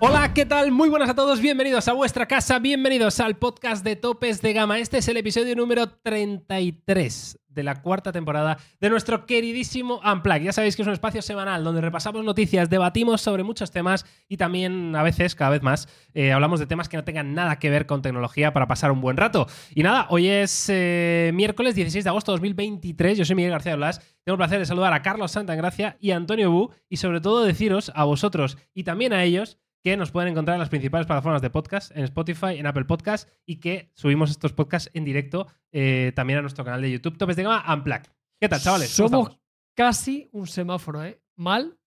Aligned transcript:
Hola, 0.00 0.32
¿qué 0.32 0.46
tal? 0.46 0.70
Muy 0.70 0.88
buenas 0.88 1.10
a 1.10 1.14
todos, 1.16 1.40
bienvenidos 1.40 1.88
a 1.88 1.92
vuestra 1.92 2.26
casa, 2.26 2.60
bienvenidos 2.60 3.18
al 3.18 3.36
podcast 3.36 3.84
de 3.84 3.96
Topes 3.96 4.40
de 4.40 4.52
Gama. 4.52 4.78
Este 4.78 4.98
es 4.98 5.08
el 5.08 5.16
episodio 5.16 5.56
número 5.56 5.88
33 5.88 7.40
de 7.48 7.64
la 7.64 7.82
cuarta 7.82 8.12
temporada 8.12 8.58
de 8.80 8.90
nuestro 8.90 9.26
queridísimo 9.26 10.00
Unplug. 10.04 10.42
Ya 10.42 10.52
sabéis 10.52 10.76
que 10.76 10.82
es 10.82 10.86
un 10.88 10.94
espacio 10.94 11.20
semanal 11.20 11.64
donde 11.64 11.80
repasamos 11.80 12.24
noticias, 12.24 12.70
debatimos 12.70 13.22
sobre 13.22 13.42
muchos 13.42 13.72
temas 13.72 14.06
y 14.28 14.36
también 14.36 14.94
a 14.94 15.02
veces, 15.02 15.34
cada 15.34 15.50
vez 15.50 15.62
más, 15.62 15.88
eh, 16.14 16.30
hablamos 16.30 16.60
de 16.60 16.66
temas 16.66 16.88
que 16.88 16.96
no 16.96 17.02
tengan 17.02 17.34
nada 17.34 17.58
que 17.58 17.68
ver 17.68 17.86
con 17.86 18.00
tecnología 18.00 18.52
para 18.52 18.68
pasar 18.68 18.92
un 18.92 19.00
buen 19.00 19.16
rato. 19.16 19.48
Y 19.74 19.82
nada, 19.82 20.06
hoy 20.10 20.28
es 20.28 20.68
eh, 20.68 21.32
miércoles 21.34 21.74
16 21.74 22.04
de 22.04 22.10
agosto 22.10 22.30
de 22.30 22.36
2023, 22.36 23.18
yo 23.18 23.24
soy 23.24 23.34
Miguel 23.34 23.50
García 23.50 23.74
Blas, 23.74 23.98
tengo 24.22 24.34
el 24.34 24.38
placer 24.38 24.60
de 24.60 24.66
saludar 24.66 24.92
a 24.92 25.02
Carlos 25.02 25.32
Santagracia 25.32 25.96
y 25.98 26.12
Antonio 26.12 26.52
Bu 26.52 26.70
y 26.88 26.98
sobre 26.98 27.20
todo 27.20 27.44
deciros 27.44 27.90
a 27.96 28.04
vosotros 28.04 28.58
y 28.72 28.84
también 28.84 29.12
a 29.12 29.24
ellos 29.24 29.58
que 29.88 29.96
nos 29.96 30.10
pueden 30.10 30.32
encontrar 30.32 30.56
en 30.56 30.60
las 30.60 30.68
principales 30.68 31.06
plataformas 31.06 31.40
de 31.40 31.48
podcast, 31.48 31.96
en 31.96 32.04
Spotify, 32.04 32.58
en 32.58 32.66
Apple 32.66 32.84
Podcast 32.84 33.26
y 33.46 33.56
que 33.56 33.90
subimos 33.94 34.30
estos 34.30 34.52
podcasts 34.52 34.90
en 34.92 35.02
directo 35.02 35.46
eh, 35.72 36.12
también 36.14 36.38
a 36.38 36.42
nuestro 36.42 36.62
canal 36.62 36.82
de 36.82 36.90
YouTube, 36.90 37.16
Topes 37.16 37.36
de 37.36 37.44
Gama 37.44 37.64
Unplugged. 37.72 38.10
¿Qué 38.38 38.50
tal, 38.50 38.60
chavales? 38.60 38.94
¿Cómo 38.94 39.08
Somos 39.08 39.38
casi 39.74 40.28
un 40.32 40.46
semáforo, 40.46 41.02
¿eh? 41.04 41.22
Mal, 41.36 41.78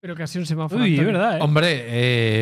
pero 0.00 0.14
casi 0.14 0.38
un 0.38 0.46
semáforo. 0.46 0.82
Uy, 0.82 0.98
es 0.98 1.04
verdad, 1.04 1.36
¿eh? 1.36 1.40
Hombre, 1.42 1.84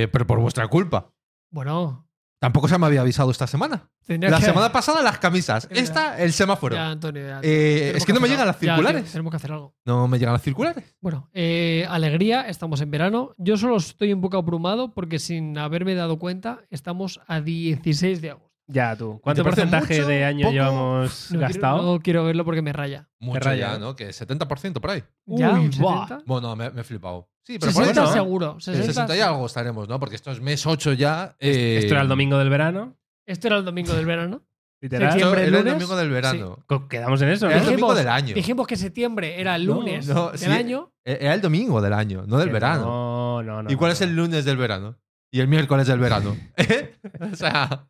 eh, 0.02 0.08
pero 0.08 0.24
por 0.24 0.38
vuestra 0.38 0.68
culpa. 0.68 1.12
Bueno, 1.50 2.07
Tampoco 2.40 2.68
se 2.68 2.78
me 2.78 2.86
había 2.86 3.00
avisado 3.00 3.30
esta 3.32 3.46
semana. 3.48 3.88
tendría 4.06 4.30
La 4.30 4.38
que... 4.38 4.44
semana 4.44 4.70
pasada 4.70 5.02
las 5.02 5.18
camisas. 5.18 5.66
Es. 5.70 5.78
Esta, 5.82 6.18
el 6.22 6.32
semáforo. 6.32 6.76
Ya, 6.76 6.90
Antonio, 6.90 7.26
ya. 7.26 7.40
Eh, 7.42 7.92
es 7.96 8.04
que 8.06 8.12
no 8.12 8.20
me 8.20 8.28
llegan 8.28 8.46
las 8.46 8.60
Ya, 8.60 8.74
circulares. 8.74 9.02
tío, 9.02 9.12
tenemos 9.12 9.30
que 9.32 9.36
hacer 9.36 9.52
algo. 9.52 9.74
No 9.84 10.06
me 10.06 10.18
llegan 10.18 10.34
las 10.34 10.42
circulares. 10.42 10.96
Bueno, 11.00 11.28
eh, 11.34 11.84
alegría, 11.90 12.42
estamos 12.42 12.80
en 12.80 12.90
verano. 12.92 13.34
Yo 13.38 13.56
solo 13.56 13.76
estoy 13.76 14.12
un 14.12 14.20
poco 14.20 14.36
abrumado 14.38 14.94
porque 14.94 15.18
sin 15.18 15.58
haberme 15.58 15.94
dado 15.96 16.18
cuenta, 16.20 16.60
estamos 16.70 17.20
a 17.26 17.40
16 17.40 18.20
de 18.22 18.30
agosto. 18.30 18.47
Ya, 18.70 18.94
tú. 18.96 19.18
¿Cuánto 19.22 19.42
¿Te 19.42 19.44
parece 19.50 19.62
porcentaje 19.62 19.94
mucho? 19.96 20.08
de 20.08 20.24
año 20.24 20.42
¿Poco? 20.42 20.52
llevamos 20.52 21.30
No 21.32 21.40
gastado? 21.40 21.78
Quiero, 21.78 21.92
no 21.94 22.00
quiero 22.00 22.24
verlo 22.24 22.44
porque 22.44 22.60
me 22.62 22.72
raya. 22.72 23.08
Mucho 23.18 23.40
raya, 23.40 23.72
ya. 23.72 23.78
¿no? 23.78 23.96
Que 23.96 24.10
70% 24.10 24.80
por 24.80 24.90
ahí. 24.90 25.02
¿Ya? 25.26 25.52
Uy, 25.54 25.60
¿Un 25.60 25.70
buah. 25.78 26.06
70? 26.08 26.24
Bueno, 26.26 26.54
me, 26.54 26.70
me 26.70 26.82
he 26.82 26.84
flipado. 26.84 27.28
Sí, 27.44 27.58
pero 27.58 27.72
por 27.72 27.82
ahí 27.82 27.88
60 27.88 28.02
no. 28.08 28.12
seguro. 28.12 28.52
En 28.56 28.60
60, 28.60 28.86
60 28.92 29.16
y 29.16 29.20
algo 29.20 29.46
estaremos, 29.46 29.88
¿no? 29.88 29.98
Porque 29.98 30.16
esto 30.16 30.30
es 30.30 30.40
mes 30.42 30.66
8 30.66 30.92
ya. 30.92 31.34
eh, 31.40 31.78
Esto 31.80 31.94
era 31.94 32.02
el 32.02 32.08
domingo 32.08 32.36
del 32.38 32.50
verano, 32.50 32.94
Esto 33.26 33.46
era 33.46 33.56
el 33.56 33.64
domingo 33.64 33.94
del 33.94 34.04
verano. 34.04 34.42
literal. 34.82 35.12
Septiembre, 35.12 35.40
era 35.40 35.48
el 35.48 35.54
lunes. 35.64 35.72
domingo 35.74 35.96
del 35.96 36.10
verano. 36.10 36.58
Quedamos 36.90 37.22
en 37.22 37.28
eso, 37.30 37.46
Era 37.46 37.56
el 37.56 37.62
¿no? 37.64 37.70
Dijimos- 37.70 37.80
domingo 37.80 37.94
del 37.94 38.08
año. 38.08 38.34
Dijimos 38.34 38.66
que 38.66 38.76
septiembre 38.76 39.40
era 39.40 39.56
el 39.56 39.64
lunes 39.64 40.06
no, 40.08 40.28
del 40.30 40.38
sí. 40.38 40.44
año. 40.46 40.92
Eh, 41.06 41.16
Era 41.22 41.32
el 41.32 41.40
domingo 41.40 41.80
del 41.80 41.94
año, 41.94 42.24
no 42.26 42.36
del 42.36 42.48
Que 42.48 42.52
verano. 42.52 42.84
No, 42.84 43.42
no, 43.42 43.62
no. 43.62 43.70
¿Y 43.72 43.76
cuál 43.76 43.88
no, 43.88 43.92
es 43.94 44.00
el 44.02 44.14
lunes 44.14 44.44
del 44.44 44.58
verano? 44.58 44.98
Y 45.30 45.40
el 45.40 45.48
miércoles 45.48 45.86
del 45.86 45.98
verano. 46.00 46.36
¿Eh? 46.58 46.96
O 47.32 47.34
sea, 47.34 47.86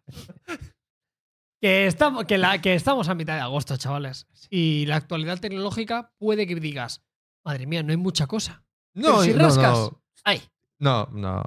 Que 1.61 1.87
estamos, 1.87 2.25
que, 2.25 2.39
la, 2.39 2.61
que 2.61 2.75
estamos 2.75 3.09
a 3.09 3.15
mitad 3.15 3.35
de 3.35 3.41
agosto, 3.41 3.77
chavales. 3.77 4.27
Y 4.49 4.87
la 4.87 4.97
actualidad 4.97 5.39
tecnológica 5.41 6.13
puede 6.19 6.47
que 6.47 6.55
digas, 6.55 7.05
madre 7.45 7.67
mía, 7.67 7.83
no 7.83 7.91
hay 7.91 7.97
mucha 7.97 8.27
cosa. 8.27 8.65
no, 8.95 9.03
Pero 9.21 9.23
si 9.23 9.33
no, 9.35 9.39
rascas, 9.45 9.73
no, 9.79 10.03
hay. 10.25 10.43
no, 10.79 11.09
no, 11.13 11.43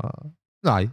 no 0.63 0.73
hay. 0.75 0.89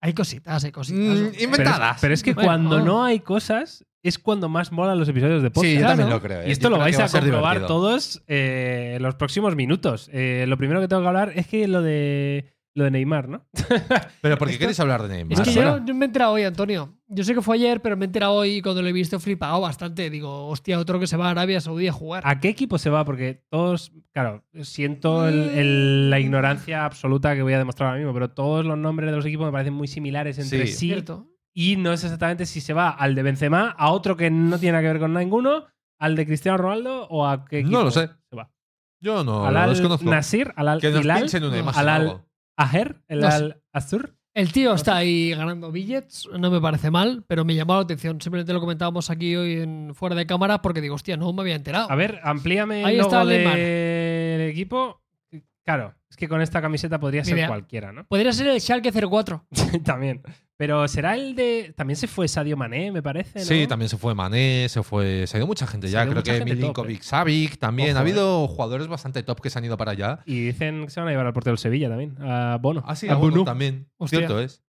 Hay 0.00 0.12
cositas, 0.14 0.64
hay 0.64 0.72
cositas. 0.72 0.98
Mm, 1.00 1.06
¿no? 1.08 1.14
Pero 1.14 1.36
es, 1.36 1.42
inventadas. 1.42 1.98
pero 2.00 2.14
es 2.14 2.22
que 2.22 2.34
Bueno, 2.34 2.46
cuando 2.48 2.80
no 2.80 3.04
hay 3.04 3.20
cosas, 3.20 3.84
es 4.02 4.18
cuando 4.18 4.48
más 4.50 4.70
molan 4.72 4.98
los 4.98 5.08
episodios 5.08 5.42
de 5.42 5.50
podcast. 5.50 5.72
Sí, 5.72 5.80
yo 5.80 5.86
también 5.86 6.10
lo 6.10 6.20
creo. 6.20 6.40
¿eh? 6.42 6.48
Y 6.48 6.52
esto 6.52 6.64
Yo 6.68 6.70
lo 6.76 6.78
vais 6.78 6.98
a 6.98 7.08
comprobar 7.08 7.56
divertido. 7.56 7.66
todos 7.66 8.22
eh, 8.26 8.94
en 8.96 9.02
los 9.02 9.14
próximos 9.14 9.56
minutos. 9.56 10.10
Eh, 10.12 10.44
lo 10.48 10.56
primero 10.58 10.80
que 10.80 10.88
tengo 10.88 11.00
que 11.02 11.08
hablar 11.08 11.32
es 11.34 11.46
que 11.46 11.66
lo 11.68 11.80
de 11.82 12.50
lo 12.76 12.84
de 12.84 12.90
Neymar, 12.90 13.28
¿no? 13.28 13.46
Pero 14.20 14.36
¿por 14.36 14.48
qué 14.48 14.54
Esto- 14.54 14.58
queréis 14.60 14.80
hablar 14.80 15.02
de 15.04 15.08
Neymar? 15.08 15.38
Es 15.38 15.48
que 15.48 15.54
yo, 15.54 15.84
yo 15.84 15.94
me 15.94 16.04
he 16.04 16.08
enterado 16.08 16.32
hoy, 16.32 16.42
Antonio. 16.42 16.92
Yo 17.14 17.24
sé 17.24 17.34
que 17.34 17.42
fue 17.42 17.56
ayer, 17.56 17.80
pero 17.80 17.96
me 17.96 18.04
he 18.04 18.06
enterado 18.06 18.34
hoy 18.34 18.56
y 18.56 18.62
cuando 18.62 18.82
lo 18.82 18.88
he 18.88 18.92
visto 18.92 19.16
he 19.16 19.20
flipado 19.20 19.60
bastante. 19.60 20.10
Digo, 20.10 20.48
hostia, 20.48 20.78
otro 20.78 20.98
que 20.98 21.06
se 21.06 21.16
va 21.16 21.28
a 21.28 21.30
Arabia 21.30 21.60
Saudí 21.60 21.86
a 21.88 21.92
jugar. 21.92 22.22
¿A 22.26 22.40
qué 22.40 22.48
equipo 22.48 22.78
se 22.78 22.90
va? 22.90 23.04
Porque 23.04 23.44
todos, 23.50 23.92
claro, 24.12 24.44
siento 24.62 25.28
el- 25.28 25.50
el- 25.50 26.10
la 26.10 26.18
ignorancia 26.20 26.84
absoluta 26.84 27.34
que 27.34 27.42
voy 27.42 27.52
a 27.52 27.58
demostrar 27.58 27.88
ahora 27.88 27.98
mismo, 28.00 28.12
pero 28.14 28.30
todos 28.30 28.64
los 28.64 28.76
nombres 28.78 29.10
de 29.10 29.16
los 29.16 29.24
equipos 29.26 29.46
me 29.46 29.52
parecen 29.52 29.74
muy 29.74 29.86
similares 29.88 30.38
entre 30.38 30.66
Sí. 30.66 30.72
sí. 30.72 30.78
¿Cierto? 30.88 31.28
Y 31.54 31.76
no 31.76 31.96
sé 31.96 32.06
exactamente 32.06 32.46
si 32.46 32.60
se 32.60 32.72
va 32.72 32.90
al 32.90 33.14
de 33.14 33.22
Benzema, 33.22 33.70
a 33.78 33.90
otro 33.92 34.16
que 34.16 34.30
no 34.30 34.58
tiene 34.58 34.72
nada 34.72 34.82
que 34.82 34.88
ver 34.94 34.98
con 35.00 35.14
ninguno, 35.14 35.66
al 36.00 36.16
de 36.16 36.26
Cristiano 36.26 36.58
Ronaldo 36.58 37.06
o 37.08 37.26
a 37.26 37.44
qué 37.44 37.60
equipo 37.60 37.78
No 37.78 37.84
lo 37.84 37.90
sé. 37.92 38.08
se 38.28 38.36
va. 38.36 38.50
Yo 39.00 39.22
no, 39.22 39.44
al 39.46 39.54
lo 39.54 39.60
Al 39.60 39.70
desconozco. 39.70 40.10
Nasir, 40.10 40.52
al 40.56 40.66
Al 40.68 40.80
que 40.80 40.90
nos 40.90 41.00
Hilal, 41.04 41.20
pinchen 41.20 41.44
una 41.44 41.52
no, 41.54 41.60
imagen 41.60 41.80
al 41.80 41.88
Al-. 41.88 42.24
Aher, 42.56 43.02
el 43.08 43.20
No. 43.20 43.28
Al 43.28 43.62
Azur. 43.72 44.16
El 44.34 44.52
tío 44.52 44.74
está 44.74 44.96
ahí 44.96 45.30
ganando 45.30 45.70
billets, 45.70 46.28
no 46.36 46.50
me 46.50 46.60
parece 46.60 46.90
mal, 46.90 47.22
pero 47.28 47.44
me 47.44 47.54
llamó 47.54 47.74
la 47.74 47.80
atención. 47.82 48.20
Simplemente 48.20 48.52
lo 48.52 48.58
comentábamos 48.60 49.08
aquí 49.08 49.36
hoy 49.36 49.60
en 49.60 49.92
fuera 49.94 50.16
de 50.16 50.26
cámara 50.26 50.60
porque 50.60 50.80
digo, 50.80 50.96
hostia, 50.96 51.16
no 51.16 51.32
me 51.32 51.42
había 51.42 51.54
enterado. 51.54 51.88
A 51.88 51.94
ver, 51.94 52.18
amplíame 52.24 52.84
Ahí 52.84 52.94
el 52.96 53.00
está 53.02 53.20
logo 53.20 53.30
Neymar. 53.30 53.56
del 53.56 54.40
equipo. 54.50 55.00
Claro, 55.64 55.94
es 56.10 56.16
que 56.16 56.28
con 56.28 56.42
esta 56.42 56.60
camiseta 56.60 56.98
podría 56.98 57.22
Ni 57.22 57.28
ser 57.28 57.38
idea. 57.38 57.46
cualquiera, 57.46 57.92
¿no? 57.92 58.04
Podría 58.06 58.32
ser 58.32 58.48
el 58.48 58.60
Schalke 58.60 58.90
04. 58.92 59.44
también. 59.84 60.20
Pero 60.56 60.86
será 60.86 61.14
el 61.16 61.34
de. 61.34 61.74
También 61.76 61.96
se 61.96 62.06
fue 62.06 62.28
Sadio 62.28 62.56
Mané, 62.56 62.92
me 62.92 63.02
parece. 63.02 63.40
¿no? 63.40 63.44
Sí, 63.44 63.66
también 63.66 63.88
se 63.88 63.96
fue 63.96 64.14
Mané, 64.14 64.68
se 64.68 64.82
fue. 64.84 65.26
Se 65.26 65.36
ha 65.36 65.38
ido 65.38 65.46
mucha 65.48 65.66
gente 65.66 65.88
ya. 65.88 66.06
Creo 66.08 66.22
que 66.22 66.44
Milinkovic 66.44 67.02
Savic 67.02 67.58
también. 67.58 67.90
Ojo, 67.90 67.98
ha 67.98 68.00
habido 68.02 68.46
jugadores 68.48 68.86
bastante 68.86 69.22
top 69.24 69.40
que 69.40 69.50
se 69.50 69.58
han 69.58 69.64
ido 69.64 69.76
para 69.76 69.92
allá. 69.92 70.20
Y 70.26 70.46
dicen 70.46 70.84
que 70.84 70.90
se 70.90 71.00
van 71.00 71.08
a 71.08 71.10
llevar 71.10 71.26
al 71.26 71.32
portero 71.32 71.52
del 71.52 71.58
Sevilla 71.58 71.88
también, 71.88 72.16
a 72.20 72.58
Bono. 72.60 72.84
Ah, 72.86 72.94
sí, 72.94 73.08
a 73.08 73.12
a 73.12 73.16
Bono 73.16 73.42
también. 73.44 73.88
Hostia. 73.96 74.20
Cierto 74.20 74.40
es. 74.40 74.62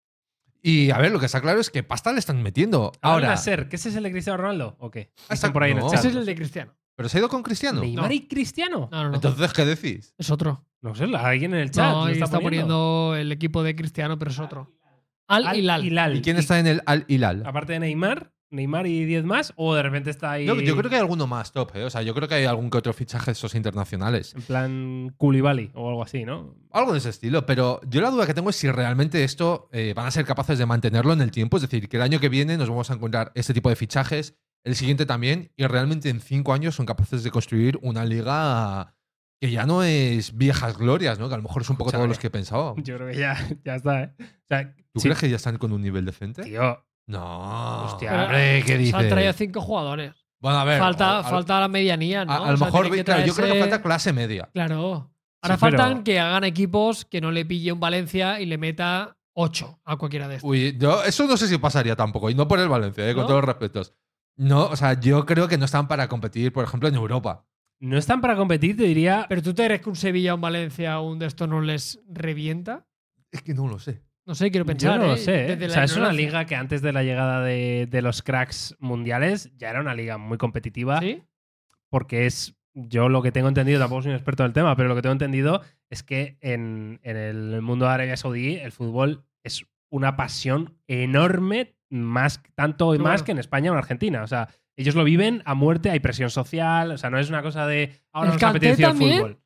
Y 0.64 0.90
a 0.90 0.98
ver, 0.98 1.12
lo 1.12 1.20
que 1.20 1.28
está 1.28 1.40
claro 1.42 1.60
es 1.60 1.70
que 1.70 1.84
pasta 1.84 2.12
le 2.12 2.18
están 2.18 2.42
metiendo. 2.42 2.92
Ahora, 3.02 3.28
Ahora, 3.28 3.38
ser, 3.38 3.70
¿qué 3.70 3.76
ese 3.76 3.90
es 3.90 3.96
el 3.96 4.02
de 4.02 4.12
Cristiano 4.12 4.38
Ronaldo? 4.38 4.76
¿O 4.80 4.90
qué? 4.90 5.12
Ah, 5.30 5.36
Están 5.36 5.54
por 5.54 5.62
ahí 5.62 5.72
en 5.74 5.78
el 5.78 5.84
chat. 5.84 6.00
Ese 6.00 6.08
es 6.08 6.16
el 6.16 6.26
de 6.26 6.34
Cristiano. 6.36 6.74
¿pero 6.96 7.10
se 7.10 7.18
ha 7.18 7.20
ido 7.20 7.30
con 7.30 7.44
Cristiano? 7.44 7.82
¿Neymar 7.82 8.08
No. 8.08 8.14
y 8.16 8.26
Cristiano? 8.28 8.90
No, 8.92 9.04
no, 9.04 9.10
no. 9.10 9.16
Entonces, 9.16 9.54
¿qué 9.54 9.66
decís? 9.66 10.16
es 10.18 10.30
otro. 10.32 10.66
No 10.82 10.96
sé, 10.96 11.04
alguien 11.04 11.54
en 11.54 11.60
el 11.60 11.70
chat. 11.72 11.92
No, 11.92 12.00
lo 12.00 12.06
ahí 12.06 12.14
está, 12.14 12.26
está, 12.26 12.40
poniendo. 12.40 13.10
poniendo 13.10 13.16
el 13.18 13.32
equipo 13.32 13.62
de 13.64 13.76
Cristiano, 13.76 14.18
pero 14.18 14.32
es 14.32 14.40
otro. 14.40 14.72
Al, 15.28 15.48
Al 15.48 15.58
Hilal. 15.58 15.86
Hilal. 15.86 16.16
¿Y 16.18 16.22
quién 16.22 16.38
está 16.38 16.60
en 16.60 16.68
el 16.68 16.82
Al 16.86 17.06
Hilal? 17.08 17.44
Aparte 17.46 17.74
de 17.74 17.80
Neymar, 17.80 18.32
Neymar 18.52 18.88
y 18.88 19.06
10 19.06 19.26
más, 19.26 19.54
o 19.56 19.76
de 19.76 19.84
repente 19.84 20.10
está 20.10 20.32
ahí. 20.32 20.46
Yo, 20.46 20.56
yo 20.56 20.76
creo 20.76 20.90
que 20.90 20.96
hay 20.96 21.02
alguno 21.02 21.28
más 21.28 21.52
top, 21.52 21.76
¿eh? 21.76 21.84
O 21.84 21.90
sea, 21.90 22.02
yo 22.02 22.14
creo 22.14 22.28
que 22.28 22.36
hay 22.36 22.46
algún 22.46 22.70
que 22.70 22.78
otro 22.78 22.94
fichaje 22.94 23.28
de 23.28 23.32
esos 23.34 23.56
internacionales. 23.56 24.34
En 24.36 24.42
plan 24.42 25.16
Koulibaly 25.18 25.72
o 25.74 25.90
algo 25.90 26.04
así, 26.04 26.26
¿no? 26.26 26.56
Algo 26.72 26.92
de 26.94 27.00
ese 27.00 27.10
estilo, 27.10 27.46
pero 27.46 27.82
yo 27.88 28.02
la 28.02 28.12
duda 28.12 28.26
que 28.26 28.34
tengo 28.34 28.50
es 28.50 28.56
si 28.56 28.70
realmente 28.70 29.24
esto 29.24 29.70
eh, 29.72 29.94
van 29.96 30.08
a 30.08 30.12
ser 30.12 30.26
capaces 30.26 30.58
de 30.58 30.66
mantenerlo 30.66 31.14
en 31.14 31.22
el 31.22 31.32
tiempo. 31.32 31.58
Es 31.58 31.64
decir, 31.64 31.90
que 31.90 31.98
el 31.98 32.04
año 32.04 32.20
que 32.20 32.30
viene 32.30 32.58
nos 32.58 32.70
vamos 32.70 32.90
a 32.92 32.94
encontrar 32.94 33.32
este 33.36 33.54
tipo 33.54 33.70
de 33.70 33.76
fichajes, 33.76 34.36
el 34.64 34.76
siguiente 34.76 35.06
también, 35.06 35.52
y 35.58 35.66
realmente 35.66 36.10
en 36.10 36.20
cinco 36.20 36.54
años 36.54 36.76
son 36.76 36.86
capaces 36.86 37.24
de 37.24 37.32
construir 37.32 37.78
una 37.82 38.06
liga 38.06 38.96
que 39.42 39.52
ya 39.52 39.66
no 39.66 39.84
es 39.84 40.36
viejas 40.38 40.78
glorias, 40.78 41.20
¿no? 41.20 41.28
Que 41.28 41.34
a 41.36 41.38
lo 41.38 41.44
mejor 41.44 41.62
es 41.62 41.70
un 41.70 41.76
poco 41.78 41.90
Escúchame. 41.90 42.00
todos 42.04 42.10
los 42.10 42.20
que 42.20 42.30
pensábamos. 42.30 42.76
Yo 42.84 42.96
creo 42.98 43.10
que 43.12 43.18
ya, 43.18 43.36
ya 43.64 43.76
está, 43.76 44.04
¿eh? 44.04 44.14
O 44.20 44.48
sea, 44.48 44.74
¿Tú 44.94 45.00
sí, 45.02 45.08
crees 45.08 45.20
que 45.20 45.30
ya 45.30 45.36
están 45.36 45.58
con 45.58 45.72
un 45.74 45.82
nivel 45.82 46.06
decente? 46.06 46.44
Tío, 46.44 46.84
No. 47.08 47.84
Hostia, 47.86 48.24
hombre, 48.24 48.62
¿qué 48.66 48.74
Se 48.74 48.78
dices? 48.78 48.94
han 48.96 49.10
traído 49.10 49.34
cinco 49.34 49.62
jugadores. 49.62 50.14
Bueno, 50.40 50.60
a 50.60 50.64
ver. 50.64 50.80
falta, 50.80 51.18
a- 51.18 51.20
a- 51.20 51.24
falta 51.24 51.60
la 51.60 51.68
medianía, 51.68 52.24
¿no? 52.26 52.32
a, 52.32 52.36
a 52.38 52.42
O 52.42 52.52
lo 52.52 52.58
sea, 52.58 52.66
mejor, 52.68 53.04
claro, 53.04 53.26
yo 53.26 53.34
creo 53.36 53.54
que 53.54 53.60
falta 53.60 53.82
clase 53.82 54.14
media. 54.14 54.50
Claro. 54.54 55.12
Ahora 55.42 55.56
Sí, 55.58 55.62
pero- 55.66 55.78
faltan 55.78 56.04
que 56.04 56.20
hagan 56.20 56.44
equipos 56.44 57.06
que 57.06 57.22
no 57.22 57.32
le 57.32 57.46
pille 57.46 57.72
un 57.72 57.80
Valencia 57.80 58.40
y 58.40 58.46
le 58.46 58.58
meta 58.58 59.18
8 59.34 59.80
a 59.86 59.98
cualquiera 59.98 60.28
de 60.28 60.36
estos. 60.38 60.50
Uy, 60.50 60.76
yo, 60.80 61.04
eso 61.04 61.28
no 61.28 61.36
sé 61.38 61.48
si 61.48 61.58
pasaría 61.58 61.96
tampoco, 61.96 62.30
y 62.30 62.36
no 62.36 62.48
por 62.48 62.60
el 62.60 62.70
Valencia, 62.70 63.08
eh, 63.10 63.14
con 63.14 63.24
todos 63.28 63.38
los 63.42 63.46
respetos. 63.46 63.94
No, 64.38 64.66
o 64.68 64.76
sea, 64.76 65.00
yo 65.00 65.26
creo 65.26 65.48
que 65.48 65.58
no 65.58 65.66
están 65.66 65.88
para 65.88 66.08
competir, 66.08 66.52
por 66.54 66.64
ejemplo, 66.64 66.90
en 66.90 66.96
Europa. 66.96 67.46
No 67.80 67.98
están 67.98 68.22
para 68.22 68.36
competir, 68.36 68.78
te 68.78 68.84
diría. 68.84 69.26
¿Pero 69.30 69.42
tú 69.42 69.54
te 69.54 69.66
crees 69.66 69.82
que 69.82 69.90
un 69.90 69.96
Sevilla 69.96 70.34
o 70.34 70.36
un 70.36 70.42
Valencia 70.42 71.00
o 71.00 71.10
un 71.10 71.20
de 71.20 71.28
estos 71.28 71.48
no 71.48 71.62
les 71.62 72.00
revienta? 72.08 72.86
Es 73.32 73.42
que 73.42 73.54
no 73.54 73.68
lo 73.68 73.80
sé. 73.80 74.02
No 74.26 74.34
sé, 74.34 74.50
quiero 74.50 74.66
pensar. 74.66 74.96
Yo 74.96 75.02
no 75.02 75.08
lo 75.08 75.16
¿eh? 75.16 75.18
sé. 75.18 75.54
¿eh? 75.54 75.56
O 75.56 75.60
la 75.60 75.70
sea, 75.70 75.84
es 75.84 75.96
una 75.98 76.12
liga 76.12 76.46
que 76.46 76.56
antes 76.56 76.82
de 76.82 76.94
la 76.94 77.04
llegada 77.04 77.44
de, 77.44 77.88
de 77.90 78.02
los 78.02 78.22
cracks 78.22 78.76
mundiales 78.80 79.52
ya 79.58 79.70
era 79.70 79.82
una 79.82 79.94
liga 79.94 80.18
muy 80.18 80.38
competitiva. 80.38 81.00
¿Sí? 81.00 81.22
Porque 81.90 82.26
es. 82.26 82.56
Yo 82.78 83.08
lo 83.08 83.22
que 83.22 83.32
tengo 83.32 83.48
entendido, 83.48 83.80
tampoco 83.80 84.02
soy 84.02 84.10
un 84.12 84.18
experto 84.18 84.44
en 84.44 84.48
el 84.48 84.54
tema, 84.54 84.76
pero 84.76 84.90
lo 84.90 84.96
que 84.96 85.02
tengo 85.02 85.14
entendido 85.14 85.62
es 85.90 86.04
que 86.04 86.38
en, 86.42 87.00
en 87.04 87.16
el 87.16 87.62
mundo 87.62 87.86
de 87.86 87.92
Arabia 87.92 88.18
Saudí 88.18 88.58
el 88.58 88.74
fútbol 88.74 89.24
es 89.46 89.66
una 89.90 90.18
pasión 90.18 90.78
enorme, 90.88 91.78
más, 91.90 92.44
tanto 92.54 92.94
y 92.94 93.00
más 93.00 93.24
que 93.24 93.32
en 93.32 93.40
España 93.40 93.72
o 93.72 93.76
en 93.76 93.78
Argentina. 93.78 94.24
O 94.24 94.28
sea, 94.28 94.50
ellos 94.78 94.96
lo 94.96 95.04
viven 95.04 95.42
a 95.46 95.54
muerte, 95.54 95.90
hay 95.90 96.00
presión 96.00 96.30
social, 96.30 96.92
o 96.92 96.98
sea, 96.98 97.10
no 97.10 97.18
es 97.20 97.30
una 97.30 97.42
cosa 97.42 97.66
de 97.68 98.02
ahora 98.12 98.30
¿El 98.30 98.34
nos 98.36 98.40
Kanté 98.42 98.58
apetece 98.58 98.84
el 98.84 98.90
también? 98.90 99.18
fútbol. 99.18 99.40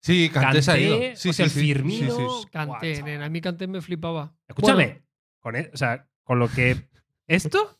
Sí, 0.00 0.30
Kanté, 0.30 0.62
se 0.62 0.70
ha 0.72 0.78
ido. 0.78 0.96
Sí, 1.14 1.28
o 1.28 1.32
sea, 1.32 1.32
sí, 1.32 1.42
el 1.44 1.50
sí, 1.50 1.60
Firmino. 1.60 2.10
sí, 2.16 2.22
sí. 2.42 2.48
Canté, 2.50 3.02
nena. 3.04 3.26
A 3.26 3.28
mí 3.28 3.40
Canté 3.40 3.66
me 3.68 3.80
flipaba. 3.80 4.34
Escúchame, 4.48 4.86
Bueno, 4.86 5.00
con, 5.40 5.56
e- 5.56 5.70
o 5.72 5.76
sea, 5.76 6.08
con 6.24 6.38
lo 6.40 6.48
que. 6.48 6.88
Esto 7.28 7.78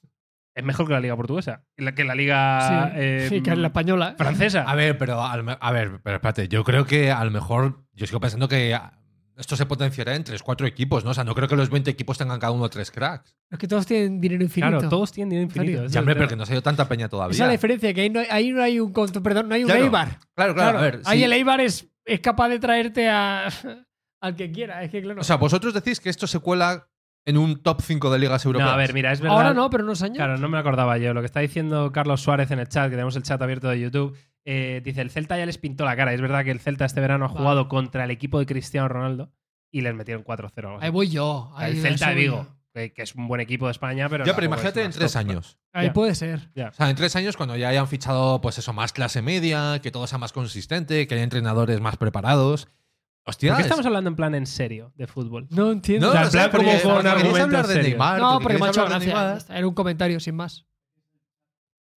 es 0.54 0.62
mejor 0.64 0.86
que 0.86 0.92
la 0.92 1.00
liga 1.00 1.16
portuguesa, 1.16 1.64
que 1.96 2.04
la, 2.04 2.14
liga 2.14 2.90
sí, 2.92 2.98
eh, 3.00 3.26
sí, 3.28 3.40
que 3.42 3.50
es 3.50 3.58
la 3.58 3.68
española. 3.68 4.10
¿eh? 4.10 4.14
francesa. 4.16 4.62
A 4.62 4.74
ver, 4.76 4.96
pero 4.98 5.20
a 5.20 5.72
ver, 5.72 6.00
pero 6.02 6.16
espérate, 6.16 6.46
yo 6.46 6.62
creo 6.62 6.84
que 6.84 7.10
a 7.10 7.24
lo 7.24 7.30
mejor 7.32 7.84
yo 7.92 8.06
sigo 8.06 8.20
pensando 8.20 8.48
que 8.48 8.78
esto 9.36 9.56
se 9.56 9.66
potenciará 9.66 10.14
en 10.14 10.24
3, 10.24 10.42
4 10.42 10.66
equipos, 10.66 11.04
¿no? 11.04 11.10
O 11.10 11.14
sea, 11.14 11.24
no 11.24 11.34
creo 11.34 11.48
que 11.48 11.56
los 11.56 11.70
20 11.70 11.90
equipos 11.90 12.18
tengan 12.18 12.38
cada 12.38 12.52
uno 12.52 12.68
3 12.68 12.90
cracks. 12.90 13.34
Es 13.50 13.58
que 13.58 13.66
todos 13.68 13.86
tienen 13.86 14.20
dinero 14.20 14.42
infinito. 14.42 14.70
Claro, 14.78 14.88
todos 14.88 15.10
tienen 15.12 15.30
dinero 15.30 15.44
infinito. 15.46 15.86
Ya, 15.86 16.00
hombre, 16.00 16.14
pero 16.16 16.28
que 16.28 16.36
no 16.36 16.44
se 16.46 16.52
ha 16.52 16.54
ido 16.56 16.62
tanta 16.62 16.86
peña 16.88 17.08
todavía. 17.08 17.34
Esa 17.34 17.44
es 17.44 17.48
la 17.48 17.52
diferencia, 17.52 17.92
que 17.94 18.00
ahí 18.02 18.10
no, 18.10 18.20
hay- 18.20 18.26
ahí 18.30 18.50
no 18.52 18.62
hay 18.62 18.78
un 18.80 18.92
conto, 18.92 19.22
perdón, 19.22 19.48
no 19.48 19.54
hay 19.54 19.62
un 19.64 19.68
Claro. 19.70 19.84
Eibar. 19.84 20.18
Claro, 20.34 20.54
claro, 20.54 20.78
a 20.78 20.82
ver. 20.82 21.00
ahí 21.04 21.18
sí. 21.18 21.24
el 21.24 21.32
Eibar 21.32 21.60
es, 21.60 21.88
es 22.04 22.20
capaz 22.20 22.48
de 22.50 22.58
traerte 22.58 23.08
a, 23.08 23.48
al 24.20 24.36
que 24.36 24.50
quiera. 24.52 24.82
Es 24.82 24.90
que 24.90 25.02
claro. 25.02 25.20
O 25.20 25.24
sea, 25.24 25.36
vosotros 25.36 25.72
decís 25.74 26.00
que 26.00 26.10
esto 26.10 26.26
se 26.26 26.38
cuela 26.38 26.88
en 27.24 27.38
un 27.38 27.62
top 27.62 27.80
5 27.82 28.10
de 28.10 28.18
ligas 28.18 28.44
No, 28.44 28.48
europeas. 28.50 28.72
a 28.72 28.76
ver, 28.76 28.92
mira, 28.94 29.12
es 29.12 29.20
verdad. 29.20 29.36
Ahora 29.36 29.54
no, 29.54 29.70
pero 29.70 29.84
unos 29.84 30.02
años. 30.02 30.16
Claro, 30.16 30.38
no 30.38 30.48
me 30.48 30.58
acordaba 30.58 30.98
yo. 30.98 31.14
Lo 31.14 31.20
que 31.20 31.26
está 31.26 31.40
diciendo 31.40 31.92
Carlos 31.92 32.20
Suárez 32.20 32.50
en 32.50 32.58
el 32.58 32.68
chat, 32.68 32.86
que 32.86 32.96
tenemos 32.96 33.14
el 33.16 33.22
chat 33.22 33.40
abierto 33.40 33.68
de 33.68 33.78
YouTube, 33.80 34.16
eh, 34.44 34.80
dice, 34.84 35.00
el 35.00 35.10
Celta 35.10 35.36
ya 35.38 35.46
les 35.46 35.58
pintó 35.58 35.84
la 35.84 35.96
cara. 35.96 36.12
Es 36.12 36.20
verdad 36.20 36.44
que 36.44 36.50
el 36.50 36.60
Celta 36.60 36.84
este 36.84 37.00
verano 37.00 37.26
ha 37.26 37.28
jugado 37.28 37.68
contra 37.68 38.04
el 38.04 38.10
equipo 38.10 38.38
de 38.38 38.46
Cristiano 38.46 38.88
Ronaldo 38.88 39.32
y 39.70 39.80
les 39.82 39.94
metieron 39.94 40.24
4-0. 40.24 40.64
o 40.64 40.66
algo 40.68 40.76
así. 40.78 40.84
Ahí 40.86 40.90
voy 40.90 41.08
yo. 41.08 41.52
Ahí, 41.56 41.72
el 41.72 41.80
Celta 41.82 42.08
de 42.10 42.14
Vigo, 42.14 42.46
que, 42.74 42.92
que 42.92 43.02
es 43.02 43.14
un 43.14 43.28
buen 43.28 43.40
equipo 43.40 43.66
de 43.66 43.72
España, 43.72 44.08
pero... 44.08 44.24
Ya, 44.24 44.34
pero 44.34 44.46
imagínate 44.46 44.80
en 44.80 44.88
más 44.88 44.96
3 44.96 45.12
top, 45.12 45.18
años. 45.20 45.58
Ahí 45.72 45.86
Ya. 45.86 45.92
puede 45.92 46.14
ser. 46.14 46.50
Ya. 46.54 46.68
O 46.68 46.72
sea, 46.72 46.90
en 46.90 46.96
3 46.96 47.16
años, 47.16 47.36
cuando 47.36 47.56
ya 47.56 47.68
hayan 47.68 47.86
fichado, 47.88 48.40
pues 48.40 48.58
eso, 48.58 48.72
más 48.72 48.92
clase 48.92 49.22
media, 49.22 49.80
que 49.82 49.90
todo 49.90 50.06
sea 50.06 50.18
más 50.18 50.32
consistente, 50.32 51.06
que 51.06 51.14
haya 51.14 51.24
entrenadores 51.24 51.80
más 51.80 51.96
preparados. 51.96 52.68
Hostia. 53.24 53.50
¿Por 53.52 53.56
qué 53.58 53.60
es- 53.62 53.66
estamos 53.66 53.86
hablando 53.86 54.10
en 54.10 54.16
plan 54.16 54.34
en 54.34 54.46
serio 54.46 54.92
de 54.96 55.06
fútbol? 55.06 55.46
No 55.50 55.70
entiendo. 55.70 56.08
No, 56.08 56.10
O 56.10 56.12
sea, 56.14 56.22
en 56.22 56.26
no 56.26 56.30
sé, 56.32 56.38
plan 56.38 56.50
porque- 56.50 56.80
como 56.82 56.94
con 56.96 57.06
argumentos 57.06 57.40
hablar 57.40 57.66
de. 57.68 57.82
Neymar. 57.84 58.20
No, 58.20 58.40
porque 58.40 58.58
me 58.58 58.66
ha 58.66 58.70
hecho 58.70 58.84
gracia. 58.84 59.38
Era 59.56 59.68
un 59.68 59.74
comentario, 59.74 60.18
sin 60.18 60.34
más. 60.34 60.66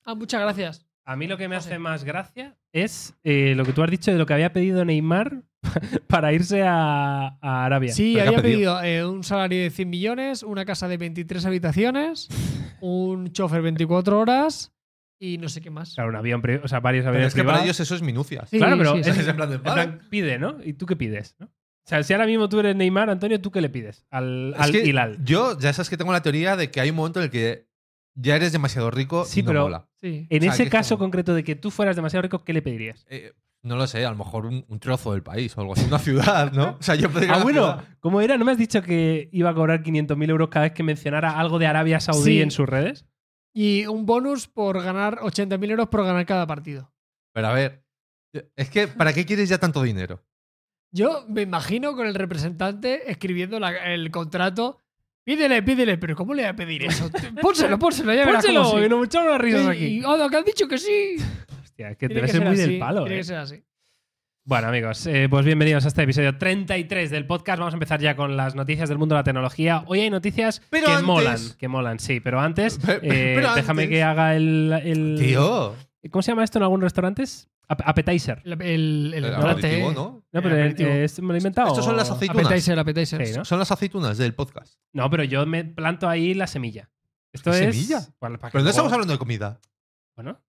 Ah, 0.03 0.13
muchas 0.13 0.39
gracias. 0.39 0.84
A 1.07 1.15
mí 1.15 1.27
lo 1.27 1.37
que 1.37 1.47
me 1.47 1.55
hace 1.55 1.77
más 1.77 2.03
gracia 2.03 2.55
es 2.73 3.13
eh, 3.23 3.53
lo 3.55 3.63
que 3.63 3.73
tú 3.73 3.83
has 3.83 3.91
dicho 3.91 4.11
de 4.11 4.17
lo 4.17 4.25
que 4.25 4.33
había 4.33 4.51
pedido 4.51 4.83
Neymar 4.85 5.43
para 6.07 6.33
irse 6.33 6.63
a, 6.63 7.37
a 7.41 7.65
Arabia. 7.65 7.93
Sí, 7.93 8.13
¿Pero 8.15 8.27
había 8.27 8.39
ha 8.39 8.41
pedido? 8.41 8.79
pedido 8.79 8.83
eh, 8.83 9.05
un 9.05 9.23
salario 9.23 9.61
de 9.61 9.69
100 9.69 9.89
millones, 9.89 10.43
una 10.43 10.65
casa 10.65 10.87
de 10.87 10.97
23 10.97 11.45
habitaciones, 11.45 12.27
un 12.81 13.31
chofer 13.31 13.61
24 13.61 14.19
horas 14.19 14.73
y 15.19 15.37
no 15.37 15.47
sé 15.47 15.61
qué 15.61 15.69
más. 15.69 15.93
Claro, 15.95 16.09
un 16.09 16.15
avión, 16.15 16.41
o 16.63 16.67
sea, 16.67 16.79
varios 16.79 17.03
Pero 17.03 17.09
aviones 17.11 17.27
es 17.29 17.35
que 17.35 17.43
para 17.43 17.63
ellos 17.63 17.79
eso 17.79 17.95
es 17.95 18.01
minucias. 18.01 18.49
Sí, 18.49 18.57
claro, 18.57 18.77
pero 18.77 18.95
sí, 18.97 19.03
sí. 19.03 19.09
es- 19.11 19.27
en 19.27 19.35
plan 19.35 19.49
de, 19.49 19.55
En 19.55 19.61
plan, 19.61 20.01
pide, 20.09 20.39
¿no? 20.39 20.57
¿Y 20.63 20.73
tú 20.73 20.85
qué 20.85 20.95
pides? 20.95 21.35
¿no? 21.39 21.45
O 21.45 21.87
sea, 21.87 22.01
si 22.01 22.13
ahora 22.13 22.25
mismo 22.25 22.49
tú 22.49 22.59
eres 22.59 22.75
Neymar, 22.75 23.11
Antonio, 23.11 23.39
¿tú 23.39 23.51
qué 23.51 23.61
le 23.61 23.69
pides 23.69 24.07
al, 24.09 24.53
Es 24.55 24.59
al 24.59 24.71
que 24.71 24.83
Hilal? 24.85 25.23
Yo 25.23 25.57
ya 25.59 25.71
sabes 25.71 25.87
que 25.89 25.97
tengo 25.97 26.11
la 26.11 26.23
teoría 26.23 26.55
de 26.55 26.71
que 26.71 26.81
hay 26.81 26.89
un 26.89 26.95
momento 26.95 27.19
en 27.19 27.25
el 27.25 27.29
que 27.29 27.67
ya 28.15 28.35
eres 28.35 28.51
demasiado 28.51 28.89
rico 28.91 29.25
Sí, 29.25 29.41
y 29.41 29.43
no 29.43 29.47
pero- 29.47 29.63
mola. 29.63 29.87
Sí. 30.01 30.25
En 30.29 30.39
o 30.39 30.41
sea, 30.43 30.53
ese 30.53 30.69
caso 30.69 30.95
como- 30.97 31.05
concreto 31.05 31.33
de 31.35 31.43
que 31.43 31.55
tú 31.55 31.69
fueras 31.71 31.95
demasiado 31.95 32.21
rico, 32.23 32.43
¿qué 32.43 32.53
le 32.53 32.61
pedirías? 32.61 33.05
Eh, 33.09 33.33
no 33.63 33.75
lo 33.75 33.87
sé, 33.87 34.05
a 34.05 34.11
lo 34.11 34.15
mejor 34.17 34.45
un, 34.45 34.63
un 34.67 34.79
trozo 34.79 35.13
del 35.13 35.23
país 35.23 35.57
o 35.57 35.61
algo 35.61 35.73
así, 35.73 35.85
una 35.85 35.99
ciudad, 35.99 36.51
¿no? 36.51 36.77
O 36.79 36.83
sea, 36.83 36.95
yo 36.95 37.09
pediría 37.11 37.35
Ah, 37.35 37.43
bueno, 37.43 37.61
ciudad. 37.61 37.83
¿cómo 37.99 38.21
era? 38.21 38.37
¿No 38.37 38.45
me 38.45 38.51
has 38.51 38.57
dicho 38.57 38.81
que 38.83 39.27
iba 39.31 39.49
a 39.49 39.53
cobrar 39.55 39.81
500.000 39.83 40.29
euros 40.29 40.49
cada 40.49 40.65
vez 40.65 40.73
que 40.73 40.83
mencionara 40.83 41.39
algo 41.39 41.57
de 41.59 41.67
Arabia 41.67 41.99
Saudí 41.99 42.33
Sí. 42.35 42.41
en 42.41 42.51
sus 42.51 42.67
redes? 42.69 43.05
Y 43.53 43.85
un 43.87 44.05
bonus 44.05 44.47
por 44.47 44.81
ganar 44.83 45.19
80.000 45.21 45.71
euros 45.71 45.87
por 45.87 46.05
ganar 46.05 46.25
cada 46.25 46.45
partido. 46.45 46.91
Pero 47.33 47.47
a 47.47 47.53
ver, 47.53 47.83
es 48.55 48.69
que 48.69 48.87
¿para 48.87 49.13
qué 49.13 49.25
quieres 49.25 49.49
ya 49.49 49.57
tanto 49.57 49.81
dinero? 49.81 50.23
Yo 50.91 51.25
me 51.27 51.41
imagino 51.41 51.95
con 51.95 52.05
el 52.07 52.15
representante 52.15 53.09
escribiendo 53.11 53.59
la- 53.59 53.93
el 53.93 54.11
contrato. 54.11 54.79
Pídele, 55.25 55.63
pídele, 55.63 55.97
pero 55.97 56.15
¿cómo 56.15 56.33
le 56.35 56.43
voy 56.43 56.49
a 56.49 56.55
pedir 56.55 56.83
eso? 56.83 57.09
Pónselo, 57.41 57.79
pónselo, 57.79 58.13
ya 58.13 58.25
verás 58.25 58.45
cómo 58.45 58.59
Pónselo, 58.61 58.77
sí. 58.77 58.83
que 58.83 58.89
nos 58.89 59.05
echamos 59.07 59.29
las 59.31 59.41
risas 59.41 59.67
aquí. 59.67 59.85
y, 59.85 60.03
"Anda, 60.05 60.29
que 60.29 60.37
han 60.37 60.43
dicho 60.45 60.67
que 60.67 60.77
sí. 60.77 61.15
Hostia, 61.63 61.89
es 61.89 61.97
que 61.97 62.07
Tiene 62.07 62.21
debe 62.21 62.27
que 62.27 62.31
ser 62.31 62.41
muy 62.45 62.53
así, 62.53 62.69
del 62.71 62.79
palo, 62.79 63.01
Tiene 63.01 63.15
¿eh? 63.15 63.17
que 63.17 63.23
ser 63.23 63.37
así. 63.37 63.63
Bueno, 64.47 64.67
amigos, 64.67 65.07
eh, 65.07 65.25
pues 65.27 65.43
bienvenidos 65.43 65.83
a 65.85 65.87
este 65.87 66.03
episodio 66.03 66.37
33 66.37 67.09
del 67.09 67.25
podcast. 67.25 67.57
Vamos 67.57 67.73
a 67.73 67.77
empezar 67.77 67.99
ya 67.99 68.15
con 68.15 68.37
las 68.37 68.53
noticias 68.53 68.87
del 68.87 68.99
mundo 68.99 69.15
de 69.15 69.19
la 69.21 69.23
tecnología. 69.23 69.83
Hoy 69.87 70.01
hay 70.01 70.11
noticias 70.11 70.61
Pero 70.69 70.85
que 70.85 70.91
antes- 70.91 71.05
molan, 71.07 71.39
que 71.57 71.67
molan, 71.67 71.97
sí, 71.99 72.19
pero 72.19 72.39
antes, 72.39 72.77
eh, 73.01 73.33
pero 73.35 73.55
déjame 73.55 73.83
antes- 73.83 73.89
que 73.97 74.03
haga 74.03 74.35
el, 74.35 74.71
el- 74.83 75.15
Tío, 75.19 75.75
¿Cómo 76.09 76.21
se 76.21 76.31
llama 76.31 76.43
esto 76.43 76.59
en 76.59 76.63
algunos 76.63 76.83
restaurantes? 76.83 77.49
Ap- 77.67 77.81
appetizer. 77.85 78.41
El, 78.45 78.53
el, 78.53 78.61
el 78.61 79.13
el 79.15 79.23
restaurante, 79.23 79.67
aperitivo, 79.67 79.91
eh. 79.91 79.95
¿no? 79.95 80.23
No, 80.31 80.41
pero 80.41 80.49
El 80.55 80.61
el- 80.61 80.61
aperitivo. 80.67 80.89
eh, 80.89 81.03
¿esto 81.03 81.21
¿me 81.23 81.27
lo 81.29 81.33
he 81.33 81.37
inventado? 81.37 81.67
Estos 81.69 81.85
son 81.85 81.97
las 81.97 82.09
aceitunas. 82.11 82.45
Appetizer, 82.45 82.79
appetizer. 82.79 83.27
Sí, 83.27 83.37
¿no? 83.37 83.45
Son 83.45 83.59
las 83.59 83.71
aceitunas 83.71 84.17
del 84.17 84.33
podcast. 84.35 84.75
No, 84.93 85.09
pero 85.09 85.23
yo 85.23 85.45
me 85.45 85.63
planto 85.65 86.07
ahí 86.07 86.33
la 86.33 86.47
semilla. 86.47 86.89
Esto 87.33 87.51
¿Qué 87.51 87.67
es. 87.69 87.75
semilla? 87.75 88.01
Para- 88.19 88.37
para 88.37 88.51
que 88.51 88.53
Pero 88.53 88.63
no 88.63 88.69
estamos 88.69 88.91
hablando 88.93 89.13
de 89.13 89.19
comida. 89.19 89.59
Bueno, 90.15 90.39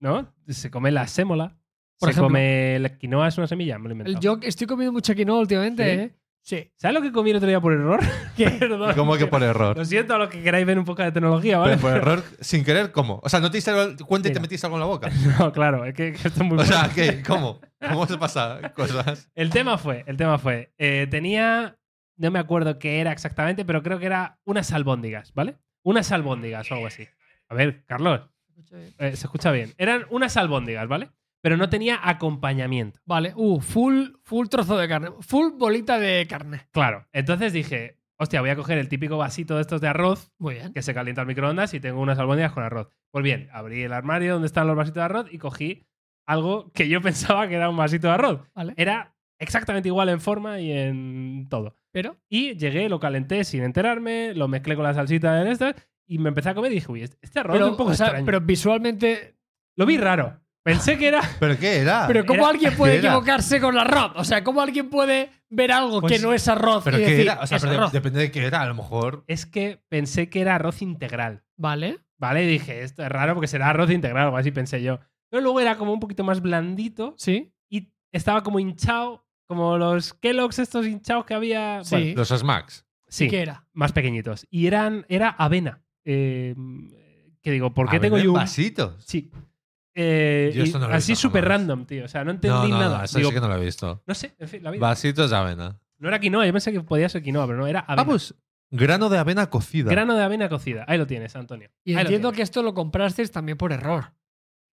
¿no? 0.00 0.32
Se 0.48 0.70
come 0.70 0.90
la 0.90 1.06
sémola. 1.08 1.56
Por 1.98 2.08
se 2.08 2.12
ejemplo. 2.12 2.28
come 2.28 2.78
la 2.80 2.96
quinoa, 2.98 3.28
es 3.28 3.38
una 3.38 3.46
semilla. 3.46 3.78
Me 3.78 3.84
lo 3.84 3.90
he 3.90 3.92
inventado. 3.98 4.20
Yo 4.20 4.38
estoy 4.46 4.66
comiendo 4.66 4.92
mucha 4.92 5.14
quinoa 5.14 5.38
últimamente, 5.40 5.84
¿Sí? 5.84 6.00
¿eh? 6.02 6.14
Sí. 6.44 6.70
¿Sabes 6.76 6.94
lo 6.94 7.00
que 7.00 7.10
comí 7.10 7.30
el 7.30 7.36
otro 7.36 7.48
día 7.48 7.58
por 7.58 7.72
error? 7.72 8.00
Perdón. 8.36 8.94
¿Cómo 8.94 9.16
que 9.16 9.26
por 9.26 9.42
error? 9.42 9.74
Lo 9.78 9.84
siento 9.86 10.14
a 10.14 10.18
los 10.18 10.28
que 10.28 10.42
queráis 10.42 10.66
ver 10.66 10.78
un 10.78 10.84
poco 10.84 11.02
de 11.02 11.10
tecnología, 11.10 11.56
¿vale? 11.56 11.78
Pero 11.78 11.80
por 11.80 11.92
error, 11.96 12.22
sin 12.40 12.62
querer, 12.64 12.92
¿cómo? 12.92 13.18
O 13.22 13.28
sea, 13.30 13.40
¿no 13.40 13.50
te 13.50 13.56
diste 13.56 13.72
cuenta 14.06 14.28
y 14.28 14.30
Mira. 14.30 14.34
te 14.34 14.40
metiste 14.40 14.66
algo 14.66 14.76
en 14.76 14.80
la 14.80 14.86
boca? 14.86 15.10
No, 15.38 15.50
claro, 15.52 15.86
es 15.86 15.94
que, 15.94 16.12
que 16.12 16.28
esto 16.28 16.42
es 16.42 16.46
muy 16.46 16.58
O 16.58 16.64
sea, 16.64 16.80
bueno. 16.80 16.94
¿qué? 16.94 17.22
¿Cómo? 17.22 17.60
¿Cómo 17.80 18.06
se 18.06 18.18
pasa 18.18 18.60
cosas? 18.74 19.30
El 19.34 19.48
tema 19.48 19.78
fue, 19.78 20.04
el 20.06 20.18
tema 20.18 20.36
fue, 20.36 20.74
eh, 20.76 21.06
tenía, 21.10 21.78
no 22.18 22.30
me 22.30 22.38
acuerdo 22.38 22.78
qué 22.78 23.00
era 23.00 23.10
exactamente, 23.10 23.64
pero 23.64 23.82
creo 23.82 23.98
que 23.98 24.06
era 24.06 24.38
unas 24.44 24.70
albóndigas, 24.72 25.32
¿vale? 25.32 25.56
Unas 25.82 26.12
albóndigas 26.12 26.70
o 26.70 26.74
algo 26.74 26.86
así. 26.88 27.08
A 27.48 27.54
ver, 27.54 27.84
Carlos, 27.86 28.20
eh, 28.98 29.16
se 29.16 29.26
escucha 29.26 29.50
bien. 29.50 29.72
Eran 29.78 30.04
unas 30.10 30.36
albóndigas, 30.36 30.88
¿vale? 30.88 31.08
Pero 31.44 31.58
no 31.58 31.68
tenía 31.68 32.00
acompañamiento. 32.02 33.00
Vale, 33.04 33.34
uh, 33.36 33.60
full, 33.60 34.12
full 34.22 34.46
trozo 34.48 34.78
de 34.78 34.88
carne. 34.88 35.10
Full 35.20 35.58
bolita 35.58 35.98
de 35.98 36.26
carne. 36.26 36.62
Claro. 36.70 37.06
Entonces 37.12 37.52
dije, 37.52 38.00
hostia, 38.16 38.40
voy 38.40 38.48
a 38.48 38.56
coger 38.56 38.78
el 38.78 38.88
típico 38.88 39.18
vasito 39.18 39.56
de 39.56 39.60
estos 39.60 39.82
de 39.82 39.88
arroz 39.88 40.32
Muy 40.38 40.54
bien. 40.54 40.72
que 40.72 40.80
se 40.80 40.94
calienta 40.94 41.20
al 41.20 41.26
microondas 41.26 41.74
y 41.74 41.80
tengo 41.80 42.00
unas 42.00 42.18
albóndigas 42.18 42.52
con 42.52 42.62
arroz. 42.64 42.88
Pues 43.10 43.22
bien, 43.22 43.50
abrí 43.52 43.82
el 43.82 43.92
armario 43.92 44.32
donde 44.32 44.46
están 44.46 44.66
los 44.66 44.74
vasitos 44.74 45.02
de 45.02 45.02
arroz 45.02 45.26
y 45.30 45.36
cogí 45.36 45.86
algo 46.26 46.72
que 46.72 46.88
yo 46.88 47.02
pensaba 47.02 47.46
que 47.46 47.56
era 47.56 47.68
un 47.68 47.76
vasito 47.76 48.06
de 48.06 48.14
arroz. 48.14 48.40
Vale. 48.54 48.72
Era 48.78 49.14
exactamente 49.38 49.90
igual 49.90 50.08
en 50.08 50.22
forma 50.22 50.60
y 50.60 50.72
en 50.72 51.46
todo. 51.50 51.76
Pero, 51.92 52.16
Y 52.30 52.56
llegué, 52.56 52.88
lo 52.88 52.98
calenté 52.98 53.44
sin 53.44 53.64
enterarme, 53.64 54.32
lo 54.32 54.48
mezclé 54.48 54.76
con 54.76 54.84
la 54.84 54.94
salsita 54.94 55.42
en 55.42 55.48
esta 55.48 55.76
y 56.06 56.16
me 56.16 56.30
empecé 56.30 56.48
a 56.48 56.54
comer 56.54 56.72
y 56.72 56.76
dije, 56.76 56.90
uy, 56.90 57.02
este 57.02 57.18
este 57.20 57.40
arroz 57.40 57.52
pero, 57.54 57.66
es 57.66 57.70
un 57.72 57.76
poco 57.76 57.90
o 57.90 57.94
sea, 57.94 58.06
extraño. 58.06 58.24
pero 58.24 58.40
visualmente. 58.40 59.36
Lo 59.76 59.84
vi 59.84 59.98
raro. 59.98 60.40
Pensé 60.64 60.98
que 60.98 61.06
era... 61.08 61.20
¿Pero 61.40 61.58
qué 61.58 61.76
era? 61.78 62.06
Pero 62.08 62.24
¿cómo 62.24 62.40
era- 62.40 62.48
alguien 62.48 62.74
puede 62.76 62.96
equivocarse 62.98 63.60
con 63.60 63.74
el 63.74 63.80
arroz? 63.80 64.12
O 64.16 64.24
sea, 64.24 64.42
¿cómo 64.42 64.60
alguien 64.62 64.88
puede 64.90 65.30
ver 65.50 65.70
algo 65.70 66.00
Pues- 66.00 66.14
que 66.14 66.18
no 66.18 66.32
es 66.32 66.48
arroz 66.48 66.82
¿Pero 66.84 66.96
y 66.98 67.00
qué 67.04 67.10
decir, 67.10 67.20
era? 67.26 67.40
O 67.40 67.46
sea, 67.46 67.58
pero 67.58 67.70
de- 67.72 67.76
arroz? 67.78 67.92
depende 67.92 68.18
de 68.20 68.30
qué 68.30 68.44
era. 68.46 68.62
A 68.62 68.66
lo 68.66 68.74
mejor. 68.74 69.24
Es 69.28 69.46
que 69.46 69.80
pensé 69.88 70.28
que 70.30 70.40
era 70.40 70.54
arroz 70.56 70.82
integral. 70.82 71.44
Vale. 71.56 71.98
¿Vale? 72.16 72.44
Y 72.44 72.46
dije, 72.46 72.82
esto 72.82 73.02
es 73.02 73.08
raro 73.10 73.34
porque 73.34 73.46
será 73.48 73.68
arroz 73.68 73.90
integral 73.90 74.24
o 74.24 74.26
algo 74.28 74.36
así 74.38 74.50
pensé 74.50 74.82
yo. 74.82 74.98
Pero 75.30 75.42
luego 75.42 75.60
era 75.60 75.76
como 75.76 75.92
un 75.92 76.00
poquito 76.00 76.24
más 76.24 76.40
blandito 76.40 77.14
Sí. 77.18 77.52
y 77.68 77.92
estaba 78.12 78.42
como 78.42 78.58
hinchado, 78.58 79.26
como 79.46 79.76
los 79.76 80.14
Kellogg's 80.14 80.58
estos 80.60 80.86
hinchados 80.86 81.26
que 81.26 81.34
había. 81.34 81.84
Sí. 81.84 81.94
Bueno, 81.96 82.14
Los 82.16 82.28
smacks. 82.28 82.86
sí, 83.08 83.28
¿Qué 83.28 83.42
era? 83.42 83.66
más 83.74 83.92
pequeñitos. 83.92 84.46
Y 84.48 84.66
eran, 84.66 85.04
era 85.10 85.28
avena. 85.28 85.82
Eh, 86.06 86.54
que 87.42 87.50
digo, 87.50 87.74
¿por 87.74 87.90
qué 87.90 88.00
tengo 88.00 88.16
yo 88.18 88.30
un. 88.32 88.36
vasitos. 88.38 89.04
Sí. 89.04 89.30
Eh, 89.94 90.52
Yo 90.54 90.64
esto 90.64 90.78
no 90.78 90.88
lo 90.88 90.92
he 90.92 90.96
así 90.96 91.12
visto 91.12 91.28
súper 91.28 91.44
jamás. 91.44 91.58
random, 91.60 91.84
tío. 91.86 92.04
O 92.04 92.08
sea, 92.08 92.24
no 92.24 92.30
entendí 92.32 92.56
No, 92.56 92.68
no, 92.68 92.78
nada. 92.78 92.98
no, 92.98 93.04
eso 93.04 93.18
Digo, 93.18 93.30
sí 93.30 93.34
que 93.34 93.40
no 93.40 93.48
lo 93.48 93.56
he 93.56 93.64
visto. 93.64 94.02
no 94.06 94.14
sé, 94.14 94.34
en 94.38 94.48
fin, 94.48 94.62
la 94.62 94.70
vida. 94.70 94.80
Vasitos 94.80 95.30
de 95.30 95.36
avena. 95.36 95.78
No 95.98 96.08
era 96.08 96.18
quinoa, 96.18 96.44
yo 96.46 96.52
pensé 96.52 96.72
que 96.72 96.80
podía 96.80 97.08
ser 97.08 97.22
quinoa, 97.22 97.46
pero 97.46 97.58
no, 97.58 97.66
era 97.66 97.80
avena. 97.80 98.02
Ah, 98.02 98.04
pues 98.04 98.34
grano 98.70 99.08
de 99.08 99.18
avena 99.18 99.48
cocida. 99.50 99.90
Grano 99.90 100.14
de 100.16 100.22
avena 100.24 100.48
cocida. 100.48 100.84
Ahí 100.88 100.98
lo 100.98 101.06
tienes, 101.06 101.36
Antonio. 101.36 101.70
Y 101.84 101.92
Ahí 101.92 101.94
lo 101.96 102.00
entiendo 102.02 102.32
que 102.32 102.42
esto 102.42 102.62
lo 102.62 102.74
compraste 102.74 103.26
también 103.28 103.56
por 103.56 103.72
error. 103.72 104.12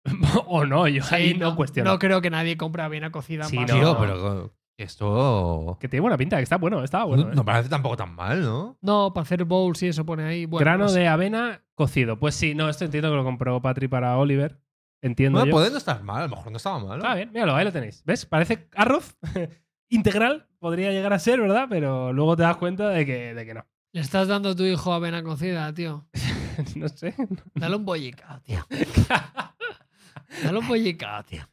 o 0.48 0.66
no, 0.66 0.88
yo 0.88 1.04
ahí 1.12 1.34
Sí, 1.34 1.38
no, 1.38 1.56
cuestiono. 1.56 1.92
No 1.92 2.00
creo 2.00 2.22
que 2.22 2.30
nadie 2.30 2.56
compre 2.56 2.84
avena 2.84 3.12
cocida. 3.12 3.46
Sí, 3.46 3.58
más. 3.58 3.68
no. 3.70 3.76
Tío, 3.76 3.98
pero 4.00 4.54
esto. 4.78 5.78
Que 5.80 5.90
tiene 5.90 6.02
buena 6.02 6.18
pinta, 6.18 6.38
que 6.38 6.44
está 6.44 6.58
bueno, 6.58 6.84
estaba 6.84 7.06
bueno. 7.06 7.24
no, 7.26 7.32
¿eh? 7.32 7.36
no 7.36 7.44
parece 7.44 7.70
tampoco 7.70 7.98
tan 7.98 8.14
mal, 8.14 8.42
¿no? 8.44 8.78
No, 8.82 9.12
para 9.14 9.24
hacer 9.24 9.44
bowls 9.44 9.82
y 9.84 9.88
eso 9.88 10.06
pone 10.06 10.24
ahí. 10.24 10.46
Bueno, 10.46 10.64
Grano 10.64 10.84
pues, 10.86 10.94
de 10.94 11.08
avena 11.08 11.64
cocido. 11.76 12.20
Pues 12.20 12.36
sí, 12.36 12.54
no, 12.56 12.70
esto 12.70 12.86
entiendo 12.86 13.10
que 13.10 13.16
lo 13.16 13.24
compró 13.24 13.60
Patri 13.62 13.88
para 13.88 14.18
Oliver. 14.18 14.60
Entiendo 15.02 15.40
Bueno, 15.40 15.50
yo. 15.52 15.56
puede 15.56 15.70
no 15.72 15.78
estar 15.78 16.02
mal, 16.04 16.24
a 16.24 16.28
lo 16.28 16.36
mejor 16.36 16.52
no 16.52 16.58
estaba 16.58 16.80
mal. 16.80 16.98
Está 16.98 17.16
bien, 17.16 17.32
míralo, 17.32 17.56
ahí 17.56 17.66
lo 17.66 17.72
tenéis. 17.72 18.04
¿Ves? 18.06 18.26
Parece 18.26 18.68
arroz 18.76 19.16
integral, 19.90 20.48
podría 20.60 20.92
llegar 20.92 21.14
a 21.14 21.20
ser, 21.20 21.40
¿verdad? 21.40 21.68
Pero 21.70 22.12
luego 22.14 22.36
te 22.36 22.44
das 22.44 22.58
cuenta 22.58 22.90
de 22.90 23.06
que, 23.06 23.34
de 23.34 23.46
que 23.46 23.54
no. 23.54 23.66
Le 23.94 24.02
estás 24.02 24.28
dando 24.28 24.50
a 24.50 24.56
tu 24.56 24.64
hijo 24.64 24.92
avena 24.94 25.24
cocida, 25.24 25.74
tío. 25.74 26.08
no 26.76 26.88
sé. 26.90 27.16
Dale 27.56 27.76
un 27.76 27.86
bollicao, 27.86 28.42
tío. 28.42 28.66
Dale 30.44 30.58
un 30.60 30.68
bollicao, 30.68 31.24
tío. 31.24 31.48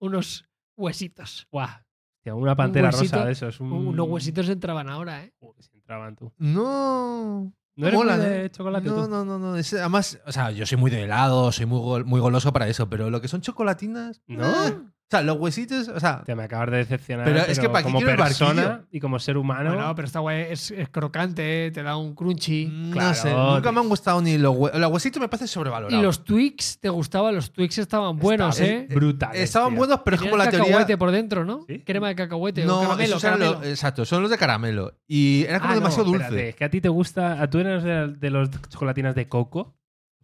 Unos 0.00 0.44
huesitos. 0.76 1.46
Guau. 1.50 1.68
Hostia, 2.18 2.34
una 2.34 2.54
pantera 2.54 2.90
huesito- 2.90 3.12
rosa 3.16 3.24
de 3.24 3.32
eso. 3.32 3.48
Es 3.48 3.60
un... 3.60 3.72
Unos 3.72 4.08
huesitos 4.08 4.48
entraban 4.48 4.88
ahora, 4.88 5.24
¿eh? 5.24 5.32
Uy, 5.40 5.54
si 5.60 5.70
entraban 5.74 6.16
tú. 6.16 6.32
No. 6.38 7.52
¿No 7.80 7.86
eres 7.88 7.98
Mola, 7.98 8.16
muy 8.16 8.26
de 8.26 8.44
¿eh? 8.44 8.50
chocolate 8.50 8.88
No, 8.88 9.04
tú? 9.04 9.08
no, 9.10 9.24
no, 9.24 9.38
no. 9.38 9.56
Es- 9.56 9.72
además, 9.72 10.20
o 10.26 10.32
sea, 10.32 10.50
yo 10.50 10.66
soy 10.66 10.76
muy 10.78 10.90
de 10.90 11.02
helado, 11.04 11.50
soy 11.50 11.66
muy, 11.66 11.80
gol- 11.80 12.04
muy 12.04 12.20
goloso 12.20 12.52
para 12.52 12.68
eso, 12.68 12.88
pero 12.90 13.10
lo 13.10 13.20
que 13.20 13.28
son 13.28 13.40
chocolatinas. 13.40 14.20
¿No? 14.26 14.90
Eh, 15.10 15.16
sea, 15.16 15.22
los 15.22 15.36
huesitos, 15.38 15.88
o 15.88 15.98
sea, 15.98 16.22
Te 16.24 16.34
me 16.36 16.44
acabas 16.44 16.70
de 16.70 16.76
decepcionar. 16.78 17.24
Pero 17.26 17.40
es 17.40 17.58
que 17.58 17.68
¿para 17.68 17.82
como 17.82 18.00
persona 18.00 18.62
barquillo? 18.62 18.88
y 18.92 19.00
como 19.00 19.18
ser 19.18 19.36
humano. 19.36 19.74
Bueno, 19.74 19.94
pero 19.94 20.06
esta 20.06 20.20
guay 20.20 20.46
es, 20.50 20.70
es 20.70 20.88
crocante, 20.88 21.70
te 21.72 21.82
da 21.82 21.96
un 21.96 22.14
crunchy. 22.14 22.66
no 22.72 22.92
claro, 22.92 23.14
sé, 23.14 23.30
nunca 23.32 23.62
tío. 23.62 23.72
me 23.72 23.80
han 23.80 23.88
gustado 23.88 24.22
ni 24.22 24.38
los 24.38 24.54
huesitos. 24.56 24.80
Los 24.80 24.92
huesitos 24.92 25.20
me 25.20 25.28
parecen 25.28 25.48
sobrevalorados. 25.48 25.98
Y 25.98 26.02
los 26.02 26.24
Twix, 26.24 26.78
¿te 26.78 26.88
gustaban? 26.88 27.34
Los 27.34 27.50
Twix 27.52 27.78
estaban 27.78 28.16
buenos, 28.18 28.60
Está- 28.60 28.72
¿eh? 28.72 28.86
brutales. 28.88 29.40
Estaban 29.42 29.70
tío. 29.70 29.78
buenos, 29.78 30.00
pero 30.04 30.16
es 30.16 30.22
como 30.22 30.36
la 30.36 30.44
cacahuete 30.44 30.74
teoría. 30.76 30.98
por 30.98 31.10
dentro, 31.10 31.44
¿no? 31.44 31.64
¿Sí? 31.66 31.80
Crema 31.80 32.08
de 32.08 32.14
cacahuete 32.14 32.62
o 32.64 32.66
No, 32.66 32.80
caramelo, 32.82 33.02
esos 33.16 33.24
eran 33.24 33.38
caramelo. 33.38 33.60
los- 33.62 33.68
exacto, 33.70 34.04
son 34.04 34.22
los 34.22 34.30
de 34.30 34.38
caramelo. 34.38 34.94
Y 35.08 35.44
era 35.48 35.58
como 35.58 35.72
Ah, 35.72 35.74
no, 35.74 35.80
demasiado 35.80 36.04
dulce. 36.04 36.24
espérate, 36.24 36.48
es 36.50 36.54
que 36.56 36.64
a 36.64 36.70
ti 36.70 36.80
te 36.80 36.88
gusta. 36.88 37.42
¿a 37.42 37.50
¿Tú 37.50 37.58
eres 37.58 37.82
de, 37.82 38.08
de 38.16 38.30
los 38.30 38.48
chocolatinas 38.68 39.14
de 39.16 39.26
coco? 39.28 39.74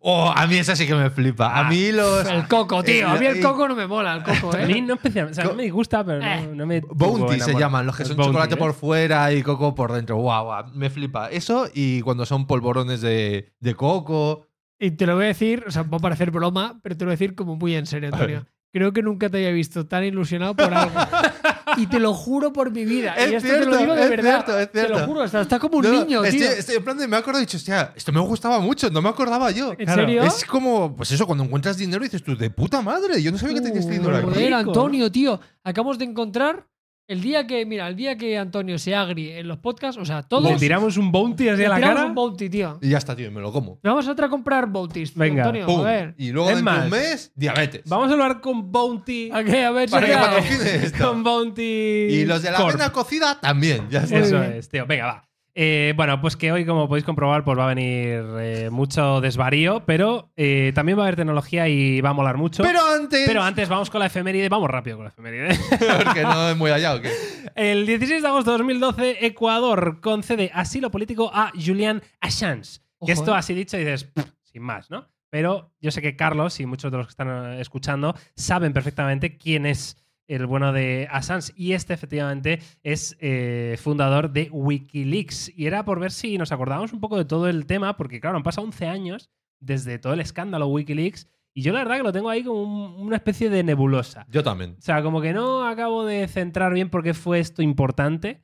Oh, 0.01 0.33
a 0.35 0.47
mí 0.47 0.57
esa 0.57 0.77
sí 0.77 0.87
que 0.87 0.95
me 0.95 1.11
flipa. 1.11 1.47
Ah, 1.53 1.67
a 1.67 1.71
mí 1.71 1.91
los. 1.91 2.29
El 2.29 2.47
coco, 2.47 2.83
tío. 2.85 3.09
A 3.09 3.17
mí 3.17 3.27
el 3.27 3.39
Eh, 3.39 3.41
coco 3.41 3.67
no 3.67 3.75
me 3.75 3.87
mola, 3.87 4.15
el 4.15 4.23
coco, 4.23 4.55
A 4.57 4.59
mí 4.59 4.75
¿eh? 4.75 4.83
no 4.83 4.95
especialmente. 4.95 5.41
O 5.41 5.43
sea, 5.43 5.51
no 5.51 5.57
me 5.57 5.65
disgusta, 5.65 6.05
pero 6.05 6.21
no, 6.21 6.27
Eh. 6.27 6.49
no 6.55 6.67
me. 6.67 6.81
Bounty 6.81 7.41
se 7.41 7.55
llaman, 7.55 7.87
los 7.87 7.97
que 7.97 8.05
son 8.05 8.17
Bounty, 8.17 8.29
chocolate 8.33 8.55
¿ves? 8.55 8.59
por 8.63 8.75
fuera 8.75 9.33
y 9.33 9.43
coco 9.43 9.75
por 9.75 9.93
dentro. 9.93 10.17
Guau, 10.17 10.45
guau, 10.45 10.65
me 10.75 10.91
flipa. 10.91 11.29
Eso 11.31 11.67
y 11.75 12.03
cuando 12.03 12.25
son 12.27 12.47
polvorones 12.47 13.01
de, 13.01 13.53
de 13.59 13.75
coco. 13.75 14.47
Y 14.79 14.93
te 14.93 15.07
lo 15.07 15.17
voy 15.17 15.25
a 15.25 15.29
decir, 15.29 15.65
o 15.67 15.71
sea, 15.71 15.83
va 15.83 15.97
a 15.97 16.01
parecer 16.01 16.31
broma, 16.31 16.79
pero 16.83 16.97
te 16.97 17.05
lo 17.05 17.09
voy 17.09 17.15
a 17.15 17.17
decir 17.17 17.35
como 17.35 17.57
muy 17.57 17.75
en 17.75 17.87
serio, 17.87 18.11
Antonio. 18.13 18.47
Creo 18.77 18.93
que 18.93 19.01
nunca 19.03 19.31
te 19.31 19.39
había 19.39 19.53
visto 19.53 19.87
tan 19.87 20.05
ilusionado 20.05 20.55
por 20.55 20.75
algo. 20.75 20.93
y 21.79 21.87
te 21.87 21.99
lo 21.99 22.13
juro 22.13 22.53
por 22.53 22.71
mi 22.71 22.85
vida. 22.85 23.15
Es 23.15 23.31
y 23.31 23.35
esto 23.37 23.49
te 23.49 23.55
lo 23.65 23.65
cierto, 23.65 23.79
digo 23.79 23.95
de 23.95 24.03
es 24.05 24.11
verdad. 24.11 24.45
cierto, 24.45 24.59
es 24.61 24.71
Te 24.71 24.83
lo 24.83 24.89
cierto. 24.97 25.07
juro, 25.07 25.25
está, 25.25 25.41
está 25.41 25.59
como 25.59 25.79
un 25.79 25.85
No, 25.85 25.91
niño, 25.93 26.23
estoy, 26.23 26.41
tío. 26.41 26.51
estoy 26.51 26.77
en 26.77 26.85
plan 26.85 26.99
de 26.99 27.09
me 27.09 27.17
acuerdo 27.17 27.41
y 27.41 27.45
dicho, 27.45 27.57
hostia, 27.57 27.95
esto 27.97 28.13
me 28.13 28.21
gustaba 28.21 28.61
mucho, 28.61 28.91
no 28.91 29.01
me 29.01 29.09
acordaba 29.09 29.51
yo. 29.51 29.71
¿En 29.73 29.79
Claro, 29.87 30.03
serio? 30.03 30.23
Es 30.25 30.45
como, 30.45 30.95
pues 30.95 31.11
eso, 31.11 31.25
cuando 31.27 31.45
encuentras 31.45 31.79
dinero 31.79 32.05
dices 32.05 32.23
tú, 32.23 32.37
de 32.37 32.51
puta 32.51 32.83
madre, 32.83 33.23
yo 33.23 33.33
no 33.33 33.39
sabía 33.39 33.55
que 33.55 33.61
tenías 33.63 33.87
este 33.87 33.99
dinero 33.99 34.15
aquí. 34.15 34.53
Antonio, 34.53 35.11
tío. 35.11 35.41
Acabamos 35.65 35.99
de 35.99 36.05
encontrar 36.05 36.67
el 37.09 37.21
día 37.21 37.47
que, 37.47 37.65
mira, 37.67 37.87
el 37.89 37.95
día 37.97 38.17
que 38.17 38.37
Antonio 38.37 38.79
se 38.79 38.95
agrie 38.95 39.39
en 39.39 39.47
los 39.49 39.59
podcasts, 39.59 40.01
o 40.01 40.05
sea, 40.05 40.23
todos. 40.23 40.51
Le 40.51 40.57
tiramos 40.59 40.97
un 40.97 41.13
bounty 41.13 41.49
así 41.49 41.65
a 41.65 41.69
la 41.69 41.81
cara. 41.81 42.05
un 42.07 42.15
bounty, 42.15 42.49
tío. 42.51 42.79
Y 42.83 42.89
ya 42.91 42.99
está, 42.99 43.15
tío, 43.15 43.29
y 43.29 43.31
me 43.31 43.41
lo 43.41 43.53
como. 43.53 43.79
Vamos 43.83 44.09
a 44.09 44.13
otra 44.13 44.27
a 44.27 44.29
comprar 44.29 44.67
bounties. 44.67 45.13
tío, 45.13 45.21
Venga. 45.21 45.45
Antonio, 45.45 45.67
Pum. 45.67 45.81
a 45.81 45.85
ver. 45.85 46.15
Y 46.19 46.31
luego 46.33 46.51
Es 46.51 46.57
dentro 46.57 46.73
de 46.73 46.79
más, 46.79 46.85
un 46.87 46.91
mes, 46.91 47.33
diabetes. 47.37 47.83
Vamos 47.87 48.09
a 48.11 48.13
hablar 48.13 48.41
con 48.41 48.73
Bounty. 48.73 49.31
¿A 49.33 49.45
qué? 49.45 49.65
A 49.65 49.71
ver, 49.71 49.89
Para 49.89 50.07
que 50.07 50.13
patrocine 50.15 50.75
esto. 50.85 51.09
Con 51.09 51.23
Bounty. 51.23 51.63
Y 51.63 52.25
los 52.25 52.43
de 52.43 52.51
la 52.51 52.57
Corp. 52.59 52.71
avena 52.71 52.91
cocida 52.93 53.39
también. 53.41 53.87
Ya 53.91 54.01
está. 54.01 54.19
Eso 54.19 54.43
es, 54.43 54.69
tío. 54.69 54.87
Venga, 54.87 55.07
va. 55.07 55.26
Eh, 55.59 55.95
bueno, 55.97 56.21
pues 56.21 56.37
que 56.37 56.53
hoy, 56.53 56.67
como 56.67 56.87
podéis 56.87 57.07
comprobar, 57.07 57.43
pues 57.43 57.59
va 57.59 57.65
a 57.65 57.75
venir 57.75 58.23
eh, 58.39 58.69
mucho 58.71 59.23
desvarío, 59.23 59.83
pero 59.87 60.31
eh, 60.37 60.71
también 60.75 60.99
va 60.99 61.05
a 61.05 61.07
haber 61.07 61.17
tecnología 61.17 61.67
y 61.67 62.03
va 62.03 62.11
a 62.11 62.13
molar 62.13 62.37
mucho. 62.37 62.63
Pero 62.63 62.79
antes. 62.87 63.27
Pero 63.27 63.43
antes 63.43 63.67
vamos 63.67 63.89
con 63.89 64.01
la 64.01 64.07
efeméride. 64.07 64.51
Vamos 64.51 64.69
rápido 64.69 64.99
con 64.99 65.05
la 65.05 65.11
efeméride. 65.13 65.59
porque 66.05 66.23
no 66.25 66.51
es 66.51 66.59
muy 66.59 66.71
allá 66.71 66.95
o 66.95 67.01
qué. 67.01 67.11
El 67.55 67.87
16 67.87 68.21
de 68.21 68.29
agosto 68.29 68.51
de 68.51 68.59
2012, 68.59 69.25
Ecuador 69.25 70.03
concede 70.03 70.51
asilo 70.53 70.91
político 70.91 71.31
a 71.33 71.51
Julian 71.55 72.03
Assange. 72.21 72.81
Ojo, 72.99 73.07
que 73.07 73.13
esto 73.13 73.35
así 73.35 73.55
dicho 73.55 73.79
y 73.79 73.81
dices, 73.81 74.05
"Pff, 74.05 74.27
sin 74.43 74.63
más, 74.63 74.91
¿no? 74.91 75.09
Pero 75.31 75.73
yo 75.81 75.91
sé 75.91 76.03
que 76.03 76.17
Carlos 76.17 76.61
y 76.61 76.67
muchos 76.67 76.93
de 76.93 76.99
los 76.99 77.07
que 77.07 77.13
están 77.13 77.55
escuchando 77.55 78.15
saben 78.35 78.75
perfectamente 78.75 79.39
quién 79.39 79.65
es 79.65 80.06
el 80.29 80.47
bueno 80.47 80.73
de 80.73 81.09
Assange. 81.11 81.53
Y 81.57 81.73
este, 81.73 81.95
efectivamente, 81.95 82.61
es 82.83 83.17
eh, 83.21 83.77
fundador 83.83 84.31
de 84.31 84.49
Wikileaks. 84.53 85.53
Y 85.57 85.67
era 85.67 85.85
por 85.85 86.01
ver 86.01 86.13
si 86.13 86.39
nos 86.39 86.53
acordábamos 86.53 86.93
un 86.93 87.01
poco 87.01 87.17
de 87.19 87.25
todo 87.25 87.49
el 87.49 87.67
tema, 87.67 87.97
porque, 87.97 88.21
claro, 88.21 88.37
han 88.37 88.43
pasado 88.43 88.67
11 88.67 88.87
años 88.87 89.31
desde 89.61 89.99
todo 89.99 90.13
el 90.13 90.21
escándalo 90.21 90.67
Wikileaks. 90.69 91.29
Y 91.55 91.63
yo, 91.63 91.73
la 91.73 91.79
verdad, 91.81 91.97
que 91.97 92.03
lo 92.03 92.13
tengo 92.13 92.29
ahí 92.29 92.45
como 92.45 92.63
un- 92.63 93.07
una 93.07 93.17
especie 93.17 93.49
de 93.49 93.63
nebulosa. 93.63 94.27
Yo 94.29 94.43
también. 94.45 94.77
O 94.79 94.83
sea, 94.83 95.03
como 95.03 95.23
que 95.23 95.33
no 95.33 95.67
acabo 95.67 96.05
de 96.05 96.29
centrar 96.29 96.75
bien 96.75 96.91
por 96.91 97.03
qué 97.03 97.15
fue 97.15 97.39
esto 97.41 97.63
importante. 97.63 98.43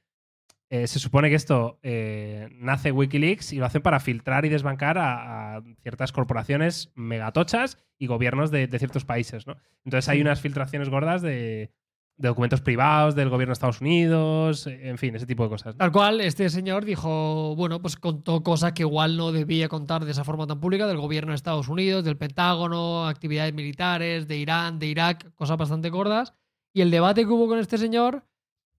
Eh, 0.72 0.86
se 0.86 0.98
supone 0.98 1.28
que 1.28 1.34
esto 1.34 1.78
eh, 1.82 2.48
nace 2.54 2.92
Wikileaks 2.92 3.52
y 3.52 3.58
lo 3.58 3.66
hacen 3.66 3.82
para 3.82 4.00
filtrar 4.00 4.46
y 4.46 4.48
desbancar 4.48 4.96
a, 4.96 5.56
a 5.56 5.62
ciertas 5.82 6.12
corporaciones 6.12 6.90
megatochas 6.94 7.76
y 7.98 8.06
gobiernos 8.06 8.50
de, 8.50 8.68
de 8.68 8.78
ciertos 8.78 9.04
países, 9.04 9.46
¿no? 9.46 9.58
Entonces 9.84 10.08
hay 10.08 10.22
unas 10.22 10.40
filtraciones 10.40 10.88
gordas 10.88 11.20
de, 11.20 11.74
de 12.16 12.28
documentos 12.28 12.62
privados 12.62 13.14
del 13.14 13.28
gobierno 13.28 13.50
de 13.50 13.52
Estados 13.52 13.82
Unidos, 13.82 14.66
en 14.66 14.96
fin, 14.96 15.14
ese 15.14 15.26
tipo 15.26 15.42
de 15.42 15.50
cosas. 15.50 15.74
¿no? 15.74 15.78
Tal 15.78 15.92
cual, 15.92 16.22
este 16.22 16.48
señor 16.48 16.86
dijo, 16.86 17.54
bueno, 17.54 17.82
pues 17.82 17.96
contó 17.96 18.42
cosas 18.42 18.72
que 18.72 18.80
igual 18.82 19.18
no 19.18 19.30
debía 19.30 19.68
contar 19.68 20.06
de 20.06 20.12
esa 20.12 20.24
forma 20.24 20.46
tan 20.46 20.58
pública, 20.58 20.86
del 20.86 20.96
gobierno 20.96 21.32
de 21.32 21.36
Estados 21.36 21.68
Unidos, 21.68 22.02
del 22.02 22.16
Pentágono, 22.16 23.06
actividades 23.08 23.52
militares, 23.52 24.26
de 24.26 24.38
Irán, 24.38 24.78
de 24.78 24.86
Irak, 24.86 25.34
cosas 25.34 25.58
bastante 25.58 25.90
gordas. 25.90 26.32
Y 26.72 26.80
el 26.80 26.90
debate 26.90 27.26
que 27.26 27.30
hubo 27.30 27.46
con 27.46 27.58
este 27.58 27.76
señor 27.76 28.24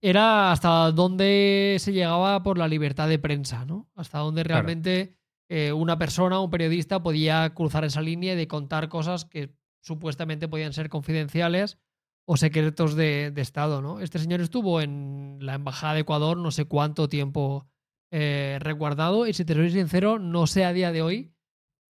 era 0.06 0.52
hasta 0.52 0.92
dónde 0.92 1.76
se 1.80 1.92
llegaba 1.94 2.42
por 2.42 2.58
la 2.58 2.68
libertad 2.68 3.08
de 3.08 3.18
prensa, 3.18 3.64
¿no? 3.64 3.88
Hasta 3.94 4.18
dónde 4.18 4.42
Claro. 4.42 4.62
realmente 4.66 5.16
eh, 5.48 5.72
una 5.72 5.96
persona, 5.98 6.40
un 6.40 6.50
periodista, 6.50 7.02
podía 7.02 7.54
cruzar 7.54 7.84
esa 7.86 8.02
línea 8.02 8.36
de 8.36 8.46
contar 8.46 8.90
cosas 8.90 9.24
que 9.24 9.54
supuestamente 9.80 10.46
podían 10.46 10.74
ser 10.74 10.90
confidenciales 10.90 11.78
o 12.26 12.36
secretos 12.36 12.94
de, 12.96 13.30
de 13.30 13.40
Estado, 13.40 13.80
¿no? 13.80 14.00
Este 14.00 14.18
señor 14.18 14.42
estuvo 14.42 14.82
en 14.82 15.38
la 15.40 15.54
Embajada 15.54 15.94
de 15.94 16.00
Ecuador 16.00 16.36
no 16.36 16.50
sé 16.50 16.66
cuánto 16.66 17.08
tiempo 17.08 17.66
eh, 18.10 18.58
resguardado 18.60 19.26
y 19.26 19.32
si 19.32 19.46
te 19.46 19.54
soy 19.54 19.70
sincero, 19.70 20.18
no 20.18 20.46
sé 20.46 20.66
a 20.66 20.72
día 20.74 20.92
de 20.92 21.00
hoy 21.00 21.34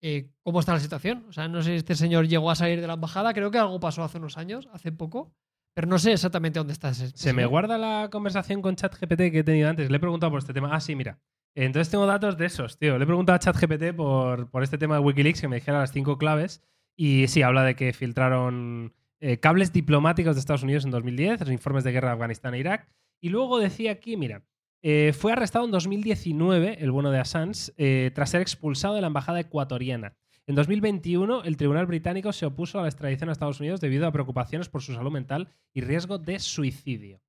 eh, 0.00 0.30
cómo 0.42 0.60
está 0.60 0.72
la 0.72 0.80
situación. 0.80 1.26
O 1.28 1.32
sea, 1.32 1.46
no 1.48 1.60
sé 1.62 1.70
si 1.72 1.76
este 1.76 1.94
señor 1.94 2.26
llegó 2.26 2.50
a 2.50 2.54
salir 2.54 2.80
de 2.80 2.86
la 2.86 2.94
embajada, 2.94 3.34
creo 3.34 3.50
que 3.50 3.58
algo 3.58 3.78
pasó 3.80 4.02
hace 4.02 4.16
unos 4.16 4.38
años, 4.38 4.66
hace 4.72 4.92
poco, 4.92 5.34
pero 5.78 5.86
no 5.86 6.00
sé 6.00 6.10
exactamente 6.10 6.58
dónde 6.58 6.72
está 6.72 6.88
ese. 6.88 7.10
Se 7.14 7.32
me 7.32 7.46
guarda 7.46 7.78
la 7.78 8.08
conversación 8.10 8.62
con 8.62 8.74
ChatGPT 8.74 9.30
que 9.30 9.38
he 9.38 9.44
tenido 9.44 9.68
antes. 9.68 9.88
Le 9.88 9.96
he 9.96 10.00
preguntado 10.00 10.32
por 10.32 10.40
este 10.40 10.52
tema. 10.52 10.70
Ah, 10.74 10.80
sí, 10.80 10.96
mira. 10.96 11.20
Entonces 11.54 11.88
tengo 11.88 12.04
datos 12.04 12.36
de 12.36 12.46
esos, 12.46 12.80
tío. 12.80 12.98
Le 12.98 13.04
he 13.04 13.06
preguntado 13.06 13.36
a 13.36 13.38
ChatGPT 13.38 13.94
por, 13.94 14.50
por 14.50 14.64
este 14.64 14.76
tema 14.76 14.96
de 14.96 15.02
Wikileaks 15.02 15.40
que 15.40 15.46
me 15.46 15.54
dijera 15.54 15.78
las 15.78 15.92
cinco 15.92 16.18
claves. 16.18 16.64
Y 16.96 17.28
sí, 17.28 17.42
habla 17.42 17.62
de 17.62 17.76
que 17.76 17.92
filtraron 17.92 18.92
eh, 19.20 19.38
cables 19.38 19.72
diplomáticos 19.72 20.34
de 20.34 20.40
Estados 20.40 20.64
Unidos 20.64 20.84
en 20.84 20.90
2010, 20.90 21.42
los 21.42 21.52
informes 21.52 21.84
de 21.84 21.92
guerra 21.92 22.08
de 22.08 22.14
Afganistán 22.14 22.54
e 22.54 22.58
Irak. 22.58 22.88
Y 23.20 23.28
luego 23.28 23.60
decía 23.60 23.92
aquí, 23.92 24.16
mira, 24.16 24.42
eh, 24.82 25.12
fue 25.16 25.30
arrestado 25.30 25.64
en 25.64 25.70
2019, 25.70 26.78
el 26.80 26.90
bueno 26.90 27.12
de 27.12 27.20
Assange, 27.20 27.72
eh, 27.76 28.10
tras 28.16 28.30
ser 28.30 28.40
expulsado 28.40 28.96
de 28.96 29.02
la 29.02 29.06
embajada 29.06 29.38
ecuatoriana. 29.38 30.16
En 30.48 30.54
2021, 30.54 31.44
el 31.44 31.56
Tribunal 31.58 31.84
Británico 31.86 32.32
se 32.32 32.46
opuso 32.46 32.78
a 32.78 32.82
la 32.82 32.88
extradición 32.88 33.28
a 33.28 33.32
Estados 33.32 33.60
Unidos 33.60 33.80
debido 33.82 34.06
a 34.06 34.12
preocupaciones 34.12 34.70
por 34.70 34.80
su 34.80 34.94
salud 34.94 35.12
mental 35.12 35.50
y 35.74 35.82
riesgo 35.82 36.16
de 36.18 36.38
suicidio. 36.38 37.20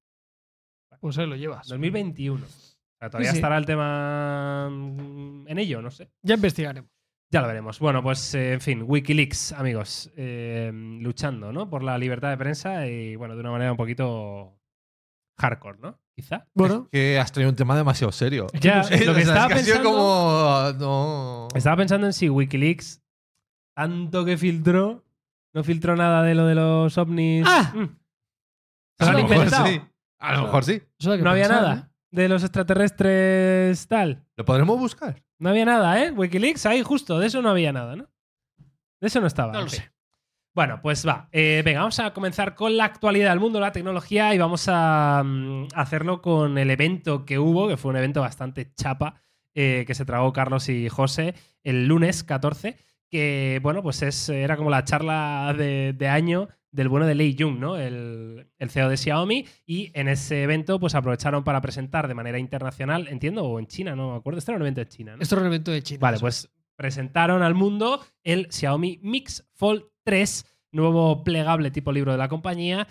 Pues 1.02 1.18
ahí 1.18 1.28
lo 1.28 1.36
llevas. 1.36 1.68
2021. 1.68 2.46
O 2.46 2.48
sea, 2.98 3.10
todavía 3.10 3.30
Sí, 3.32 3.36
sí. 3.36 3.38
estará 3.40 3.58
el 3.58 3.66
tema 3.66 4.70
mm, 4.72 5.48
en 5.50 5.58
ello, 5.60 5.82
no 5.82 5.92
sé. 5.92 6.10
Ya 6.22 6.36
investigaremos. 6.36 6.90
Ya 7.32 7.42
lo 7.42 7.48
veremos. 7.48 7.78
Bueno, 7.80 8.02
pues 8.02 8.34
eh, 8.36 8.54
en 8.54 8.62
fin, 8.62 8.84
Wikileaks, 8.88 9.52
amigos, 9.52 10.12
eh, 10.16 10.72
luchando, 10.74 11.52
¿no? 11.52 11.70
Por 11.70 11.84
la 11.84 11.98
libertad 11.98 12.30
de 12.30 12.38
prensa 12.38 12.88
y, 12.88 13.16
bueno, 13.18 13.36
de 13.36 13.42
una 13.42 13.52
manera 13.52 13.72
un 13.72 13.78
poquito 13.78 14.58
hardcore, 15.38 15.78
¿no? 15.80 16.00
Quizá. 16.16 16.48
Bueno, 16.54 16.88
Que 16.92 17.20
has 17.20 17.32
traído 17.34 17.50
un 17.50 17.56
tema 17.58 17.76
demasiado 17.78 18.12
serio. 18.14 18.48
Ya, 18.60 18.82
lo 19.06 19.14
que 19.14 19.22
estaba 19.22 19.54
es 19.56 19.62
pensando- 19.68 19.84
como. 19.92 20.74
No. 20.80 21.48
Estaba 21.54 21.76
pensando 21.78 22.08
en 22.08 22.14
si 22.14 22.30
Wikileaks, 22.30 23.02
tanto 23.80 24.26
que 24.26 24.38
filtró, 24.38 25.06
no 25.54 25.64
filtró 25.64 25.96
nada 25.96 26.22
de 26.22 26.36
lo 26.36 26.46
de 26.46 26.54
los 26.54 26.98
ovnis. 26.98 27.46
¡Ah! 27.48 27.72
Mm. 27.74 27.84
A 29.00 29.06
¿Se 29.06 29.12
lo 29.12 29.18
han 29.18 29.24
inventado? 29.24 29.68
sí. 29.68 29.82
A 30.20 30.34
lo 30.34 30.44
mejor 30.44 30.66
sí. 30.66 30.82
eso 31.00 31.12
hay 31.14 31.18
que 31.20 31.24
No 31.24 31.30
había 31.30 31.48
pensar, 31.48 31.62
nada 31.62 31.76
¿eh? 31.76 31.96
de 32.12 32.28
los 32.28 32.44
extraterrestres 32.44 33.88
tal. 33.88 34.26
Lo 34.36 34.44
podremos 34.44 34.78
buscar. 34.78 35.24
No 35.38 35.48
había 35.50 35.64
nada, 35.64 36.04
¿eh? 36.04 36.12
Wikileaks, 36.12 36.66
ahí 36.66 36.84
justo, 36.84 37.20
de 37.20 37.28
eso 37.28 37.42
no 37.42 37.50
había 37.52 37.72
nada, 37.72 37.96
¿no? 37.96 38.10
De 39.00 39.08
eso 39.08 39.22
no 39.22 39.28
estaba. 39.28 39.54
No 39.54 39.62
lo 39.62 39.70
fin. 39.70 39.80
sé. 39.80 39.92
Bueno, 40.54 40.82
pues 40.82 41.08
va. 41.08 41.30
Eh, 41.32 41.62
venga, 41.64 41.80
vamos 41.80 42.02
a 42.02 42.12
comenzar 42.12 42.56
con 42.56 42.76
la 42.76 42.84
actualidad 42.84 43.30
del 43.30 43.40
mundo 43.40 43.60
de 43.60 43.66
la 43.66 43.72
tecnología 43.72 44.36
y 44.36 44.38
vamos 44.38 44.66
a 44.68 45.24
mm, 45.24 45.68
hacerlo 45.74 46.22
con 46.22 46.58
el 46.58 46.70
evento 46.70 47.24
que 47.24 47.40
hubo, 47.40 47.70
que 47.70 47.78
fue 47.78 47.92
un 47.92 47.98
evento 47.98 48.20
bastante 48.20 48.74
chapa, 48.76 49.22
eh, 49.56 49.86
que 49.88 49.96
se 49.96 50.04
tragó 50.04 50.34
Carlos 50.34 50.68
y 50.68 50.90
José 50.90 51.34
el 51.64 51.88
lunes 51.88 52.26
14, 52.26 52.78
que, 53.10 53.60
bueno, 53.62 53.82
pues 53.84 54.02
es, 54.02 54.30
era 54.30 54.58
como 54.58 54.70
la 54.70 54.84
charla 54.84 55.54
de, 55.58 55.94
de 55.94 56.08
año 56.08 56.48
del 56.72 56.90
bueno 56.90 57.06
de 57.06 57.16
Lei 57.16 57.36
Jung, 57.38 57.60
¿no? 57.60 57.78
El, 57.78 58.48
el 58.58 58.70
CEO 58.70 58.90
de 58.90 58.98
Xiaomi, 58.98 59.46
y 59.66 59.92
en 59.94 60.08
ese 60.08 60.44
evento 60.44 60.80
pues 60.80 60.96
aprovecharon 60.96 61.44
para 61.44 61.62
presentar 61.62 62.08
de 62.08 62.14
manera 62.14 62.40
internacional, 62.40 63.08
entiendo, 63.08 63.44
o 63.44 63.60
en 63.60 63.68
China, 63.68 63.96
no 63.96 64.12
me 64.12 64.18
acuerdo, 64.18 64.40
este 64.40 64.52
era 64.52 64.58
un 64.58 64.64
evento 64.64 64.82
de 64.82 64.88
China, 64.88 65.16
¿no? 65.16 65.22
Esto 65.22 65.36
es 65.36 65.42
un 65.42 65.48
evento 65.48 65.72
de 65.72 65.82
China. 65.82 66.00
Vale, 66.02 66.16
eso 66.16 66.24
pues 66.24 66.52
presentaron 66.76 67.42
al 67.42 67.56
mundo 67.56 68.00
el 68.24 68.48
Xiaomi 68.52 69.00
Mix 69.02 69.46
Fold 69.54 69.84
3, 70.04 70.46
nuevo 70.72 71.24
plegable 71.24 71.72
tipo 71.72 71.92
libro 71.92 72.12
de 72.12 72.18
la 72.18 72.30
compañía. 72.30 72.88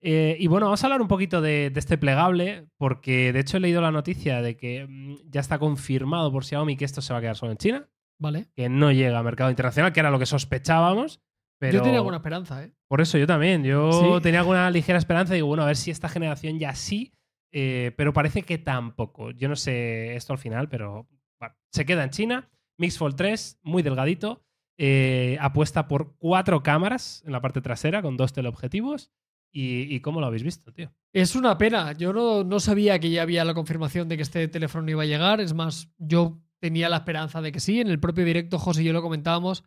Eh, 0.00 0.36
y 0.38 0.48
bueno, 0.48 0.66
vamos 0.66 0.82
a 0.82 0.86
hablar 0.86 1.00
un 1.00 1.08
poquito 1.08 1.40
de, 1.40 1.70
de 1.70 1.80
este 1.80 1.96
plegable, 1.96 2.66
porque 2.76 3.32
de 3.32 3.40
hecho 3.40 3.56
he 3.56 3.60
leído 3.60 3.80
la 3.80 3.92
noticia 3.92 4.42
de 4.42 4.56
que 4.56 4.86
mm, 4.88 5.30
ya 5.30 5.40
está 5.40 5.58
confirmado 5.58 6.30
por 6.30 6.44
Xiaomi 6.44 6.76
que 6.76 6.84
esto 6.84 7.00
se 7.00 7.12
va 7.12 7.20
a 7.20 7.22
quedar 7.22 7.36
solo 7.36 7.52
en 7.52 7.58
China, 7.58 7.88
Vale. 8.22 8.46
que 8.54 8.68
no 8.68 8.92
llega 8.92 9.18
a 9.18 9.22
mercado 9.22 9.50
internacional, 9.50 9.92
que 9.92 10.00
era 10.00 10.10
lo 10.10 10.18
que 10.18 10.26
sospechábamos, 10.26 11.20
Pero 11.58 11.74
Yo 11.78 11.82
tenía 11.82 11.98
alguna 11.98 12.16
esperanza, 12.16 12.64
¿eh? 12.64 12.72
Por 12.88 13.00
eso 13.00 13.18
yo 13.18 13.26
también. 13.26 13.62
Yo 13.62 13.92
Sí. 14.16 14.22
tenía 14.22 14.40
alguna 14.40 14.68
ligera 14.70 14.98
esperanza 14.98 15.34
y 15.34 15.36
digo, 15.36 15.46
bueno, 15.46 15.62
a 15.62 15.66
ver 15.66 15.76
si 15.76 15.92
esta 15.92 16.08
generación 16.08 16.58
ya 16.58 16.74
sí, 16.74 17.12
eh, 17.52 17.92
pero 17.96 18.12
parece 18.12 18.42
que 18.42 18.58
tampoco. 18.58 19.30
Yo 19.30 19.48
no 19.48 19.54
sé 19.54 20.16
esto 20.16 20.32
al 20.32 20.40
final, 20.40 20.68
pero 20.68 21.06
bueno, 21.38 21.54
se 21.70 21.84
queda 21.86 22.02
en 22.02 22.10
China. 22.10 22.50
Mix 22.78 22.98
Fold 22.98 23.14
3, 23.16 23.60
muy 23.62 23.82
delgadito. 23.82 24.42
eh, 24.78 25.36
apuesta 25.40 25.86
por 25.86 26.16
cuatro 26.18 26.62
cámaras 26.64 27.22
en 27.26 27.30
la 27.32 27.40
parte 27.40 27.60
trasera 27.60 28.02
con 28.02 28.16
dos 28.16 28.32
teleobjetivos. 28.32 29.12
¿Y, 29.52 29.94
y 29.94 30.00
cómo 30.00 30.18
lo 30.20 30.26
habéis 30.26 30.42
visto, 30.42 30.72
tío? 30.72 30.90
Es 31.12 31.36
una 31.36 31.58
pena. 31.58 31.92
Yo 31.92 32.12
no, 32.12 32.42
no 32.42 32.58
sabía 32.58 32.98
que 32.98 33.10
ya 33.10 33.22
había 33.22 33.44
la 33.44 33.54
confirmación 33.54 34.08
de 34.08 34.16
que 34.16 34.22
este 34.22 34.48
teléfono 34.48 34.84
no 34.84 34.90
iba 34.90 35.02
a 35.02 35.06
llegar. 35.06 35.40
Es 35.40 35.52
más, 35.54 35.92
yo 35.98 36.40
tenía 36.62 36.88
la 36.88 36.98
esperanza 36.98 37.42
de 37.42 37.50
que 37.50 37.58
sí. 37.58 37.80
En 37.80 37.88
el 37.88 37.98
propio 37.98 38.24
directo, 38.24 38.56
José 38.56 38.82
y 38.82 38.84
yo 38.84 38.92
lo 38.92 39.02
comentábamos, 39.02 39.64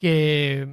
que, 0.00 0.68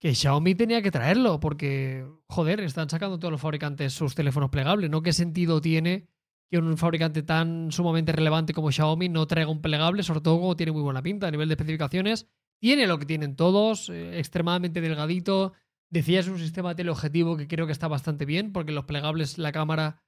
que 0.00 0.12
Xiaomi 0.12 0.56
tenía 0.56 0.82
que 0.82 0.90
traerlo, 0.90 1.38
porque, 1.38 2.04
joder, 2.26 2.60
están 2.60 2.90
sacando 2.90 3.16
todos 3.16 3.30
los 3.30 3.40
fabricantes 3.40 3.92
sus 3.92 4.16
teléfonos 4.16 4.50
plegables. 4.50 4.90
¿No 4.90 5.00
qué 5.00 5.12
sentido 5.12 5.60
tiene 5.60 6.08
que 6.50 6.58
un 6.58 6.76
fabricante 6.76 7.22
tan 7.22 7.70
sumamente 7.70 8.10
relevante 8.10 8.52
como 8.52 8.72
Xiaomi 8.72 9.08
no 9.08 9.28
traiga 9.28 9.52
un 9.52 9.62
plegable, 9.62 10.02
sobre 10.02 10.20
todo 10.20 10.40
como 10.40 10.56
tiene 10.56 10.72
muy 10.72 10.82
buena 10.82 11.02
pinta 11.02 11.28
a 11.28 11.30
nivel 11.30 11.48
de 11.48 11.54
especificaciones? 11.54 12.26
Tiene 12.60 12.88
lo 12.88 12.98
que 12.98 13.06
tienen 13.06 13.36
todos, 13.36 13.90
eh, 13.90 14.18
extremadamente 14.18 14.80
delgadito. 14.80 15.52
Decías 15.90 16.26
un 16.26 16.40
sistema 16.40 16.74
teleobjetivo 16.74 17.36
que 17.36 17.46
creo 17.46 17.66
que 17.66 17.72
está 17.72 17.86
bastante 17.86 18.24
bien, 18.24 18.52
porque 18.52 18.72
los 18.72 18.84
plegables 18.84 19.38
la 19.38 19.52
cámara 19.52 20.02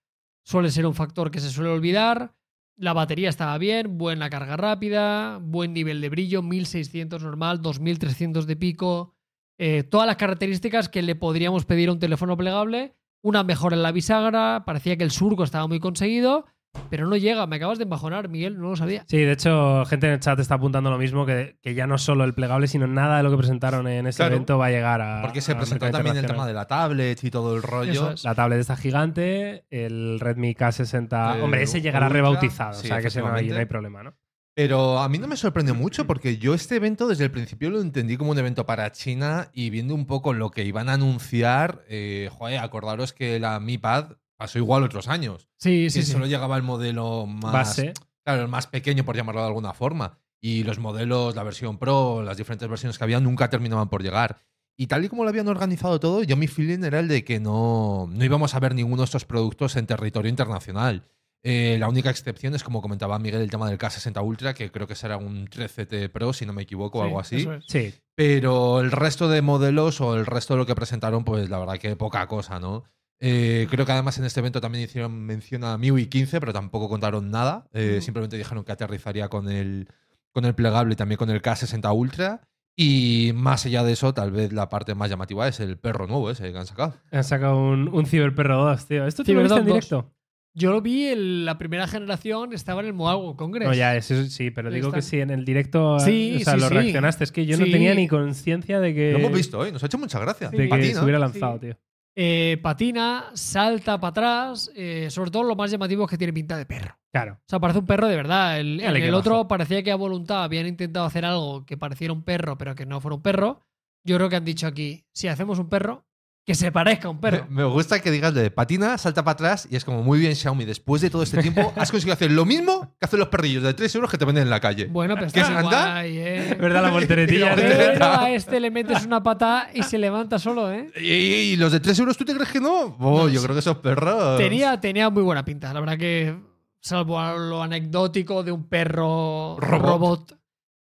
suele 0.44 0.72
ser 0.72 0.84
un 0.84 0.94
factor 0.94 1.30
que 1.30 1.38
se 1.38 1.50
suele 1.50 1.70
olvidar. 1.70 2.34
La 2.80 2.94
batería 2.94 3.28
estaba 3.28 3.58
bien, 3.58 3.98
buena 3.98 4.30
carga 4.30 4.56
rápida, 4.56 5.38
buen 5.42 5.74
nivel 5.74 6.00
de 6.00 6.08
brillo, 6.08 6.40
1600 6.40 7.22
normal, 7.22 7.60
2300 7.60 8.46
de 8.46 8.56
pico. 8.56 9.14
eh, 9.58 9.82
todas 9.82 10.06
las 10.06 10.16
características 10.16 10.88
que 10.88 11.02
le 11.02 11.14
podríamos 11.14 11.66
pedir 11.66 11.90
a 11.90 11.92
un 11.92 11.98
teléfono 11.98 12.38
plegable. 12.38 12.94
Una 13.20 13.44
mejora 13.44 13.76
en 13.76 13.82
la 13.82 13.92
bisagra, 13.92 14.64
parecía 14.64 14.96
que 14.96 15.04
el 15.04 15.10
surco 15.10 15.44
estaba 15.44 15.66
muy 15.66 15.78
conseguido, 15.78 16.46
pero 16.88 17.06
no 17.06 17.16
llega. 17.16 17.46
Me 17.46 17.56
acabas 17.56 17.78
de 17.78 17.84
embajonar, 17.84 18.28
Miguel, 18.28 18.58
no 18.58 18.70
lo 18.70 18.76
sabía. 18.76 19.04
Sí, 19.08 19.18
de 19.18 19.32
hecho, 19.32 19.84
gente 19.86 20.06
en 20.06 20.14
el 20.14 20.20
chat 20.20 20.38
está 20.40 20.54
apuntando 20.54 20.90
lo 20.90 20.98
mismo, 20.98 21.26
que, 21.26 21.56
que 21.62 21.74
ya 21.74 21.86
no 21.86 21.98
solo 21.98 22.24
el 22.24 22.34
plegable, 22.34 22.66
sino 22.68 22.86
nada 22.86 23.18
de 23.18 23.22
lo 23.22 23.30
que 23.30 23.36
presentaron 23.36 23.86
en 23.88 24.06
ese 24.06 24.18
Claro. 24.18 24.34
evento 24.34 24.58
va 24.58 24.66
a 24.66 24.70
llegar 24.70 25.00
a. 25.00 25.22
Porque 25.22 25.40
se 25.40 25.54
presentó 25.54 25.90
también 25.90 26.16
el 26.16 26.26
tema 26.26 26.46
de 26.46 26.52
la 26.52 26.66
tablet 26.66 27.22
y 27.24 27.30
todo 27.30 27.54
el 27.56 27.62
rollo. 27.62 28.12
Es. 28.12 28.24
La 28.24 28.34
tablet 28.34 28.60
está 28.60 28.76
gigante, 28.76 29.64
el 29.70 30.18
Redmi 30.20 30.54
K60. 30.54 31.36
Eh, 31.38 31.42
Hombre, 31.42 31.62
ese 31.62 31.80
llegará 31.80 32.06
Ultra, 32.06 32.20
rebautizado, 32.22 32.74
sí, 32.74 32.86
o 32.86 32.88
sea 32.88 33.00
que 33.00 33.38
hay, 33.38 33.48
no 33.48 33.56
hay 33.58 33.66
problema, 33.66 34.02
¿no? 34.02 34.14
Pero 34.52 34.98
a 34.98 35.08
mí 35.08 35.18
no 35.18 35.28
me 35.28 35.36
sorprendió 35.36 35.74
mucho 35.74 36.06
porque 36.06 36.36
yo 36.36 36.54
este 36.54 36.76
evento 36.76 37.06
desde 37.06 37.24
el 37.24 37.30
principio 37.30 37.70
lo 37.70 37.80
entendí 37.80 38.16
como 38.16 38.32
un 38.32 38.38
evento 38.38 38.66
para 38.66 38.90
China 38.92 39.48
y 39.54 39.70
viendo 39.70 39.94
un 39.94 40.06
poco 40.06 40.34
lo 40.34 40.50
que 40.50 40.64
iban 40.64 40.88
a 40.88 40.94
anunciar, 40.94 41.84
eh, 41.88 42.28
joder, 42.32 42.58
acordaros 42.58 43.12
que 43.12 43.38
la 43.38 43.58
Mi 43.60 43.78
Pad 43.78 44.16
pasó 44.40 44.58
igual 44.58 44.82
otros 44.82 45.06
años. 45.06 45.48
Sí, 45.58 45.90
sí, 45.90 46.02
sí. 46.02 46.12
solo 46.12 46.24
llegaba 46.26 46.56
el 46.56 46.62
modelo 46.62 47.26
más, 47.26 47.52
Base. 47.52 47.92
claro, 48.24 48.40
el 48.42 48.48
más 48.48 48.66
pequeño 48.66 49.04
por 49.04 49.14
llamarlo 49.14 49.42
de 49.42 49.48
alguna 49.48 49.74
forma. 49.74 50.18
Y 50.40 50.64
los 50.64 50.78
modelos, 50.78 51.36
la 51.36 51.42
versión 51.42 51.76
Pro, 51.76 52.22
las 52.22 52.38
diferentes 52.38 52.66
versiones 52.66 52.96
que 52.96 53.04
había 53.04 53.20
nunca 53.20 53.50
terminaban 53.50 53.90
por 53.90 54.02
llegar. 54.02 54.38
Y 54.78 54.86
tal 54.86 55.04
y 55.04 55.10
como 55.10 55.24
lo 55.24 55.28
habían 55.28 55.48
organizado 55.48 56.00
todo, 56.00 56.22
yo 56.22 56.36
mi 56.38 56.48
feeling 56.48 56.82
era 56.84 57.00
el 57.00 57.08
de 57.08 57.22
que 57.22 57.38
no, 57.38 58.08
no 58.10 58.24
íbamos 58.24 58.54
a 58.54 58.60
ver 58.60 58.74
ninguno 58.74 59.02
de 59.02 59.04
estos 59.04 59.26
productos 59.26 59.76
en 59.76 59.86
territorio 59.86 60.30
internacional. 60.30 61.04
Eh, 61.42 61.76
la 61.78 61.88
única 61.88 62.08
excepción 62.08 62.54
es, 62.54 62.64
como 62.64 62.80
comentaba 62.80 63.18
Miguel, 63.18 63.42
el 63.42 63.50
tema 63.50 63.68
del 63.68 63.78
K60 63.78 64.24
Ultra, 64.24 64.54
que 64.54 64.70
creo 64.72 64.86
que 64.86 64.94
será 64.94 65.18
un 65.18 65.46
13T 65.48 66.10
Pro, 66.10 66.32
si 66.32 66.46
no 66.46 66.54
me 66.54 66.62
equivoco, 66.62 66.98
o 67.00 67.02
Sí, 67.02 67.06
algo 67.08 67.20
así. 67.20 67.36
es. 67.36 67.64
Sí. 67.66 67.94
Pero 68.14 68.80
el 68.80 68.90
resto 68.90 69.28
de 69.28 69.42
modelos 69.42 70.00
o 70.00 70.14
el 70.16 70.24
resto 70.24 70.54
de 70.54 70.58
lo 70.58 70.66
que 70.66 70.74
presentaron, 70.74 71.24
pues 71.24 71.50
la 71.50 71.58
verdad 71.58 71.78
que 71.78 71.96
poca 71.96 72.26
cosa, 72.26 72.58
¿no? 72.58 72.84
Eh, 73.20 73.66
creo 73.70 73.84
que 73.84 73.92
además 73.92 74.18
en 74.18 74.24
este 74.24 74.40
evento 74.40 74.60
también 74.60 74.84
hicieron 74.84 75.12
mención 75.26 75.62
a 75.64 75.76
MIUI 75.76 76.06
15, 76.06 76.40
pero 76.40 76.52
tampoco 76.52 76.88
contaron 76.88 77.30
nada. 77.30 77.66
Eh. 77.72 77.98
Simplemente 78.00 78.36
dijeron 78.38 78.64
que 78.64 78.72
aterrizaría 78.72 79.28
con 79.28 79.48
el, 79.50 79.88
con 80.32 80.44
el 80.46 80.54
plegable 80.54 80.94
y 80.94 80.96
también 80.96 81.18
con 81.18 81.30
el 81.30 81.42
K60 81.42 81.94
Ultra. 81.94 82.40
Y 82.76 83.32
más 83.34 83.66
allá 83.66 83.84
de 83.84 83.92
eso, 83.92 84.14
tal 84.14 84.30
vez 84.30 84.52
la 84.54 84.70
parte 84.70 84.94
más 84.94 85.10
llamativa 85.10 85.46
es 85.46 85.60
el 85.60 85.76
perro 85.76 86.06
nuevo 86.06 86.30
ese 86.30 86.50
que 86.50 86.56
han 86.58 86.66
sacado. 86.66 86.94
Han 87.12 87.24
sacado 87.24 87.60
un, 87.60 87.88
un 87.88 88.06
Cyberperro 88.06 88.56
2, 88.64 88.86
tío. 88.86 89.06
¿Esto 89.06 89.22
tú 89.22 89.34
lo 89.34 89.42
viste 89.42 89.58
en 89.58 89.64
Cyberdog 89.64 89.80
2. 89.80 89.88
directo? 89.90 90.14
Yo 90.54 90.72
lo 90.72 90.80
vi 90.80 91.04
en 91.08 91.44
la 91.44 91.58
primera 91.58 91.86
generación, 91.86 92.52
estaba 92.54 92.80
en 92.80 92.86
el 92.88 92.92
Moago 92.94 93.36
Congress. 93.36 93.68
No, 93.68 93.74
ya, 93.74 93.94
eso 93.96 94.24
sí, 94.24 94.50
pero 94.50 94.70
digo 94.70 94.88
está. 94.88 94.96
que 94.98 95.02
sí, 95.02 95.20
en 95.20 95.30
el 95.30 95.44
directo 95.44 96.00
Sí, 96.00 96.38
o 96.40 96.44
sea, 96.44 96.54
sí, 96.54 96.60
lo 96.60 96.68
sí. 96.68 96.74
reaccionaste. 96.74 97.22
Es 97.24 97.32
que 97.32 97.44
yo 97.46 97.56
no 97.58 97.64
tenía 97.66 97.94
ni 97.94 98.08
conciencia 98.08 98.80
de 98.80 98.94
que, 98.94 99.12
Lo 99.12 99.18
hemos 99.18 99.32
visto 99.32 99.58
hoy, 99.58 99.70
nos 99.72 99.82
ha 99.82 99.86
hecho 99.86 99.98
mucha 99.98 100.18
gracia. 100.18 100.48
de 100.50 100.56
que 100.56 100.68
Patina. 100.68 100.94
se 100.98 101.04
hubiera 101.04 101.18
lanzado, 101.20 101.54
Sí. 101.54 101.66
tío. 101.66 101.78
Eh, 102.22 102.58
patina, 102.60 103.30
salta 103.32 103.98
para 103.98 104.10
atrás, 104.10 104.70
eh, 104.74 105.08
sobre 105.08 105.30
todo 105.30 105.42
lo 105.42 105.56
más 105.56 105.70
llamativo 105.70 106.04
es 106.04 106.10
que 106.10 106.18
tiene 106.18 106.34
pinta 106.34 106.58
de 106.58 106.66
perro. 106.66 106.98
Claro. 107.10 107.38
O 107.40 107.48
sea, 107.48 107.60
parece 107.60 107.78
un 107.78 107.86
perro 107.86 108.08
de 108.08 108.16
verdad. 108.16 108.60
El, 108.60 108.78
que 108.78 109.08
el 109.08 109.14
otro 109.14 109.48
parecía 109.48 109.82
que 109.82 109.90
a 109.90 109.96
voluntad 109.96 110.44
habían 110.44 110.66
intentado 110.66 111.06
hacer 111.06 111.24
algo 111.24 111.64
que 111.64 111.78
pareciera 111.78 112.12
un 112.12 112.22
perro, 112.22 112.58
pero 112.58 112.74
que 112.74 112.84
no 112.84 113.00
fuera 113.00 113.14
un 113.14 113.22
perro. 113.22 113.62
Yo 114.04 114.16
creo 114.16 114.28
que 114.28 114.36
han 114.36 114.44
dicho 114.44 114.66
aquí, 114.66 115.06
si 115.14 115.28
hacemos 115.28 115.58
un 115.58 115.70
perro, 115.70 116.04
que 116.50 116.54
se 116.56 116.72
parezca 116.72 117.06
a 117.06 117.12
un 117.12 117.20
perro. 117.20 117.46
Me 117.48 117.62
gusta 117.62 118.00
que 118.00 118.10
digas 118.10 118.34
de 118.34 118.50
patina, 118.50 118.98
salta 118.98 119.22
para 119.22 119.34
atrás 119.34 119.68
y 119.70 119.76
es 119.76 119.84
como 119.84 120.02
muy 120.02 120.18
bien 120.18 120.34
Xiaomi. 120.34 120.64
Después 120.64 121.00
de 121.00 121.08
todo 121.08 121.22
este 121.22 121.40
tiempo 121.40 121.72
has 121.76 121.92
conseguido 121.92 122.14
hacer 122.14 122.32
lo 122.32 122.44
mismo 122.44 122.92
que 122.98 123.04
hacen 123.06 123.20
los 123.20 123.28
perrillos 123.28 123.62
de 123.62 123.72
3 123.72 123.94
euros 123.94 124.10
que 124.10 124.18
te 124.18 124.24
venden 124.24 124.42
en 124.42 124.50
la 124.50 124.58
calle. 124.58 124.86
Bueno, 124.86 125.14
pero 125.14 125.30
¿Qué 125.30 125.38
está 125.38 125.52
muy 125.52 125.64
anda? 125.64 125.92
guay, 125.92 126.18
¿eh? 126.18 126.56
¿Verdad? 126.60 126.82
La 126.82 126.90
volteretilla. 126.90 127.54
Pero 127.56 128.04
a 128.04 128.30
este 128.32 128.58
le 128.58 128.72
metes 128.72 129.06
una 129.06 129.22
pata 129.22 129.68
y 129.72 129.84
se 129.84 129.96
levanta 129.96 130.40
solo, 130.40 130.72
¿eh? 130.72 130.90
¿Y, 131.00 131.52
y 131.52 131.56
los 131.56 131.70
de 131.70 131.78
3 131.78 131.96
euros 132.00 132.16
tú 132.16 132.24
te 132.24 132.34
crees 132.34 132.48
que 132.50 132.60
no? 132.60 132.96
Oh, 132.98 133.18
No, 133.18 133.28
yo 133.28 133.38
sí. 133.38 133.44
creo 133.46 133.54
que 133.54 133.60
esos 133.60 133.76
perros. 133.76 134.36
Tenía, 134.38 134.80
tenía 134.80 135.08
muy 135.08 135.22
buena 135.22 135.44
pinta. 135.44 135.72
La 135.72 135.78
verdad 135.78 135.98
que, 135.98 136.36
salvo 136.80 137.20
lo 137.38 137.62
anecdótico 137.62 138.42
de 138.42 138.50
un 138.50 138.64
perro 138.68 139.56
Robot. 139.60 139.80
robot, 139.86 140.38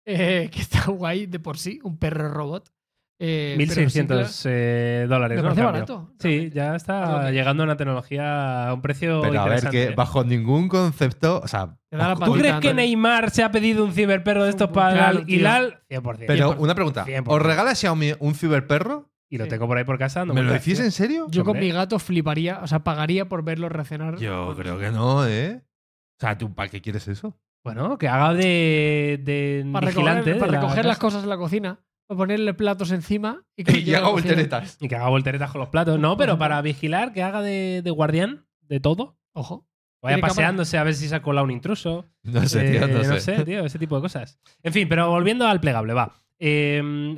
eh, 0.06 0.48
que 0.50 0.60
está 0.62 0.86
guay 0.86 1.26
de 1.26 1.38
por 1.40 1.58
sí, 1.58 1.78
un 1.82 1.98
perro 1.98 2.30
robot. 2.32 2.72
Eh, 3.20 3.54
pero 3.58 3.72
sí, 3.72 3.80
1.600 4.00 4.42
eh, 4.48 5.06
dólares, 5.08 5.36
Me 5.36 5.42
¿no? 5.42 5.48
parece 5.48 5.62
Cambio. 5.62 5.72
barato, 5.96 6.12
Sí, 6.20 6.28
realmente. 6.28 6.54
ya 6.56 6.76
está 6.76 7.30
llegando 7.32 7.64
una 7.64 7.76
tecnología 7.76 8.68
a 8.68 8.74
un 8.74 8.80
precio 8.80 9.20
Pero 9.22 9.40
a 9.40 9.48
ver, 9.48 9.68
que 9.70 9.84
¿eh? 9.84 9.94
bajo 9.96 10.22
ningún 10.22 10.68
concepto. 10.68 11.40
O 11.42 11.48
sea, 11.48 11.66
¿tú 11.90 11.96
¿Tú 11.96 11.98
patita, 11.98 12.32
crees 12.38 12.54
que 12.60 12.68
¿no? 12.68 12.74
Neymar 12.74 13.30
se 13.30 13.42
ha 13.42 13.50
pedido 13.50 13.84
un 13.84 13.92
ciberperro 13.92 14.44
de 14.44 14.50
estos 14.50 14.68
para 14.70 14.92
Claro. 14.94 15.22
Hilal? 15.26 15.80
100%. 15.90 16.24
Pero 16.28 16.52
100%. 16.54 16.56
una 16.60 16.74
pregunta. 16.76 17.04
100%. 17.06 17.24
¿Os 17.26 17.42
regala 17.42 17.74
Xiaomi 17.74 18.12
un 18.20 18.34
ciberperro? 18.34 19.10
Y 19.28 19.36
lo 19.36 19.44
Sí. 19.44 19.50
tengo 19.50 19.66
por 19.66 19.76
ahí 19.76 19.84
por 19.84 19.98
casa. 19.98 20.24
¿Me 20.24 20.40
lo 20.42 20.52
decís 20.52 20.78
en 20.80 20.92
serio? 20.92 21.26
Yo 21.30 21.44
con 21.44 21.58
mi 21.58 21.70
gato 21.70 21.98
fliparía, 21.98 22.60
o 22.62 22.66
sea, 22.68 22.84
pagaría 22.84 23.28
por 23.28 23.42
verlo 23.42 23.68
reaccionar. 23.68 24.16
Yo 24.18 24.54
creo 24.56 24.78
que 24.78 24.90
no, 24.92 25.26
¿eh? 25.26 25.60
O 25.60 26.20
sea, 26.20 26.38
¿tú 26.38 26.54
para 26.54 26.68
qué 26.70 26.80
quieres 26.80 27.08
eso? 27.08 27.36
Bueno, 27.64 27.98
que 27.98 28.08
haga 28.08 28.32
de, 28.32 29.20
de 29.22 29.66
Para 29.72 29.88
vigilante. 29.88 30.20
recoger, 30.20 30.34
de 30.34 30.40
para 30.40 30.52
la 30.52 30.60
recoger 30.60 30.84
las 30.86 30.98
cosas 30.98 31.24
en 31.24 31.28
la 31.28 31.36
cocina, 31.36 31.80
para 32.08 32.18
ponerle 32.18 32.54
platos 32.54 32.90
encima 32.90 33.44
y 33.56 33.62
que 33.64 33.72
y 33.78 33.84
lleve 33.84 33.98
a 33.98 34.00
la 34.00 34.06
hago 34.06 34.14
cocina. 34.16 34.32
volteretas. 34.34 34.76
Y 34.80 34.88
que 34.88 34.96
haga 34.96 35.08
volteretas 35.08 35.50
con 35.52 35.60
los 35.60 35.68
platos. 35.68 36.00
No, 36.00 36.16
pero 36.16 36.38
para 36.38 36.60
vigilar, 36.62 37.12
que 37.12 37.22
haga 37.22 37.40
de, 37.42 37.82
de 37.84 37.90
guardián 37.92 38.46
de 38.62 38.80
todo. 38.80 39.16
Ojo. 39.32 39.66
Vaya 40.00 40.18
paseándose 40.20 40.78
a 40.78 40.84
ver 40.84 40.94
si 40.94 41.08
se 41.08 41.14
ha 41.16 41.22
colado 41.22 41.44
un 41.44 41.50
intruso. 41.50 42.06
No 42.22 42.46
sé, 42.48 42.70
tío, 42.70 42.84
Eh, 42.86 42.88
no 43.08 43.20
sé. 43.20 43.44
tío, 43.44 43.64
ese 43.64 43.78
tipo 43.80 43.96
de 43.96 44.02
cosas. 44.02 44.38
En 44.62 44.72
fin, 44.72 44.88
pero 44.88 45.10
volviendo 45.10 45.46
al 45.46 45.60
plegable, 45.60 45.92
va. 45.92 46.14
Eh, 46.38 47.16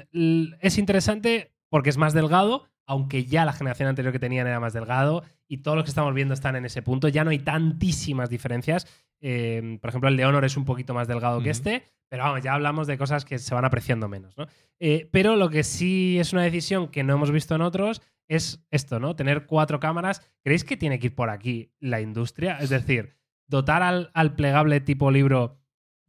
es 0.60 0.78
interesante 0.78 1.52
porque 1.68 1.90
es 1.90 1.98
más 1.98 2.14
delgado, 2.14 2.66
aunque 2.90 3.24
ya 3.24 3.44
la 3.44 3.52
generación 3.52 3.88
anterior 3.88 4.12
que 4.12 4.18
tenían 4.18 4.48
era 4.48 4.58
más 4.58 4.72
delgado 4.72 5.22
y 5.46 5.58
todos 5.58 5.76
los 5.76 5.84
que 5.84 5.90
estamos 5.90 6.12
viendo 6.12 6.34
están 6.34 6.56
en 6.56 6.64
ese 6.64 6.82
punto. 6.82 7.06
Ya 7.06 7.22
no 7.22 7.30
hay 7.30 7.38
tantísimas 7.38 8.28
diferencias. 8.28 8.88
Eh, 9.20 9.78
por 9.80 9.90
ejemplo, 9.90 10.08
el 10.08 10.16
de 10.16 10.26
Honor 10.26 10.44
es 10.44 10.56
un 10.56 10.64
poquito 10.64 10.92
más 10.92 11.06
delgado 11.06 11.40
que 11.40 11.50
este, 11.50 11.84
pero 12.08 12.24
vamos, 12.24 12.42
ya 12.42 12.52
hablamos 12.52 12.88
de 12.88 12.98
cosas 12.98 13.24
que 13.24 13.38
se 13.38 13.54
van 13.54 13.64
apreciando 13.64 14.08
menos. 14.08 14.36
¿no? 14.36 14.48
Eh, 14.80 15.08
pero 15.12 15.36
lo 15.36 15.50
que 15.50 15.62
sí 15.62 16.18
es 16.18 16.32
una 16.32 16.42
decisión 16.42 16.88
que 16.88 17.04
no 17.04 17.14
hemos 17.14 17.30
visto 17.30 17.54
en 17.54 17.60
otros 17.60 18.02
es 18.26 18.66
esto, 18.72 18.98
¿no? 18.98 19.14
Tener 19.14 19.46
cuatro 19.46 19.78
cámaras. 19.78 20.28
¿Creéis 20.42 20.64
que 20.64 20.76
tiene 20.76 20.98
que 20.98 21.06
ir 21.06 21.14
por 21.14 21.30
aquí 21.30 21.70
la 21.78 22.00
industria? 22.00 22.58
Es 22.58 22.70
decir, 22.70 23.14
dotar 23.46 23.84
al, 23.84 24.10
al 24.14 24.34
plegable 24.34 24.80
tipo 24.80 25.12
libro 25.12 25.59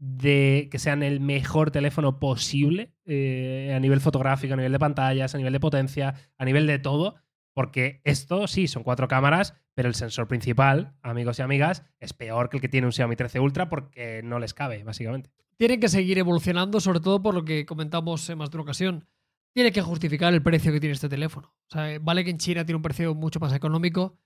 de 0.02 0.68
que 0.72 0.80
sean 0.80 1.04
el 1.04 1.20
mejor 1.20 1.70
teléfono 1.70 2.20
posible 2.20 2.92
eh, 3.06 3.72
a 3.76 3.80
nivel 3.80 4.02
fotográfico, 4.02 4.56
a 4.56 4.58
nivel 4.58 4.72
de 4.72 4.80
pantallas, 4.80 5.36
a 5.36 5.38
nivel 5.38 5.54
de 5.54 5.60
potencia, 5.60 6.16
a 6.40 6.44
nivel 6.44 6.66
de 6.66 6.80
todo. 6.80 7.16
Porque 7.54 8.02
esto 8.04 8.48
sí, 8.48 8.68
son 8.68 8.82
cuatro 8.82 9.08
cámaras, 9.08 9.54
pero 9.76 9.88
el 9.88 9.94
sensor 9.94 10.28
principal, 10.28 10.96
amigos 11.04 11.38
y 11.38 11.44
amigas, 11.44 11.84
es 12.00 12.14
peor 12.14 12.50
que 12.50 12.58
el 12.58 12.62
que 12.62 12.70
tiene 12.70 12.88
un 12.88 12.94
Xiaomi 12.94 13.16
13 13.16 13.40
Ultra 13.40 13.70
porque 13.70 14.22
no 14.24 14.40
les 14.40 14.56
cabe, 14.56 14.84
básicamente. 14.84 15.30
Tienen 15.58 15.80
que 15.80 15.90
seguir 15.90 16.18
evolucionando, 16.18 16.80
sobre 16.80 17.00
todo 17.00 17.22
por 17.22 17.36
lo 17.36 17.46
que 17.46 17.68
comentamos 17.68 18.28
en 18.28 18.40
más 18.40 18.50
de 18.50 18.58
una 18.58 18.64
ocasión. 18.64 19.08
Tiene 19.54 19.72
que 19.72 19.84
justificar 19.84 20.34
el 20.34 20.42
precio 20.42 20.72
que 20.72 20.80
tiene 20.80 20.94
este 20.94 21.10
teléfono. 21.10 21.54
O 21.70 21.74
sea, 21.74 22.00
vale 22.02 22.24
que 22.24 22.32
en 22.32 22.40
China 22.40 22.66
tiene 22.66 22.78
un 22.78 22.82
precio 22.82 23.14
mucho 23.14 23.40
más 23.40 23.54
económico, 23.54 24.18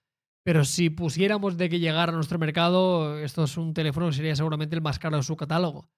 pero 0.46 0.64
si 0.64 0.92
pusiéramos 0.92 1.58
de 1.58 1.70
que 1.70 1.80
llegara 1.80 2.12
a 2.12 2.16
nuestro 2.16 2.38
mercado, 2.38 3.18
esto 3.18 3.46
es 3.46 3.58
un 3.58 3.74
teléfono 3.74 4.06
que 4.06 4.14
sería 4.14 4.36
seguramente 4.36 4.76
el 4.76 4.82
más 4.84 5.00
caro 5.00 5.18
de 5.18 5.24
su 5.24 5.36
catálogo. 5.36 5.90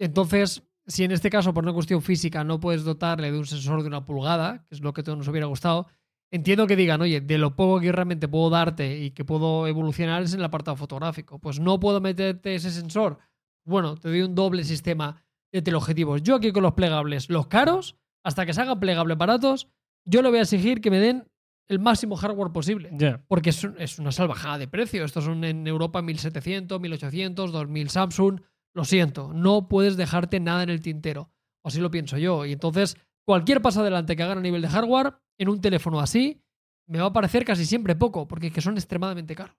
Entonces, 0.00 0.64
si 0.84 1.04
en 1.04 1.12
este 1.12 1.30
caso, 1.30 1.54
por 1.54 1.62
una 1.62 1.72
cuestión 1.72 2.02
física, 2.02 2.42
no 2.42 2.58
puedes 2.58 2.82
dotarle 2.82 3.30
de 3.30 3.38
un 3.38 3.46
sensor 3.46 3.82
de 3.82 3.88
una 3.88 4.04
pulgada, 4.04 4.64
que 4.66 4.74
es 4.74 4.80
lo 4.80 4.92
que 4.92 5.02
a 5.02 5.04
todos 5.04 5.18
nos 5.18 5.28
hubiera 5.28 5.46
gustado, 5.46 5.86
entiendo 6.32 6.66
que 6.66 6.74
digan, 6.74 7.02
oye, 7.02 7.20
de 7.20 7.38
lo 7.38 7.54
poco 7.54 7.78
que 7.78 7.92
realmente 7.92 8.26
puedo 8.26 8.50
darte 8.50 8.98
y 8.98 9.12
que 9.12 9.24
puedo 9.24 9.68
evolucionar 9.68 10.24
es 10.24 10.34
en 10.34 10.40
el 10.40 10.46
apartado 10.46 10.76
fotográfico. 10.76 11.38
Pues 11.38 11.60
no 11.60 11.78
puedo 11.78 12.00
meterte 12.00 12.56
ese 12.56 12.72
sensor. 12.72 13.18
Bueno, 13.64 13.94
te 13.94 14.08
doy 14.08 14.22
un 14.22 14.34
doble 14.34 14.64
sistema 14.64 15.22
de 15.52 15.62
teleobjetivos. 15.62 16.20
Yo 16.24 16.34
aquí 16.34 16.50
con 16.50 16.64
los 16.64 16.72
plegables, 16.72 17.30
los 17.30 17.46
caros, 17.46 17.94
hasta 18.24 18.44
que 18.44 18.54
se 18.54 18.60
hagan 18.60 18.80
plegables 18.80 19.16
baratos, 19.16 19.68
yo 20.04 20.20
le 20.20 20.30
voy 20.30 20.40
a 20.40 20.42
exigir 20.42 20.80
que 20.80 20.90
me 20.90 20.98
den 20.98 21.28
el 21.68 21.78
máximo 21.78 22.16
hardware 22.16 22.52
posible. 22.52 22.90
Porque 23.28 23.50
es, 23.50 23.64
un- 23.64 23.80
es 23.80 23.98
una 23.98 24.12
salvajada 24.12 24.58
de 24.58 24.68
precio. 24.68 25.04
Estos 25.04 25.24
son 25.24 25.44
en 25.44 25.66
Europa 25.66 26.02
1700, 26.02 26.80
1800, 26.80 27.52
2000 27.52 27.90
Samsung. 27.90 28.40
Lo 28.74 28.84
siento, 28.84 29.32
no 29.32 29.68
puedes 29.68 29.96
dejarte 29.96 30.40
nada 30.40 30.62
en 30.62 30.70
el 30.70 30.80
tintero. 30.80 31.30
O 31.62 31.68
así 31.68 31.80
lo 31.80 31.90
pienso 31.90 32.18
yo. 32.18 32.44
Y 32.44 32.52
entonces, 32.52 32.96
cualquier 33.26 33.62
paso 33.62 33.80
adelante 33.80 34.16
que 34.16 34.22
hagan 34.22 34.38
a 34.38 34.42
nivel 34.42 34.62
de 34.62 34.68
hardware 34.68 35.14
en 35.38 35.48
un 35.48 35.60
teléfono 35.60 36.00
así, 36.00 36.42
me 36.86 36.98
va 37.00 37.06
a 37.06 37.12
parecer 37.12 37.44
casi 37.44 37.64
siempre 37.64 37.94
poco, 37.96 38.28
porque 38.28 38.48
es 38.48 38.52
que 38.52 38.60
son 38.60 38.74
extremadamente 38.74 39.34
caros. 39.34 39.56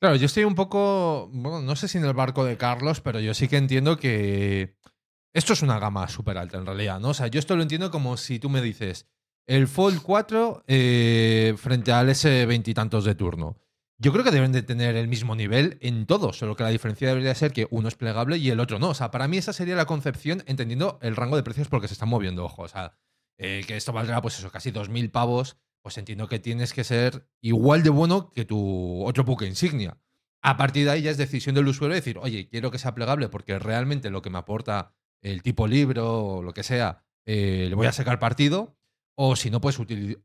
Claro, 0.00 0.16
yo 0.16 0.26
estoy 0.26 0.44
un 0.44 0.54
poco, 0.54 1.28
bueno, 1.32 1.60
no 1.62 1.74
sé 1.76 1.88
si 1.88 1.98
en 1.98 2.04
el 2.04 2.14
barco 2.14 2.44
de 2.44 2.56
Carlos, 2.56 3.00
pero 3.00 3.18
yo 3.20 3.34
sí 3.34 3.48
que 3.48 3.56
entiendo 3.56 3.96
que 3.98 4.76
esto 5.34 5.52
es 5.52 5.62
una 5.62 5.78
gama 5.78 6.08
súper 6.08 6.38
alta 6.38 6.58
en 6.58 6.64
realidad, 6.66 7.00
¿no? 7.00 7.08
O 7.08 7.14
sea, 7.14 7.26
yo 7.26 7.38
esto 7.38 7.56
lo 7.56 7.62
entiendo 7.62 7.90
como 7.90 8.16
si 8.16 8.38
tú 8.38 8.48
me 8.48 8.62
dices 8.62 9.06
el 9.46 9.68
Fold 9.68 10.02
4 10.02 10.64
eh, 10.66 11.54
frente 11.56 11.92
al 11.92 12.08
S20 12.08 12.68
y 12.68 12.74
tantos 12.74 13.04
de 13.04 13.14
turno. 13.14 13.56
Yo 13.98 14.12
creo 14.12 14.24
que 14.24 14.30
deben 14.30 14.52
de 14.52 14.62
tener 14.62 14.96
el 14.96 15.08
mismo 15.08 15.36
nivel 15.36 15.76
en 15.82 16.06
todos, 16.06 16.38
solo 16.38 16.56
que 16.56 16.62
la 16.62 16.70
diferencia 16.70 17.08
debería 17.08 17.34
ser 17.34 17.52
que 17.52 17.68
uno 17.70 17.88
es 17.88 17.96
plegable 17.96 18.38
y 18.38 18.48
el 18.48 18.58
otro 18.60 18.78
no. 18.78 18.88
O 18.90 18.94
sea, 18.94 19.10
para 19.10 19.28
mí 19.28 19.36
esa 19.36 19.52
sería 19.52 19.76
la 19.76 19.84
concepción 19.84 20.42
entendiendo 20.46 20.98
el 21.02 21.16
rango 21.16 21.36
de 21.36 21.42
precios 21.42 21.68
porque 21.68 21.86
se 21.86 21.94
están 21.94 22.08
moviendo, 22.08 22.44
ojo. 22.44 22.62
O 22.62 22.68
sea, 22.68 22.96
eh, 23.36 23.62
que 23.66 23.76
esto 23.76 23.92
valdrá, 23.92 24.22
pues 24.22 24.38
eso, 24.38 24.50
casi 24.50 24.70
2.000 24.70 25.10
pavos, 25.10 25.58
pues 25.82 25.98
entiendo 25.98 26.28
que 26.28 26.38
tienes 26.38 26.72
que 26.72 26.84
ser 26.84 27.28
igual 27.42 27.82
de 27.82 27.90
bueno 27.90 28.30
que 28.30 28.44
tu 28.44 29.04
otro 29.04 29.24
buque 29.24 29.46
insignia. 29.46 29.98
A 30.42 30.56
partir 30.56 30.86
de 30.86 30.92
ahí 30.92 31.02
ya 31.02 31.10
es 31.10 31.18
decisión 31.18 31.54
del 31.54 31.68
usuario 31.68 31.94
decir, 31.94 32.18
oye, 32.18 32.48
quiero 32.48 32.70
que 32.70 32.78
sea 32.78 32.94
plegable 32.94 33.28
porque 33.28 33.58
realmente 33.58 34.10
lo 34.10 34.22
que 34.22 34.30
me 34.30 34.38
aporta 34.38 34.94
el 35.22 35.42
tipo 35.42 35.66
libro 35.66 36.24
o 36.24 36.42
lo 36.42 36.54
que 36.54 36.62
sea, 36.62 37.04
eh, 37.26 37.66
le 37.68 37.74
voy 37.74 37.86
a 37.86 37.92
sacar 37.92 38.18
partido. 38.18 38.78
O 39.22 39.36
si 39.36 39.50
no, 39.50 39.60
pues 39.60 39.78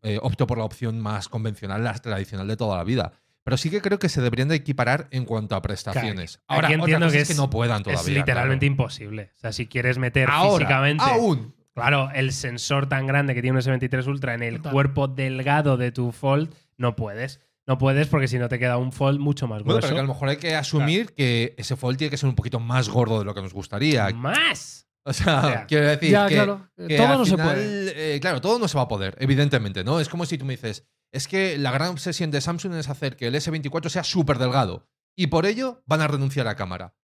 eh, 0.04 0.20
opto 0.22 0.48
por 0.48 0.58
la 0.58 0.64
opción 0.64 1.02
más 1.02 1.28
convencional, 1.28 1.84
la 1.84 1.94
tradicional 1.96 2.48
de 2.48 2.56
toda 2.56 2.78
la 2.78 2.86
vida. 2.86 3.12
Pero 3.44 3.58
sí 3.58 3.70
que 3.70 3.82
creo 3.82 4.00
que 4.00 4.08
se 4.08 4.22
deberían 4.22 4.48
de 4.48 4.56
equiparar 4.56 5.10
en 5.12 5.26
cuanto 5.26 5.56
a 5.58 5.62
prestaciones. 5.62 6.38
Claro, 6.38 6.46
Ahora, 6.48 6.68
otra 6.70 6.76
entiendo 6.76 7.06
cosa 7.08 7.16
que 7.18 7.22
es 7.22 7.28
que 7.28 7.36
no 7.36 7.50
puedan 7.50 7.84
todavía. 7.84 8.02
es 8.02 8.08
literalmente 8.08 8.66
claro. 8.66 8.72
imposible. 8.72 9.32
O 9.36 9.38
sea, 9.40 9.52
si 9.52 9.68
quieres 9.68 9.98
meter 9.98 10.30
Ahora, 10.32 10.60
físicamente. 10.66 11.04
aún. 11.04 11.54
Claro, 11.74 12.10
el 12.16 12.32
sensor 12.32 12.88
tan 12.88 13.06
grande 13.06 13.36
que 13.36 13.42
tiene 13.42 13.58
un 13.58 13.62
S23 13.62 14.08
Ultra 14.08 14.34
en 14.34 14.44
el 14.44 14.58
Total. 14.58 14.72
cuerpo 14.72 15.08
delgado 15.10 15.76
de 15.76 15.92
tu 15.92 16.14
Fold, 16.14 16.54
no 16.78 16.96
puedes. 16.96 17.42
No 17.68 17.78
puedes 17.78 18.08
porque 18.08 18.30
si 18.30 18.40
no 18.40 18.48
te 18.48 18.60
queda 18.60 18.78
un 18.78 18.94
Fold 18.94 19.20
mucho 19.20 19.46
más 19.48 19.62
Bueno, 19.64 19.80
grueso. 19.80 19.88
pero 19.88 19.96
que 19.96 20.00
a 20.00 20.04
lo 20.04 20.14
mejor 20.14 20.30
hay 20.30 20.38
que 20.38 20.56
asumir 20.56 21.14
que 21.14 21.54
ese 21.58 21.76
fold 21.76 21.98
tiene 21.98 22.12
que 22.12 22.18
ser 22.18 22.30
un 22.30 22.36
poquito 22.36 22.62
más 22.62 22.88
gordo 22.88 23.20
de 23.20 23.26
lo 23.26 23.34
que 23.36 23.42
nos 23.42 23.54
gustaría. 23.54 24.10
¡Más! 24.12 24.85
O 25.06 25.14
sea, 25.14 25.66
quiero 25.68 25.88
decir 25.88 26.10
ya, 26.12 26.28
que, 26.28 26.34
claro. 26.36 26.68
que 26.76 26.98
Todo 26.98 27.08
al 27.08 27.18
no 27.20 27.26
se 27.26 27.38
puede. 27.38 28.16
eh, 28.16 28.20
claro, 28.20 28.42
todo 28.42 28.60
no 28.60 28.68
se 28.68 28.78
va 28.78 28.84
a 28.84 28.88
poder, 28.88 29.16
evidentemente, 29.20 29.84
¿no? 29.84 30.00
Es 30.00 30.10
como 30.10 30.26
si 30.26 30.38
tú 30.38 30.46
me 30.46 30.54
dices, 30.54 30.86
es 31.12 31.28
que 31.28 31.58
la 31.58 31.72
gran 31.72 31.90
obsesión 31.90 32.32
de 32.32 32.42
Samsung 32.42 32.74
es 32.74 32.90
hacer 32.90 33.16
que 33.16 33.28
el 33.28 33.36
S24 33.36 33.90
sea 33.90 34.04
súper 34.04 34.38
delgado 34.40 34.88
y 35.16 35.28
por 35.28 35.46
ello 35.46 35.84
van 35.86 36.02
a 36.02 36.08
renunciar 36.08 36.48
a 36.48 36.56
cámara. 36.56 36.96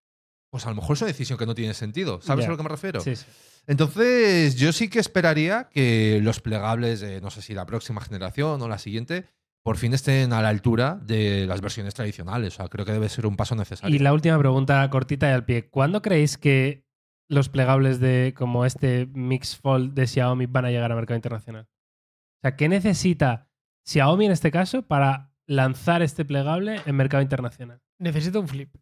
Pues 0.50 0.66
a 0.66 0.70
lo 0.70 0.76
mejor 0.76 0.96
es 0.98 1.02
una 1.02 1.08
decisión 1.08 1.40
que 1.40 1.46
no 1.46 1.56
tiene 1.56 1.74
sentido. 1.74 2.22
¿Sabes 2.22 2.46
a 2.46 2.50
lo 2.50 2.58
que 2.58 2.64
me 2.64 2.70
refiero? 2.70 3.00
Sí, 3.00 3.16
sí. 3.16 3.26
Entonces, 3.68 4.56
yo 4.58 4.74
sí 4.74 4.90
que 4.90 5.00
esperaría 5.00 5.70
que 5.72 6.20
los 6.22 6.42
plegables 6.42 7.00
de, 7.00 7.22
no 7.22 7.30
sé 7.30 7.42
si 7.42 7.54
la 7.54 7.66
próxima 7.66 8.02
generación 8.02 8.62
o 8.62 8.68
la 8.68 8.78
siguiente, 8.78 9.30
por 9.64 9.78
fin 9.78 9.94
estén 9.94 10.34
a 10.34 10.42
la 10.42 10.50
altura 10.50 11.00
de 11.04 11.46
las 11.48 11.62
versiones 11.62 11.94
tradicionales. 11.94 12.56
O 12.56 12.58
sea, 12.58 12.68
creo 12.68 12.86
que 12.86 12.92
debe 12.92 13.08
ser 13.08 13.28
un 13.28 13.38
paso 13.38 13.56
necesario. 13.56 13.96
Y 13.96 14.00
la 14.00 14.12
última 14.12 14.38
pregunta 14.40 14.90
cortita 14.90 15.30
y 15.30 15.34
al 15.34 15.46
pie. 15.46 15.70
¿Cuándo 15.70 16.02
creéis 16.02 16.38
que 16.38 16.84
los 17.32 17.48
plegables 17.48 18.02
de 18.02 18.34
como 18.36 18.66
este 18.66 19.08
Mix 19.14 19.56
Fold 19.56 19.94
de 19.94 20.06
Xiaomi 20.06 20.48
van 20.48 20.66
a 20.66 20.70
llegar 20.70 20.92
al 20.92 20.98
mercado 20.98 21.16
internacional? 21.16 21.64
O 21.64 22.42
sea, 22.42 22.58
¿qué 22.58 22.68
necesita 22.68 23.50
Xiaomi 23.86 24.26
en 24.26 24.34
este 24.34 24.52
caso 24.52 24.82
para 24.82 25.32
lanzar 25.46 26.02
este 26.02 26.26
plegable 26.26 26.82
en 26.86 26.96
mercado 26.98 27.24
internacional? 27.24 27.82
Necesito 28.00 28.42
un 28.42 28.50
flip. 28.50 28.76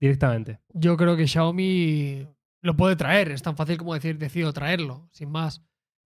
Directamente. 0.00 0.60
Yo 0.72 0.96
creo 0.96 1.16
que 1.16 1.26
Xiaomi 1.26 2.28
lo 2.62 2.76
puede 2.76 2.94
traer. 2.94 3.32
Es 3.32 3.42
tan 3.42 3.56
fácil 3.56 3.76
como 3.76 3.94
decir, 3.94 4.18
decido 4.18 4.52
traerlo, 4.52 5.08
sin 5.10 5.28
más. 5.28 5.64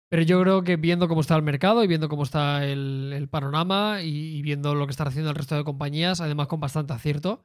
Pero 0.09 0.22
yo 0.22 0.40
creo 0.40 0.62
que 0.62 0.77
viendo 0.77 1.07
cómo 1.07 1.20
está 1.20 1.37
el 1.37 1.42
mercado 1.42 1.85
y 1.85 1.87
viendo 1.87 2.09
cómo 2.09 2.22
está 2.22 2.64
el, 2.64 3.12
el 3.14 3.29
panorama 3.29 4.01
y, 4.01 4.37
y 4.37 4.40
viendo 4.40 4.75
lo 4.75 4.87
que 4.87 4.92
están 4.92 5.09
haciendo 5.09 5.31
el 5.31 5.37
resto 5.37 5.55
de 5.55 5.64
compañías, 5.64 6.22
además 6.22 6.46
con 6.46 6.61
bastante 6.61 6.94
acierto, 6.94 7.44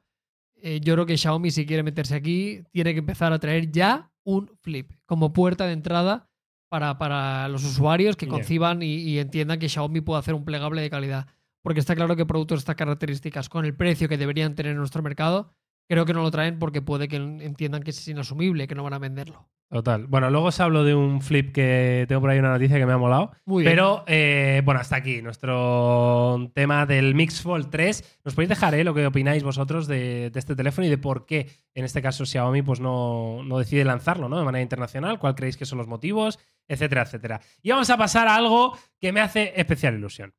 eh, 0.62 0.80
yo 0.80 0.94
creo 0.94 1.06
que 1.06 1.16
Xiaomi, 1.16 1.50
si 1.50 1.66
quiere 1.66 1.82
meterse 1.82 2.14
aquí, 2.14 2.62
tiene 2.70 2.92
que 2.92 3.00
empezar 3.00 3.32
a 3.32 3.38
traer 3.38 3.70
ya 3.70 4.10
un 4.24 4.50
flip 4.62 4.92
como 5.06 5.32
puerta 5.32 5.66
de 5.66 5.72
entrada 5.72 6.30
para, 6.70 6.96
para 6.98 7.48
los 7.48 7.64
usuarios 7.64 8.16
que 8.16 8.28
conciban 8.28 8.82
y, 8.82 8.94
y 8.94 9.18
entiendan 9.18 9.58
que 9.58 9.68
Xiaomi 9.68 10.00
puede 10.00 10.20
hacer 10.20 10.34
un 10.34 10.44
plegable 10.44 10.80
de 10.80 10.88
calidad. 10.88 11.26
Porque 11.62 11.80
está 11.80 11.94
claro 11.94 12.16
que 12.16 12.26
productos 12.26 12.58
de 12.58 12.60
estas 12.60 12.76
características, 12.76 13.48
con 13.48 13.64
el 13.64 13.76
precio 13.76 14.08
que 14.08 14.16
deberían 14.16 14.54
tener 14.54 14.72
en 14.72 14.78
nuestro 14.78 15.02
mercado, 15.02 15.52
creo 15.88 16.04
que 16.04 16.14
no 16.14 16.22
lo 16.22 16.30
traen 16.30 16.58
porque 16.58 16.82
puede 16.82 17.08
que 17.08 17.16
entiendan 17.16 17.82
que 17.82 17.90
es 17.90 18.08
inasumible, 18.08 18.66
que 18.66 18.74
no 18.74 18.84
van 18.84 18.94
a 18.94 18.98
venderlo. 18.98 19.48
Total. 19.72 20.06
Bueno, 20.06 20.28
luego 20.28 20.48
os 20.48 20.60
hablo 20.60 20.84
de 20.84 20.94
un 20.94 21.22
flip 21.22 21.50
que 21.54 22.04
tengo 22.06 22.20
por 22.20 22.28
ahí 22.28 22.38
una 22.38 22.50
noticia 22.50 22.76
que 22.76 22.84
me 22.84 22.92
ha 22.92 22.98
molado. 22.98 23.32
Muy 23.46 23.62
bien. 23.62 23.72
Pero 23.72 24.04
eh, 24.06 24.60
bueno, 24.66 24.80
hasta 24.80 24.96
aquí 24.96 25.22
nuestro 25.22 26.50
tema 26.52 26.84
del 26.84 27.14
Mix 27.14 27.40
Fold 27.40 27.70
3. 27.70 28.20
Nos 28.22 28.34
podéis 28.34 28.50
dejar 28.50 28.74
eh, 28.74 28.84
lo 28.84 28.92
que 28.92 29.06
opináis 29.06 29.42
vosotros 29.42 29.86
de, 29.86 30.28
de 30.28 30.38
este 30.38 30.54
teléfono 30.54 30.86
y 30.86 30.90
de 30.90 30.98
por 30.98 31.24
qué 31.24 31.48
en 31.74 31.86
este 31.86 32.02
caso 32.02 32.26
Xiaomi 32.26 32.60
pues, 32.60 32.80
no, 32.80 33.42
no 33.44 33.58
decide 33.58 33.86
lanzarlo 33.86 34.28
¿no? 34.28 34.38
de 34.38 34.44
manera 34.44 34.62
internacional, 34.62 35.18
cuál 35.18 35.34
creéis 35.34 35.56
que 35.56 35.64
son 35.64 35.78
los 35.78 35.86
motivos, 35.88 36.38
etcétera, 36.68 37.02
etcétera. 37.02 37.40
Y 37.62 37.70
vamos 37.70 37.88
a 37.88 37.96
pasar 37.96 38.28
a 38.28 38.36
algo 38.36 38.76
que 39.00 39.10
me 39.10 39.20
hace 39.20 39.54
especial 39.56 39.94
ilusión. 39.94 40.34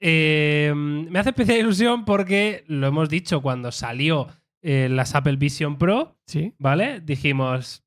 Eh, 0.00 0.72
me 0.74 1.18
hace 1.18 1.30
especial 1.30 1.58
ilusión 1.58 2.06
porque 2.06 2.64
lo 2.68 2.86
hemos 2.86 3.10
dicho 3.10 3.42
cuando 3.42 3.70
salió 3.70 4.28
eh, 4.62 4.88
las 4.90 5.14
Apple 5.14 5.36
Vision 5.36 5.78
Pro, 5.78 6.16
Sí. 6.26 6.54
¿vale? 6.58 7.00
Dijimos, 7.00 7.84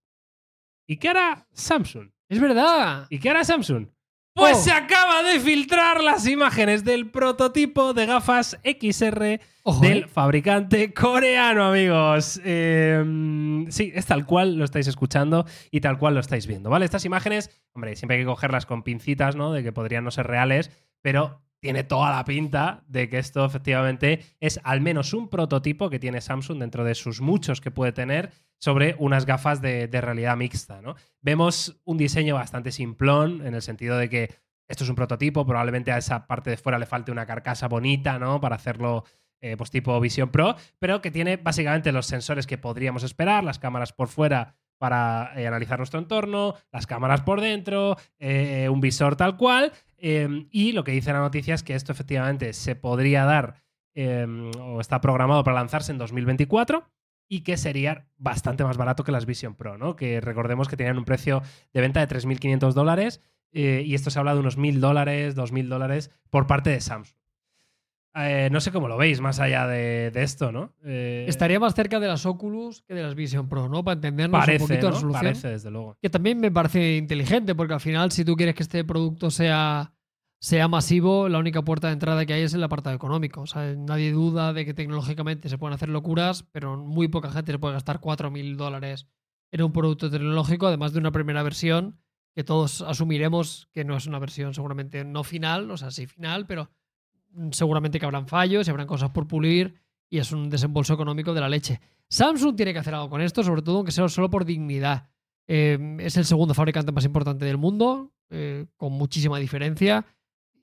¿y 0.88 0.98
qué 0.98 1.10
hará 1.10 1.48
Samsung? 1.54 2.10
Es 2.30 2.40
verdad. 2.40 3.08
¿Y 3.10 3.20
qué 3.20 3.30
hará 3.30 3.44
Samsung? 3.44 3.88
Pues 4.34 4.58
Oh. 4.58 4.62
se 4.62 4.72
acaba 4.72 5.24
de 5.24 5.42
filtrar 5.42 6.02
las 6.02 6.26
imágenes 6.26 6.86
del 6.86 7.10
prototipo 7.12 7.94
de 7.94 8.06
gafas 8.06 8.58
XR 8.64 9.42
Ojo, 9.64 9.82
del 9.82 9.98
eh. 10.04 10.08
fabricante 10.08 10.94
coreano, 10.94 11.66
amigos. 11.66 12.40
Eh, 12.46 13.66
sí, 13.70 13.92
es 13.94 14.06
tal 14.06 14.26
cual 14.26 14.56
lo 14.56 14.64
estáis 14.64 14.88
escuchando 14.88 15.46
y 15.70 15.82
tal 15.82 15.98
cual 15.98 16.14
lo 16.14 16.22
estáis 16.22 16.48
viendo, 16.48 16.70
¿vale? 16.70 16.86
Estas 16.86 17.04
imágenes, 17.04 17.52
hombre, 17.74 17.98
siempre 17.98 18.16
hay 18.18 18.24
que 18.24 18.28
cogerlas 18.28 18.66
con 18.66 18.84
pincitas, 18.84 19.36
¿no? 19.36 19.52
De 19.52 19.64
que 19.64 19.74
podrían 19.74 20.06
no 20.06 20.12
ser 20.12 20.28
reales, 20.28 20.72
pero 21.02 21.42
tiene 21.62 21.84
toda 21.84 22.12
la 22.12 22.26
pinta 22.26 22.84
de 22.88 23.08
que 23.08 23.20
esto 23.20 23.46
efectivamente 23.46 24.26
es 24.40 24.60
al 24.64 24.82
menos 24.82 25.14
un 25.14 25.30
prototipo 25.30 25.90
que 25.90 26.00
tiene 26.00 26.20
Samsung 26.20 26.60
dentro 26.60 26.84
de 26.84 26.96
sus 26.96 27.22
muchos 27.22 27.62
que 27.62 27.72
puede 27.72 27.92
tener 27.92 28.32
sobre 28.58 28.96
unas 29.00 29.26
gafas 29.26 29.62
de, 29.62 29.88
realidad 29.92 30.36
mixta, 30.38 30.82
¿no? 30.82 30.96
Vemos 31.22 31.80
un 31.84 31.98
diseño 31.98 32.36
bastante 32.36 32.72
simplón 32.72 33.46
en 33.46 33.54
el 33.54 33.62
sentido 33.62 33.98
de 33.98 34.10
que 34.10 34.36
esto 34.68 34.84
es 34.84 34.90
un 34.90 34.96
prototipo, 34.96 35.46
probablemente 35.46 35.92
a 35.92 35.98
esa 35.98 36.28
parte 36.28 36.50
de 36.50 36.58
fuera 36.58 36.80
le 36.80 36.86
falte 36.86 37.12
una 37.12 37.26
carcasa 37.26 37.68
bonita, 37.68 38.18
¿no? 38.18 38.42
Para 38.42 38.56
hacerlo 38.56 39.04
eh, 39.40 39.56
pues 39.58 39.70
tipo 39.70 40.00
Vision 40.00 40.30
Pro, 40.30 40.56
pero 40.80 41.02
que 41.02 41.12
tiene 41.12 41.38
básicamente 41.38 41.92
los 41.92 42.08
sensores 42.08 42.48
que 42.48 42.58
podríamos 42.58 43.04
esperar, 43.04 43.44
las 43.44 43.60
cámaras 43.60 43.94
por 43.94 44.08
fuera 44.08 44.56
para 44.78 45.32
eh, 45.36 45.46
analizar 45.46 45.78
nuestro 45.78 46.00
entorno, 46.00 46.56
las 46.72 46.88
cámaras 46.88 47.22
por 47.22 47.42
dentro, 47.42 47.98
eh, 48.20 48.68
un 48.70 48.82
visor 48.82 49.16
tal 49.16 49.38
cual, 49.38 49.72
eh, 50.02 50.48
y 50.52 50.72
lo 50.72 50.84
que 50.84 50.92
dice 50.92 51.14
la 51.14 51.20
noticia 51.20 51.54
es 51.54 51.64
que 51.64 51.76
esto 51.76 51.92
efectivamente 51.92 52.54
se 52.54 52.76
podría 52.76 53.24
dar 53.24 53.64
eh, 53.94 54.26
o 54.60 54.82
está 54.82 55.00
programado 55.00 55.44
para 55.44 55.58
lanzarse 55.58 55.92
en 55.92 56.00
2024 56.00 56.90
y 57.30 57.42
que 57.42 57.56
sería 57.56 58.08
bastante 58.18 58.64
más 58.64 58.78
barato 58.78 59.04
que 59.04 59.12
las 59.12 59.26
Vision 59.26 59.56
Pro, 59.56 59.78
¿no? 59.78 59.96
Que 59.96 60.20
recordemos 60.20 60.68
que 60.68 60.76
tenían 60.76 60.98
un 60.98 61.06
precio 61.06 61.44
de 61.72 61.82
venta 61.82 62.06
de 62.06 62.14
3.500 62.14 62.74
dólares 62.74 63.22
eh, 63.54 63.84
y 63.86 63.94
esto 63.94 64.10
se 64.10 64.18
habla 64.18 64.34
de 64.34 64.40
unos 64.40 64.58
1.000 64.58 64.80
dólares, 64.80 65.36
2.000 65.36 65.68
dólares 65.68 66.12
por 66.30 66.48
parte 66.48 66.72
de 66.72 66.82
Samsung. 66.82 67.21
Eh, 68.14 68.50
no 68.52 68.60
sé 68.60 68.72
cómo 68.72 68.88
lo 68.90 68.98
veis 68.98 69.22
más 69.22 69.40
allá 69.40 69.66
de, 69.68 70.12
de 70.12 70.24
esto, 70.24 70.52
¿no? 70.52 70.74
Eh, 70.84 71.26
Estaría 71.30 71.60
más 71.60 71.74
cerca 71.74 72.00
de 72.00 72.08
las 72.08 72.26
Oculus 72.26 72.82
que 72.82 72.94
de 72.94 73.04
las 73.04 73.16
Vision 73.16 73.48
Pro, 73.48 73.70
¿no? 73.70 73.84
Para 73.84 73.96
entendernos 73.96 74.40
parece, 74.40 74.64
un 74.64 74.68
poquito 74.68 74.86
la 74.88 74.90
¿no? 74.90 74.96
resolución. 74.96 75.24
Parece, 75.24 75.48
desde 75.50 75.72
luego. 75.72 75.98
Que 76.02 76.10
también 76.10 76.40
me 76.40 76.52
parece 76.52 76.98
inteligente, 76.98 77.56
porque 77.56 77.74
al 77.74 77.80
final, 77.80 78.12
si 78.12 78.26
tú 78.26 78.36
quieres 78.36 78.56
que 78.56 78.64
este 78.64 78.84
producto 78.84 79.32
sea, 79.32 79.94
sea 80.42 80.68
masivo, 80.68 81.30
la 81.30 81.40
única 81.40 81.62
puerta 81.62 81.88
de 81.88 81.94
entrada 81.94 82.26
que 82.26 82.34
hay 82.34 82.42
es 82.42 82.54
el 82.54 82.64
apartado 82.64 82.96
económico. 82.96 83.42
O 83.42 83.48
sea, 83.48 83.74
nadie 83.78 84.12
duda 84.12 84.52
de 84.52 84.66
que 84.66 84.74
tecnológicamente 84.74 85.48
se 85.48 85.58
pueden 85.58 85.76
hacer 85.76 85.88
locuras, 85.88 86.44
pero 86.52 86.76
muy 86.78 87.08
poca 87.08 87.32
gente 87.32 87.54
se 87.54 87.60
puede 87.60 87.76
gastar 87.76 88.02
4.000 88.02 88.58
dólares 88.58 89.08
en 89.52 89.64
un 89.64 89.72
producto 89.72 90.10
tecnológico, 90.10 90.68
además 90.68 90.92
de 90.92 91.00
una 91.00 91.12
primera 91.12 91.44
versión 91.44 92.02
que 92.34 92.44
todos 92.44 92.82
asumiremos 92.82 93.70
que 93.74 93.84
no 93.84 93.98
es 93.98 94.08
una 94.08 94.18
versión 94.20 94.54
seguramente 94.54 95.04
no 95.04 95.24
final, 95.26 95.70
o 95.70 95.78
sea, 95.78 95.92
sí 95.92 96.08
final, 96.08 96.46
pero 96.48 96.70
seguramente 97.52 98.00
que 98.00 98.06
habrán 98.06 98.28
fallos 98.28 98.68
y 98.68 98.70
habrán 98.70 98.88
cosas 98.88 99.10
por 99.12 99.28
pulir 99.28 99.76
y 100.10 100.20
es 100.20 100.32
un 100.32 100.50
desembolso 100.50 100.94
económico 100.94 101.34
de 101.34 101.42
la 101.42 101.50
leche. 101.50 101.80
Samsung 102.10 102.56
tiene 102.56 102.74
que 102.74 102.80
hacer 102.80 102.94
algo 102.94 103.10
con 103.10 103.22
esto, 103.22 103.44
sobre 103.44 103.62
todo 103.62 103.78
aunque 103.78 103.94
sea 103.94 104.08
solo 104.10 104.30
por 104.30 104.44
dignidad. 104.44 105.10
Eh, 105.48 105.98
es 106.00 106.18
el 106.18 106.26
segundo 106.26 106.54
fabricante 106.54 106.92
más 106.92 107.06
importante 107.06 107.46
del 107.46 107.58
mundo, 107.58 108.12
eh, 108.30 108.66
con 108.76 108.92
muchísima 108.94 109.40
diferencia, 109.40 110.06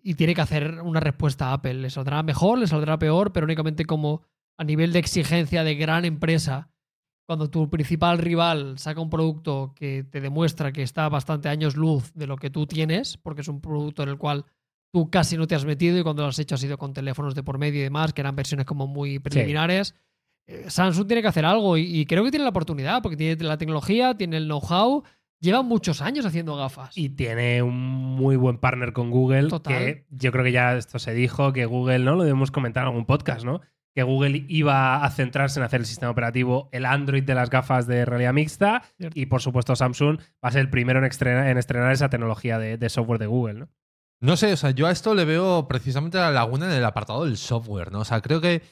y 0.02 0.14
tiene 0.14 0.34
que 0.34 0.42
hacer 0.42 0.80
una 0.82 1.00
respuesta 1.00 1.48
a 1.48 1.54
Apple. 1.54 1.74
Le 1.74 1.90
saldrá 1.90 2.22
mejor, 2.22 2.58
le 2.58 2.66
saldrá 2.66 2.98
peor, 2.98 3.32
pero 3.32 3.44
únicamente 3.44 3.86
como 3.86 4.22
a 4.58 4.64
nivel 4.64 4.92
de 4.92 4.98
exigencia 4.98 5.64
de 5.64 5.74
gran 5.76 6.04
empresa, 6.04 6.70
cuando 7.26 7.50
tu 7.50 7.68
principal 7.68 8.18
rival 8.18 8.78
saca 8.78 9.00
un 9.00 9.10
producto 9.10 9.74
que 9.76 10.04
te 10.04 10.20
demuestra 10.20 10.72
que 10.72 10.82
está 10.82 11.08
bastante 11.08 11.48
años 11.48 11.76
luz 11.76 12.12
de 12.14 12.26
lo 12.26 12.36
que 12.36 12.50
tú 12.50 12.66
tienes, 12.66 13.16
porque 13.16 13.42
es 13.42 13.48
un 13.48 13.60
producto 13.60 14.02
en 14.02 14.08
el 14.10 14.18
cual 14.18 14.46
tú 14.90 15.10
casi 15.10 15.36
no 15.36 15.46
te 15.46 15.54
has 15.54 15.64
metido 15.64 15.98
y 15.98 16.02
cuando 16.02 16.22
lo 16.22 16.28
has 16.28 16.38
hecho 16.38 16.54
ha 16.54 16.58
sido 16.58 16.78
con 16.78 16.92
teléfonos 16.92 17.34
de 17.34 17.42
por 17.42 17.58
medio 17.58 17.80
y 17.80 17.84
demás, 17.84 18.12
que 18.12 18.20
eran 18.20 18.36
versiones 18.36 18.66
como 18.66 18.86
muy 18.86 19.18
preliminares. 19.18 19.94
Eh, 20.46 20.64
Samsung 20.68 21.06
tiene 21.06 21.22
que 21.22 21.28
hacer 21.28 21.44
algo 21.44 21.76
y, 21.76 22.06
creo 22.06 22.24
que 22.24 22.30
tiene 22.30 22.44
la 22.44 22.50
oportunidad 22.50 23.02
porque 23.02 23.16
tiene 23.16 23.42
la 23.44 23.58
tecnología, 23.58 24.16
tiene 24.16 24.38
el 24.38 24.46
know-how, 24.46 25.04
lleva 25.40 25.62
muchos 25.62 26.00
años 26.00 26.24
haciendo 26.24 26.56
gafas. 26.56 26.96
Y 26.96 27.10
tiene 27.10 27.62
un 27.62 27.76
muy 27.76 28.36
buen 28.36 28.58
partner 28.58 28.92
con 28.92 29.10
Google, 29.10 29.48
que 29.62 30.06
yo 30.10 30.32
creo 30.32 30.44
que 30.44 30.52
ya 30.52 30.76
esto 30.76 30.98
se 30.98 31.12
dijo, 31.12 31.52
que 31.52 31.66
Google, 31.66 32.00
¿no? 32.00 32.16
Lo 32.16 32.24
debemos 32.24 32.50
comentar 32.50 32.84
en 32.84 32.88
algún 32.88 33.04
podcast, 33.04 33.44
¿no? 33.44 33.60
Que 33.94 34.02
Google 34.04 34.44
iba 34.48 35.04
a 35.04 35.10
centrarse 35.10 35.60
en 35.60 35.64
hacer 35.64 35.80
el 35.80 35.86
sistema 35.86 36.10
operativo, 36.10 36.70
el 36.72 36.86
Android 36.86 37.24
de 37.24 37.34
las 37.34 37.50
gafas 37.50 37.86
de 37.86 38.06
realidad 38.06 38.32
mixta, 38.32 38.82
y 39.14 39.26
por 39.26 39.42
supuesto 39.42 39.76
Samsung 39.76 40.18
va 40.18 40.48
a 40.48 40.52
ser 40.52 40.62
el 40.62 40.70
primero 40.70 40.98
en 40.98 41.04
estrenar, 41.04 41.92
esa 41.92 42.08
tecnología 42.08 42.58
de, 42.58 42.78
de 42.78 42.88
software 42.88 43.18
de 43.18 43.26
Google, 43.26 43.54
¿no? 43.54 43.68
No 44.20 44.36
sé, 44.36 44.52
o 44.52 44.56
sea, 44.56 44.70
yo 44.72 44.86
a 44.86 44.90
esto 44.90 45.14
le 45.14 45.24
veo 45.24 45.68
precisamente 45.68 46.18
la 46.18 46.32
laguna 46.32 46.66
en 46.66 46.72
el 46.72 46.84
apartado 46.84 47.24
del 47.24 47.36
software, 47.36 47.92
¿no? 47.92 48.00
O 48.00 48.04
sea, 48.04 48.20
creo 48.20 48.40
que. 48.40 48.62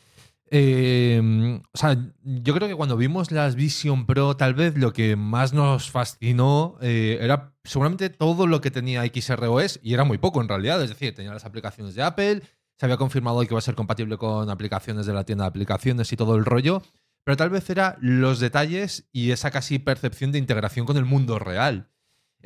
Eh, 0.49 1.61
o 1.73 1.77
sea, 1.77 1.97
yo 2.23 2.55
creo 2.55 2.69
que 2.69 2.75
cuando 2.77 2.97
vimos 2.97 3.33
las 3.33 3.57
Vision 3.57 4.07
Pro, 4.07 4.37
tal 4.37 4.55
vez 4.55 4.77
lo 4.77 4.93
que 4.93 5.17
más 5.17 5.53
nos 5.53 5.91
fascinó 5.91 6.79
eh, 6.81 7.19
era 7.21 7.53
seguramente 7.65 8.11
todo 8.11 8.47
lo 8.47 8.61
que 8.61 8.71
tenía 8.71 9.05
XROS, 9.05 9.81
y 9.83 9.95
era 9.95 10.05
muy 10.05 10.19
poco 10.19 10.41
en 10.41 10.49
realidad. 10.49 10.83
Es 10.83 10.91
decir, 10.91 11.15
tenía 11.15 11.33
las 11.33 11.45
aplicaciones 11.45 11.95
de 11.95 12.03
Apple, 12.03 12.43
se 12.79 12.87
había 12.87 12.97
confirmado 12.97 13.41
que 13.41 13.47
iba 13.47 13.59
a 13.59 13.63
ser 13.63 13.75
compatible 13.75 14.19
con 14.19 14.51
aplicaciones 14.51 15.07
de 15.07 15.15
la 15.15 15.25
tienda 15.25 15.45
de 15.45 15.49
aplicaciones 15.49 16.13
y 16.13 16.17
todo 16.17 16.37
el 16.37 16.45
rollo, 16.45 16.83
pero 17.25 17.37
tal 17.37 17.51
vez 17.51 17.69
era 17.71 17.97
los 18.01 18.39
detalles 18.39 19.09
y 19.13 19.31
esa 19.31 19.51
casi 19.51 19.79
percepción 19.79 20.33
de 20.33 20.39
integración 20.39 20.87
con 20.87 20.97
el 20.97 21.05
mundo 21.05 21.39
real. 21.39 21.89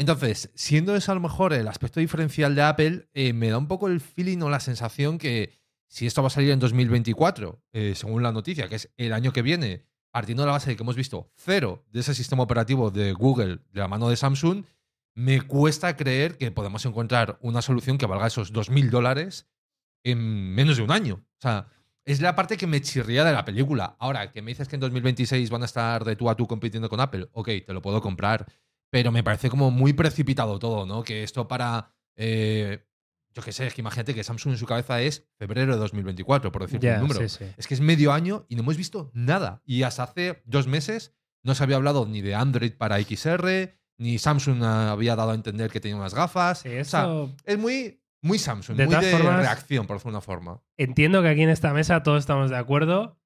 Entonces, 0.00 0.50
siendo 0.54 0.96
eso 0.96 1.12
a 1.12 1.14
lo 1.14 1.20
mejor 1.20 1.52
el 1.52 1.68
aspecto 1.68 2.00
diferencial 2.00 2.54
de 2.54 2.62
Apple, 2.62 3.10
eh, 3.12 3.34
me 3.34 3.50
da 3.50 3.58
un 3.58 3.68
poco 3.68 3.86
el 3.86 4.00
feeling 4.00 4.38
o 4.38 4.48
la 4.48 4.58
sensación 4.58 5.18
que 5.18 5.52
si 5.88 6.06
esto 6.06 6.22
va 6.22 6.28
a 6.28 6.30
salir 6.30 6.52
en 6.52 6.58
2024, 6.58 7.62
eh, 7.74 7.92
según 7.94 8.22
la 8.22 8.32
noticia, 8.32 8.66
que 8.66 8.76
es 8.76 8.90
el 8.96 9.12
año 9.12 9.30
que 9.30 9.42
viene, 9.42 9.84
partiendo 10.10 10.42
de 10.42 10.46
la 10.46 10.52
base 10.52 10.70
de 10.70 10.76
que 10.76 10.84
hemos 10.84 10.96
visto 10.96 11.30
cero 11.36 11.84
de 11.92 12.00
ese 12.00 12.14
sistema 12.14 12.42
operativo 12.44 12.90
de 12.90 13.12
Google 13.12 13.58
de 13.72 13.80
la 13.80 13.88
mano 13.88 14.08
de 14.08 14.16
Samsung, 14.16 14.64
me 15.14 15.42
cuesta 15.42 15.94
creer 15.98 16.38
que 16.38 16.50
podemos 16.50 16.82
encontrar 16.86 17.38
una 17.42 17.60
solución 17.60 17.98
que 17.98 18.06
valga 18.06 18.28
esos 18.28 18.54
2.000 18.54 18.88
dólares 18.88 19.50
en 20.02 20.54
menos 20.54 20.78
de 20.78 20.82
un 20.82 20.92
año. 20.92 21.16
O 21.16 21.42
sea, 21.42 21.66
es 22.06 22.22
la 22.22 22.34
parte 22.34 22.56
que 22.56 22.66
me 22.66 22.80
chirría 22.80 23.22
de 23.22 23.34
la 23.34 23.44
película. 23.44 23.96
Ahora, 23.98 24.32
que 24.32 24.40
me 24.40 24.52
dices 24.52 24.66
que 24.66 24.76
en 24.76 24.80
2026 24.80 25.50
van 25.50 25.60
a 25.60 25.66
estar 25.66 26.06
de 26.06 26.16
tú 26.16 26.30
a 26.30 26.36
tú 26.36 26.46
compitiendo 26.46 26.88
con 26.88 27.00
Apple, 27.00 27.28
ok, 27.32 27.48
te 27.66 27.74
lo 27.74 27.82
puedo 27.82 28.00
comprar 28.00 28.46
pero 28.90 29.12
me 29.12 29.22
parece 29.22 29.48
como 29.48 29.70
muy 29.70 29.92
precipitado 29.92 30.58
todo, 30.58 30.86
¿no? 30.86 31.02
Que 31.02 31.22
esto 31.22 31.48
para... 31.48 31.94
Eh, 32.16 32.86
yo 33.32 33.42
qué 33.42 33.52
sé, 33.52 33.68
es 33.68 33.74
que 33.74 33.80
imagínate 33.80 34.12
que 34.12 34.24
Samsung 34.24 34.54
en 34.54 34.58
su 34.58 34.66
cabeza 34.66 35.00
es 35.00 35.28
febrero 35.38 35.72
de 35.72 35.78
2024, 35.78 36.50
por 36.50 36.62
decirte 36.62 36.92
un 36.94 37.00
número. 37.00 37.20
Es 37.20 37.38
que 37.38 37.74
es 37.74 37.80
medio 37.80 38.12
año 38.12 38.44
y 38.48 38.56
no 38.56 38.62
hemos 38.62 38.76
visto 38.76 39.12
nada. 39.14 39.62
Y 39.64 39.84
hasta 39.84 40.02
hace 40.02 40.42
dos 40.46 40.66
meses 40.66 41.14
no 41.44 41.54
se 41.54 41.62
había 41.62 41.76
hablado 41.76 42.06
ni 42.06 42.22
de 42.22 42.34
Android 42.34 42.72
para 42.72 43.00
XR, 43.00 43.72
ni 43.98 44.18
Samsung 44.18 44.64
había 44.64 45.14
dado 45.14 45.30
a 45.30 45.34
entender 45.34 45.70
que 45.70 45.78
tenía 45.78 45.96
unas 45.96 46.12
gafas. 46.12 46.64
O 46.66 46.84
sea, 46.84 47.08
es 47.44 47.56
muy, 47.56 48.02
muy 48.20 48.38
Samsung, 48.40 48.76
muy 48.76 48.86
de 48.86 49.18
reacción, 49.18 49.86
por 49.86 49.96
decirlo 49.96 50.10
una 50.10 50.20
forma. 50.20 50.60
Entiendo 50.76 51.22
que 51.22 51.28
aquí 51.28 51.42
en 51.42 51.50
esta 51.50 51.72
mesa 51.72 52.02
todos 52.02 52.18
estamos 52.18 52.50
de 52.50 52.56
acuerdo 52.56 53.20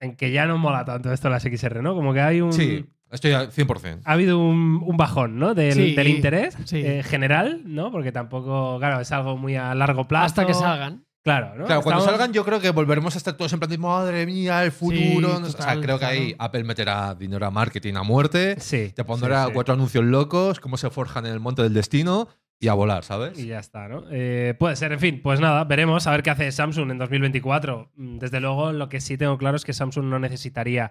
en 0.00 0.16
que 0.16 0.32
ya 0.32 0.46
no 0.46 0.58
mola 0.58 0.84
tanto 0.84 1.12
esto 1.12 1.28
de 1.28 1.32
las 1.32 1.42
XR, 1.42 1.82
¿no? 1.82 1.94
Como 1.94 2.12
que 2.12 2.20
hay 2.20 2.40
un... 2.40 2.52
Sí. 2.52 2.86
Estoy 3.10 3.32
al 3.32 3.50
100%. 3.50 4.02
Ha 4.04 4.12
habido 4.12 4.38
un, 4.38 4.96
bajón, 4.96 5.38
¿no? 5.38 5.54
Del, 5.54 5.94
del 5.94 6.08
interés 6.08 6.56
eh, 6.72 7.02
general, 7.04 7.62
¿no? 7.64 7.90
Porque 7.90 8.12
tampoco, 8.12 8.78
claro, 8.78 9.00
es 9.00 9.10
algo 9.12 9.36
muy 9.36 9.56
a 9.56 9.74
largo 9.74 10.06
plazo. 10.06 10.26
Hasta 10.26 10.46
que 10.46 10.54
salgan. 10.54 11.04
Claro, 11.22 11.54
¿no? 11.54 11.66
Claro, 11.66 11.82
cuando 11.82 12.02
salgan 12.02 12.32
yo 12.32 12.44
creo 12.46 12.60
que 12.60 12.70
volveremos 12.70 13.14
a 13.14 13.18
estar 13.18 13.36
todos 13.36 13.52
en 13.52 13.58
plan 13.58 13.70
de 13.70 13.76
madre 13.76 14.24
mía, 14.24 14.64
el 14.64 14.72
futuro. 14.72 15.36
o 15.36 15.44
sea, 15.46 15.78
creo 15.78 15.98
que 15.98 16.04
ahí 16.06 16.34
Apple 16.38 16.64
meterá 16.64 17.14
dinero 17.14 17.44
a 17.46 17.50
marketing 17.50 17.94
a 17.94 18.02
muerte. 18.02 18.58
Sí. 18.58 18.92
Te 18.94 19.04
pondrá 19.04 19.48
cuatro 19.52 19.74
anuncios 19.74 20.04
locos, 20.04 20.60
cómo 20.60 20.78
se 20.78 20.88
forjan 20.88 21.26
en 21.26 21.32
el 21.32 21.40
monte 21.40 21.62
del 21.62 21.74
destino 21.74 22.28
y 22.58 22.68
a 22.68 22.74
volar, 22.74 23.04
¿sabes? 23.04 23.38
Y 23.38 23.46
ya 23.46 23.58
está, 23.58 23.88
¿no? 23.88 24.04
Eh, 24.10 24.54
puede 24.58 24.76
ser, 24.76 24.92
en 24.92 25.00
fin, 25.00 25.20
pues 25.22 25.40
nada, 25.40 25.64
veremos 25.64 26.06
a 26.06 26.10
ver 26.10 26.22
qué 26.22 26.30
hace 26.30 26.52
Samsung 26.52 26.90
en 26.90 26.98
2024. 26.98 27.90
Mm, 27.96 28.18
desde 28.18 28.40
luego, 28.40 28.72
lo 28.72 28.88
que 28.88 29.00
sí 29.00 29.18
tengo 29.18 29.36
claro 29.36 29.56
es 29.56 29.64
que 29.64 29.72
Samsung 29.72 30.06
no 30.06 30.18
necesitaría 30.18 30.90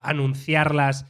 anunciarlas 0.00 1.06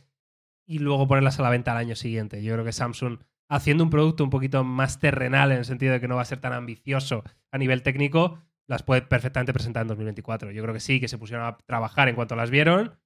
y 0.69 0.81
luego 0.81 1.09
ponerlas 1.09 1.41
a 1.41 1.43
la 1.43 1.51
venta 1.51 1.73
al 1.73 1.79
año 1.79 1.97
siguiente. 1.97 2.43
Yo 2.43 2.53
creo 2.53 2.65
que 2.65 2.73
Samsung, 2.73 3.19
haciendo 3.49 3.83
un 3.83 3.91
producto 3.91 4.23
un 4.23 4.29
poquito 4.29 4.63
más 4.65 5.01
terrenal 5.01 5.51
en 5.51 5.59
el 5.59 5.65
sentido 5.65 5.95
de 5.95 6.01
que 6.01 6.09
no 6.09 6.17
va 6.17 6.23
a 6.23 6.27
ser 6.27 6.41
tan 6.41 6.53
ambicioso 6.53 7.25
a 7.51 7.57
nivel 7.57 7.83
técnico, 7.83 8.39
las 8.69 8.83
puede 8.83 9.01
perfectamente 9.01 9.55
presentar 9.55 9.81
en 9.81 9.89
2024. 9.89 10.51
Yo 10.51 10.63
creo 10.63 10.75
que 10.75 10.81
sí, 10.81 11.01
que 11.01 11.09
se 11.09 11.17
pusieron 11.17 11.47
a 11.47 11.57
trabajar 11.65 12.11
en 12.11 12.15
cuanto 12.15 12.37
las 12.37 12.51
vieron 12.51 13.01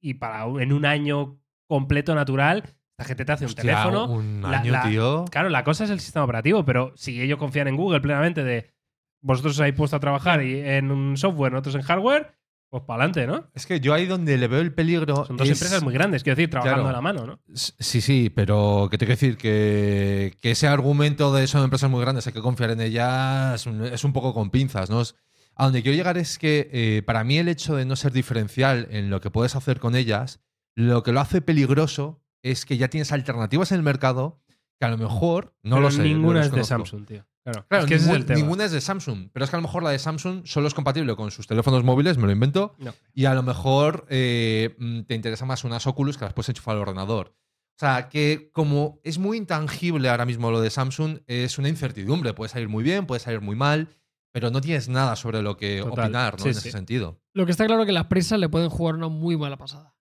y 0.00 0.14
para 0.14 0.44
en 0.44 0.72
un 0.72 0.86
año 0.86 1.40
completo 1.66 2.14
natural 2.14 2.76
la 2.96 3.04
gente 3.04 3.24
te 3.24 3.32
hace 3.32 3.46
un 3.46 3.54
teléfono. 3.54 4.06
Un 4.06 4.44
año, 4.44 4.80
tío. 4.84 5.24
Claro, 5.30 5.48
la 5.48 5.64
cosa 5.64 5.84
es 5.84 5.90
el 5.90 5.98
sistema 5.98 6.24
operativo, 6.24 6.64
pero 6.64 6.92
si 6.96 7.20
ellos 7.20 7.38
confían 7.38 7.66
en 7.66 7.76
Google 7.76 8.00
plenamente 8.00 8.44
de 8.44 8.72
vosotros 9.20 9.54
os 9.54 9.60
habéis 9.60 9.74
puesto 9.74 9.96
a 9.96 10.00
trabajar 10.00 10.44
y 10.44 10.60
en 10.60 10.92
un 10.92 11.16
software, 11.16 11.50
nosotros 11.50 11.74
en 11.74 11.82
hardware, 11.82 12.37
pues 12.70 12.82
para 12.82 13.04
adelante, 13.04 13.26
¿no? 13.26 13.50
Es 13.54 13.66
que 13.66 13.80
yo 13.80 13.94
ahí 13.94 14.06
donde 14.06 14.36
le 14.36 14.46
veo 14.46 14.60
el 14.60 14.74
peligro. 14.74 15.24
Son 15.24 15.36
dos 15.36 15.48
empresas 15.48 15.82
muy 15.82 15.94
grandes, 15.94 16.22
quiero 16.22 16.36
decir, 16.36 16.50
trabajando 16.50 16.86
de 16.86 16.92
la 16.92 17.00
mano, 17.00 17.26
¿no? 17.26 17.40
Sí, 17.54 18.00
sí, 18.00 18.30
pero 18.30 18.88
que 18.90 18.98
te 18.98 19.06
quiero 19.06 19.18
decir 19.18 19.36
que, 19.38 20.36
ese 20.42 20.66
argumento 20.66 21.32
de 21.32 21.46
son 21.46 21.64
empresas 21.64 21.90
muy 21.90 22.00
grandes, 22.00 22.26
hay 22.26 22.32
que 22.32 22.42
confiar 22.42 22.70
en 22.70 22.80
ellas, 22.80 23.66
es 23.66 24.04
un 24.04 24.12
poco 24.12 24.34
con 24.34 24.50
pinzas, 24.50 24.90
¿no? 24.90 25.02
A 25.54 25.64
donde 25.64 25.82
quiero 25.82 25.96
llegar 25.96 26.18
es 26.18 26.38
que 26.38 26.70
eh, 26.72 27.02
para 27.04 27.24
mí 27.24 27.38
el 27.38 27.48
hecho 27.48 27.74
de 27.74 27.84
no 27.84 27.96
ser 27.96 28.12
diferencial 28.12 28.86
en 28.90 29.10
lo 29.10 29.20
que 29.20 29.30
puedes 29.30 29.56
hacer 29.56 29.80
con 29.80 29.96
ellas, 29.96 30.40
lo 30.74 31.02
que 31.02 31.12
lo 31.12 31.20
hace 31.20 31.40
peligroso 31.40 32.22
es 32.42 32.64
que 32.64 32.76
ya 32.76 32.88
tienes 32.88 33.12
alternativas 33.12 33.72
en 33.72 33.78
el 33.78 33.82
mercado 33.82 34.40
que 34.78 34.86
a 34.86 34.90
lo 34.90 34.98
mejor 34.98 35.56
no 35.62 35.80
lo 35.80 35.90
sé. 35.90 36.02
Ninguna 36.02 36.42
es 36.42 36.52
de 36.52 36.62
Samsung, 36.62 37.06
tío. 37.06 37.26
Claro, 37.68 37.86
es 37.86 38.04
que 38.04 38.34
ninguna 38.34 38.64
es 38.64 38.72
de 38.72 38.80
Samsung. 38.80 39.30
Pero 39.32 39.44
es 39.44 39.50
que 39.50 39.56
a 39.56 39.58
lo 39.58 39.62
mejor 39.62 39.82
la 39.82 39.90
de 39.90 39.98
Samsung 39.98 40.46
solo 40.46 40.68
es 40.68 40.74
compatible 40.74 41.14
con 41.16 41.30
sus 41.30 41.46
teléfonos 41.46 41.84
móviles, 41.84 42.18
me 42.18 42.26
lo 42.26 42.32
invento. 42.32 42.74
Y 43.14 43.24
a 43.26 43.34
lo 43.34 43.42
mejor 43.42 44.06
eh, 44.08 44.74
mm, 44.78 45.02
te 45.02 45.14
interesa 45.14 45.44
más 45.44 45.64
unas 45.64 45.86
Oculus 45.86 46.18
que 46.18 46.24
las 46.24 46.34
puedes 46.34 46.48
enchufar 46.48 46.76
al 46.76 46.82
ordenador. 46.82 47.34
O 47.76 47.80
sea, 47.80 48.08
que 48.08 48.50
como 48.52 49.00
es 49.04 49.18
muy 49.18 49.36
intangible 49.36 50.08
ahora 50.08 50.26
mismo 50.26 50.50
lo 50.50 50.60
de 50.60 50.70
Samsung, 50.70 51.20
es 51.26 51.58
una 51.58 51.68
incertidumbre. 51.68 52.34
Puede 52.34 52.48
salir 52.48 52.68
muy 52.68 52.82
bien, 52.82 53.06
puede 53.06 53.20
salir 53.20 53.40
muy 53.40 53.54
mal, 53.54 53.88
pero 54.32 54.50
no 54.50 54.60
tienes 54.60 54.88
nada 54.88 55.14
sobre 55.14 55.42
lo 55.42 55.56
que 55.56 55.82
opinar 55.82 56.38
¿no? 56.38 56.44
en 56.44 56.50
ese 56.50 56.72
sentido. 56.72 57.20
Lo 57.34 57.46
que 57.46 57.52
está 57.52 57.66
claro 57.66 57.82
es 57.82 57.86
que 57.86 57.92
las 57.92 58.06
presas 58.06 58.40
le 58.40 58.48
pueden 58.48 58.68
jugar 58.68 58.96
una 58.96 59.08
muy 59.08 59.36
mala 59.36 59.56
pasada. 59.56 59.94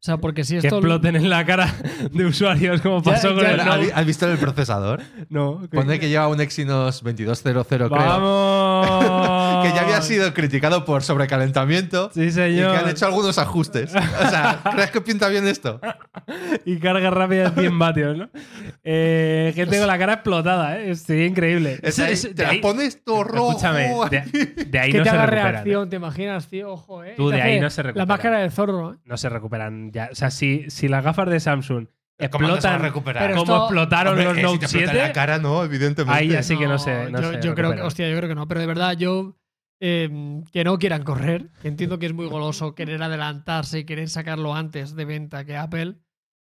O 0.00 0.02
sea, 0.02 0.16
porque 0.16 0.44
si 0.44 0.56
esto. 0.56 0.68
Que 0.68 0.76
exploten 0.76 1.16
en 1.16 1.28
la 1.28 1.44
cara 1.44 1.74
de 2.10 2.24
usuarios, 2.24 2.80
como 2.80 3.02
pasó 3.02 3.34
con 3.34 3.44
el. 3.44 3.60
¿Has 3.60 4.06
visto 4.06 4.26
el 4.30 4.38
procesador? 4.38 5.02
No. 5.28 5.60
Pone 5.70 6.00
que 6.00 6.08
lleva 6.08 6.26
un 6.28 6.40
Exynos 6.40 7.02
2200, 7.02 7.66
creo. 7.66 7.88
¡Vamos! 7.90 9.66
que 9.66 9.74
ya 9.74 9.82
había 9.82 10.00
sido 10.00 10.32
criticado 10.32 10.86
por 10.86 11.02
sobrecalentamiento. 11.02 12.10
Sí, 12.14 12.30
señor. 12.30 12.70
Y 12.70 12.72
que 12.72 12.78
han 12.78 12.88
hecho 12.88 13.04
algunos 13.04 13.36
ajustes. 13.36 13.94
O 13.94 14.30
sea, 14.30 14.60
¿crees 14.72 14.90
que 14.90 15.02
pinta 15.02 15.28
bien 15.28 15.46
esto? 15.46 15.78
Y 16.64 16.78
carga 16.78 17.10
rápida 17.10 17.50
de 17.50 17.62
100 17.62 17.78
vatios, 17.78 18.16
¿no? 18.16 18.30
Eh, 18.84 19.52
que 19.54 19.66
tengo 19.66 19.86
la 19.86 19.98
cara 19.98 20.14
explotada, 20.14 20.78
¿eh? 20.78 20.90
Estoy 20.90 21.24
increíble. 21.24 21.78
te 21.78 22.42
la 22.42 22.60
pones 22.60 23.04
todo 23.04 23.24
rojo. 23.24 23.50
Escúchame, 23.50 23.88
de, 24.66 24.78
ahí 24.78 24.92
no 24.92 25.02
te 25.02 25.04
se 25.04 25.10
haga 25.10 25.26
recuperan. 25.26 25.52
reacción, 25.52 25.90
¿te 25.90 25.96
imaginas, 25.96 26.48
tío? 26.48 26.72
Ojo, 26.72 27.04
¿eh? 27.04 27.14
Tú 27.16 27.30
de 27.30 27.42
ahí 27.42 27.60
no 27.60 27.70
se 27.70 27.82
recupera. 27.82 28.04
La 28.04 28.06
máscara 28.06 28.38
del 28.40 28.50
zorro, 28.50 28.94
¿eh? 28.94 28.96
No 29.04 29.16
se 29.16 29.28
recuperan 29.28 29.92
ya. 29.92 30.08
O 30.12 30.14
sea, 30.14 30.30
si, 30.30 30.70
si 30.70 30.88
las 30.88 31.04
gafas 31.04 31.28
de 31.28 31.40
Samsung 31.40 31.86
explotan 32.18 32.80
recuperar? 32.82 33.34
como 33.34 33.56
explotaron 33.56 34.22
los 34.22 34.36
eh, 34.36 34.42
Note 34.42 34.68
si 34.68 34.78
7, 34.78 34.94
la 34.94 35.12
cara, 35.12 35.38
no, 35.38 35.64
evidentemente. 35.64 36.18
ahí 36.18 36.28
ya 36.28 36.42
sí 36.42 36.56
que 36.56 36.66
no, 36.66 36.78
sé. 36.78 37.08
yo, 37.10 37.40
yo 37.40 37.54
creo 37.54 37.74
que, 37.74 37.82
hostia, 37.82 38.08
yo 38.10 38.16
creo 38.16 38.28
que 38.28 38.34
no, 38.34 38.46
pero 38.46 38.60
de 38.60 38.66
verdad, 38.66 38.96
yo 38.96 39.36
eh, 39.80 40.42
que 40.52 40.62
no 40.62 40.78
quieran 40.78 41.02
correr, 41.02 41.50
que 41.62 41.68
entiendo 41.68 41.98
que 41.98 42.06
es 42.06 42.12
muy 42.12 42.26
goloso 42.26 42.74
querer 42.74 43.02
adelantarse 43.02 43.78
y 43.78 43.84
querer 43.84 44.10
sacarlo 44.10 44.54
antes 44.54 44.94
de 44.94 45.06
venta 45.06 45.46
que 45.46 45.56
Apple, 45.56 45.96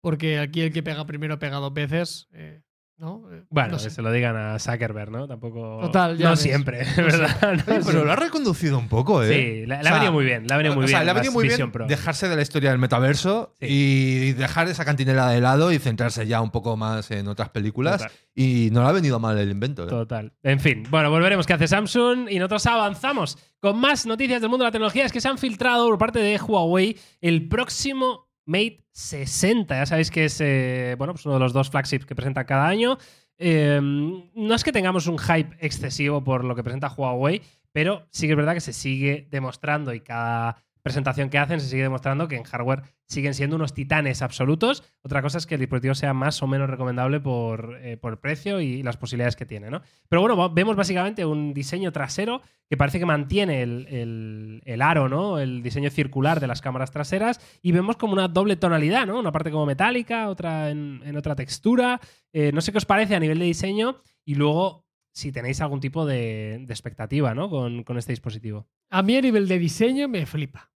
porque 0.03 0.37
aquí 0.37 0.59
el 0.61 0.73
que 0.73 0.83
pega 0.83 1.05
primero 1.05 1.39
pega 1.39 1.57
dos 1.57 1.73
veces. 1.73 2.27
eh, 2.33 2.61
¿no? 2.97 3.23
Eh, 3.33 3.43
Bueno, 3.49 3.71
no 3.77 3.83
que 3.83 3.89
se 3.89 4.01
lo 4.01 4.11
digan 4.11 4.37
a 4.37 4.59
Zuckerberg, 4.59 5.09
¿no? 5.11 5.27
Tampoco. 5.27 5.79
Total, 5.81 6.15
ya 6.17 6.25
No 6.25 6.31
ves. 6.31 6.39
siempre, 6.41 6.85
¿verdad? 6.97 7.59
Oye, 7.67 7.79
pero 7.85 8.05
lo 8.05 8.11
ha 8.11 8.15
reconducido 8.15 8.77
un 8.77 8.87
poco, 8.87 9.23
¿eh? 9.23 9.65
Sí, 9.65 9.71
O 9.71 9.73
ha 9.73 9.93
venido 9.93 10.11
muy 10.13 10.23
bien. 10.25 10.45
Le 10.47 10.53
ha 10.53 10.57
venido 10.57 10.75
muy 10.75 10.83
o 10.83 10.87
bien. 10.87 10.95
sea, 10.97 11.03
le 11.03 11.09
ha 11.09 11.13
venido 11.13 11.33
muy 11.33 11.47
bien 11.47 11.71
Pro. 11.71 11.87
dejarse 11.87 12.29
de 12.29 12.35
la 12.35 12.41
historia 12.43 12.69
del 12.69 12.79
metaverso 12.79 13.55
Sí. 13.59 13.65
y 13.69 14.33
dejar 14.33 14.67
esa 14.67 14.85
cantinela 14.85 15.29
de 15.29 15.41
lado 15.41 15.71
y 15.73 15.79
centrarse 15.79 16.27
ya 16.27 16.39
un 16.41 16.51
poco 16.51 16.77
más 16.77 17.09
en 17.11 17.27
otras 17.27 17.49
películas. 17.49 17.97
Total. 18.03 18.11
Y 18.35 18.69
no 18.71 18.83
le 18.83 18.89
ha 18.89 18.91
venido 18.93 19.19
mal 19.19 19.37
el 19.39 19.49
invento. 19.49 19.85
¿eh? 19.85 19.87
Total. 19.87 20.31
En 20.43 20.59
fin, 20.59 20.83
bueno, 20.89 21.09
volveremos 21.09 21.47
qué 21.47 21.53
hace 21.53 21.67
Samsung 21.67 22.27
y 22.29 22.37
nosotros 22.37 22.65
avanzamos 22.67 23.37
con 23.59 23.79
más 23.79 24.05
noticias 24.05 24.39
del 24.39 24.49
mundo 24.51 24.63
de 24.65 24.67
la 24.67 24.71
tecnología. 24.71 25.05
Es 25.05 25.11
que 25.11 25.19
se 25.19 25.27
han 25.27 25.39
filtrado 25.39 25.87
por 25.89 25.97
parte 25.97 26.19
de 26.19 26.37
Huawei 26.39 26.95
el 27.21 27.49
próximo 27.49 28.29
Mate 28.45 28.83
60. 28.91 29.75
Ya 29.75 29.85
sabéis 29.85 30.11
que 30.11 30.25
es 30.25 30.39
eh, 30.41 30.95
bueno, 30.97 31.13
pues 31.13 31.25
uno 31.25 31.35
de 31.35 31.39
los 31.39 31.53
dos 31.53 31.69
flagships 31.69 32.05
que 32.05 32.15
presenta 32.15 32.45
cada 32.45 32.67
año. 32.67 32.97
Eh, 33.37 33.79
no 33.81 34.55
es 34.55 34.63
que 34.63 34.71
tengamos 34.71 35.07
un 35.07 35.17
hype 35.17 35.57
excesivo 35.59 36.23
por 36.23 36.43
lo 36.43 36.55
que 36.55 36.63
presenta 36.63 36.93
Huawei, 36.95 37.41
pero 37.71 38.07
sí 38.11 38.27
que 38.27 38.33
es 38.33 38.37
verdad 38.37 38.53
que 38.53 38.61
se 38.61 38.73
sigue 38.73 39.27
demostrando 39.31 39.93
y 39.93 40.01
cada 40.01 40.63
presentación 40.83 41.29
que 41.29 41.37
hacen 41.37 41.61
se 41.61 41.67
sigue 41.67 41.81
demostrando 41.81 42.27
que 42.27 42.35
en 42.35 42.43
hardware 42.43 42.83
siguen 43.07 43.33
siendo 43.33 43.55
unos 43.55 43.73
titanes 43.73 44.21
absolutos. 44.21 44.83
Otra 45.01 45.21
cosa 45.21 45.37
es 45.37 45.47
que 45.47 45.55
el 45.55 45.61
dispositivo 45.61 45.95
sea 45.95 46.13
más 46.13 46.43
o 46.43 46.47
menos 46.47 46.69
recomendable 46.69 47.21
por, 47.21 47.79
eh, 47.81 47.99
el 48.03 48.17
precio 48.17 48.59
y 48.59 48.83
las 48.83 48.97
posibilidades 48.97 49.37
que 49.37 49.45
tiene, 49.45 49.71
¿no? 49.71 49.81
Pero 50.09 50.21
bueno, 50.21 50.49
vemos 50.53 50.75
básicamente 50.75 51.25
un 51.25 51.53
diseño 51.53 51.91
trasero 51.93 52.41
que 52.69 52.75
parece 52.75 52.99
que 52.99 53.05
mantiene 53.05 53.63
el, 53.63 54.81
aro, 54.81 55.07
¿no? 55.07 55.39
El 55.39 55.63
diseño 55.63 55.89
circular 55.89 56.41
de 56.41 56.47
las 56.47 56.61
cámaras 56.61 56.91
traseras 56.91 57.39
y 57.61 57.71
vemos 57.71 57.95
como 57.95 58.13
una 58.13 58.27
doble 58.27 58.57
tonalidad, 58.57 59.07
¿no? 59.07 59.19
Una 59.19 59.31
parte 59.31 59.51
como 59.51 59.65
metálica, 59.65 60.29
otra 60.29 60.69
en, 60.69 61.15
otra 61.15 61.35
textura. 61.35 62.01
Eh, 62.33 62.51
no 62.53 62.59
sé 62.59 62.73
qué 62.73 62.77
os 62.77 62.85
parece 62.85 63.15
a 63.15 63.19
nivel 63.19 63.39
de 63.39 63.45
diseño 63.45 64.01
y 64.25 64.35
luego 64.35 64.85
si 65.13 65.31
tenéis 65.31 65.61
algún 65.61 65.79
tipo 65.79 66.05
de, 66.05 66.55
expectativa, 66.67 67.33
¿no? 67.33 67.49
Con 67.49 67.97
este 67.97 68.11
dispositivo. 68.11 68.67
A 68.89 69.01
mí 69.01 69.15
a 69.15 69.21
nivel 69.21 69.47
de 69.47 69.59
diseño 69.59 70.07
me 70.07 70.25
flipa. 70.25 70.72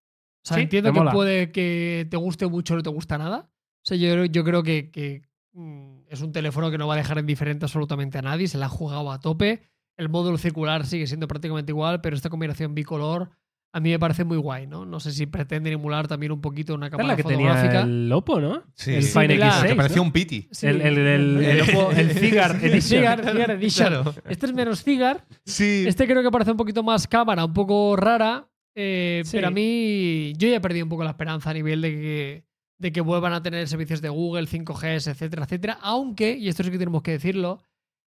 O 0.46 0.48
sea, 0.48 0.56
Sí, 0.58 0.62
entiendo 0.62 0.92
que 0.92 0.98
mola. 1.00 1.10
puede 1.12 1.50
que 1.50 2.06
te 2.08 2.16
guste 2.16 2.46
mucho 2.46 2.74
o 2.74 2.76
no 2.76 2.82
te 2.84 2.90
gusta 2.90 3.18
nada. 3.18 3.48
O 3.50 3.82
sea, 3.82 3.96
yo, 3.96 4.24
yo 4.26 4.44
creo 4.44 4.62
que, 4.62 4.90
que, 4.90 5.22
mm, 5.54 6.02
es 6.08 6.20
un 6.22 6.30
teléfono 6.32 6.70
que 6.70 6.78
no 6.78 6.86
va 6.86 6.94
a 6.94 6.98
dejar 6.98 7.18
indiferente 7.18 7.64
absolutamente 7.64 8.18
a 8.18 8.22
nadie. 8.22 8.46
Se 8.46 8.56
la 8.58 8.66
ha 8.66 8.68
jugado 8.68 9.10
a 9.10 9.18
tope. 9.20 9.62
El 9.96 10.08
módulo 10.08 10.38
circular 10.38 10.86
sigue 10.86 11.06
siendo 11.06 11.26
prácticamente 11.26 11.72
igual, 11.72 12.00
pero 12.00 12.14
esta 12.14 12.28
combinación 12.30 12.74
bicolor 12.74 13.30
a 13.72 13.80
mí 13.80 13.90
me 13.90 13.98
parece 13.98 14.24
muy 14.24 14.38
guay, 14.38 14.66
¿no? 14.66 14.86
No 14.86 15.00
sé 15.00 15.10
si 15.12 15.26
pretenden 15.26 15.72
emular 15.74 16.08
también 16.08 16.32
un 16.32 16.40
poquito 16.40 16.74
una 16.74 16.88
cámara 16.88 17.08
la 17.10 17.16
que 17.16 17.22
fotográfica. 17.24 17.82
tenía 17.82 18.06
el 18.06 18.10
Oppo, 18.12 18.40
¿no? 18.40 18.62
Sí. 18.74 18.94
El 18.94 19.02
Sí, 19.02 19.12
Fine 19.12 19.28
mira, 19.34 19.50
X6. 19.50 19.62
que 19.64 19.68
¿no? 19.70 19.76
parecía 19.76 20.02
un 20.02 20.12
piti. 20.12 20.48
Sí. 20.50 20.66
El, 20.66 20.80
el, 20.80 20.98
el, 20.98 21.36
el 21.44 21.60
Oppo- 21.62 21.94
el 21.94 22.10
Cigar 22.12 22.52
El 22.62 22.72
Edition. 22.72 23.00
Cigar, 23.00 23.20
Cigar 23.32 23.50
Edition. 23.58 23.88
Claro. 23.88 24.14
Este 24.28 24.46
es 24.46 24.54
menos 24.54 24.82
cigar. 24.82 25.26
Sí. 25.44 25.84
Este 25.86 26.06
creo 26.06 26.22
que 26.22 26.30
parece 26.30 26.52
un 26.52 26.56
poquito 26.56 26.82
más 26.82 27.06
cámara, 27.06 27.44
un 27.44 27.52
poco 27.52 27.96
rara. 27.96 28.48
Eh, 28.76 29.22
Sí. 29.24 29.32
Pero 29.32 29.48
a 29.48 29.50
mí, 29.50 30.32
yo 30.36 30.48
ya 30.48 30.56
he 30.56 30.60
perdido 30.60 30.84
un 30.84 30.90
poco 30.90 31.02
la 31.02 31.10
esperanza 31.10 31.50
a 31.50 31.54
nivel 31.54 31.80
de 31.82 31.90
que, 31.90 32.44
de 32.78 32.92
que 32.92 33.00
vuelvan 33.00 33.32
a 33.32 33.42
tener 33.42 33.66
servicios 33.66 34.00
de 34.00 34.08
Google, 34.08 34.46
5G, 34.46 35.08
etcétera, 35.08 35.44
etcétera. 35.44 35.78
Aunque, 35.82 36.36
y 36.36 36.48
esto 36.48 36.62
sí 36.62 36.70
que 36.70 36.78
tenemos 36.78 37.02
que 37.02 37.12
decirlo, 37.12 37.62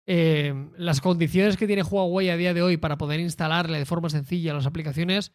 eh, 0.07 0.55
las 0.77 1.01
condiciones 1.01 1.57
que 1.57 1.67
tiene 1.67 1.83
Huawei 1.83 2.31
a 2.31 2.37
día 2.37 2.55
de 2.55 2.63
hoy 2.63 2.77
para 2.77 2.99
poder 2.99 3.21
instalarle 3.21 3.79
de 3.79 3.87
forma 3.87 4.09
sencilla 4.09 4.55
las 4.55 4.67
aplicaciones 4.67 5.33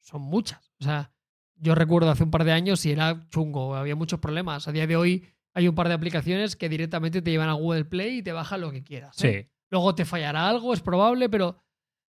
son 0.00 0.22
muchas. 0.22 0.72
O 0.80 0.84
sea, 0.84 1.12
yo 1.56 1.74
recuerdo 1.74 2.10
hace 2.10 2.24
un 2.24 2.30
par 2.30 2.44
de 2.44 2.52
años 2.52 2.84
y 2.86 2.92
era 2.92 3.26
chungo, 3.30 3.74
había 3.74 3.96
muchos 3.96 4.20
problemas. 4.20 4.66
A 4.68 4.72
día 4.72 4.86
de 4.86 4.96
hoy 4.96 5.26
hay 5.54 5.68
un 5.68 5.74
par 5.74 5.88
de 5.88 5.94
aplicaciones 5.94 6.56
que 6.56 6.68
directamente 6.68 7.22
te 7.22 7.30
llevan 7.30 7.48
a 7.48 7.54
Google 7.54 7.84
Play 7.84 8.18
y 8.18 8.22
te 8.22 8.32
bajan 8.32 8.60
lo 8.60 8.72
que 8.72 8.82
quieras. 8.82 9.22
¿eh? 9.24 9.42
Sí. 9.42 9.50
Luego 9.70 9.94
te 9.94 10.04
fallará 10.04 10.48
algo, 10.48 10.72
es 10.72 10.80
probable, 10.80 11.28
pero 11.28 11.56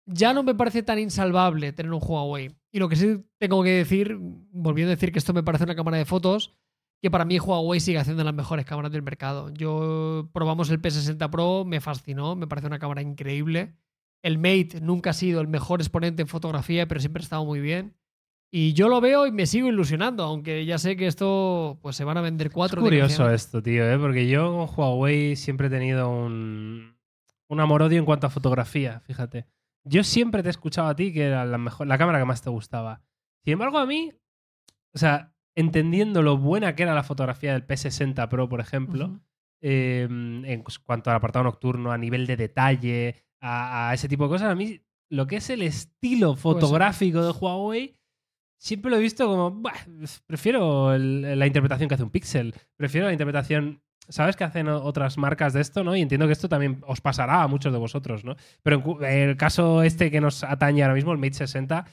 ya 0.06 0.34
no 0.34 0.44
me 0.44 0.56
parece 0.56 0.84
tan 0.84 1.00
insalvable 1.00 1.74
tener 1.74 1.92
un 1.92 2.02
Huawei. 2.02 2.56
Y 2.72 2.80
lo 2.80 2.88
que 2.88 2.96
sí 2.96 3.24
tengo 3.38 3.64
que 3.64 3.72
decir, 3.72 4.18
volviendo 4.20 4.92
a 4.92 4.96
decir 4.96 5.12
que 5.12 5.20
esto 5.20 5.34
me 5.34 5.44
parece 5.44 5.66
una 5.66 5.76
cámara 5.76 5.98
de 5.98 6.06
fotos, 6.06 6.54
que 7.02 7.12
para 7.12 7.26
mí 7.26 7.40
Huawei 7.40 7.80
sigue 7.80 7.98
haciendo 7.98 8.24
las 8.24 8.34
mejores 8.34 8.66
cámaras 8.66 8.92
del 8.92 9.02
mercado. 9.02 9.50
Yo 9.54 10.30
probamos 10.34 10.70
el 10.70 10.82
P60 10.82 11.30
Pro, 11.30 11.66
me 11.66 11.82
fascinó, 11.82 12.36
me 12.36 12.48
parece 12.48 12.68
una 12.68 12.80
cámara 12.80 13.02
increíble. 13.02 13.76
El 14.24 14.38
Mate 14.38 14.80
nunca 14.82 15.10
ha 15.10 15.14
sido 15.14 15.42
el 15.42 15.48
mejor 15.48 15.82
exponente 15.82 16.22
en 16.22 16.28
fotografía, 16.28 16.88
pero 16.88 17.00
siempre 17.02 17.22
ha 17.22 17.24
estado 17.26 17.44
muy 17.44 17.60
bien. 17.60 17.96
Y 18.54 18.74
yo 18.74 18.88
lo 18.90 19.02
veo 19.02 19.26
y 19.26 19.32
me 19.32 19.46
sigo 19.48 19.68
ilusionando, 19.70 20.24
aunque 20.24 20.66
ya 20.66 20.78
sé 20.78 20.96
que 20.96 21.08
esto 21.08 21.80
pues 21.82 21.96
se 21.96 22.04
van 22.04 22.18
a 22.18 22.22
vender 22.22 22.48
Es 22.48 22.54
cuatro. 22.54 22.82
de 22.82 22.88
curioso 22.88 23.30
esto, 23.32 23.64
tío, 23.64 23.90
¿eh? 23.90 23.98
porque 23.98 24.28
yo 24.28 24.68
con 24.68 24.70
Huawei 24.78 25.36
siempre 25.38 25.68
he 25.68 25.70
tenido 25.70 26.10
un, 26.10 26.96
un 27.48 27.60
amor-odio 27.60 27.98
en 27.98 28.06
cuanto 28.06 28.28
a 28.28 28.30
fotografía, 28.30 29.00
fíjate. 29.02 29.48
Yo 29.84 30.04
siempre 30.04 30.44
te 30.44 30.50
he 30.50 30.52
escuchado 30.52 30.88
a 30.88 30.96
ti 30.96 31.12
que 31.14 31.26
era 31.26 31.46
la, 31.46 31.58
mejor, 31.58 31.88
la 31.88 31.98
cámara 31.98 32.20
que 32.20 32.26
más 32.26 32.42
te 32.42 32.50
gustaba. 32.50 33.02
Sin 33.44 33.54
embargo, 33.54 33.80
a 33.80 33.86
mí, 33.86 34.12
o 34.94 34.98
sea, 35.00 35.34
entendiendo 35.56 36.22
lo 36.22 36.38
buena 36.38 36.76
que 36.76 36.84
era 36.84 36.94
la 36.94 37.04
fotografía 37.04 37.54
del 37.54 37.66
P60 37.68 38.28
Pro, 38.30 38.48
por 38.48 38.60
ejemplo, 38.60 39.20
eh, 39.62 40.08
en 40.10 40.64
cuanto 40.86 41.10
al 41.10 41.16
apartado 41.18 41.44
nocturno, 41.44 41.92
a 41.92 41.98
nivel 41.98 42.26
de 42.28 42.38
detalle, 42.38 43.16
a, 43.42 43.90
a 43.90 43.94
ese 43.94 44.08
tipo 44.08 44.24
de 44.26 44.30
cosas, 44.30 44.50
a 44.52 44.56
mí 44.56 44.82
lo 45.10 45.28
que 45.28 45.38
es 45.38 45.50
el 45.50 45.62
estilo 45.64 46.36
fotográfico 46.36 47.22
de 47.24 47.32
Huawei, 47.32 47.98
siempre 48.60 48.92
lo 48.92 48.98
he 48.98 49.02
visto 49.02 49.26
como, 49.28 49.52
"Buah, 49.52 49.74
prefiero 50.28 50.94
el- 50.94 51.38
la 51.38 51.48
interpretación 51.48 51.90
que 51.90 51.96
hace 51.96 52.04
un 52.04 52.12
Pixel, 52.12 52.54
prefiero 52.78 53.08
la 53.08 53.14
interpretación... 53.14 53.82
¿Sabes 54.12 54.36
que 54.36 54.44
hacen 54.44 54.68
otras 54.68 55.18
marcas 55.18 55.54
de 55.54 55.62
esto, 55.62 55.84
no? 55.84 55.96
Y 55.96 56.02
entiendo 56.02 56.28
que 56.28 56.34
esto 56.34 56.48
también 56.50 56.82
os 56.86 57.02
pasará 57.02 57.42
a 57.44 57.48
muchos 57.48 57.72
de 57.74 57.80
vosotros, 57.80 58.24
¿no? 58.24 58.36
Pero 58.62 58.76
en 58.78 58.82
cu- 58.82 59.04
el 59.04 59.38
caso 59.38 59.82
este 59.84 60.12
que 60.12 60.22
nos 60.22 60.44
atañe 60.44 60.84
ahora 60.84 60.94
mismo, 60.96 61.12
el 61.12 61.18
Mate 61.18 61.34
60, 61.34 61.86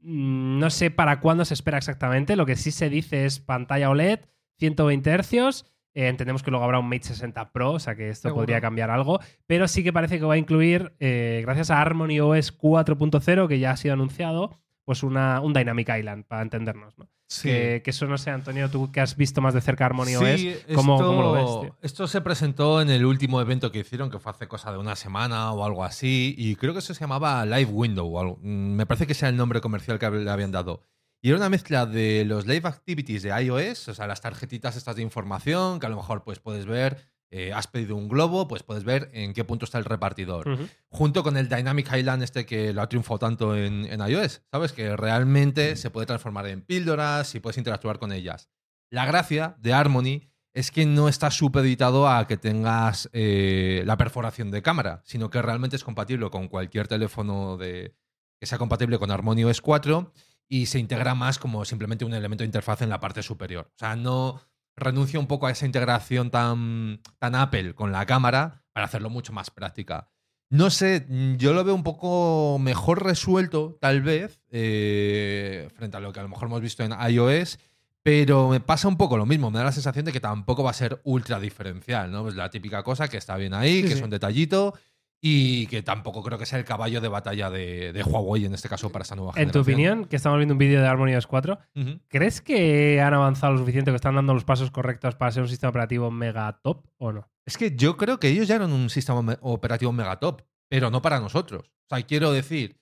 mm, 0.00 0.58
no 0.58 0.70
sé 0.70 0.90
para 0.90 1.20
cuándo 1.20 1.44
se 1.44 1.54
espera 1.54 1.78
exactamente. 1.78 2.36
Lo 2.36 2.46
que 2.46 2.56
sí 2.56 2.70
se 2.70 2.88
dice 2.90 3.24
es 3.24 3.40
pantalla 3.40 3.90
OLED, 3.90 4.20
120 4.58 5.10
Hz. 5.22 5.64
Eh, 5.92 6.06
entendemos 6.08 6.42
que 6.44 6.50
luego 6.52 6.64
habrá 6.64 6.78
un 6.78 6.88
Mate 6.88 7.04
60 7.04 7.50
Pro, 7.52 7.72
o 7.72 7.78
sea 7.80 7.96
que 7.96 8.10
esto 8.10 8.28
Seguro. 8.28 8.42
podría 8.42 8.60
cambiar 8.60 8.90
algo. 8.90 9.18
Pero 9.46 9.66
sí 9.66 9.82
que 9.82 9.92
parece 9.92 10.18
que 10.18 10.24
va 10.24 10.34
a 10.34 10.38
incluir, 10.38 10.92
eh, 11.00 11.40
gracias 11.44 11.70
a 11.70 11.80
Harmony 11.80 12.20
OS 12.20 12.52
4.0, 12.56 13.48
que 13.48 13.58
ya 13.58 13.72
ha 13.72 13.76
sido 13.76 13.94
anunciado, 13.94 14.56
pues 14.84 15.02
una, 15.02 15.40
un 15.40 15.52
Dynamic 15.52 15.88
Island, 15.98 16.24
para 16.26 16.42
entendernos. 16.42 16.96
¿no? 16.98 17.08
Sí. 17.32 17.48
Que, 17.48 17.80
que 17.84 17.90
eso 17.90 18.06
no 18.06 18.18
sé, 18.18 18.30
Antonio, 18.30 18.68
tú 18.70 18.90
que 18.90 19.00
has 19.00 19.16
visto 19.16 19.40
más 19.40 19.54
de 19.54 19.60
cerca 19.60 19.86
Harmony 19.86 20.08
Sí, 20.08 20.48
OS, 20.68 20.74
¿cómo, 20.74 20.94
esto, 20.96 21.06
cómo 21.06 21.22
lo 21.22 21.32
ves? 21.32 21.44
tío? 21.70 21.76
Esto 21.80 22.08
se 22.08 22.20
presentó 22.22 22.82
en 22.82 22.90
el 22.90 23.04
último 23.06 23.40
evento 23.40 23.70
que 23.70 23.78
hicieron, 23.78 24.10
que 24.10 24.18
fue 24.18 24.32
hace 24.32 24.48
cosa 24.48 24.72
de 24.72 24.78
una 24.78 24.96
semana 24.96 25.52
o 25.52 25.64
algo 25.64 25.84
así, 25.84 26.34
y 26.36 26.56
creo 26.56 26.72
que 26.72 26.80
eso 26.80 26.92
se 26.92 26.98
llamaba 27.00 27.46
Live 27.46 27.70
Window. 27.70 28.04
o 28.08 28.20
algo. 28.20 28.38
Mm, 28.42 28.74
Me 28.74 28.84
parece 28.84 29.06
que 29.06 29.14
sea 29.14 29.28
el 29.28 29.36
nombre 29.36 29.60
comercial 29.60 30.00
que 30.00 30.10
le 30.10 30.28
habían 30.28 30.50
dado. 30.50 30.82
Y 31.22 31.28
era 31.28 31.36
una 31.36 31.48
mezcla 31.50 31.86
de 31.86 32.24
los 32.24 32.46
Live 32.48 32.66
Activities 32.66 33.22
de 33.22 33.28
iOS, 33.44 33.86
o 33.88 33.94
sea, 33.94 34.08
las 34.08 34.20
tarjetitas 34.22 34.74
estas 34.74 34.96
de 34.96 35.02
información, 35.02 35.78
que 35.78 35.86
a 35.86 35.90
lo 35.90 35.96
mejor 35.96 36.24
pues, 36.24 36.40
puedes 36.40 36.66
ver, 36.66 37.06
eh, 37.30 37.52
has 37.52 37.66
pedido 37.66 37.96
un 37.96 38.08
globo, 38.08 38.48
pues 38.48 38.62
puedes 38.62 38.84
ver 38.84 39.10
en 39.12 39.32
qué 39.32 39.44
punto 39.44 39.64
está 39.64 39.78
el 39.78 39.84
repartidor 39.84 40.58
junto 40.88 41.22
con 41.22 41.36
el 41.36 41.48
Dynamic 41.48 41.92
Island 41.94 42.22
este 42.22 42.44
que 42.44 42.72
lo 42.72 42.82
ha 42.82 42.88
triunfado 42.88 43.18
tanto 43.18 43.56
en, 43.56 43.86
en 43.86 44.00
iOS, 44.00 44.42
¿sabes? 44.50 44.72
Que 44.72 44.96
realmente 44.96 45.76
se 45.76 45.90
puede 45.90 46.06
transformar 46.06 46.46
en 46.48 46.62
píldoras 46.62 47.34
y 47.34 47.40
puedes 47.40 47.58
interactuar 47.58 47.98
con 47.98 48.12
ellas. 48.12 48.50
La 48.90 49.06
gracia 49.06 49.54
de 49.60 49.72
Harmony 49.72 50.30
es 50.52 50.70
que 50.70 50.84
no 50.86 51.08
está 51.08 51.30
supeditado 51.30 52.08
a 52.08 52.26
que 52.26 52.36
tengas 52.36 53.08
eh, 53.12 53.82
la 53.86 53.96
perforación 53.96 54.50
de 54.50 54.62
cámara, 54.62 55.02
sino 55.04 55.30
que 55.30 55.40
realmente 55.42 55.76
es 55.76 55.84
compatible 55.84 56.28
con 56.30 56.48
cualquier 56.48 56.88
teléfono 56.88 57.56
de, 57.56 57.94
que 58.40 58.46
sea 58.46 58.58
compatible 58.58 58.98
con 58.98 59.10
Harmony 59.10 59.44
OS 59.44 59.60
4 59.60 60.12
y 60.48 60.66
se 60.66 60.80
integra 60.80 61.14
más 61.14 61.38
como 61.38 61.64
simplemente 61.64 62.04
un 62.04 62.14
elemento 62.14 62.42
de 62.42 62.46
interfaz 62.46 62.82
en 62.82 62.88
la 62.88 62.98
parte 62.98 63.22
superior. 63.22 63.70
O 63.76 63.78
sea, 63.78 63.94
no 63.94 64.40
renuncia 64.80 65.20
un 65.20 65.26
poco 65.26 65.46
a 65.46 65.50
esa 65.52 65.66
integración 65.66 66.30
tan, 66.30 67.00
tan 67.18 67.34
Apple 67.34 67.74
con 67.74 67.92
la 67.92 68.06
cámara 68.06 68.64
para 68.72 68.86
hacerlo 68.86 69.10
mucho 69.10 69.32
más 69.32 69.50
práctica. 69.50 70.08
No 70.48 70.70
sé, 70.70 71.06
mm, 71.08 71.36
yo 71.36 71.52
lo 71.52 71.62
veo 71.62 71.74
un 71.74 71.84
poco 71.84 72.58
mejor 72.58 73.04
resuelto, 73.04 73.78
tal 73.80 74.02
vez, 74.02 74.40
eh, 74.50 75.68
frente 75.76 75.96
a 75.96 76.00
lo 76.00 76.12
que 76.12 76.20
a 76.20 76.22
lo 76.24 76.28
mejor 76.28 76.48
hemos 76.48 76.60
visto 76.60 76.82
en 76.82 76.92
iOS, 77.08 77.58
pero 78.02 78.48
me 78.48 78.60
pasa 78.60 78.88
un 78.88 78.96
poco 78.96 79.16
lo 79.16 79.26
mismo. 79.26 79.50
Me 79.50 79.58
da 79.58 79.64
la 79.66 79.72
sensación 79.72 80.04
de 80.06 80.12
que 80.12 80.20
tampoco 80.20 80.62
va 80.64 80.70
a 80.70 80.74
ser 80.74 81.00
ultra 81.04 81.38
diferencial, 81.38 82.10
¿no? 82.10 82.26
Es 82.28 82.34
la 82.34 82.50
típica 82.50 82.82
cosa 82.82 83.08
que 83.08 83.16
está 83.18 83.36
bien 83.36 83.54
ahí, 83.54 83.76
Sí, 83.76 83.82
que 83.82 83.88
sí. 83.88 83.94
es 83.94 84.02
un 84.02 84.10
detallito 84.10 84.74
y 85.22 85.66
que 85.66 85.82
tampoco 85.82 86.22
creo 86.22 86.38
que 86.38 86.46
sea 86.46 86.58
el 86.58 86.64
caballo 86.64 87.00
de 87.00 87.08
batalla 87.08 87.50
de, 87.50 87.92
de 87.92 88.02
Huawei 88.02 88.46
en 88.46 88.54
este 88.54 88.68
caso 88.70 88.90
para 88.90 89.02
esta 89.02 89.14
nueva 89.16 89.32
En 89.32 89.34
generación. 89.34 89.52
tu 89.64 89.70
opinión, 89.70 90.04
que 90.06 90.16
estamos 90.16 90.38
viendo 90.38 90.54
un 90.54 90.58
vídeo 90.58 90.80
de 90.80 90.86
Harmony 90.88 91.14
OS 91.14 91.26
4, 91.26 91.58
Ujú. 91.76 92.00
¿crees 92.08 92.40
que 92.40 93.00
han 93.02 93.12
avanzado 93.12 93.52
lo 93.52 93.58
suficiente, 93.58 93.90
que 93.90 93.96
están 93.96 94.14
dando 94.14 94.32
los 94.32 94.44
pasos 94.44 94.70
correctos 94.70 95.16
para 95.16 95.30
ser 95.32 95.42
un 95.42 95.48
sistema 95.48 95.70
operativo 95.70 96.10
mega 96.10 96.58
top 96.62 96.86
o 96.98 97.12
no? 97.12 97.28
Es 97.44 97.58
que 97.58 97.76
yo 97.76 97.96
creo 97.96 98.18
que 98.18 98.28
ellos 98.28 98.48
ya 98.48 98.56
eran 98.56 98.72
un 98.72 98.88
sistema 98.88 99.36
operativo 99.42 99.92
megatop, 99.92 100.42
pero 100.68 100.90
no 100.90 101.02
para 101.02 101.20
nosotros. 101.20 101.68
O 101.90 101.94
sea, 101.96 102.02
quiero 102.06 102.32
decir, 102.32 102.80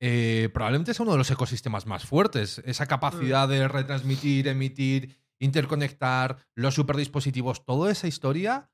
eh, 0.00 0.48
probablemente 0.52 0.92
es 0.92 1.00
uno 1.00 1.12
de 1.12 1.18
los 1.18 1.30
ecosistemas 1.30 1.86
más 1.86 2.04
fuertes. 2.04 2.62
Esa 2.66 2.86
capacidad 2.86 3.48
de 3.48 3.66
retransmitir, 3.66 4.46
emitir 4.48 5.16
interconectar, 5.42 6.36
los 6.54 6.74
superdispositivos, 6.74 7.64
toda 7.64 7.90
esa 7.90 8.06
historia, 8.06 8.69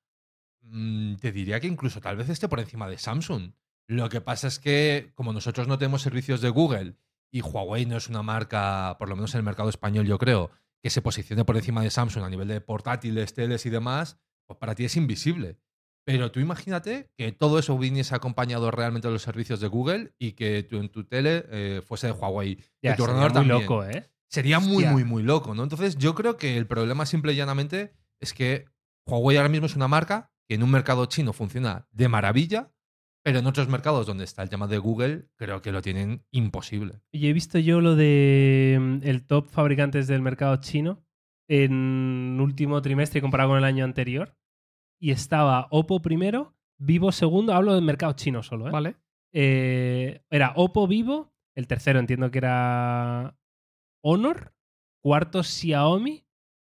mm, 0.67 1.17
te 1.17 1.33
diría 1.33 1.61
que 1.61 1.67
incluso 1.67 2.01
tal 2.01 2.17
vez 2.17 2.29
esté 2.29 2.49
por 2.49 2.61
encima 2.61 2.89
de 2.89 2.99
Samsung. 2.99 3.53
Lo 3.89 4.09
que 4.09 4.21
pasa 4.21 4.49
es 4.49 4.59
que 4.59 5.12
como 5.14 5.33
nosotros 5.33 5.69
no 5.69 5.79
tenemos 5.79 6.03
servicios 6.03 6.41
de 6.41 6.51
Google 6.51 6.97
y 7.31 7.41
Huawei 7.41 7.87
no 7.87 7.97
es 7.97 8.09
una 8.09 8.23
marca, 8.23 8.97
por 8.99 9.09
lo 9.09 9.17
menos 9.17 9.35
en 9.35 9.39
el 9.39 9.45
mercado 9.45 9.69
español 9.69 10.07
yo 10.07 10.19
creo, 10.19 10.51
que 10.83 10.91
se 10.91 11.03
posicione 11.03 11.45
por 11.45 11.57
encima 11.57 11.83
de 11.83 11.91
Samsung 11.91 12.25
a 12.25 12.31
nivel 12.31 12.49
de 12.49 12.61
portátiles, 12.61 13.35
teles 13.35 13.67
y 13.67 13.71
demás, 13.71 14.19
pues 14.47 14.59
para 14.59 14.75
ti 14.75 14.85
es 14.85 14.97
invisible. 14.97 15.59
Pero 16.05 16.31
tú 16.31 16.39
imagínate 16.39 17.11
que 17.17 17.33
todo 17.33 17.59
eso 17.59 17.77
viniese 17.77 18.14
acompañado 18.14 18.71
realmente 18.71 19.09
de 19.09 19.12
los 19.12 19.23
servicios 19.23 19.59
de 19.59 19.67
Google 19.67 20.14
y 20.19 20.33
que 20.33 20.62
tú 20.62 20.79
en 20.79 20.89
tu 20.89 21.05
tele 21.05 21.45
eh, 21.51 21.83
fuese 21.85 22.07
de 22.07 22.12
Huawei. 22.12 22.59
Ya, 22.81 22.95
tu 22.95 23.03
sería 23.03 23.05
ordenador 23.05 23.31
muy 23.33 23.35
también. 23.35 23.61
loco, 23.61 23.85
¿eh? 23.85 24.09
Sería 24.29 24.61
muy, 24.61 24.77
Hostia. 24.77 24.93
muy, 24.93 25.05
muy 25.05 25.23
loco, 25.25 25.55
¿no? 25.55 25.64
Entonces, 25.64 25.97
yo 25.99 26.14
creo 26.14 26.37
que 26.37 26.57
el 26.57 26.67
problema 26.67 27.07
simple 27.07 27.33
y 27.33 27.37
llanamente 27.37 27.93
es 28.21 28.35
que 28.35 28.67
Huawei 29.07 29.37
ahora 29.37 29.49
mismo 29.49 29.67
es 29.67 29.75
una 29.75 29.89
marca 29.89 30.33
que 30.49 30.55
en 30.55 30.62
un 30.62 30.70
mercado 30.70 31.07
chino 31.07 31.32
funciona 31.32 31.86
de 31.90 32.09
maravilla, 32.09 32.72
pero 33.22 33.40
en 33.40 33.47
otros 33.47 33.68
mercados 33.68 34.07
donde 34.07 34.24
está 34.24 34.42
el 34.42 34.49
tema 34.49 34.68
de 34.68 34.78
Google, 34.78 35.26
creo 35.34 35.61
que 35.61 35.72
lo 35.72 35.82
tienen 35.82 36.24
imposible. 36.30 37.01
Y 37.11 37.26
he 37.26 37.32
visto 37.32 37.59
yo 37.59 37.80
lo 37.80 37.97
de 37.97 38.78
mm, 38.80 38.99
el 39.03 39.26
top 39.26 39.49
fabricantes 39.49 40.07
del 40.07 40.22
mercado 40.22 40.57
chino 40.59 41.05
en 41.49 42.38
último 42.40 42.80
trimestre 42.82 43.20
comparado 43.20 43.51
con 43.51 43.59
el 43.59 43.64
año 43.64 43.84
anterior. 43.84 44.36
Y 45.01 45.11
estaba 45.11 45.66
Oppo 45.70 46.01
primero, 46.01 46.57
Vivo 46.78 47.11
segundo. 47.11 47.53
Hablo 47.53 47.74
del 47.74 47.84
mercado 47.84 48.12
chino 48.12 48.42
solo, 48.42 48.68
¿eh? 48.68 48.70
¿Vale? 48.70 48.97
Eh, 49.32 50.22
era 50.30 50.53
Oppo 50.57 50.86
Vivo, 50.86 51.34
el 51.55 51.66
tercero 51.66 51.99
entiendo 51.99 52.30
que 52.30 52.38
era 52.38 53.36
Honor, 54.03 54.55
cuarto 55.03 55.42
Xiaomi, 55.42 56.24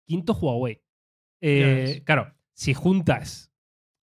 quinto 0.06 0.32
Huawei. 0.32 0.82
Eh, 1.40 2.02
claro, 2.04 2.34
si 2.52 2.74
juntas 2.74 3.47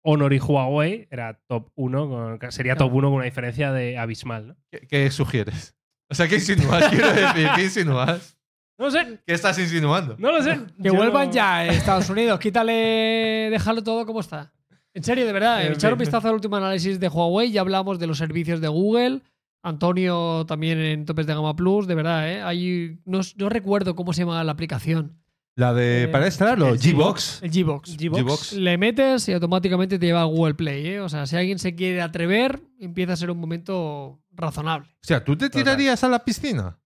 Honor 0.03 0.33
y 0.33 0.39
Huawei, 0.39 1.07
era 1.09 1.39
top 1.47 1.69
1, 1.75 2.37
sería 2.49 2.75
top 2.75 2.93
1 2.93 3.07
con 3.07 3.15
una 3.15 3.25
diferencia 3.25 3.71
de 3.71 3.97
abismal, 3.97 4.47
¿no? 4.49 4.55
¿Qué, 4.69 4.81
qué 4.87 5.09
sugieres? 5.11 5.75
O 6.09 6.15
sea, 6.15 6.27
¿qué 6.27 6.35
insinúas? 6.35 6.89
Quiero 6.89 7.11
decir, 7.13 7.47
¿qué 7.55 7.63
insinúas? 7.63 8.37
No 8.77 8.85
lo 8.85 8.91
sé, 8.91 9.19
¿Qué 9.25 9.33
estás 9.33 9.57
insinuando? 9.59 10.15
no 10.19 10.31
lo 10.31 10.43
sé. 10.43 10.59
Que 10.81 10.89
Yo 10.89 10.93
vuelvan 10.95 11.27
no- 11.27 11.33
ya 11.33 11.55
a 11.57 11.65
Estados 11.67 12.09
Unidos. 12.09 12.39
Quítale, 12.39 13.49
déjalo 13.51 13.81
todo 13.83 14.05
como 14.05 14.19
está. 14.19 14.51
En 14.93 15.03
serio, 15.03 15.25
de 15.25 15.31
verdad. 15.33 15.65
Eh, 15.65 15.71
echar 15.73 15.93
un 15.93 15.99
vistazo 15.99 16.27
al 16.27 16.35
último 16.35 16.55
análisis 16.57 16.99
de 16.99 17.07
Huawei. 17.07 17.51
Ya 17.51 17.61
hablamos 17.61 17.97
de 17.99 18.07
los 18.07 18.17
servicios 18.17 18.61
de 18.61 18.67
Google. 18.67 19.21
Antonio 19.63 20.45
también 20.45 20.79
en 20.79 21.05
Topes 21.05 21.25
de 21.25 21.33
Gama 21.33 21.55
Plus. 21.55 21.87
De 21.87 21.95
verdad, 21.95 22.29
¿eh? 22.29 22.41
Hay, 22.41 22.99
no, 23.05 23.21
no 23.37 23.49
recuerdo 23.49 23.95
cómo 23.95 24.11
se 24.13 24.21
llama 24.21 24.43
la 24.43 24.51
aplicación. 24.51 25.22
La 25.55 25.73
de. 25.73 26.03
Eh, 26.03 26.07
para 26.07 26.25
instalarlo, 26.25 26.73
Gbox. 26.75 27.43
El 27.43 27.51
Gbox. 27.51 27.95
Gbox. 27.97 28.53
Le 28.53 28.77
metes 28.77 29.27
y 29.29 29.33
automáticamente 29.33 29.99
te 29.99 30.05
lleva 30.05 30.21
a 30.21 30.25
Google 30.25 30.55
Play. 30.55 30.87
¿eh? 30.87 30.99
O 30.99 31.09
sea, 31.09 31.27
si 31.27 31.35
alguien 31.35 31.59
se 31.59 31.75
quiere 31.75 32.01
atrever, 32.01 32.61
empieza 32.79 33.13
a 33.13 33.17
ser 33.17 33.29
un 33.29 33.39
momento 33.39 34.19
razonable. 34.31 34.89
O 34.95 35.05
sea, 35.05 35.23
¿tú 35.23 35.35
te 35.37 35.49
Total. 35.49 35.63
tirarías 35.63 36.03
a 36.03 36.09
la 36.09 36.25
piscina? 36.25 36.79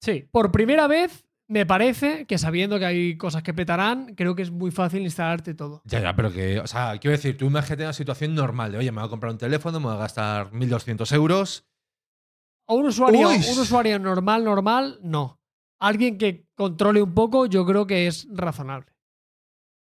Sí, 0.00 0.28
Por 0.30 0.52
primera 0.52 0.86
vez, 0.86 1.26
me 1.48 1.66
parece 1.66 2.24
que 2.26 2.38
sabiendo 2.38 2.78
que 2.78 2.86
hay 2.86 3.16
cosas 3.16 3.42
que 3.42 3.52
petarán, 3.52 4.14
creo 4.14 4.36
que 4.36 4.42
es 4.42 4.52
muy 4.52 4.70
fácil 4.70 5.02
instalarte 5.02 5.54
todo. 5.54 5.82
Ya, 5.84 6.00
ya, 6.00 6.14
pero 6.14 6.30
que. 6.32 6.60
O 6.60 6.68
sea, 6.68 6.96
quiero 7.00 7.16
decir, 7.16 7.36
tú 7.36 7.46
imagínate 7.46 7.82
una 7.82 7.92
situación 7.92 8.32
normal 8.34 8.70
de, 8.70 8.78
oye, 8.78 8.92
me 8.92 9.00
voy 9.00 9.06
a 9.08 9.10
comprar 9.10 9.32
un 9.32 9.38
teléfono, 9.38 9.80
me 9.80 9.86
voy 9.86 9.96
a 9.96 9.98
gastar 9.98 10.52
1.200 10.52 11.12
euros. 11.16 11.66
A 12.68 12.74
un 12.74 12.86
usuario, 12.86 13.28
Uy. 13.28 13.36
un 13.36 13.58
usuario 13.58 13.98
normal, 13.98 14.44
normal, 14.44 15.00
no. 15.02 15.37
Alguien 15.80 16.18
que 16.18 16.46
controle 16.54 17.00
un 17.02 17.14
poco, 17.14 17.46
yo 17.46 17.64
creo 17.64 17.86
que 17.86 18.06
es 18.06 18.26
razonable. 18.30 18.92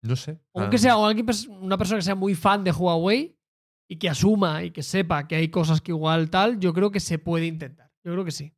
No 0.03 0.17
sé. 0.17 0.41
Aunque 0.55 0.77
Ah, 0.77 0.81
sea 0.81 0.97
o 0.99 1.07
alguien, 1.07 1.27
una 1.49 1.77
persona 1.79 1.99
que 1.99 2.03
sea 2.05 2.15
muy 2.15 2.35
fan 2.35 2.63
de 2.65 2.71
Huawei 2.73 3.37
y 3.91 3.97
que 3.97 4.09
asuma 4.09 4.63
y 4.63 4.71
que 4.71 4.83
sepa 4.83 5.27
que 5.27 5.37
hay 5.37 5.49
cosas 5.49 5.81
que 5.81 5.93
igual 5.93 6.31
tal, 6.31 6.61
yo 6.61 6.73
creo 6.73 6.91
que 6.91 7.01
se 7.01 7.19
puede 7.19 7.47
intentar. 7.47 7.91
Yo 8.05 8.13
creo 8.13 8.25
que 8.25 8.31
sí. 8.31 8.55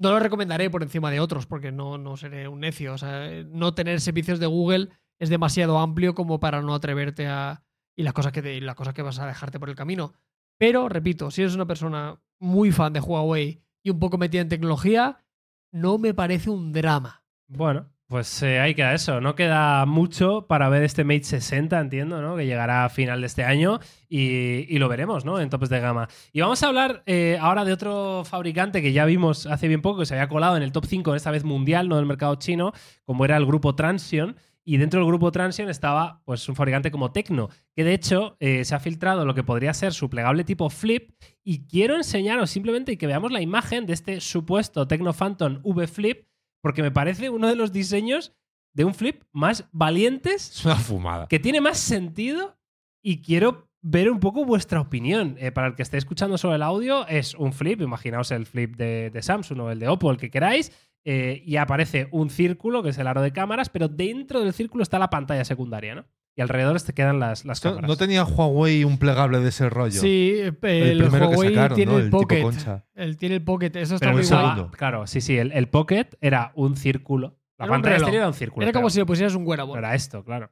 No 0.00 0.10
lo 0.10 0.18
recomendaré 0.18 0.70
por 0.70 0.82
encima 0.82 1.10
de 1.10 1.20
otros 1.20 1.46
porque 1.46 1.70
no, 1.70 1.98
no 1.98 2.16
seré 2.16 2.48
un 2.48 2.60
necio. 2.60 2.94
O 2.94 2.98
sea, 2.98 3.28
no 3.46 3.74
tener 3.74 4.00
servicios 4.00 4.40
de 4.40 4.46
Google 4.46 4.88
es 5.20 5.28
demasiado 5.28 5.78
amplio 5.78 6.14
como 6.14 6.40
para 6.40 6.60
no 6.62 6.74
atreverte 6.74 7.26
a. 7.28 7.62
y 7.96 8.02
las 8.02 8.12
cosas 8.12 8.32
que, 8.32 8.42
te- 8.42 8.56
y 8.56 8.60
las 8.60 8.74
cosas 8.74 8.92
que 8.94 9.02
vas 9.02 9.18
a 9.20 9.26
dejarte 9.26 9.60
por 9.60 9.68
el 9.70 9.76
camino. 9.76 10.12
Pero, 10.58 10.88
repito, 10.88 11.30
si 11.30 11.42
eres 11.42 11.54
una 11.54 11.66
persona 11.66 12.20
muy 12.40 12.72
fan 12.72 12.92
de 12.92 13.00
Huawei 13.00 13.62
y 13.84 13.90
un 13.90 13.98
poco 14.00 14.18
metida 14.18 14.40
en 14.42 14.48
tecnología, 14.48 15.23
no 15.74 15.98
me 15.98 16.14
parece 16.14 16.50
un 16.50 16.72
drama. 16.72 17.24
Bueno, 17.48 17.90
pues 18.06 18.42
eh, 18.44 18.60
ahí 18.60 18.76
queda 18.76 18.94
eso. 18.94 19.20
No 19.20 19.34
queda 19.34 19.84
mucho 19.86 20.46
para 20.46 20.68
ver 20.68 20.84
este 20.84 21.02
Mate 21.02 21.24
60, 21.24 21.80
entiendo, 21.80 22.22
¿no? 22.22 22.36
Que 22.36 22.46
llegará 22.46 22.84
a 22.84 22.88
final 22.88 23.20
de 23.20 23.26
este 23.26 23.42
año 23.42 23.80
y, 24.08 24.78
lo 24.78 24.88
veremos, 24.88 25.24
¿no? 25.24 25.40
En 25.40 25.50
topes 25.50 25.68
de 25.68 25.80
gama. 25.80 26.08
Y 26.32 26.40
vamos 26.40 26.62
a 26.62 26.68
hablar 26.68 27.02
eh, 27.06 27.38
ahora 27.40 27.64
de 27.64 27.72
otro 27.72 28.22
fabricante 28.24 28.82
que 28.82 28.92
ya 28.92 29.04
vimos 29.04 29.46
hace 29.46 29.66
bien 29.66 29.82
poco, 29.82 30.00
que 30.00 30.06
se 30.06 30.14
había 30.14 30.28
colado 30.28 30.56
en 30.56 30.62
el 30.62 30.70
top 30.70 30.86
5, 30.86 31.16
esta 31.16 31.32
vez 31.32 31.42
mundial, 31.42 31.88
no 31.88 31.96
del 31.96 32.06
mercado 32.06 32.36
chino, 32.36 32.72
como 33.04 33.24
era 33.24 33.36
el 33.36 33.44
grupo 33.44 33.74
Transion. 33.74 34.36
Y 34.66 34.78
dentro 34.78 35.00
del 35.00 35.06
grupo 35.06 35.30
Transion 35.30 35.68
estaba 35.68 36.22
pues, 36.24 36.48
un 36.48 36.56
fabricante 36.56 36.90
como 36.90 37.12
Tecno, 37.12 37.50
que 37.74 37.84
de 37.84 37.92
hecho 37.92 38.36
eh, 38.40 38.64
se 38.64 38.74
ha 38.74 38.80
filtrado 38.80 39.26
lo 39.26 39.34
que 39.34 39.44
podría 39.44 39.74
ser 39.74 39.92
su 39.92 40.08
plegable 40.08 40.42
tipo 40.44 40.70
Flip. 40.70 41.10
Y 41.42 41.66
quiero 41.66 41.96
enseñaros 41.96 42.50
simplemente 42.50 42.96
que 42.96 43.06
veamos 43.06 43.30
la 43.30 43.42
imagen 43.42 43.84
de 43.84 43.92
este 43.92 44.20
supuesto 44.20 44.88
Tecno 44.88 45.12
Phantom 45.12 45.60
V 45.62 45.86
Flip, 45.86 46.26
porque 46.62 46.82
me 46.82 46.90
parece 46.90 47.28
uno 47.28 47.48
de 47.48 47.56
los 47.56 47.72
diseños 47.72 48.32
de 48.72 48.84
un 48.84 48.94
flip 48.94 49.22
más 49.32 49.68
valientes, 49.70 50.50
Es 50.50 50.64
una 50.64 50.74
fumada. 50.76 51.28
que 51.28 51.38
tiene 51.38 51.60
más 51.60 51.78
sentido 51.78 52.56
y 53.02 53.22
quiero 53.22 53.68
ver 53.82 54.10
un 54.10 54.18
poco 54.18 54.44
vuestra 54.46 54.80
opinión. 54.80 55.36
Eh, 55.38 55.52
para 55.52 55.66
el 55.68 55.74
que 55.76 55.82
esté 55.82 55.98
escuchando 55.98 56.38
solo 56.38 56.54
el 56.54 56.62
audio, 56.62 57.06
es 57.06 57.34
un 57.34 57.52
flip, 57.52 57.82
imaginaos 57.82 58.30
el 58.30 58.46
flip 58.46 58.76
de, 58.76 59.10
de 59.10 59.22
Samsung 59.22 59.60
o 59.60 59.70
el 59.70 59.78
de 59.78 59.88
Oppo, 59.88 60.10
el 60.10 60.16
que 60.16 60.30
queráis, 60.30 60.72
eh, 61.04 61.42
y 61.44 61.56
aparece 61.56 62.08
un 62.12 62.30
círculo, 62.30 62.82
que 62.82 62.90
es 62.90 62.98
el 62.98 63.06
aro 63.06 63.22
de 63.22 63.32
cámaras, 63.32 63.68
pero 63.68 63.88
dentro 63.88 64.40
del 64.42 64.52
círculo 64.52 64.82
está 64.82 64.98
la 64.98 65.10
pantalla 65.10 65.44
secundaria, 65.44 65.94
¿no? 65.94 66.06
Y 66.36 66.40
alrededor 66.40 66.80
te 66.82 66.92
quedan 66.94 67.20
las, 67.20 67.44
las 67.44 67.64
¿No, 67.64 67.70
cámaras. 67.70 67.88
no 67.88 67.96
tenía 67.96 68.24
Huawei 68.24 68.82
un 68.82 68.98
plegable 68.98 69.38
de 69.38 69.50
ese 69.50 69.70
rollo? 69.70 70.00
Sí, 70.00 70.32
eh, 70.36 70.52
El 70.62 70.72
el, 70.72 70.98
primero 71.02 71.28
que 71.30 71.36
Huawei 71.36 71.54
sacaron, 71.54 71.76
tiene 71.76 71.92
¿no? 71.92 71.98
el 71.98 72.04
El 72.04 72.10
tipo 72.10 72.18
Pocket. 72.22 72.42
concha. 72.42 72.84
Él 72.94 73.16
tiene 73.16 73.34
el 73.36 73.42
Pocket, 73.44 73.70
eso 73.76 73.94
está 73.94 74.06
pero 74.12 74.18
muy 74.18 74.26
el 74.26 74.56
guay. 74.56 74.70
Claro, 74.76 75.06
sí, 75.06 75.20
sí. 75.20 75.38
El, 75.38 75.52
el 75.52 75.68
Pocket 75.68 76.06
era 76.20 76.50
un 76.56 76.76
círculo. 76.76 77.38
La 77.56 77.66
Era 77.66 77.72
pantalla 77.74 77.94
exterior 77.96 78.20
era 78.22 78.26
un 78.28 78.34
círculo. 78.34 78.64
Era 78.64 78.72
como 78.72 78.86
pero 78.86 78.90
si 78.90 78.98
le 78.98 79.06
pusieras 79.06 79.34
un 79.36 79.46
wearable. 79.46 79.78
era 79.78 79.94
esto, 79.94 80.24
claro. 80.24 80.50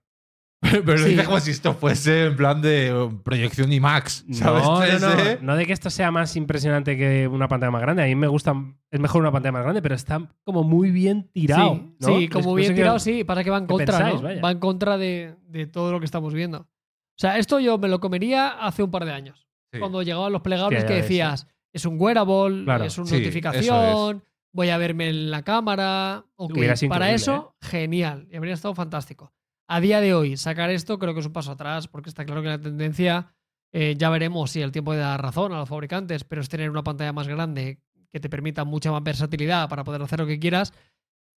Pero 0.63 0.97
Sí. 0.99 1.11
dice 1.11 1.25
como 1.25 1.41
si 1.41 1.51
esto 1.51 1.75
fuese 1.75 2.27
en 2.27 2.37
plan 2.37 2.63
de 2.63 2.95
um, 2.95 3.19
proyección 3.23 3.73
IMAX. 3.73 4.25
¿Sabes? 4.33 4.63
No, 4.63 4.79
no, 4.79 4.81
3D. 4.87 5.41
no, 5.41 5.47
no 5.49 5.57
de 5.57 5.67
que 5.67 5.73
esto 5.73 5.91
sea 5.91 6.11
más 6.13 6.37
impresionante 6.37 6.97
que 6.97 7.27
una 7.27 7.49
pantalla 7.49 7.73
más 7.73 7.83
grande. 7.83 8.05
A 8.05 8.07
mí 8.07 8.15
me 8.15 8.29
gusta, 8.29 8.55
es 8.91 9.01
mejor 9.01 9.23
una 9.23 9.33
pantalla 9.33 9.53
más 9.53 9.63
grande, 9.65 9.83
pero 9.83 9.95
está 9.97 10.21
como 10.45 10.63
muy 10.63 10.91
bien 10.93 11.29
tirado. 11.33 11.75
Sí, 11.75 11.95
¿no? 12.01 12.07
sí, 12.19 12.29
como 12.29 12.51
No 12.51 12.55
bien 12.55 12.75
tirado, 12.77 12.99
sí. 13.01 13.25
Pasa 13.25 13.43
que 13.43 13.51
va 13.51 13.59
en 13.59 13.67
contra, 13.67 13.99
pensáis, 13.99 14.15
¿no? 14.23 14.29
vaya. 14.29 14.41
Va 14.41 14.51
en 14.53 14.59
contra 14.61 14.97
de, 14.99 15.35
de 15.49 15.67
todo 15.67 15.91
lo 15.93 15.99
que 15.99 16.07
estamos 16.07 16.33
viendo. 16.33 16.59
O 16.61 17.19
sea, 17.19 17.39
esto 17.39 17.59
yo 17.61 17.77
me 17.79 17.89
lo 17.89 17.99
comería 18.01 18.49
hace 18.49 18.83
un 18.85 18.91
par 18.91 19.05
de 19.05 19.13
años. 19.13 19.47
Sí. 19.73 19.81
Cuando 19.81 20.03
llegaban 20.03 20.33
los 20.33 20.43
plegables 20.43 20.83
Sí, 20.83 20.87
que 20.87 20.95
ves, 20.95 21.03
decías, 21.03 21.49
es 21.73 21.85
un 21.87 21.97
wearable, 22.01 22.65
Claro. 22.65 22.85
es 22.85 22.97
una 22.99 23.09
Sí, 23.09 23.17
notificación, 23.19 24.23
voy 24.53 24.69
a 24.71 24.79
verme 24.79 25.09
en 25.09 25.31
la 25.31 25.43
cámara. 25.43 26.25
Ok, 26.37 26.53
Hubiera 26.57 26.77
sido 26.77 26.91
para 26.91 27.11
eso, 27.13 27.57
genial. 27.61 28.29
Y 28.31 28.37
habría 28.37 28.55
estado 28.55 28.75
fantástico. 28.75 29.33
A 29.69 29.81
día 29.81 30.01
de 30.01 30.15
hoy, 30.15 30.37
sacar 30.37 30.71
esto 30.71 30.99
creo 30.99 31.15
que 31.15 31.21
es 31.21 31.27
un 31.27 31.33
paso 31.33 31.53
atrás, 31.53 31.89
porque 31.89 32.09
está 32.09 32.25
claro 32.25 32.43
que 32.43 32.49
la 32.49 32.61
tendencia, 32.61 33.35
eh, 33.73 33.95
ya 33.97 34.11
veremos 34.11 34.51
si 34.51 34.61
el 34.61 34.73
tiempo 34.73 34.95
da 34.95 35.17
razón 35.17 35.53
a 35.53 35.59
los 35.59 35.69
fabricantes, 35.69 36.25
pero 36.25 36.43
es 36.43 36.49
tener 36.49 36.69
una 36.69 36.83
pantalla 36.83 37.13
más 37.13 37.29
grande 37.29 37.81
que 38.13 38.21
te 38.21 38.29
permita 38.29 38.65
mucha 38.65 38.93
más 38.93 39.03
versatilidad 39.03 39.69
para 39.69 39.85
poder 39.85 40.03
hacer 40.03 40.21
lo 40.21 40.27
que 40.27 40.39
quieras. 40.39 40.73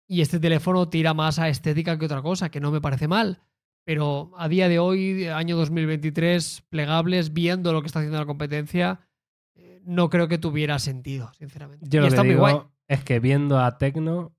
Y 0.07 0.21
este 0.21 0.39
teléfono 0.39 0.89
tira 0.89 1.13
más 1.13 1.39
a 1.39 1.47
estética 1.49 1.97
que 1.97 2.05
otra 2.05 2.21
cosa, 2.21 2.49
que 2.49 2.59
no 2.59 2.71
me 2.71 2.81
parece 2.81 3.07
mal. 3.07 3.41
Pero 3.85 4.31
a 4.37 4.47
día 4.47 4.69
de 4.69 4.79
hoy, 4.79 5.27
año 5.27 5.57
2023, 5.57 6.63
plegables, 6.69 7.33
viendo 7.33 7.73
lo 7.73 7.81
que 7.81 7.87
está 7.87 7.99
haciendo 7.99 8.17
la 8.17 8.25
competencia, 8.25 9.01
eh, 9.55 9.81
no 9.85 10.09
creo 10.09 10.27
que 10.27 10.37
tuviera 10.37 10.79
sentido, 10.79 11.31
sinceramente. 11.37 11.85
Yo 11.89 11.99
y 11.99 12.03
lo 12.03 12.07
está 12.07 12.21
que 12.21 12.29
muy 12.29 12.37
guay. 12.37 12.55
es 12.87 13.03
que 13.03 13.19
viendo 13.19 13.59
a 13.59 13.77
Tecno. 13.77 14.35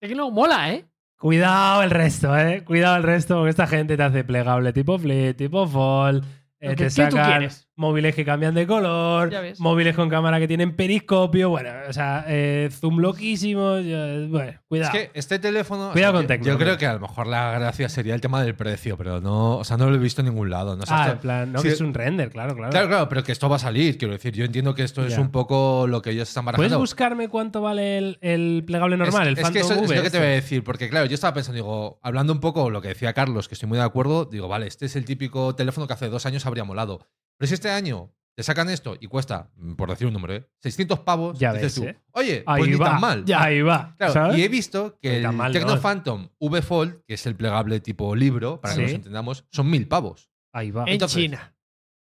Es 0.00 0.08
que 0.08 0.14
no 0.14 0.30
mola, 0.30 0.72
¿eh? 0.72 0.86
Cuidado 1.24 1.82
el 1.82 1.90
resto, 1.90 2.36
¿eh? 2.36 2.64
Cuidado 2.64 2.96
el 2.98 3.02
resto, 3.02 3.36
porque 3.36 3.48
esta 3.48 3.66
gente 3.66 3.96
te 3.96 4.02
hace 4.02 4.24
plegable 4.24 4.74
tipo 4.74 4.98
flip, 4.98 5.34
tipo 5.38 5.66
fall. 5.66 6.22
eh, 6.60 6.76
te 6.76 6.76
que- 6.76 6.90
¿Qué 6.94 7.06
tú 7.06 7.16
sacan-? 7.16 7.63
Móviles 7.76 8.14
que 8.14 8.24
cambian 8.24 8.54
de 8.54 8.66
color, 8.66 9.32
móviles 9.58 9.96
con 9.96 10.08
cámara 10.08 10.38
que 10.38 10.46
tienen 10.48 10.76
periscopio, 10.76 11.50
bueno, 11.50 11.70
o 11.88 11.92
sea, 11.92 12.24
eh, 12.28 12.68
zoom 12.72 12.98
loquísimo, 12.98 13.78
yo- 13.78 14.28
bueno, 14.28 14.50
Es 14.50 14.58
cuidado. 14.68 14.92
que 14.92 15.10
este 15.14 15.38
teléfono. 15.38 15.90
Cuidado 15.92 16.14
con 16.14 16.26
Tecno, 16.26 16.46
Yo 16.46 16.58
creo 16.58 16.78
que 16.78 16.86
a 16.86 16.94
lo 16.94 17.00
mejor 17.00 17.26
la 17.26 17.52
gracia 17.58 17.88
sería 17.88 18.14
el 18.14 18.20
tema 18.20 18.42
del 18.42 18.54
precio, 18.54 18.96
pero 18.96 19.20
no. 19.20 19.56
O 19.58 19.64
sea, 19.64 19.76
no 19.76 19.88
lo 19.90 19.96
he 19.96 19.98
visto 19.98 20.20
en 20.20 20.28
ningún 20.28 20.50
lado. 20.50 20.76
No 20.76 20.84
ah, 20.88 21.10
en 21.12 21.18
plan, 21.18 21.52
no, 21.52 21.58
Sí, 21.60 21.68
que 21.68 21.74
es 21.74 21.80
un 21.80 21.94
render, 21.94 22.30
claro, 22.30 22.54
claro. 22.54 22.70
Claro, 22.70 22.88
claro, 22.88 23.08
pero 23.08 23.22
que 23.24 23.32
esto 23.32 23.48
va 23.48 23.56
a 23.56 23.58
salir. 23.60 23.98
Quiero 23.98 24.12
decir, 24.14 24.32
yo 24.34 24.44
entiendo 24.44 24.74
que 24.74 24.82
esto 24.84 25.04
es 25.04 25.18
un 25.18 25.30
poco 25.30 25.86
lo 25.88 26.00
que 26.02 26.10
ellos 26.10 26.28
están 26.28 26.44
¿Puedes 26.44 26.58
barajando. 26.58 26.78
buscarme 26.78 27.28
cuánto 27.28 27.60
vale 27.60 27.98
el, 27.98 28.18
el 28.20 28.62
plegable 28.66 28.96
normal, 28.96 29.22
es, 29.22 29.28
el 29.28 29.32
es 29.32 29.38
que 29.38 29.42
Phantom 29.60 29.72
eso 29.72 29.72
es 29.84 29.88
V 29.90 29.96
lo 29.96 30.02
que 30.02 30.10
te 30.10 30.16
este? 30.16 30.18
voy 30.18 30.26
a 30.26 30.30
decir, 30.30 30.64
porque 30.64 30.88
claro, 30.88 31.06
yo 31.06 31.14
estaba 31.14 31.34
pensando, 31.34 31.56
digo, 31.56 31.98
hablando 32.02 32.32
un 32.32 32.40
poco 32.40 32.70
lo 32.70 32.80
que 32.80 32.88
decía 32.88 33.12
Carlos, 33.12 33.48
que 33.48 33.54
estoy 33.54 33.68
muy 33.68 33.78
de 33.78 33.84
acuerdo, 33.84 34.24
digo, 34.26 34.48
vale, 34.48 34.66
este 34.66 34.86
es 34.86 34.96
el 34.96 35.04
típico 35.04 35.54
teléfono 35.54 35.86
que 35.86 35.92
hace 35.92 36.08
dos 36.08 36.24
años 36.26 36.46
habría 36.46 36.64
molado. 36.64 37.08
Pero 37.36 37.46
si 37.48 37.54
este 37.54 37.70
año 37.70 38.10
te 38.36 38.42
sacan 38.42 38.68
esto 38.68 38.96
y 39.00 39.06
cuesta, 39.06 39.50
mm, 39.56 39.74
por 39.74 39.90
decir 39.90 40.06
un 40.06 40.12
número, 40.12 40.34
¿eh? 40.34 40.48
600 40.60 41.00
pavos, 41.00 41.38
Ya 41.38 41.52
dices 41.52 41.78
ves, 41.80 41.84
tú, 41.84 41.84
¿eh? 41.88 42.02
oye, 42.12 42.42
Ahí 42.46 42.60
pues 42.62 42.70
ni 42.72 42.78
tan 42.78 43.00
mal. 43.00 43.24
ya, 43.24 43.42
ahí 43.44 43.62
va. 43.62 43.94
Claro, 43.96 44.12
¿sabes? 44.12 44.38
y 44.38 44.42
he 44.42 44.48
visto 44.48 44.98
que 45.00 45.18
el 45.18 45.32
mal, 45.32 45.52
Tecno 45.52 45.76
no. 45.76 45.80
Phantom 45.80 46.28
V 46.40 46.62
Fold, 46.62 47.04
que 47.06 47.14
es 47.14 47.26
el 47.26 47.36
plegable 47.36 47.80
tipo 47.80 48.14
libro, 48.16 48.60
para 48.60 48.74
Sí. 48.74 48.80
que 48.80 48.86
nos 48.86 48.94
entendamos, 48.94 49.46
son 49.50 49.70
mil 49.70 49.86
pavos. 49.86 50.30
Ahí 50.52 50.70
va. 50.70 50.84
En 50.86 50.98
China. 51.00 51.54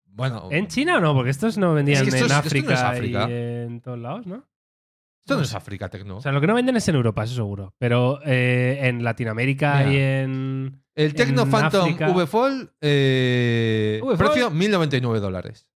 Bueno, 0.05 0.47
¿En 0.51 0.67
China 0.67 0.97
o 0.97 1.01
no? 1.01 1.13
Porque 1.15 1.31
estos 1.31 1.57
no 1.57 1.73
vendían 1.73 2.03
Es 2.03 2.09
que 2.13 2.19
esto 2.19 2.25
en 2.27 2.31
no 2.31 2.37
África, 2.37 2.73
es 2.75 2.79
África. 2.81 3.27
y 3.29 3.33
en 3.33 3.81
todos 3.81 3.97
lados, 3.99 4.27
¿no? 4.27 4.47
Esto 5.25 5.35
no 5.37 5.41
es 5.43 5.53
África 5.55 5.89
Tecno. 5.89 6.17
O 6.17 6.21
sea, 6.21 6.31
lo 6.31 6.41
que 6.41 6.47
no 6.47 6.53
venden 6.53 6.75
es 6.75 6.87
en 6.87 6.95
Europa, 6.95 7.23
eso 7.23 7.35
seguro. 7.35 7.73
Pero 7.77 8.19
eh, 8.25 8.79
en 8.83 9.03
Latinoamérica 9.03 9.89
y 9.91 9.97
en. 9.97 10.83
el 10.95 11.13
Tecno 11.13 11.43
en 11.43 11.51
Phantom 11.51 11.81
África- 11.83 12.09
V 12.11 12.27
Fold, 12.27 12.69
eh, 12.81 13.99
V 14.03 14.17
Fold. 14.17 14.29
precio 14.29 14.49
1099 14.51 15.19
dólares. 15.19 15.67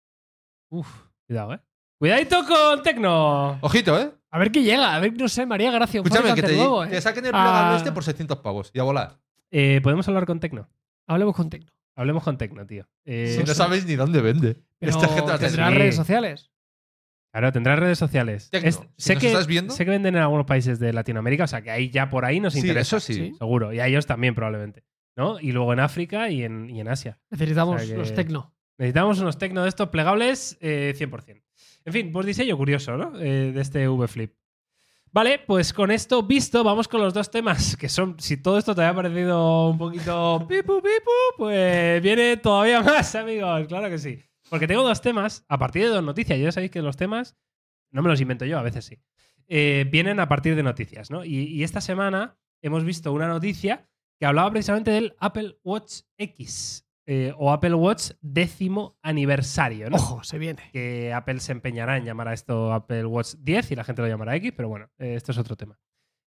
Uf, 0.71 0.89
cuidado, 1.27 1.55
¿eh? 1.55 1.61
Cuidadito 1.99 2.45
con 2.47 2.83
Tecno. 2.83 3.59
Ojito, 3.63 3.99
¿eh? 3.99 4.11
A 4.31 4.39
ver 4.39 4.51
qué 4.51 4.63
llega. 4.63 4.95
A 4.95 4.99
ver, 5.01 5.15
no 5.17 5.29
sé, 5.29 5.47
María 5.47 5.71
Gracia. 5.71 6.01
Escúchame, 6.01 6.35
que 6.35 6.43
te, 6.43 6.57
nuevo, 6.57 6.85
¿eh? 6.85 6.91
que 6.91 7.01
saquen 7.01 7.25
el 7.25 7.31
plegable 7.31 7.75
Ah. 7.75 7.77
este 7.79 7.93
por 7.93 8.05
600 8.05 8.39
pavos 8.39 8.71
y 8.75 8.81
a 8.81 8.83
volar. 8.83 9.19
Eh, 9.51 9.81
Podemos 9.83 10.07
hablar 10.09 10.27
con 10.27 10.41
Tecno. 10.41 10.69
Hablemos 11.07 11.35
con 11.37 11.49
Tecno. 11.49 11.71
Hablemos 11.95 12.23
con 12.25 12.37
Tecno, 12.37 12.67
tío. 12.67 12.87
Eh, 13.07 13.37
si 13.39 13.45
no 13.45 13.55
sabéis 13.55 13.87
ni 13.87 13.95
dónde 13.95 14.21
vende. 14.21 14.61
Pero 14.79 14.91
Esta 14.93 15.09
gente 15.09 15.31
va 15.31 15.35
a 15.35 15.39
tendrá 15.39 15.71
redes 15.71 15.97
sociales. 15.97 16.51
Claro, 17.39 17.53
tendrás 17.53 17.79
redes 17.79 17.99
sociales. 17.99 18.49
Tecno, 18.51 18.69
Es- 18.69 18.77
si 18.77 18.83
sé, 18.97 19.15
nos 19.15 19.21
que, 19.21 19.27
estás 19.29 19.47
viendo- 19.47 19.75
sé 19.75 19.85
que 19.85 19.91
venden 19.91 20.15
en 20.17 20.23
algunos 20.23 20.47
países 20.47 20.79
de 20.79 20.93
Latinoamérica, 20.93 21.45
o 21.45 21.47
sea 21.47 21.61
que 21.61 21.71
ahí 21.71 21.91
ya 21.91 22.09
por 22.09 22.25
ahí 22.25 22.41
nos 22.41 22.55
Sí, 22.55 22.61
interesa. 22.61 22.97
eso 22.97 23.01
sí. 23.13 23.35
Seguro. 23.39 23.73
Y 23.75 23.81
a 23.81 23.87
ellos 23.87 24.07
también, 24.07 24.35
probablemente. 24.35 24.85
¿No? 25.19 25.39
Y 25.39 25.53
luego 25.53 25.73
en 25.75 25.81
África 25.81 26.31
y 26.31 26.45
en, 26.45 26.71
y 26.71 26.81
en 26.81 26.89
Asia. 26.89 27.19
Necesitamos 27.31 27.77
O 27.77 27.79
sea 27.85 27.89
que- 27.95 27.99
los 27.99 28.15
Tecno. 28.15 28.55
Necesitamos 28.79 29.19
unos 29.21 29.37
Tecno 29.39 29.63
de 29.63 29.69
estos 29.69 29.89
plegables 29.91 30.57
eh, 30.61 30.95
100%. 30.97 31.43
En 31.85 31.93
fin, 31.93 32.11
pues 32.13 32.25
diseño 32.27 32.57
curioso, 32.57 32.97
¿no? 32.97 33.19
Eh, 33.21 33.53
de 33.53 33.61
este 33.61 33.87
V 33.89 34.09
Flip. 34.09 34.33
Vale, 35.13 35.39
pues 35.47 35.73
con 35.73 35.91
esto 35.91 36.23
visto, 36.23 36.63
vamos 36.65 36.89
con 36.89 37.01
los 37.01 37.15
dos 37.15 37.31
temas, 37.31 37.77
que 37.77 37.89
son, 37.89 38.17
si 38.19 38.37
todo 38.39 38.59
esto 38.59 38.75
te 38.75 38.83
había 38.83 38.95
parecido 38.95 39.69
un 39.71 39.79
poquito 39.79 40.45
pipu 40.49 40.83
pipu, 40.83 41.11
pues 41.39 42.03
viene 42.03 42.37
todavía 42.39 42.81
más, 42.83 43.15
amigos, 43.15 43.67
claro 43.69 43.89
que 43.89 43.99
sí. 43.99 44.19
Porque 44.49 44.67
tengo 44.67 44.83
dos 44.83 45.01
temas, 45.01 45.45
a 45.49 45.59
partir 45.59 45.85
de 45.85 45.89
dos 45.89 46.05
noticias, 46.05 46.39
ya 46.39 46.53
sabéis 46.53 46.71
que 46.71 46.83
los 46.83 46.97
temas, 46.97 47.37
no 47.91 48.03
me 48.03 48.09
los 48.09 48.21
invento 48.21 48.45
yo, 48.45 48.59
a 48.59 48.63
veces 48.63 48.85
sí, 48.85 48.99
eh, 49.49 49.87
vienen 49.91 50.21
a 50.21 50.29
partir 50.29 50.57
de 50.57 50.63
noticias, 50.63 51.11
¿no? 51.11 51.25
Y, 51.25 51.45
y 51.45 51.65
esta 51.65 51.81
semana 51.81 52.39
hemos 52.63 52.85
visto 52.85 53.13
una 53.13 53.29
noticia 53.29 53.89
que 54.19 54.27
hablaba 54.27 54.51
precisamente 54.51 54.91
del 54.91 55.15
Apple 55.19 55.59
Watch 55.63 56.03
X, 56.17 56.87
eh, 57.09 57.33
o 57.37 57.53
Apple 57.53 57.75
Watch 57.75 58.11
décimo 58.21 58.99
aniversario, 59.03 59.89
¿no? 59.91 59.97
Ojo, 59.97 60.25
se 60.25 60.39
viene. 60.39 60.63
que 60.73 61.13
Apple 61.13 61.39
se 61.39 61.53
empeñará 61.53 61.97
en 61.97 62.05
llamar 62.05 62.29
a 62.29 62.33
esto 62.33 62.73
Apple 62.73 63.07
Watch 63.07 63.35
10 63.39 63.71
y 63.71 63.77
la 63.77 63.85
gente 63.85 64.03
lo 64.03 64.09
llamará 64.09 64.35
X, 64.37 64.53
pero 64.57 64.69
bueno, 64.69 64.91
eh, 64.99 65.15
esto 65.15 65.31
es 65.31 65.39
otro 65.39 65.57
tema. 65.57 65.79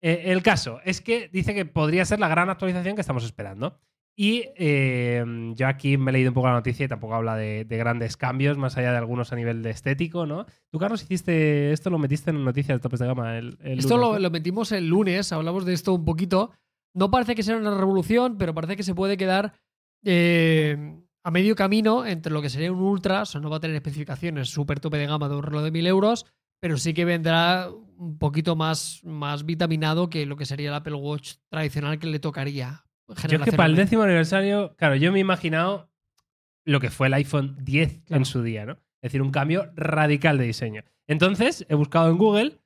El 0.02 0.44
caso 0.44 0.82
es 0.84 1.00
que 1.00 1.30
dice 1.30 1.54
que 1.54 1.66
podría 1.66 2.04
ser 2.04 2.20
la 2.20 2.28
gran 2.28 2.50
actualización 2.50 2.96
que 2.96 3.02
estamos 3.02 3.24
esperando. 3.24 3.80
Y 4.16 4.46
eh, 4.56 5.26
yo 5.56 5.68
aquí 5.68 5.98
me 5.98 6.12
he 6.12 6.14
leído 6.14 6.30
un 6.30 6.36
poco 6.36 6.48
la 6.48 6.54
noticia 6.54 6.86
y 6.86 6.88
tampoco 6.88 7.16
habla 7.16 7.36
de, 7.36 7.66
de 7.66 7.78
grandes 7.78 8.16
cambios, 8.16 8.58
más 8.58 8.78
allá 8.78 8.92
de 8.92 8.98
algunos 8.98 9.34
a 9.34 9.36
nivel 9.36 9.64
de 9.64 9.72
estético, 9.72 10.28
¿no? 10.28 10.46
Tú, 10.70 10.78
Carlos, 10.78 11.02
hiciste 11.02 11.72
esto, 11.72 11.90
lo 11.90 11.98
metiste 11.98 12.30
en 12.30 12.44
noticias 12.44 12.78
de 12.78 12.82
topes 12.82 13.00
de 13.00 13.08
gama. 13.08 13.38
El, 13.38 13.58
el 13.62 13.80
Esto 13.80 13.98
lunes, 13.98 14.10
lo, 14.10 14.14
¿no? 14.14 14.20
lo 14.20 14.30
metimos 14.30 14.72
el 14.72 14.88
lunes, 14.88 15.32
hablamos 15.32 15.66
de 15.66 15.74
esto 15.74 15.94
un 15.94 16.06
poquito. 16.06 16.52
No 16.94 17.10
parece 17.10 17.34
que 17.34 17.42
sea 17.42 17.58
una 17.58 17.76
revolución, 17.76 18.38
pero 18.38 18.54
parece 18.54 18.76
que 18.76 18.84
se 18.84 18.94
puede 18.94 19.18
quedar 19.18 19.54
eh, 20.04 20.96
a 21.24 21.32
medio 21.32 21.56
camino 21.56 22.06
entre 22.06 22.34
lo 22.34 22.42
que 22.42 22.50
sería 22.50 22.72
un 22.72 22.82
Ultra, 22.82 23.22
o 23.24 23.26
sea, 23.26 23.42
no 23.42 23.50
va 23.50 23.58
a 23.58 23.62
tener 23.62 23.76
especificaciones 23.76 24.50
súper 24.50 24.80
tope 24.80 24.98
de 24.98 25.08
gama 25.08 25.30
de 25.30 25.36
un 25.36 25.44
reloj 25.44 25.64
de 25.64 25.72
1000 25.72 25.88
euros, 25.88 26.26
pero 26.60 26.78
sí 26.78 26.94
que 26.94 27.06
vendrá 27.06 27.70
un 27.98 28.18
poquito 28.18 28.56
más, 28.56 29.02
más 29.04 29.46
vitaminado 29.46 30.10
que 30.10 30.26
lo 30.26 30.36
que 30.36 30.46
sería 30.46 30.70
el 30.70 30.76
Apple 30.76 30.96
Watch 30.96 31.36
tradicional 31.50 31.98
que 31.98 32.08
le 32.08 32.20
tocaría. 32.20 32.83
Yo 33.08 33.38
es 33.38 33.44
que 33.44 33.52
para 33.52 33.68
el 33.70 33.76
décimo 33.76 34.04
aniversario, 34.04 34.76
claro, 34.78 34.96
yo 34.96 35.12
me 35.12 35.18
he 35.20 35.22
imaginado 35.22 35.90
lo 36.66 36.80
que 36.80 36.90
fue 36.90 37.08
el 37.08 37.14
iPhone 37.16 37.58
10 37.62 38.02
Claro. 38.06 38.22
en 38.22 38.26
su 38.26 38.42
día, 38.44 38.66
¿no? 38.66 38.74
Es 39.02 39.12
decir, 39.12 39.22
un 39.22 39.32
cambio 39.32 39.72
radical 39.76 40.38
de 40.38 40.46
diseño. 40.46 40.84
Entonces, 41.08 41.66
he 41.68 41.76
buscado 41.76 42.10
en 42.10 42.18
Google 42.18 42.60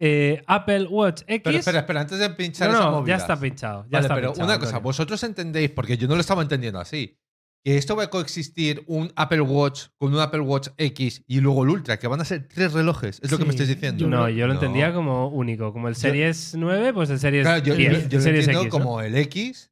eh, 0.00 0.42
Apple 0.46 0.86
Watch 0.86 1.22
X. 1.26 1.40
Pero 1.44 1.58
espera, 1.58 1.78
espera, 1.80 2.00
antes 2.00 2.18
de 2.18 2.30
pinchar 2.30 2.70
no, 2.70 2.74
esa 2.78 2.90
no, 2.90 3.06
ya 3.06 3.16
está 3.16 3.38
pinchado. 3.38 3.84
Ya 3.84 3.88
Vale, 3.98 4.04
está 4.06 4.14
pero 4.14 4.28
pinchado, 4.32 4.48
una 4.48 4.58
cosa, 4.58 4.68
Antonio. 4.70 4.82
vosotros 4.84 5.22
entendéis, 5.22 5.70
porque 5.70 5.96
yo 5.98 6.08
no 6.08 6.14
lo 6.14 6.20
estaba 6.20 6.42
entendiendo 6.42 6.80
así, 6.80 7.18
que 7.62 7.76
esto 7.76 7.94
va 7.94 8.04
a 8.04 8.10
coexistir 8.10 8.82
un 8.86 9.12
Apple 9.16 9.42
Watch 9.42 9.84
con 9.98 10.12
un 10.12 10.20
Apple 10.20 10.40
Watch 10.40 10.68
X 10.78 11.22
y 11.26 11.40
luego 11.40 11.62
el 11.64 11.70
Ultra, 11.70 11.98
que 11.98 12.08
van 12.08 12.20
a 12.20 12.24
ser 12.24 12.48
tres 12.48 12.72
relojes, 12.72 13.20
es 13.22 13.30
lo 13.30 13.38
que 13.38 13.44
me 13.44 13.50
estáis 13.50 13.68
diciendo. 13.68 14.06
No, 14.08 14.28
yo 14.28 14.46
lo 14.46 14.54
No. 14.54 14.60
entendía 14.60 14.92
como 14.92 15.28
único. 15.28 15.72
Como 15.72 15.88
el 15.88 15.94
Series 15.96 16.54
9, 16.56 16.92
pues 16.92 17.10
el 17.10 17.20
Series 17.20 17.44
Claro, 17.46 17.62
yo, 17.62 17.74
10. 17.76 17.92
yo- 17.92 17.98
el 17.98 18.08
yo 18.08 18.18
lo 18.18 18.22
Series 18.24 18.44
entiendo 18.48 18.62
X, 18.62 18.72
¿no? 18.72 18.78
como 18.78 19.00
el 19.00 19.14
X 19.16 19.70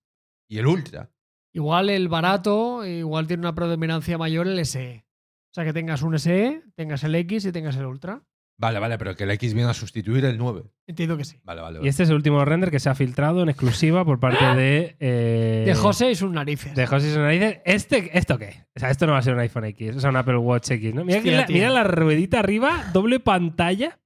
y 0.52 0.58
el 0.58 0.66
Ultra. 0.66 1.10
Igual 1.54 1.88
el 1.88 2.08
barato, 2.08 2.84
igual 2.84 3.26
tiene 3.26 3.40
una 3.40 3.54
predominancia 3.54 4.18
mayor 4.18 4.46
el 4.46 4.66
SE. 4.66 5.06
O 5.50 5.54
sea, 5.54 5.64
que 5.64 5.72
tengas 5.72 6.02
un 6.02 6.18
SE, 6.18 6.62
tengas 6.74 7.04
el 7.04 7.14
X 7.14 7.46
y 7.46 7.52
tengas 7.52 7.74
el 7.76 7.86
Ultra. 7.86 8.22
Vale, 8.58 8.78
vale, 8.78 8.98
pero 8.98 9.16
que 9.16 9.24
el 9.24 9.30
X 9.30 9.54
viene 9.54 9.70
a 9.70 9.74
sustituir 9.74 10.26
el 10.26 10.36
9. 10.36 10.64
Entiendo 10.86 11.16
que 11.16 11.24
sí. 11.24 11.40
Vale, 11.42 11.62
vale. 11.62 11.80
Y 11.82 11.88
este 11.88 12.02
es 12.02 12.10
el 12.10 12.16
último 12.16 12.44
render 12.44 12.70
que 12.70 12.80
se 12.80 12.90
ha 12.90 12.94
filtrado 12.94 13.42
en 13.42 13.48
exclusiva 13.48 14.04
por 14.04 14.20
parte 14.20 14.44
de. 14.44 14.94
eh, 15.00 15.64
De 15.64 15.74
José 15.74 16.10
y 16.10 16.16
sus 16.16 16.30
narices. 16.30 16.74
De 16.74 16.86
José 16.86 17.14
Sonarices. 17.14 17.60
¿Este, 17.64 18.16
¿Esto 18.16 18.38
qué? 18.38 18.66
O 18.76 18.78
sea, 18.78 18.90
esto 18.90 19.06
no 19.06 19.12
va 19.12 19.18
a 19.18 19.22
ser 19.22 19.32
un 19.32 19.40
iPhone 19.40 19.64
X, 19.64 19.96
o 19.96 20.00
sea, 20.00 20.10
un 20.10 20.16
Apple 20.16 20.36
Watch 20.36 20.70
X, 20.70 20.94
¿no? 20.94 21.02
Mira, 21.02 21.22
que 21.22 21.30
la, 21.30 21.46
mira 21.48 21.70
la 21.70 21.84
ruedita 21.84 22.40
arriba, 22.40 22.90
doble 22.92 23.20
pantalla. 23.20 23.98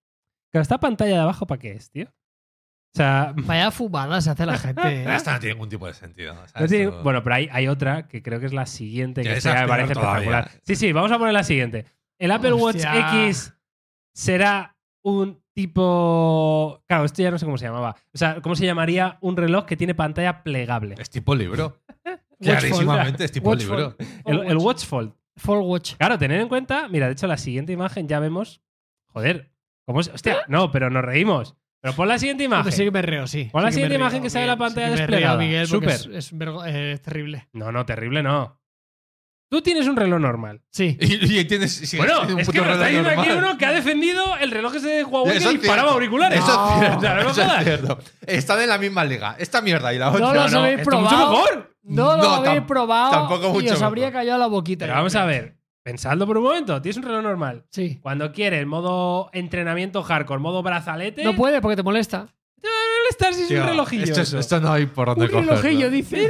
Claro, 0.53 0.63
esta 0.63 0.79
pantalla 0.79 1.17
de 1.17 1.23
abajo, 1.23 1.49
¿para 1.49 1.59
qué 1.59 1.73
es, 1.73 1.91
tío? 1.91 2.07
O 2.97 2.99
sea, 2.99 3.35
Vaya 3.37 3.71
fumada 3.71 4.23
se 4.23 4.31
hace 4.31 4.47
la 4.47 4.57
gente. 4.57 4.81
¿eh? 5.05 5.15
Esto 5.15 5.31
no 5.33 5.39
tiene 5.39 5.55
ningún 5.55 5.69
tipo 5.69 5.87
de 5.87 5.93
sentido. 5.93 6.33
o 6.33 6.49
sea, 6.49 6.61
no 6.63 6.67
tiene- 6.67 6.85
esto- 6.85 7.03
bueno, 7.03 7.23
pero 7.23 7.35
hay, 7.37 7.49
hay 7.53 7.69
otra 7.69 8.09
que 8.09 8.23
creo 8.23 8.41
que 8.41 8.47
es 8.47 8.55
la 8.55 8.65
siguiente, 8.65 9.23
que 9.23 9.35
esta 9.35 9.51
esa 9.53 9.61
me 9.63 9.69
parece 9.69 9.93
todavía. 9.93 10.19
espectacular. 10.39 10.51
Sí, 10.63 10.77
sí, 10.77 10.93
vamos 10.93 11.13
a 11.13 11.19
poner 11.19 11.35
la 11.35 11.45
siguiente. 11.45 11.85
El 12.19 12.31
Apple 12.31 12.55
Watch. 12.55 12.83
X 13.23 13.53
será 14.15 14.77
un 15.03 15.43
tipo. 15.53 16.83
Claro, 16.87 17.05
esto 17.05 17.23
ya 17.23 17.31
no 17.31 17.39
sé 17.39 17.45
cómo 17.45 17.59
se 17.59 17.67
llamaba. 17.67 17.97
O 18.15 18.19
sea, 18.19 18.41
¿cómo 18.41 18.57
se 18.57 18.65
llamaría 18.65 19.19
un 19.21 19.37
reloj 19.37 19.67
que 19.67 19.77
tiene 19.77 19.95
pantalla 19.95 20.43
plegable? 20.43 20.95
Es 20.99 21.11
tipo 21.11 21.35
libro. 21.35 21.79
Clarísimamente 22.41 23.25
es 23.25 23.33
tipo 23.33 23.55
libro. 23.55 23.95
El, 24.25 24.41
el 24.47 24.57
Watch 24.57 24.85
Fold. 24.87 25.13
Full 25.37 25.59
Watch. 25.59 25.97
Claro, 25.97 26.19
tened 26.19 26.41
en 26.41 26.49
cuenta, 26.49 26.89
mira, 26.89 27.07
de 27.07 27.13
hecho, 27.13 27.27
la 27.27 27.37
siguiente 27.37 27.73
imagen 27.73 28.09
ya 28.09 28.21
vemos. 28.21 28.63
Joder, 29.13 29.51
¿cómo 29.85 30.01
es? 30.01 30.09
Hostia, 30.09 30.39
no, 30.49 30.71
pero 30.71 30.89
nos 30.89 31.05
reímos. 31.05 31.57
Pero 31.87 31.97
pon 31.97 32.09
la 32.09 32.19
siguiente 32.19 32.45
Hombre, 32.47 32.73
sí 32.73 32.79
que 32.79 32.83
imagen. 32.85 32.93
me 32.93 33.03
reo, 33.03 33.27
sí. 33.29 33.49
Pon 33.53 33.63
la 33.63 33.69
Sí 33.71 33.75
siguiente 33.75 33.95
imagen 33.95 34.23
que 34.23 34.31
sale 34.31 34.45
Miguel. 34.47 34.59
la 34.59 34.65
pantalla 34.65 34.87
Sí 34.89 34.97
desplegada. 34.97 35.39
Miguel, 35.39 35.69
porque 35.71 35.93
Súper. 35.93 36.17
Es, 36.17 36.27
es 36.27 36.37
vergo- 36.37 36.65
es 36.65 37.01
terrible. 37.03 37.49
No, 37.53 37.71
no, 37.71 37.87
terrible 37.87 38.23
no. 38.25 38.61
Tú 39.49 39.63
tienes 39.63 39.87
un 39.87 39.95
reloj 39.95 40.19
normal. 40.19 40.63
Sí. 40.73 40.99
Y, 41.01 41.39
y 41.39 41.45
tienes. 41.45 41.97
Bueno, 41.97 42.23
un 42.23 42.41
es 42.41 42.49
que 42.49 42.61
me 42.61 42.73
está 42.73 42.87
diciendo 42.87 43.11
aquí 43.11 43.31
uno 43.31 43.57
que 43.57 43.67
ha 43.67 43.71
defendido 43.73 44.37
el 44.41 44.51
reloj 44.51 44.75
ese 44.75 44.89
de 44.89 45.05
Huawei 45.05 45.37
Eso 45.37 45.51
que 45.51 45.55
es 45.55 45.61
disparaba 45.63 45.91
cierto. 45.91 45.95
auriculares. 45.95 46.39
Eso 46.41 46.73
es 46.73 46.79
cierto. 46.81 46.97
O 46.99 47.01
sea, 47.01 47.15
no 47.15 47.31
eso 47.31 47.43
es 47.43 47.65
cierto. 47.65 47.99
Están 48.27 48.61
en 48.63 48.69
la 48.71 48.79
misma 48.79 49.05
liga. 49.05 49.37
Esta 49.39 49.61
mierda 49.63 49.95
y 49.95 49.99
la 49.99 50.11
otra. 50.11 50.21
No 50.27 50.35
los 50.35 50.53
no, 50.53 50.59
habéis 50.65 50.81
esto 50.81 50.91
mucho 50.99 51.09
probado. 51.11 51.31
mejor. 51.31 51.77
No 51.85 52.17
lo 52.17 52.23
No, 52.25 52.35
habéis 52.35 52.63
probado 52.63 53.11
tampoco 53.13 53.51
y 53.51 53.53
mucho 53.63 53.75
os 53.75 53.83
habría 53.83 54.07
mejor. 54.07 54.21
callado 54.21 54.39
la 54.41 54.47
boquita. 54.49 54.87
Pero 54.87 54.97
vamos 54.97 55.15
a 55.15 55.25
ver, 55.25 55.56
pensadlo 55.87 56.27
por 56.27 56.37
un 56.39 56.43
momento. 56.45 56.83
Tienes 56.83 56.97
un 56.97 57.05
reloj 57.05 57.23
normal. 57.23 57.65
Sí. 57.71 57.99
Cuando 58.03 58.33
quieres 58.33 58.67
modo 58.67 59.31
entrenamiento 59.33 60.03
hardcore, 60.03 60.41
modo 60.41 60.61
brazalete, 60.65 61.23
No 61.23 61.37
puede 61.37 61.61
porque 61.61 61.77
te 61.77 61.85
molesta. 61.85 62.27
te 62.61 62.67
va 62.69 62.75
a 62.75 63.01
molestar 63.05 63.35
si 63.35 63.43
es 63.43 63.49
Tío, 63.49 63.61
un 63.63 63.69
relojillo. 63.69 64.03
Esto, 64.03 64.21
es- 64.21 64.29
eso. 64.29 64.39
esto 64.41 64.59
no 64.61 64.73
hay 64.73 64.87
por 64.87 65.07
dónde 65.07 65.27
Un 65.27 65.31
cogerlo. 65.31 65.53
relojillo, 65.57 65.91
dice. 65.91 66.29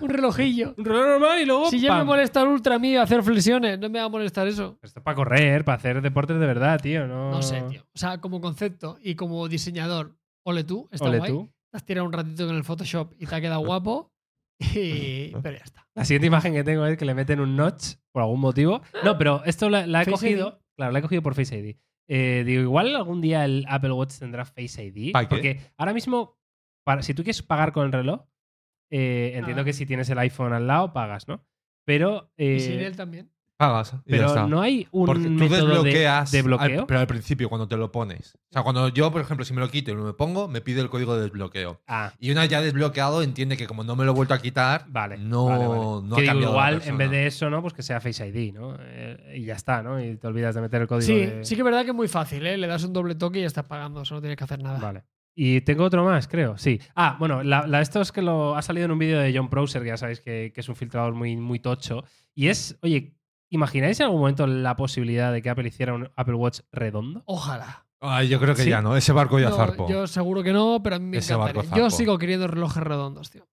Un 0.00 0.08
relojillo. 0.08 0.74
Un 0.78 0.84
reloj 0.86 1.06
normal 1.06 1.38
y 1.42 1.44
luego. 1.44 1.68
Si 1.70 1.80
ya 1.80 1.92
me 1.92 1.98
¡pam! 1.98 2.06
molesta 2.06 2.40
el 2.40 2.48
ultra 2.48 2.78
mío 2.78 3.02
hacer 3.02 3.22
flexiones, 3.22 3.78
no 3.78 3.90
me 3.90 3.98
va 3.98 4.06
a 4.06 4.08
molestar 4.08 4.48
eso. 4.48 4.78
Esto 4.82 5.00
es 5.00 5.04
para 5.04 5.14
correr, 5.14 5.64
para 5.66 5.76
hacer 5.76 6.00
deportes 6.00 6.40
de 6.40 6.46
verdad, 6.46 6.80
tío. 6.80 7.06
No, 7.06 7.30
No 7.30 7.42
sé, 7.42 7.60
tío. 7.68 7.82
O 7.94 7.98
sea, 7.98 8.22
como 8.22 8.40
concepto 8.40 8.96
y 9.02 9.16
como 9.16 9.46
diseñador, 9.48 10.16
ole 10.44 10.64
tú, 10.64 10.88
está 10.90 11.08
Ole 11.10 11.18
guay. 11.18 11.30
tú. 11.30 11.50
Te 11.70 11.76
has 11.76 11.84
tirado 11.84 12.06
un 12.06 12.12
ratito 12.14 12.46
con 12.46 12.56
el 12.56 12.64
Photoshop 12.64 13.12
y 13.18 13.26
te 13.26 13.34
ha 13.34 13.40
quedado 13.42 13.60
guapo. 13.66 14.10
Y... 14.58 15.32
Pero 15.42 15.56
ya 15.58 15.64
está. 15.64 15.86
La 15.94 16.04
siguiente 16.04 16.26
imagen 16.26 16.52
que 16.54 16.64
tengo 16.64 16.84
es 16.86 16.96
que 16.96 17.04
le 17.04 17.14
meten 17.14 17.40
un 17.40 17.56
notch 17.56 17.94
por 18.12 18.22
algún 18.22 18.40
motivo. 18.40 18.82
No, 19.04 19.18
pero 19.18 19.42
esto 19.44 19.68
la, 19.70 19.86
la 19.86 20.02
he 20.02 20.04
Face 20.04 20.12
cogido. 20.12 20.62
Claro, 20.76 20.92
la 20.92 20.98
he 20.98 21.02
cogido 21.02 21.22
por 21.22 21.34
Face 21.34 21.56
ID. 21.58 21.76
Eh, 22.08 22.42
digo, 22.44 22.62
igual 22.62 22.94
algún 22.94 23.20
día 23.20 23.44
el 23.44 23.64
Apple 23.68 23.92
Watch 23.92 24.18
tendrá 24.18 24.44
Face 24.44 24.84
ID. 24.84 25.12
¿Para 25.12 25.28
qué? 25.28 25.34
Porque 25.34 25.60
ahora 25.76 25.92
mismo, 25.94 26.38
para, 26.84 27.02
si 27.02 27.14
tú 27.14 27.22
quieres 27.22 27.42
pagar 27.42 27.72
con 27.72 27.86
el 27.86 27.92
reloj, 27.92 28.26
eh, 28.90 29.32
entiendo 29.34 29.62
Ah. 29.62 29.64
que 29.64 29.72
si 29.72 29.86
tienes 29.86 30.08
el 30.10 30.18
iPhone 30.18 30.52
al 30.52 30.66
lado, 30.66 30.92
pagas, 30.92 31.26
¿no? 31.28 31.44
Pero, 31.86 32.32
eh, 32.36 32.56
Y 32.56 32.60
sin 32.60 32.80
él 32.80 32.96
también. 32.96 33.30
Pagas. 33.56 33.92
y 33.92 33.96
ya 33.96 34.02
pero 34.06 34.26
está. 34.26 34.46
no 34.48 34.60
hay 34.60 34.88
un 34.90 35.06
Porque 35.06 35.22
tú 35.24 35.30
método 35.30 35.56
de, 35.58 35.66
desbloqueas. 35.66 36.30
de 36.32 36.38
al- 36.38 36.44
bloqueo. 36.44 36.86
pero 36.88 37.00
al 37.00 37.06
principio, 37.06 37.48
cuando 37.48 37.68
te 37.68 37.76
lo 37.76 37.92
pones. 37.92 38.34
O 38.34 38.52
sea, 38.52 38.62
cuando 38.62 38.88
yo, 38.88 39.12
por 39.12 39.20
ejemplo, 39.20 39.44
si 39.44 39.54
me 39.54 39.60
lo 39.60 39.68
quito 39.70 39.92
y 39.92 39.94
me 39.94 40.02
lo 40.02 40.16
pongo, 40.16 40.48
me 40.48 40.60
pide 40.60 40.80
el 40.80 40.90
código 40.90 41.14
de 41.16 41.22
desbloqueo. 41.22 41.80
Ah, 41.86 42.12
Y 42.18 42.30
una 42.32 42.46
ya 42.46 42.60
desbloqueado 42.60 43.22
entiende 43.22 43.56
que 43.56 43.66
como 43.68 43.84
no 43.84 43.94
me 43.94 44.04
lo 44.04 44.10
he 44.10 44.14
vuelto 44.14 44.34
a 44.34 44.38
quitar, 44.42 44.86
Vale. 44.88 45.18
no, 45.18 45.46
vale, 45.46 45.66
vale. 45.68 45.80
no 45.80 46.02
Que 46.08 46.14
ha 46.14 46.20
digo, 46.22 46.26
cambiado 46.32 46.52
igual, 46.52 46.82
en 46.84 46.98
vez 46.98 47.10
de 47.10 47.26
eso, 47.28 47.48
¿no? 47.48 47.62
Pues 47.62 47.74
que 47.74 47.82
sea 47.82 48.00
Face 48.00 48.26
ID, 48.26 48.52
¿no? 48.54 48.76
Eh, 48.80 49.34
y 49.36 49.44
ya 49.44 49.54
está, 49.54 49.82
¿no? 49.82 50.02
Y 50.04 50.16
te 50.16 50.26
olvidas 50.26 50.54
de 50.56 50.60
meter 50.60 50.82
el 50.82 50.88
código. 50.88 51.06
Sí, 51.06 51.14
de- 51.26 51.44
sí 51.44 51.54
que 51.54 51.60
es 51.60 51.64
verdad 51.64 51.82
que 51.84 51.90
es 51.90 51.96
muy 51.96 52.08
fácil, 52.08 52.44
¿eh? 52.46 52.56
Le 52.58 52.66
das 52.66 52.82
un 52.84 52.92
doble 52.92 53.14
toque 53.14 53.38
y 53.38 53.42
ya 53.42 53.46
estás 53.46 53.64
pagando, 53.66 54.02
eso 54.02 54.14
no 54.16 54.20
tienes 54.20 54.36
que 54.36 54.44
hacer 54.44 54.60
nada. 54.62 54.78
Vale. 54.80 55.04
Y 55.36 55.60
tengo 55.62 55.82
otro 55.84 56.04
más, 56.04 56.28
creo. 56.28 56.56
Sí. 56.58 56.80
Ah, 56.94 57.16
bueno, 57.18 57.42
la, 57.42 57.66
la- 57.66 57.80
esto 57.80 58.00
es 58.00 58.12
que 58.12 58.22
lo 58.22 58.56
ha 58.56 58.62
salido 58.62 58.84
en 58.86 58.92
un 58.92 58.98
vídeo 58.98 59.18
de 59.18 59.32
John 59.36 59.48
Prosser, 59.48 59.82
que 59.82 59.88
ya 59.88 59.96
sabéis 59.96 60.20
que, 60.20 60.52
que 60.54 60.60
es 60.60 60.68
un 60.68 60.76
filtrador 60.76 61.14
muy, 61.14 61.36
muy 61.36 61.58
tocho. 61.60 62.04
Y 62.36 62.48
es, 62.48 62.76
oye, 62.82 63.16
¿imagináis 63.54 63.98
en 64.00 64.04
algún 64.06 64.20
momento 64.20 64.46
la 64.46 64.76
posibilidad 64.76 65.32
de 65.32 65.40
que 65.42 65.50
Apple 65.50 65.68
hiciera 65.68 65.94
un 65.94 66.10
Apple 66.16 66.34
Watch 66.34 66.60
redondo? 66.72 67.22
Ojalá. 67.26 67.86
Ay, 68.00 68.28
yo 68.28 68.38
creo 68.40 68.54
que 68.54 68.64
Sí. 68.64 68.70
ya 68.70 68.82
no. 68.82 68.96
Ese 68.96 69.12
barco 69.12 69.38
ya 69.38 69.48
No, 69.50 69.56
zarpó. 69.56 69.88
yo 69.88 70.06
seguro 70.06 70.42
que 70.42 70.52
no, 70.52 70.80
pero 70.82 70.96
a 70.96 70.98
mí 70.98 71.06
me 71.06 71.18
Ese 71.18 71.34
barco 71.34 71.60
encantaría. 71.60 71.84
Yo 71.84 71.90
sigo 71.90 72.18
queriendo 72.18 72.46
relojes 72.48 72.82
redondos, 72.82 73.30
tío. 73.30 73.48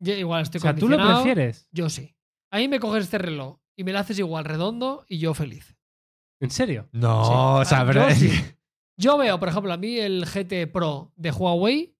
Yo 0.00 0.14
igual 0.14 0.42
estoy 0.42 0.58
O 0.58 0.62
sea, 0.62 0.74
¿tú 0.74 0.88
lo 0.88 0.96
prefieres? 0.96 1.68
Yo 1.70 1.88
sí. 1.88 2.16
A 2.50 2.56
mí 2.58 2.66
me 2.68 2.80
coges 2.80 3.04
este 3.04 3.18
reloj 3.18 3.58
y 3.76 3.84
me 3.84 3.92
lo 3.92 4.00
haces 4.00 4.18
igual 4.18 4.44
redondo 4.44 5.04
y 5.08 5.18
yo 5.18 5.34
feliz. 5.34 5.76
¿En 6.40 6.50
serio? 6.50 6.88
No, 6.92 7.24
Sí. 7.24 7.30
o 7.34 7.64
sea, 7.64 7.80
Ah, 7.82 7.86
pero- 7.86 8.08
yo, 8.08 8.14
sí. 8.14 8.28
Yo 8.98 9.16
veo, 9.16 9.38
por 9.40 9.48
ejemplo, 9.48 9.72
a 9.72 9.76
mí 9.78 9.96
el 9.98 10.26
GT 10.26 10.66
Pro 10.66 11.12
de 11.16 11.30
Huawei 11.30 11.96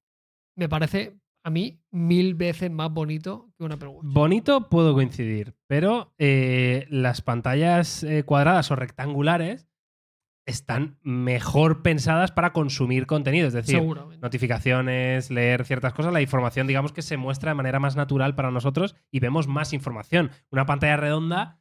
me 0.57 0.69
parece 0.69 1.19
a 1.45 1.51
mí 1.51 1.81
mil 1.91 2.35
veces 2.35 2.71
más 2.71 2.91
bonito 2.93 3.51
que 3.59 3.65
un 3.65 3.73
Apple 3.73 3.89
Watch. 3.89 4.05
Bonito 4.07 4.69
puedo 4.69 4.95
coincidir, 4.95 5.55
pero 5.67 6.15
eh, 6.19 6.87
las 6.91 7.21
pantallas 7.23 8.03
eh, 8.05 8.23
cuadradas 8.25 8.71
o 8.71 8.77
rectangulares 8.77 9.69
están 10.45 10.99
mejor 11.03 11.83
pensadas 11.83 12.33
para 12.33 12.53
consumir 12.53 13.07
contenido. 13.07 13.47
Es 13.47 13.53
decir, 13.53 13.81
notificaciones, 14.21 15.31
leer 15.31 15.65
ciertas 15.65 15.93
cosas, 15.95 16.13
la 16.13 16.21
información, 16.21 16.67
digamos 16.67 16.93
que 16.93 17.03
se 17.03 17.17
muestra 17.17 17.53
de 17.53 17.55
manera 17.55 17.79
más 17.79 17.95
natural 17.97 18.35
para 18.35 18.51
nosotros 18.51 18.97
y 19.11 19.21
vemos 19.21 19.47
más 19.47 19.73
información. 19.73 20.31
Una 20.51 20.67
pantalla 20.67 20.97
redonda 20.97 21.61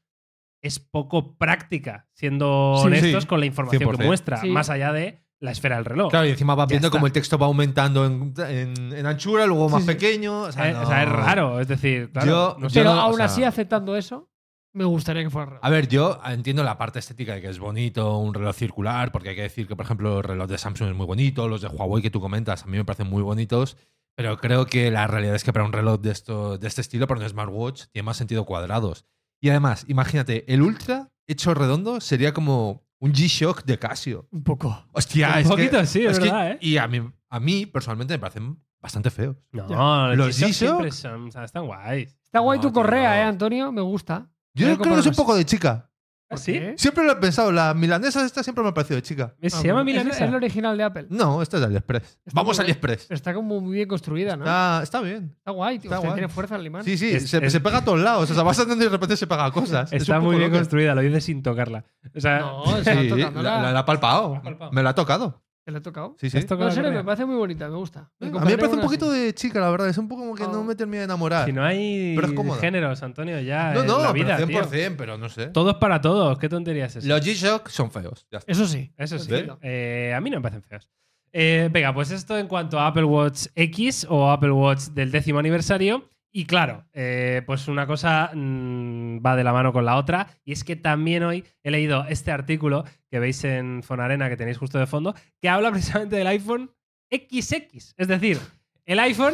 es 0.63 0.79
poco 0.79 1.37
práctica, 1.37 2.07
siendo 2.13 2.75
Sí, 2.77 2.87
honestos 2.87 3.23
sí, 3.23 3.27
con 3.29 3.39
la 3.39 3.45
información 3.45 3.79
que 3.79 3.85
100%. 3.97 4.05
muestra, 4.05 4.37
Sí. 4.37 4.49
más 4.49 4.69
allá 4.69 4.93
de 4.93 5.23
la 5.41 5.51
esfera 5.51 5.75
del 5.77 5.85
reloj. 5.85 6.09
Claro, 6.11 6.27
y 6.27 6.29
encima 6.29 6.53
vas 6.55 6.67
Ya 6.67 6.73
viendo 6.73 6.87
está. 6.87 6.97
como 6.97 7.07
el 7.07 7.11
texto 7.13 7.37
va 7.37 7.47
aumentando 7.47 8.05
en, 8.05 8.33
en- 8.47 8.93
en 8.93 9.05
anchura, 9.05 9.45
luego 9.47 9.69
más 9.69 9.81
Sí, 9.83 9.87
sí. 9.89 9.93
pequeño. 9.95 10.41
O 10.43 10.51
sea, 10.51 10.69
Eh, 10.69 10.73
no. 10.73 10.81
o 10.83 10.85
sea, 10.85 11.03
es 11.03 11.09
raro, 11.09 11.59
es 11.59 11.67
decir, 11.67 12.11
claro, 12.11 12.27
Yo- 12.27 12.55
no 12.59 12.69
sé. 12.69 12.79
Pero 12.79 12.93
no, 12.93 12.99
o 12.99 13.03
aún 13.03 13.15
sea- 13.17 13.25
así, 13.25 13.43
aceptando 13.43 13.95
eso, 13.97 14.29
me 14.73 14.85
gustaría 14.85 15.23
que 15.23 15.29
fuera 15.29 15.45
redondo. 15.47 15.65
A 15.65 15.69
ver, 15.71 15.87
yo 15.87 16.19
entiendo 16.27 16.63
la 16.63 16.77
parte 16.77 16.99
estética 16.99 17.33
de 17.33 17.41
que 17.41 17.49
es 17.49 17.59
bonito 17.59 18.17
un 18.19 18.33
reloj 18.33 18.55
circular, 18.55 19.11
porque 19.11 19.29
hay 19.29 19.35
que 19.35 19.41
decir 19.41 19.67
que, 19.67 19.75
por 19.75 19.85
ejemplo, 19.85 20.19
el 20.19 20.23
reloj 20.23 20.47
de 20.47 20.57
Samsung 20.59 20.89
es 20.89 20.95
muy 20.95 21.07
bonito, 21.07 21.47
los 21.47 21.61
de 21.61 21.67
Huawei 21.69 22.01
que 22.03 22.11
tú 22.11 22.21
comentas 22.21 22.63
a 22.63 22.67
mí 22.67 22.77
me 22.77 22.85
parecen 22.85 23.07
muy 23.09 23.23
bonitos, 23.23 23.77
pero 24.15 24.37
creo 24.37 24.67
que 24.67 24.91
la 24.91 25.07
realidad 25.07 25.35
es 25.35 25.43
que 25.43 25.51
para 25.51 25.65
un 25.65 25.73
reloj 25.73 25.99
de, 26.01 26.11
esto, 26.11 26.57
de 26.59 26.67
este 26.67 26.81
estilo, 26.81 27.07
para 27.07 27.19
un 27.19 27.27
smartwatch, 27.27 27.85
tiene 27.91 28.05
más 28.05 28.17
sentido 28.17 28.45
cuadrados. 28.45 29.05
Y 29.41 29.49
además, 29.49 29.85
imagínate, 29.87 30.45
el 30.53 30.61
Ultra 30.61 31.09
hecho 31.27 31.53
redondo 31.55 31.99
sería 31.99 32.31
como 32.33 32.83
un 33.01 33.11
G-Shock 33.13 33.65
de 33.65 33.77
Casio. 33.77 34.27
Un 34.31 34.43
poco. 34.43 34.85
Hostia, 34.93 35.33
Un 35.33 35.39
es 35.39 35.47
poquito 35.49 35.79
que, 35.79 35.85
sí, 35.85 36.05
es 36.05 36.17
que- 36.17 36.25
verdad, 36.25 36.51
¿eh? 36.51 36.57
Y 36.61 36.77
a 36.77 36.87
mí, 36.87 37.01
a 37.29 37.39
mí, 37.41 37.65
personalmente, 37.65 38.13
me 38.13 38.19
parecen 38.19 38.63
bastante 38.81 39.09
feos. 39.09 39.35
No, 39.51 40.07
Los 40.15 40.17
los 40.17 40.27
G-Shock 40.39 40.49
G-Shock- 40.49 40.53
siempre 40.55 40.91
son, 40.91 41.27
o 41.27 41.31
sea, 41.31 41.43
están 41.43 41.65
guays. 41.65 42.17
Está 42.23 42.39
guay 42.39 42.59
No, 42.59 42.61
tu 42.63 42.71
correa. 42.73 43.19
¿eh, 43.19 43.23
Antonio? 43.23 43.71
Me 43.73 43.81
gusta. 43.81 44.29
Yo 44.53 44.65
creo 44.79 44.93
que 44.95 44.99
es 45.01 45.05
un 45.07 45.15
poco 45.15 45.35
de 45.35 45.45
chica. 45.45 45.90
¿Ah, 46.31 46.37
sí? 46.37 46.59
Siempre 46.77 47.03
lo 47.03 47.11
he 47.11 47.15
pensado, 47.17 47.51
las 47.51 47.75
milanesas 47.75 48.23
estas 48.23 48.45
siempre 48.45 48.61
me 48.63 48.69
han 48.69 48.73
parecido 48.73 48.95
de 48.95 49.01
chica. 49.01 49.35
¿Se 49.41 49.47
Ah, 49.47 49.61
llama 49.61 49.73
bueno. 49.73 49.79
¿Es- 49.81 49.85
milanesa? 50.05 50.23
¿Es 50.23 50.29
el 50.29 50.35
original 50.35 50.77
de 50.77 50.83
Apple? 50.83 51.07
No, 51.09 51.41
esta 51.41 51.57
es 51.57 51.61
de 51.61 51.67
AliExpress. 51.67 52.03
Está 52.03 52.19
Vamos 52.33 52.57
muy 52.57 52.63
a 52.63 52.65
bien. 52.65 52.75
AliExpress. 52.77 53.05
Pero 53.07 53.15
está 53.15 53.33
como 53.33 53.59
muy 53.61 53.75
bien 53.75 53.87
construida, 53.87 54.35
¿no? 54.37 54.43
Está, 54.45 54.79
está 54.83 55.01
bien. 55.01 55.35
Está 55.37 55.51
guay, 55.51 55.79
tío. 55.79 55.89
Está 55.89 55.97
Hostia, 55.97 56.09
guay. 56.09 56.19
tiene 56.19 56.33
fuerza 56.33 56.55
el 56.55 56.65
imán. 56.65 56.83
Sí, 56.83 56.97
sí, 56.97 57.11
Es- 57.11 57.29
se, 57.29 57.45
es- 57.45 57.51
se 57.51 57.59
pega 57.59 57.79
a 57.79 57.83
todos 57.85 57.99
lados. 57.99 58.31
O 58.31 58.33
sea, 58.33 58.43
vas 58.43 58.57
andando 58.59 58.83
y 58.83 58.87
de 58.87 58.91
repente 58.91 59.17
se 59.17 59.27
pega 59.27 59.45
a 59.45 59.51
cosas. 59.51 59.91
Es 59.91 60.03
Está 60.03 60.19
un 60.19 60.25
muy 60.25 60.37
bien 60.37 60.49
loco. 60.49 60.59
construida, 60.59 60.95
lo 60.95 61.01
dices 61.01 61.23
sin 61.25 61.43
tocarla. 61.43 61.83
O 62.15 62.19
sea, 62.21 62.39
No, 62.39 62.63
Sí, 62.65 62.73
la, 62.85 63.09
tocándola. 63.09 63.61
la- 63.61 63.71
la 63.73 63.79
ha 63.79 63.85
palpado. 63.85 64.35
Ha 64.35 64.41
palpado. 64.41 64.71
Me 64.71 64.83
la 64.83 64.91
ha 64.91 64.95
tocado. 64.95 65.43
¿Te 65.71 65.73
lo 65.73 65.77
he 65.79 65.81
tocado? 65.81 66.15
Sí, 66.19 66.29
sí. 66.29 66.37
¿Has 66.37 66.45
tocado 66.45 66.65
No, 66.65 66.69
en 66.69 66.75
serio, 66.75 66.91
me 66.91 67.03
parece 67.05 67.25
muy 67.25 67.37
bonita, 67.37 67.69
me 67.69 67.77
gusta. 67.77 68.11
a 68.19 68.25
mí 68.25 68.29
me 68.29 68.57
parece 68.57 68.75
un 68.75 68.81
poquito 68.81 69.09
así. 69.09 69.19
de 69.19 69.33
chica, 69.33 69.61
la 69.61 69.69
verdad. 69.69 69.87
Es 69.87 69.97
un 69.97 70.09
poco 70.09 70.23
como 70.23 70.35
que 70.35 70.43
no 70.43 70.65
me 70.65 70.75
termina 70.75 70.99
de 70.99 71.05
enamorar. 71.05 71.45
Si 71.45 71.53
no 71.53 71.63
hay 71.63 72.13
Pero 72.15 72.27
es 72.27 72.33
cómoda. 72.33 72.59
géneros, 72.59 73.01
Antonio, 73.03 73.39
ya 73.39 73.73
no, 73.73 73.83
no, 73.83 73.99
la 74.03 74.11
vida, 74.11 74.35
pero 74.35 74.47
tío. 74.47 74.63
100%, 74.63 74.95
pero 74.97 75.17
no 75.17 75.29
sé. 75.29 75.47
Todo 75.47 75.71
es 75.71 75.77
para 75.77 76.01
todos. 76.01 76.37
¿Qué 76.37 76.49
tontería 76.49 76.87
es 76.87 76.97
eso? 76.97 77.07
Los 77.07 77.21
G-Shock 77.25 77.69
son 77.69 77.89
feos. 77.89 78.27
Ya 78.29 78.39
está. 78.39 78.51
Eso 78.51 78.67
sí. 78.67 78.91
Eso 78.97 79.17
sí. 79.17 79.31
Eh, 79.61 80.13
a 80.13 80.19
mí 80.19 80.29
no 80.29 80.37
me 80.37 80.41
parecen 80.43 80.63
feos. 80.63 80.89
Eh, 81.31 81.69
venga, 81.71 81.93
pues 81.93 82.11
esto 82.11 82.37
en 82.37 82.47
cuanto 82.47 82.77
a 82.77 82.87
Apple 82.87 83.05
Watch 83.05 83.47
X 83.55 84.05
o 84.09 84.29
Apple 84.29 84.51
Watch 84.51 84.87
del 84.89 85.11
décimo 85.11 85.39
aniversario. 85.39 86.09
Y 86.33 86.45
claro, 86.45 86.85
eh, 86.93 87.41
pues 87.45 87.67
una 87.67 87.85
cosa 87.85 88.31
mm, 88.33 89.19
va 89.25 89.35
de 89.35 89.43
la 89.43 89.51
mano 89.51 89.73
con 89.73 89.83
la 89.85 89.97
otra. 89.97 90.27
Y 90.45 90.53
es 90.53 90.63
que 90.63 90.75
también 90.77 91.23
hoy 91.23 91.43
he 91.63 91.71
leído 91.71 92.05
este 92.07 92.31
artículo 92.31 92.85
que 93.09 93.19
veis 93.19 93.43
en 93.43 93.83
Fonarena, 93.83 94.29
que 94.29 94.37
tenéis 94.37 94.57
justo 94.57 94.79
de 94.79 94.87
fondo, 94.87 95.13
que 95.41 95.49
habla 95.49 95.71
precisamente 95.71 96.15
del 96.15 96.27
iPhone 96.27 96.71
XX. 97.11 97.93
Es 97.97 98.07
decir, 98.07 98.39
el 98.85 98.99
iPhone 98.99 99.33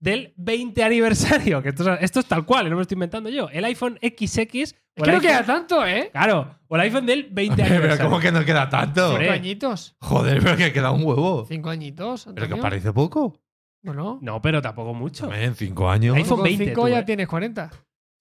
del 0.00 0.32
20 0.36 0.82
aniversario. 0.82 1.62
Que 1.62 1.68
esto, 1.70 1.92
es- 1.92 2.02
esto 2.02 2.20
es 2.20 2.26
tal 2.26 2.46
cual, 2.46 2.64
no 2.64 2.70
me 2.70 2.76
lo 2.76 2.82
estoy 2.82 2.94
inventando 2.96 3.28
yo. 3.28 3.48
El 3.50 3.64
iPhone 3.66 3.98
XX. 4.00 4.16
o 4.16 4.22
Es 4.22 4.74
el 4.96 5.04
que 5.04 5.10
no 5.12 5.12
iPhone- 5.18 5.20
queda 5.20 5.44
tanto, 5.44 5.86
¿eh? 5.86 6.08
Claro, 6.10 6.56
o 6.68 6.74
el 6.76 6.80
iPhone 6.80 7.04
del 7.04 7.28
20 7.30 7.54
Pero 7.62 7.68
aniversario. 7.74 8.04
¿cómo 8.06 8.18
que 8.20 8.32
no 8.32 8.44
queda 8.46 8.68
tanto? 8.70 9.18
Cinco 9.18 9.30
añitos. 9.32 9.94
Joder, 10.00 10.42
pero 10.42 10.56
que 10.56 10.72
queda 10.72 10.90
un 10.90 11.04
huevo. 11.04 11.44
Cinco 11.46 11.68
añitos. 11.68 12.26
Pero 12.34 12.48
que 12.48 12.56
parece 12.56 12.92
poco. 12.94 13.38
Bueno. 13.82 14.18
No, 14.22 14.40
pero 14.42 14.60
tampoco 14.62 14.94
mucho. 14.94 15.28
También, 15.28 15.54
cinco 15.54 15.88
años. 15.90 16.16
iPhone 16.16 16.38
con 16.38 16.44
20 16.44 16.64
cinco 16.66 16.82
tú, 16.82 16.88
ya 16.88 16.98
¿eh? 17.00 17.04
tienes 17.04 17.28
40. 17.28 17.70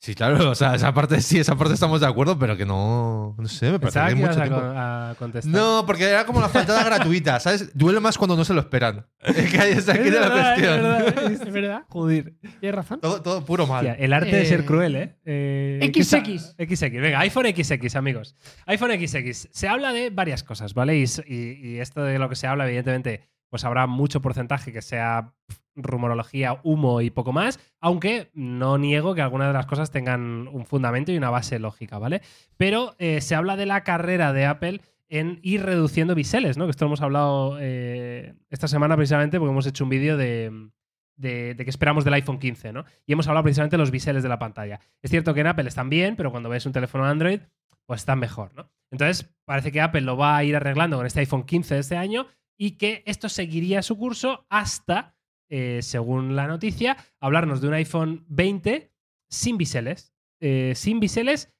Sí, 0.01 0.16
claro, 0.16 0.51
o 0.51 0.55
sea, 0.55 0.76
esa 0.76 0.93
parte 0.93 1.20
sí, 1.20 1.39
esa 1.39 1.57
parte 1.57 1.74
estamos 1.74 1.99
de 1.99 2.07
acuerdo, 2.07 2.39
pero 2.39 2.55
que 2.55 2.66
no. 2.66 3.36
No 3.38 3.47
sé, 3.49 3.66
me 3.70 3.80
parece 3.80 3.99
Pensaba 3.99 4.07
que 4.07 4.14
que 4.14 4.18
hay 4.18 4.24
ibas 4.24 4.38
mucho 4.38 4.41
a, 4.41 4.47
tiempo. 4.47 4.66
con- 4.66 4.78
a 4.78 5.16
contestar. 5.20 5.51
No, 5.53 5.84
porque 5.86 6.05
era 6.05 6.26
como 6.26 6.39
la 6.39 6.47
faltada 6.47 6.82
gratuita, 6.86 7.38
¿sabes? 7.41 7.78
Duele 7.78 7.99
más 7.99 8.18
cuando 8.18 8.38
no 8.38 8.45
se 8.45 8.53
lo 8.53 8.62
esperan. 8.62 9.05
Es 9.20 9.51
que 9.51 9.60
ahí 9.60 9.72
está 9.74 9.91
Es 9.91 9.99
aquí 9.99 10.10
la 10.10 10.20
verdad, 10.22 10.38
es 10.38 10.62
cuestión. 10.62 10.82
verdad. 10.82 11.32
¿Es 11.47 11.51
verdad? 11.51 11.84
Joder. 11.89 12.34
Tienes 12.62 12.76
razón. 12.76 13.01
Todo, 13.01 13.22
todo 13.22 13.43
puro 13.43 13.68
mal. 13.68 13.86
Hostia, 13.86 13.93
el 14.01 14.14
arte 14.14 14.34
de 14.38 14.45
ser 14.45 14.62
Eh, 14.62 14.66
cruel, 14.66 14.95
¿eh? 14.95 15.18
eh 15.26 15.80
XX. 15.84 15.91
¿qué 15.93 16.03
sa- 16.05 16.88
XX. 16.88 16.91
Venga, 17.01 17.20
iPhone 17.20 17.47
XX, 17.53 17.95
amigos. 17.97 18.38
iPhone 18.68 18.91
XX. 18.91 19.49
Se 19.51 19.68
habla 19.68 19.91
de 19.91 20.12
varias 20.12 20.43
cosas, 20.45 20.74
¿vale? 20.74 20.97
Y, 20.97 21.03
s- 21.03 21.26
y- 21.28 21.72
y 21.72 21.80
esto 21.80 22.03
de 22.03 22.18
lo 22.20 22.30
que 22.30 22.38
se 22.38 22.47
habla, 22.47 22.66
evidentemente, 22.68 23.28
pues 23.50 23.66
habrá 23.66 23.88
mucho 23.88 24.22
porcentaje 24.22 24.72
que 24.72 24.82
sea 24.82 25.34
rumorología, 25.76 26.60
humo 26.64 27.02
y 27.02 27.10
poco 27.10 27.32
más, 27.32 27.60
aunque 27.80 28.30
no 28.34 28.78
niego 28.78 29.16
que 29.16 29.22
algunas 29.22 29.47
de 29.47 29.54
las 29.54 29.66
cosas 29.66 29.91
tengan 29.91 30.47
un 30.47 30.66
fundamento 30.66 31.12
y 31.12 31.18
una 31.18 31.30
base 31.30 31.60
lógica, 31.60 31.97
¿vale? 32.00 32.22
Pero 32.58 32.95
eh, 33.00 33.22
se 33.22 33.36
habla 33.36 33.56
de 33.56 33.66
la 33.66 33.84
carrera 33.84 34.34
de 34.34 34.45
Apple 34.45 34.82
en 35.08 35.39
ir 35.41 35.64
reduciendo 35.64 36.16
biseles, 36.16 36.58
¿no? 36.58 36.66
Que 36.66 36.72
esto 36.72 36.86
lo 36.86 36.89
hemos 36.89 37.02
hablado 37.02 37.58
eh, 37.60 38.36
esta 38.50 38.68
semana 38.68 38.95
precisamente 38.95 39.39
porque 39.39 39.52
hemos 39.52 39.66
hecho 39.66 39.84
un 39.84 39.89
vídeo 39.89 40.18
de, 40.18 40.70
de, 41.16 41.56
de 41.56 41.64
que 41.64 41.70
esperamos 41.70 42.04
del 42.04 42.14
iPhone 42.14 42.39
15, 42.39 42.74
¿no? 42.74 42.86
Y 43.08 43.14
hemos 43.14 43.28
hablado 43.28 43.43
precisamente 43.43 43.76
de 43.76 43.80
los 43.80 43.91
biseles 43.91 44.22
de 44.22 44.30
la 44.30 44.38
pantalla. 44.38 44.80
Es 45.02 45.10
cierto 45.10 45.34
que 45.34 45.41
en 45.41 45.47
Apple 45.47 45.68
están 45.68 45.89
bien, 45.89 46.16
pero 46.16 46.32
cuando 46.32 46.50
ves 46.50 46.66
un 46.66 46.74
teléfono 46.74 47.06
Android, 47.06 47.39
pues 47.86 48.02
están 48.02 48.20
mejor, 48.20 48.54
¿no? 48.54 48.70
Entonces, 48.91 49.34
parece 49.45 49.72
que 49.72 49.82
Apple 49.82 50.02
lo 50.02 50.16
va 50.16 50.38
a 50.38 50.43
ir 50.43 50.56
arreglando 50.56 50.97
con 50.97 51.08
este 51.08 51.22
iPhone 51.22 51.43
15 51.43 51.74
de 51.74 51.80
este 51.80 51.97
año 51.97 52.28
y 52.60 52.72
que 52.72 53.03
esto 53.05 53.30
seguiría 53.30 53.82
su 53.82 53.97
curso 53.97 54.45
hasta, 54.49 55.16
eh, 55.49 55.80
según 55.82 56.36
la 56.36 56.45
noticia, 56.45 56.97
hablarnos 57.22 57.62
de 57.62 57.70
un 57.70 57.74
iPhone 57.74 58.26
20 58.28 58.91
sin 59.30 59.57
biseles. 59.57 60.14
Eh, 60.41 60.74
sin 60.76 60.99
biseles, 60.99 61.53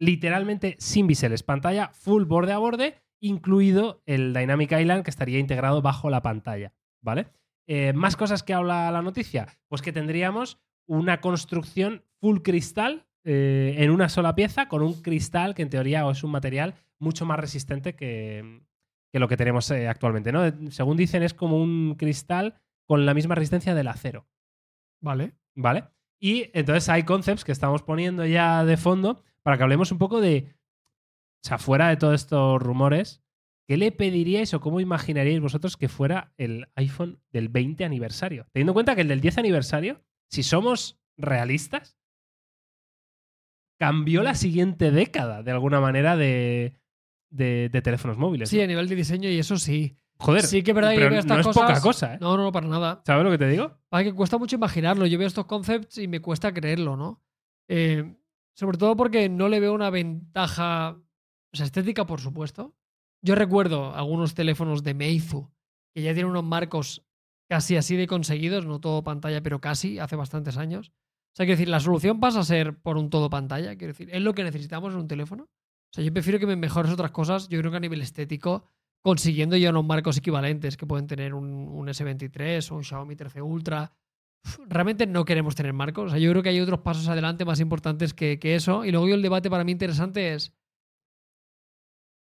literalmente 0.00 0.74
sin 0.80 1.06
biseles. 1.06 1.44
Pantalla 1.44 1.88
full 1.94 2.24
borde 2.24 2.52
a 2.52 2.58
borde, 2.58 3.00
incluido 3.20 4.02
el 4.04 4.34
Dynamic 4.34 4.72
Island 4.72 5.04
que 5.04 5.10
estaría 5.10 5.38
integrado 5.38 5.80
bajo 5.80 6.10
la 6.10 6.22
pantalla, 6.22 6.74
¿vale? 7.00 7.28
Eh, 7.68 7.92
más 7.92 8.16
cosas 8.16 8.42
que 8.42 8.52
habla 8.52 8.90
la 8.90 9.02
noticia, 9.02 9.46
pues 9.68 9.80
que 9.80 9.92
tendríamos 9.92 10.60
una 10.88 11.20
construcción 11.20 12.04
full 12.20 12.40
cristal 12.40 13.06
en 13.24 13.92
una 13.92 14.08
sola 14.08 14.34
pieza 14.34 14.66
con 14.66 14.82
un 14.82 15.00
cristal 15.00 15.54
que 15.54 15.62
en 15.62 15.70
teoría 15.70 16.10
es 16.10 16.24
un 16.24 16.32
material 16.32 16.74
mucho 16.98 17.24
más 17.24 17.38
resistente 17.38 17.94
que, 17.94 18.64
que 19.12 19.18
lo 19.18 19.28
que 19.28 19.36
tenemos 19.36 19.70
eh, 19.70 19.86
actualmente, 19.88 20.32
¿no? 20.32 20.42
Según 20.70 20.96
dicen 20.96 21.22
es 21.22 21.34
como 21.34 21.58
un 21.58 21.96
cristal 21.96 22.60
con 22.86 23.04
la 23.04 23.14
misma 23.14 23.34
resistencia 23.34 23.74
del 23.74 23.88
acero, 23.88 24.26
Vale. 25.00 25.34
¿vale? 25.54 25.84
Y 26.20 26.50
entonces 26.54 26.88
hay 26.88 27.02
concepts 27.02 27.44
que 27.44 27.52
estamos 27.52 27.82
poniendo 27.82 28.24
ya 28.24 28.64
de 28.64 28.76
fondo 28.76 29.22
para 29.42 29.56
que 29.56 29.64
hablemos 29.64 29.92
un 29.92 29.98
poco 29.98 30.20
de, 30.20 30.54
o 31.44 31.48
sea, 31.48 31.58
fuera 31.58 31.88
de 31.88 31.96
todos 31.96 32.14
estos 32.14 32.62
rumores, 32.62 33.22
¿qué 33.68 33.76
le 33.76 33.92
pediríais 33.92 34.54
o 34.54 34.60
cómo 34.60 34.80
imaginaríais 34.80 35.40
vosotros 35.40 35.76
que 35.76 35.88
fuera 35.88 36.32
el 36.38 36.68
iPhone 36.76 37.20
del 37.32 37.48
20 37.48 37.84
aniversario? 37.84 38.46
Teniendo 38.52 38.70
en 38.70 38.74
cuenta 38.74 38.94
que 38.94 39.02
el 39.02 39.08
del 39.08 39.20
10 39.20 39.38
aniversario, 39.38 40.02
si 40.30 40.42
somos 40.42 41.00
realistas, 41.18 41.98
cambió 43.78 44.22
la 44.22 44.36
siguiente 44.36 44.92
década 44.92 45.42
de 45.42 45.50
alguna 45.50 45.80
manera 45.80 46.16
de, 46.16 46.80
de, 47.32 47.68
de 47.70 47.82
teléfonos 47.82 48.16
móviles. 48.18 48.48
Sí, 48.48 48.58
¿no? 48.58 48.64
a 48.64 48.66
nivel 48.66 48.88
de 48.88 48.94
diseño 48.94 49.28
y 49.28 49.38
eso 49.38 49.56
sí. 49.56 49.96
Joder, 50.18 50.42
sí 50.42 50.62
que 50.62 50.70
es 50.70 50.74
verdad 50.74 50.90
que 50.90 50.96
pero 50.96 51.06
yo 51.06 51.10
veo 51.10 51.20
estas 51.20 51.36
no 51.36 51.40
es 51.40 51.46
cosas. 51.48 51.62
poca 51.62 51.80
cosa, 51.80 52.14
¿eh? 52.14 52.18
No, 52.20 52.36
no, 52.36 52.52
para 52.52 52.68
nada. 52.68 53.02
¿Sabes 53.04 53.24
lo 53.24 53.30
que 53.30 53.38
te 53.38 53.48
digo? 53.48 53.76
Pasa 53.88 54.04
que 54.04 54.12
cuesta 54.14 54.38
mucho 54.38 54.54
imaginarlo. 54.54 55.06
Yo 55.06 55.18
veo 55.18 55.26
estos 55.26 55.46
concepts 55.46 55.98
y 55.98 56.06
me 56.06 56.20
cuesta 56.20 56.52
creerlo, 56.54 56.96
¿no? 56.96 57.20
Eh, 57.68 58.14
sobre 58.54 58.78
todo 58.78 58.96
porque 58.96 59.28
no 59.28 59.48
le 59.48 59.58
veo 59.58 59.72
una 59.74 59.90
ventaja. 59.90 60.90
O 61.52 61.56
sea, 61.56 61.66
estética, 61.66 62.06
por 62.06 62.20
supuesto. 62.20 62.76
Yo 63.20 63.34
recuerdo 63.34 63.94
algunos 63.94 64.34
teléfonos 64.34 64.82
de 64.84 64.94
Meizu 64.94 65.50
que 65.94 66.02
ya 66.02 66.14
tienen 66.14 66.30
unos 66.30 66.44
marcos 66.44 67.04
casi 67.48 67.76
así 67.76 67.96
de 67.96 68.06
conseguidos, 68.06 68.64
no 68.64 68.80
todo 68.80 69.02
pantalla, 69.04 69.42
pero 69.42 69.60
casi, 69.60 69.98
hace 69.98 70.16
bastantes 70.16 70.56
años. 70.56 70.88
O 70.88 71.36
sea, 71.36 71.46
quiero 71.46 71.58
decir, 71.58 71.68
la 71.68 71.80
solución 71.80 72.20
pasa 72.20 72.40
a 72.40 72.44
ser 72.44 72.78
por 72.78 72.96
un 72.96 73.10
todo 73.10 73.28
pantalla. 73.28 73.76
Quiero 73.76 73.92
decir, 73.92 74.08
es 74.12 74.22
lo 74.22 74.34
que 74.34 74.44
necesitamos 74.44 74.92
en 74.94 75.00
un 75.00 75.08
teléfono. 75.08 75.48
O 75.92 75.94
sea, 75.94 76.02
yo 76.04 76.12
prefiero 76.12 76.38
que 76.38 76.46
me 76.46 76.56
mejores 76.56 76.90
otras 76.90 77.10
cosas. 77.10 77.48
Yo 77.48 77.58
creo 77.58 77.70
que 77.70 77.76
a 77.76 77.80
nivel 77.80 78.00
estético, 78.00 78.64
consiguiendo 79.02 79.56
ya 79.56 79.70
unos 79.70 79.84
marcos 79.84 80.16
equivalentes 80.16 80.76
que 80.78 80.86
pueden 80.86 81.06
tener 81.06 81.34
un, 81.34 81.44
un 81.68 81.86
S23 81.88 82.70
o 82.70 82.76
un 82.76 82.84
Xiaomi 82.84 83.14
13 83.14 83.42
Ultra. 83.42 83.92
Realmente 84.68 85.06
no 85.06 85.24
queremos 85.24 85.54
tener 85.54 85.72
marcos. 85.72 86.06
O 86.06 86.10
sea, 86.10 86.18
yo 86.18 86.30
creo 86.30 86.42
que 86.42 86.48
hay 86.48 86.60
otros 86.60 86.80
pasos 86.80 87.06
adelante 87.08 87.44
más 87.44 87.60
importantes 87.60 88.14
que, 88.14 88.38
que 88.38 88.54
eso. 88.54 88.84
Y 88.84 88.90
luego 88.90 89.06
yo 89.06 89.14
el 89.14 89.22
debate 89.22 89.50
para 89.50 89.64
mí 89.64 89.72
interesante 89.72 90.34
es. 90.34 90.52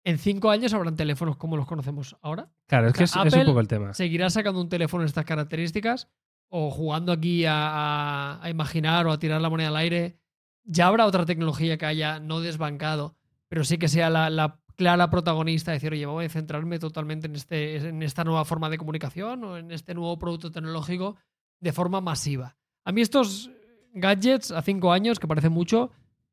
En 0.03 0.19
cinco 0.19 0.51
años 0.51 0.73
habrán 0.73 0.95
teléfonos 0.95 1.35
como 1.37 1.57
los 1.57 1.65
conocemos 1.65 2.15
ahora. 2.21 2.51
Claro, 2.67 2.87
es 2.89 2.93
que 2.93 3.05
es, 3.05 3.15
es 3.15 3.33
un 3.33 3.45
poco 3.47 3.59
el 3.59 3.67
tema. 3.67 3.93
¿Seguirá 3.93 4.29
sacando 4.29 4.61
un 4.61 4.69
teléfono 4.69 5.01
de 5.01 5.07
estas 5.07 5.25
características? 5.25 6.07
¿O 6.49 6.69
jugando 6.69 7.11
aquí 7.11 7.45
a, 7.45 7.53
a- 8.35 8.43
a 8.43 8.49
imaginar 8.51 9.07
o 9.07 9.11
a 9.11 9.17
tirar 9.17 9.41
la 9.41 9.49
moneda 9.49 9.69
al 9.69 9.75
aire? 9.77 10.19
¿Ya 10.63 10.87
habrá 10.87 11.07
otra 11.07 11.25
tecnología 11.25 11.77
que 11.79 11.87
haya 11.87 12.19
no 12.19 12.39
desbancado, 12.39 13.17
pero 13.49 13.63
sí 13.63 13.77
que 13.77 13.87
sea 13.87 14.09
la, 14.09 14.29
la 14.29 14.59
clara 14.75 15.09
protagonista? 15.09 15.71
Decir, 15.71 15.93
oye, 15.93 16.05
voy 16.05 16.25
a 16.25 16.29
centrarme 16.29 16.79
totalmente 16.79 17.27
en, 17.27 17.35
este, 17.35 17.77
en 17.77 18.01
esta 18.03 18.23
nueva 18.23 18.45
forma 18.45 18.69
de 18.69 18.77
comunicación 18.77 19.43
o 19.43 19.57
en 19.57 19.71
este 19.71 19.93
nuevo 19.93 20.17
producto 20.19 20.51
tecnológico 20.51 21.15
de 21.59 21.71
forma 21.73 22.01
masiva. 22.01 22.57
A 22.83 22.91
mí 22.91 23.01
estos 23.01 23.49
gadgets 23.93 24.51
a 24.51 24.61
cinco 24.61 24.91
años, 24.91 25.19
que 25.19 25.27
parece 25.27 25.49
mucho, 25.49 25.91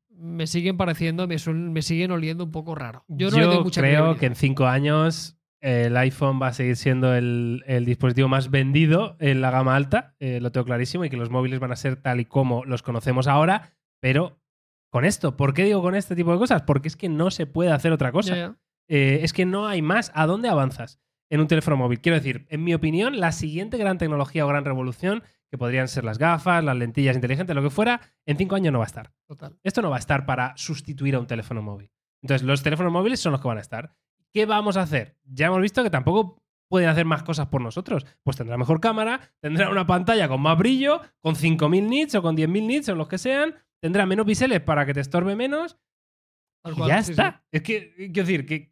me 0.09 0.45
siguen 0.47 0.77
pareciendo, 0.77 1.27
me, 1.27 1.35
suelen- 1.35 1.71
me 1.71 1.81
siguen 1.81 2.11
oliendo 2.11 2.43
un 2.43 2.51
poco 2.51 2.75
raro. 2.75 3.03
Yo 3.07 3.31
no 3.31 3.37
le 3.37 3.45
doy 3.45 3.63
mucha 3.63 3.81
creo 3.81 4.17
que 4.17 4.25
en 4.27 4.35
cinco 4.35 4.65
años 4.67 5.37
el 5.61 5.95
iPhone 5.95 6.39
va 6.41 6.47
a 6.47 6.53
seguir 6.53 6.75
siendo 6.75 7.15
el, 7.15 7.63
el 7.67 7.85
dispositivo 7.85 8.27
más 8.27 8.51
vendido 8.51 9.15
en 9.19 9.39
la 9.39 9.49
gama 9.49 9.77
alta, 9.77 10.13
eh, 10.19 10.39
lo 10.41 10.51
tengo 10.51 10.65
clarísimo, 10.65 11.05
y 11.05 11.09
que 11.09 11.15
los 11.15 11.29
móviles 11.29 11.59
van 11.61 11.71
a 11.71 11.77
ser 11.77 11.95
tal 11.95 12.19
y 12.19 12.25
como 12.25 12.65
los 12.65 12.83
conocemos 12.83 13.27
ahora, 13.27 13.71
pero 14.01 14.37
con 14.93 15.05
esto. 15.05 15.35
¿Por 15.35 15.55
qué 15.55 15.63
digo 15.63 15.81
con 15.81 15.95
este 15.95 16.15
tipo 16.15 16.31
de 16.31 16.37
cosas? 16.37 16.61
Porque 16.61 16.87
es 16.87 16.95
que 16.95 17.09
no 17.09 17.31
se 17.31 17.47
puede 17.47 17.71
hacer 17.71 17.91
otra 17.91 18.11
cosa. 18.11 18.55
Eh, 18.87 19.21
es 19.23 19.33
que 19.33 19.43
no 19.43 19.67
hay 19.67 19.81
más. 19.81 20.11
¿A 20.13 20.27
dónde 20.27 20.49
avanzas 20.49 20.99
en 21.31 21.41
un 21.41 21.47
teléfono 21.47 21.77
móvil? 21.77 21.99
Quiero 21.99 22.15
decir, 22.15 22.45
en 22.49 22.63
mi 22.63 22.75
opinión, 22.75 23.19
la 23.19 23.31
siguiente 23.31 23.79
gran 23.79 23.97
tecnología 23.97 24.45
o 24.45 24.47
gran 24.47 24.65
revolución, 24.65 25.23
que 25.49 25.57
podrían 25.57 25.87
ser 25.87 26.03
las 26.03 26.19
gafas, 26.19 26.63
las 26.63 26.77
lentillas 26.77 27.15
inteligentes, 27.15 27.55
lo 27.55 27.63
que 27.63 27.71
fuera, 27.71 28.01
en 28.27 28.37
cinco 28.37 28.55
años 28.55 28.71
no 28.71 28.77
va 28.77 28.85
a 28.85 28.85
estar. 28.85 29.11
Total. 29.25 29.57
Esto 29.63 29.81
no 29.81 29.89
va 29.89 29.95
a 29.95 29.99
estar 29.99 30.27
para 30.27 30.55
sustituir 30.57 31.15
a 31.15 31.19
un 31.19 31.25
teléfono 31.25 31.63
móvil. 31.63 31.89
Entonces, 32.21 32.45
los 32.45 32.61
teléfonos 32.61 32.93
móviles 32.93 33.19
son 33.19 33.31
los 33.31 33.41
que 33.41 33.47
van 33.47 33.57
a 33.57 33.61
estar. 33.61 33.95
¿Qué 34.31 34.45
vamos 34.45 34.77
a 34.77 34.81
hacer? 34.81 35.17
Ya 35.23 35.47
hemos 35.47 35.61
visto 35.61 35.81
que 35.81 35.89
tampoco 35.89 36.43
pueden 36.69 36.89
hacer 36.89 37.05
más 37.05 37.23
cosas 37.23 37.47
por 37.47 37.61
nosotros. 37.61 38.05
Pues 38.21 38.37
tendrá 38.37 38.57
mejor 38.57 38.79
cámara, 38.79 39.31
tendrá 39.39 39.69
una 39.69 39.87
pantalla 39.87 40.27
con 40.27 40.39
más 40.39 40.55
brillo, 40.57 41.01
con 41.19 41.33
5.000 41.33 41.89
nits 41.89 42.13
o 42.13 42.21
con 42.21 42.37
10.000 42.37 42.65
nits 42.67 42.89
o 42.89 42.95
los 42.95 43.07
que 43.07 43.17
sean, 43.17 43.55
tendrá 43.83 44.05
menos 44.05 44.25
píxeles 44.25 44.61
para 44.61 44.85
que 44.85 44.93
te 44.93 45.01
estorbe 45.01 45.35
menos 45.35 45.77
y 46.65 46.71
cual, 46.71 46.87
ya 46.87 47.03
sí, 47.03 47.11
está. 47.11 47.43
Es 47.51 47.61
que, 47.63 47.93
quiero 47.97 48.25
decir, 48.25 48.45
¿qué, 48.45 48.69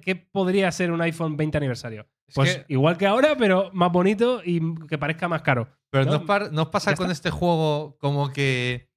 qué, 0.00 0.16
podría 0.16 0.72
ser 0.72 0.90
un 0.90 1.02
iPhone 1.02 1.36
20 1.36 1.58
aniversario? 1.58 2.08
Es 2.26 2.34
Pues 2.34 2.56
que- 2.56 2.64
igual 2.72 2.96
que 2.96 3.06
ahora, 3.06 3.36
pero 3.36 3.70
más 3.74 3.92
bonito 3.92 4.40
y 4.42 4.60
que 4.86 4.96
parezca 4.96 5.28
más 5.28 5.42
caro. 5.42 5.68
Pero 5.90 6.06
¿no? 6.06 6.12
¿no, 6.12 6.16
os 6.20 6.24
par- 6.24 6.50
no 6.52 6.62
os 6.62 6.68
pasa 6.68 6.94
con 6.96 7.04
está. 7.10 7.12
este 7.12 7.30
juego 7.30 7.98
como 7.98 8.32
que 8.32 8.88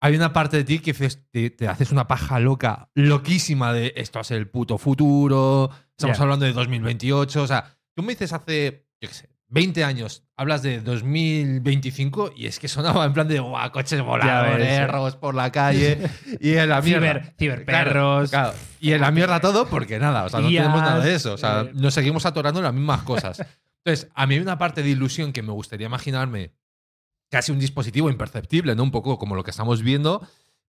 hay 0.00 0.16
una 0.16 0.32
parte 0.32 0.56
de 0.56 0.64
ti 0.64 0.78
que 0.78 0.94
te, 0.94 1.50
te 1.50 1.68
haces 1.68 1.92
una 1.92 2.08
paja 2.08 2.40
loca, 2.40 2.88
loquísima 2.94 3.74
de 3.74 3.92
esto 3.96 4.18
va 4.18 4.22
a 4.22 4.24
ser 4.24 4.38
el 4.38 4.48
puto 4.48 4.78
futuro, 4.78 5.70
estamos 5.90 6.18
hablando 6.18 6.46
de 6.46 6.54
2028, 6.54 7.42
o 7.42 7.46
sea, 7.46 7.76
tú 7.94 8.02
me 8.02 8.14
dices 8.14 8.32
hace, 8.32 8.86
yo 9.02 9.08
qué 9.10 9.14
sé, 9.14 9.28
20 9.50 9.84
años, 9.84 10.22
hablas 10.36 10.62
de 10.62 10.80
2025 10.80 12.32
y 12.36 12.46
es 12.46 12.58
que 12.58 12.68
sonaba 12.68 13.04
en 13.04 13.12
plan 13.12 13.26
de, 13.26 13.40
guau, 13.40 13.70
coches 13.72 14.00
voladores, 14.00 14.88
robots 14.88 15.16
por 15.16 15.34
la 15.34 15.50
calle 15.50 15.98
y 16.40 16.54
en 16.54 16.68
la 16.68 16.80
mierda. 16.80 17.00
Ciber, 17.00 17.34
ciberperros. 17.36 18.30
Claro, 18.30 18.54
y 18.80 18.92
en 18.92 19.00
la 19.00 19.10
mierda 19.10 19.40
todo 19.40 19.66
porque 19.66 19.98
nada, 19.98 20.24
o 20.24 20.28
sea, 20.28 20.40
no 20.40 20.48
IAs, 20.48 20.64
tenemos 20.64 20.82
nada 20.82 21.04
de 21.04 21.14
eso. 21.14 21.34
O 21.34 21.38
sea, 21.38 21.68
nos 21.74 21.92
seguimos 21.94 22.24
atorando 22.26 22.60
en 22.60 22.64
las 22.64 22.74
mismas 22.74 23.02
cosas. 23.02 23.44
Entonces, 23.84 24.10
a 24.14 24.26
mí 24.26 24.34
hay 24.34 24.40
una 24.40 24.56
parte 24.56 24.82
de 24.82 24.90
ilusión 24.90 25.32
que 25.32 25.42
me 25.42 25.52
gustaría 25.52 25.86
imaginarme 25.86 26.52
casi 27.28 27.50
un 27.50 27.58
dispositivo 27.58 28.08
imperceptible, 28.08 28.74
¿no? 28.74 28.82
Un 28.84 28.90
poco 28.90 29.18
como 29.18 29.34
lo 29.34 29.42
que 29.42 29.50
estamos 29.50 29.82
viendo. 29.82 30.26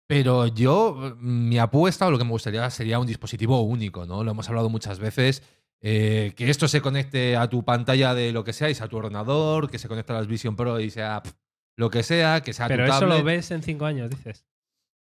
Pero 0.07 0.47
yo, 0.47 1.17
mi 1.21 1.59
apuesta 1.59 2.07
o 2.07 2.11
lo 2.11 2.19
que 2.19 2.25
me 2.25 2.31
gustaría 2.31 2.69
sería 2.71 2.99
un 2.99 3.07
dispositivo 3.07 3.61
único, 3.63 4.07
¿no? 4.07 4.25
Lo 4.25 4.31
hemos 4.33 4.49
hablado 4.49 4.69
muchas 4.69 4.99
veces. 4.99 5.43
Eh, 5.83 6.33
que 6.37 6.51
esto 6.51 6.69
se 6.69 6.81
conecte 6.81 7.37
a 7.37 7.49
tu 7.49 7.65
pantalla 7.65 8.15
de 8.15 8.33
lo 8.33 8.45
que 8.45 8.53
sea 8.53 8.69
y 8.71 8.75
sea 8.75 8.89
tu 8.89 8.97
ordenador, 8.99 9.71
que 9.71 9.79
se 9.79 9.89
conecte 9.89 10.13
a 10.13 10.17
las 10.17 10.27
Vision 10.27 10.57
Pro 10.57 10.79
y 10.81 10.91
sea 10.91 11.23
pff, 11.23 11.33
lo 11.77 11.91
que 11.91 12.03
sea, 12.03 12.43
que 12.43 12.53
sea 12.53 12.69
Pero 12.69 12.85
tu 12.85 12.91
eso 12.91 13.01
tablet. 13.01 13.19
lo 13.19 13.25
ves 13.25 13.51
en 13.51 13.63
cinco 13.63 13.87
años, 13.87 14.11
dices. 14.11 14.45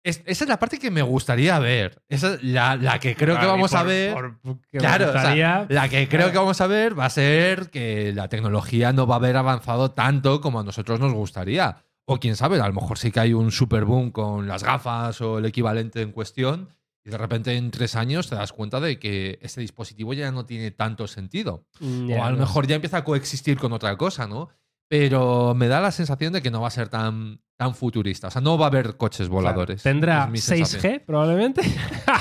Es- 0.05 0.23
esa 0.27 0.45
es 0.45 0.49
la 0.49 0.59
parte 0.59 0.79
que 0.79 0.91
me 0.91 1.03
gustaría 1.03 1.59
ver. 1.59 2.03
Esa 2.09 2.35
es 2.35 2.43
la, 2.43 2.77
la 2.77 2.99
que 3.01 3.15
creo 3.17 3.35
que 3.35 3.41
Claro, 3.41 3.53
vamos 3.53 3.75
a 3.75 3.83
ver. 3.83 4.13
por- 4.15 4.39
Claro, 4.71 5.09
o 5.09 5.13
sea, 5.13 5.67
La 5.69 5.89
que 5.89 6.09
creo 6.09 6.31
que 6.31 6.39
vamos 6.39 6.61
a 6.61 6.67
ver 6.67 6.99
va 6.99 7.07
a 7.07 7.11
ser 7.11 7.69
que 7.71 8.13
la 8.15 8.29
tecnología 8.29 8.93
no 8.93 9.07
va 9.07 9.17
a 9.17 9.19
haber 9.19 9.37
avanzado 9.37 9.91
tanto 9.91 10.41
como 10.41 10.61
a 10.61 10.65
nosotros 10.65 11.01
nos 11.01 11.13
gustaría. 11.13 11.79
O 12.05 12.19
quién 12.21 12.37
sabe, 12.37 12.59
a 12.61 12.67
lo 12.67 12.73
mejor 12.73 12.97
sí 12.97 13.11
que 13.11 13.21
hay 13.21 13.35
un 13.35 13.51
super 13.51 13.85
boom 13.85 14.11
con 14.13 14.47
las 14.49 14.63
gafas 14.63 15.21
o 15.21 15.39
el 15.39 15.45
equivalente 15.47 16.01
en 16.01 16.13
cuestión. 16.13 16.69
Y 17.09 17.11
de 17.11 17.17
repente 17.17 17.57
en 17.57 17.71
tres 17.71 17.97
años 17.97 18.29
te 18.29 18.35
das 18.35 18.53
cuenta 18.53 18.81
de 18.81 18.99
que 18.99 19.39
este 19.41 19.63
dispositivo 19.63 20.13
ya 20.13 20.31
no 20.31 20.45
tiene 20.45 20.71
tanto 20.73 21.07
sentido. 21.07 21.65
Mm, 21.81 22.13
o 22.13 22.23
a 22.23 22.29
lo 22.29 22.37
no 22.37 22.43
mejor 22.43 22.67
ya 22.67 22.75
empieza 22.75 22.99
a 22.99 23.05
coexistir 23.05 23.57
con 23.57 23.73
otra 23.73 23.97
cosa, 23.97 24.27
¿no? 24.27 24.51
Pero 24.89 25.55
me 25.55 25.69
da 25.69 25.81
la 25.81 25.91
sensación 25.91 26.35
de 26.35 26.43
que 26.43 26.51
no 26.51 26.61
va 26.61 26.69
a 26.69 26.71
ser 26.71 26.91
tan, 26.91 27.41
tan 27.57 27.75
futurista. 27.75 28.27
O 28.29 28.31
sea, 28.31 28.43
no 28.43 28.59
va 28.59 28.67
a 28.67 28.69
haber 28.69 28.99
coches 28.99 29.31
voladores. 29.31 29.83
Tendrá 29.83 30.25
Es 30.25 30.31
mi 30.31 30.39
sensación. 30.39 30.83
6G 30.83 31.05
probablemente. 31.07 31.63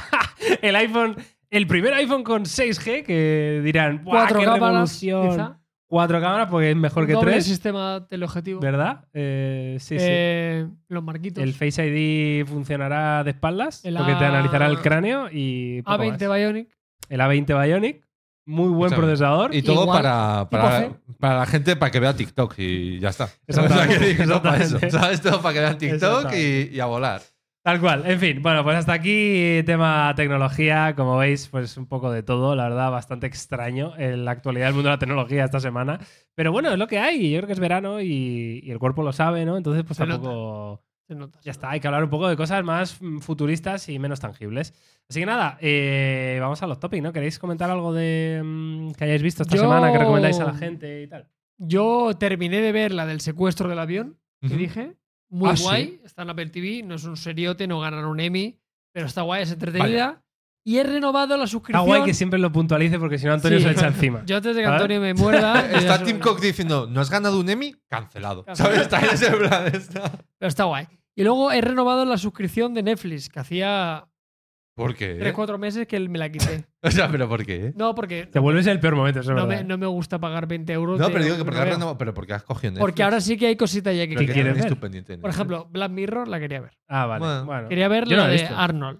el 0.61 0.75
iPhone, 0.77 1.17
el 1.49 1.67
primer 1.67 1.93
iPhone 1.93 2.23
con 2.23 2.45
6G 2.45 3.03
que 3.03 3.61
dirán, 3.65 4.05
¡buah, 4.05 4.19
Cuatro 4.21 4.39
qué 4.39 4.45
cámaras, 4.45 5.01
revolución! 5.01 5.29
quizá. 5.29 5.59
Cuatro 5.89 6.19
cámaras 6.19 6.49
porque 6.49 6.71
es 6.71 6.75
mejor 6.75 7.07
que 7.07 7.13
Doble 7.13 7.31
tres, 7.31 7.45
sistema 7.45 8.05
teleobjetivo. 8.09 8.59
¿verdad? 8.59 9.05
Eh, 9.13 9.77
sí, 9.79 9.97
sí. 9.97 10.05
Eh, 10.07 10.67
Los 10.89 11.01
marquitos. 11.01 11.41
El 11.41 11.53
Face 11.53 11.85
ID 11.87 12.45
funcionará 12.45 13.23
de 13.23 13.31
espaldas, 13.31 13.85
El 13.85 13.95
porque 13.95 14.15
te 14.15 14.25
analizará 14.25 14.67
el 14.67 14.79
cráneo 14.81 15.29
y 15.31 15.81
poco 15.83 16.03
A20 16.03 16.27
más. 16.27 16.37
Bionic. 16.37 16.69
El 17.07 17.19
A20 17.21 17.65
Bionic, 17.65 18.05
muy 18.45 18.67
buen 18.69 18.91
procesador. 18.91 19.55
Y 19.55 19.61
todo 19.61 19.83
Igual, 19.83 20.01
para, 20.01 20.49
para, 20.49 20.89
para 21.19 21.39
la 21.39 21.45
gente 21.45 21.77
para 21.77 21.89
que 21.89 21.99
vea 22.01 22.13
TikTok 22.13 22.55
y 22.57 22.99
ya 22.99 23.09
está. 23.09 23.29
Exactamente, 23.47 23.95
O 23.95 23.99
sea, 23.99 24.15
que 24.17 24.23
digo, 24.23 24.41
para 24.41 24.57
eso, 24.57 24.75
exactamente. 24.75 24.91
¿Sabes? 24.91 25.21
Todo 25.21 25.41
para 25.41 25.53
que 25.53 25.59
vean 25.61 25.77
TikTok 25.77 26.01
Exactamente. 26.03 26.69
y, 26.73 26.75
y 26.75 26.79
a 26.81 26.85
volar. 26.85 27.21
Tal 27.67 27.81
cual. 27.81 28.03
En 28.05 28.17
fin, 28.17 28.41
bueno, 28.41 28.63
pues 28.63 28.77
hasta 28.77 28.93
aquí 28.93 29.61
tema 29.65 30.13
tecnología. 30.15 30.95
Como 30.95 31.17
veis, 31.17 31.49
pues 31.49 31.75
un 31.75 31.85
poco 31.85 32.09
de 32.13 32.23
todo, 32.23 32.55
la 32.55 32.63
verdad, 32.63 32.89
bastante 32.91 33.27
extraño 33.27 33.91
en 33.97 34.23
la 34.23 34.31
actualidad 34.31 34.67
del 34.67 34.75
mundo 34.75 34.87
de 34.87 34.95
la 34.95 34.99
tecnología 34.99 35.43
esta 35.43 35.59
semana. 35.59 35.99
Pero 36.33 36.53
bueno, 36.53 36.71
es 36.71 36.77
lo 36.79 36.87
que 36.87 36.97
hay. 36.97 37.29
Yo 37.29 37.39
creo 37.39 37.47
que 37.47 37.51
es 37.51 37.59
verano 37.59 37.99
y, 37.99 38.61
y 38.63 38.71
el 38.71 38.79
cuerpo 38.79 39.03
lo 39.03 39.11
sabe, 39.11 39.43
¿no? 39.43 39.57
Entonces, 39.57 39.83
pues 39.83 39.97
Se 39.97 40.05
tampoco. 40.05 40.81
Se 41.09 41.15
nota. 41.15 41.39
Ya 41.43 41.51
está, 41.51 41.69
hay 41.71 41.81
que 41.81 41.87
hablar 41.87 42.05
un 42.05 42.09
poco 42.09 42.29
de 42.29 42.37
cosas 42.37 42.63
más 42.63 42.99
futuristas 43.19 43.89
y 43.89 43.99
menos 43.99 44.21
tangibles. 44.21 44.73
Así 45.09 45.19
que 45.19 45.25
nada, 45.25 45.57
eh, 45.59 46.37
vamos 46.39 46.63
a 46.63 46.67
los 46.67 46.79
topics, 46.79 47.03
¿no? 47.03 47.11
¿Queréis 47.11 47.37
comentar 47.37 47.69
algo 47.69 47.91
de 47.91 48.41
mm, 48.45 48.91
que 48.93 49.03
hayáis 49.03 49.21
visto 49.23 49.43
esta 49.43 49.57
Yo- 49.57 49.63
semana, 49.63 49.91
que 49.91 49.97
recomendáis 49.97 50.39
a 50.39 50.45
la 50.45 50.53
gente 50.53 51.01
y 51.01 51.07
tal? 51.07 51.27
Yo 51.57 52.11
terminé 52.17 52.61
de 52.61 52.71
ver 52.71 52.93
la 52.93 53.05
del 53.05 53.19
secuestro 53.19 53.67
del 53.67 53.79
avión, 53.79 54.17
que 54.39 54.47
Ujú. 54.47 54.55
dije. 54.55 54.95
Muy 55.29 55.49
Ah, 55.51 55.57
¿sí? 55.57 55.63
guay. 55.63 56.01
Está 56.03 56.21
en 56.23 56.29
Apple 56.29 56.47
TV. 56.49 56.83
No 56.83 56.95
es 56.95 57.03
un 57.03 57.17
seriote, 57.17 57.67
no 57.67 57.79
ganan 57.79 58.05
un 58.05 58.19
Emmy. 58.19 58.59
Pero 58.93 59.05
está 59.07 59.21
guay, 59.23 59.43
es 59.43 59.51
entretenida. 59.51 60.23
Y 60.63 60.77
he 60.79 60.83
renovado 60.83 61.37
la 61.37 61.43
Está 61.45 61.51
suscripción. 61.51 61.85
guay 61.85 62.03
que 62.03 62.13
siempre 62.13 62.39
lo 62.39 62.51
puntualice 62.51 62.99
porque 62.99 63.17
si 63.17 63.25
no 63.25 63.33
Antonio 63.33 63.57
Sí. 63.57 63.63
se 63.63 63.69
le 63.69 63.75
echa 63.77 63.87
encima. 63.87 64.23
Yo 64.25 64.37
antes 64.37 64.55
de 64.55 64.61
que. 64.63 64.67
Antonio 64.67 64.99
me 64.99 65.13
muerda. 65.13 65.61
Está 65.71 66.03
Tim 66.03 66.19
Cook 66.19 66.41
diciendo, 66.41 66.87
¿no 66.89 66.99
has 66.99 67.09
ganado 67.09 67.39
un 67.39 67.49
Emmy? 67.49 67.73
Cancelado. 67.87 68.43
Cancelado. 68.43 68.75
¿Sabes? 68.75 68.81
Está 68.81 68.99
en 68.99 69.13
ese 69.13 69.31
plan. 69.31 69.67
está. 69.73 70.11
Pero 70.37 70.49
está 70.49 70.63
guay. 70.65 70.87
Y 71.15 71.23
luego 71.23 71.51
he 71.51 71.61
renovado 71.61 72.03
la 72.05 72.17
suscripción 72.17 72.73
de 72.73 72.83
Netflix, 72.83 73.29
que 73.29 73.39
hacía 73.39 74.07
¿Por 74.77 74.95
qué? 74.95 75.19
3-4 75.19 75.57
meses 75.57 75.87
que 75.87 75.99
me 75.99 76.17
la 76.19 76.29
quité. 76.31 76.63
O 76.83 76.91
sea, 76.91 77.09
¿pero 77.11 77.27
por 77.27 77.43
qué? 77.45 77.73
No, 77.75 77.93
porque 77.95 78.27
Te 78.27 78.39
vuelves 78.39 78.65
en 78.67 78.73
el 78.73 78.79
peor 78.79 78.95
momento, 78.95 79.19
eso 79.19 79.31
es 79.31 79.35
no 79.37 79.45
me, 79.47 79.63
no 79.63 79.77
me 79.77 79.87
gusta 79.87 80.19
pagar 80.19 80.47
20 80.47 80.71
euros. 80.71 80.99
No, 80.99 81.07
pero 81.09 81.23
digo 81.23 81.35
que 81.35 81.43
porque 81.43 81.59
no 81.59 81.65
veo. 81.65 81.73
renovado- 81.75 81.97
pero 81.97 82.13
porque 82.13 82.33
has 82.33 82.43
cogido 82.43 82.71
Netflix. 82.71 82.81
Porque 82.81 83.03
ahora 83.03 83.19
sí 83.19 83.35
que 83.37 83.47
hay 83.47 83.55
cositas 83.57 83.93
ya 83.95 84.03
que 84.07 84.09
Pero 84.09 84.19
¿Qué 84.19 84.25
que 84.27 84.33
quiero. 84.33 84.53
quieres 84.53 84.71
ver? 84.71 84.79
pendiente 84.79 85.17
Por 85.17 85.29
ejemplo, 85.31 85.67
Black 85.71 85.91
Mirror 85.91 86.27
la 86.27 86.39
quería 86.39 86.61
ver. 86.61 86.77
Ah, 86.87 87.05
vale. 87.07 87.25
Bueno. 87.25 87.45
Bueno. 87.45 87.69
Quería 87.69 87.87
ver 87.89 88.05
Yo 88.07 88.15
la 88.17 88.27
no 88.27 88.29
de. 88.31 88.45
Arnold. 88.45 88.99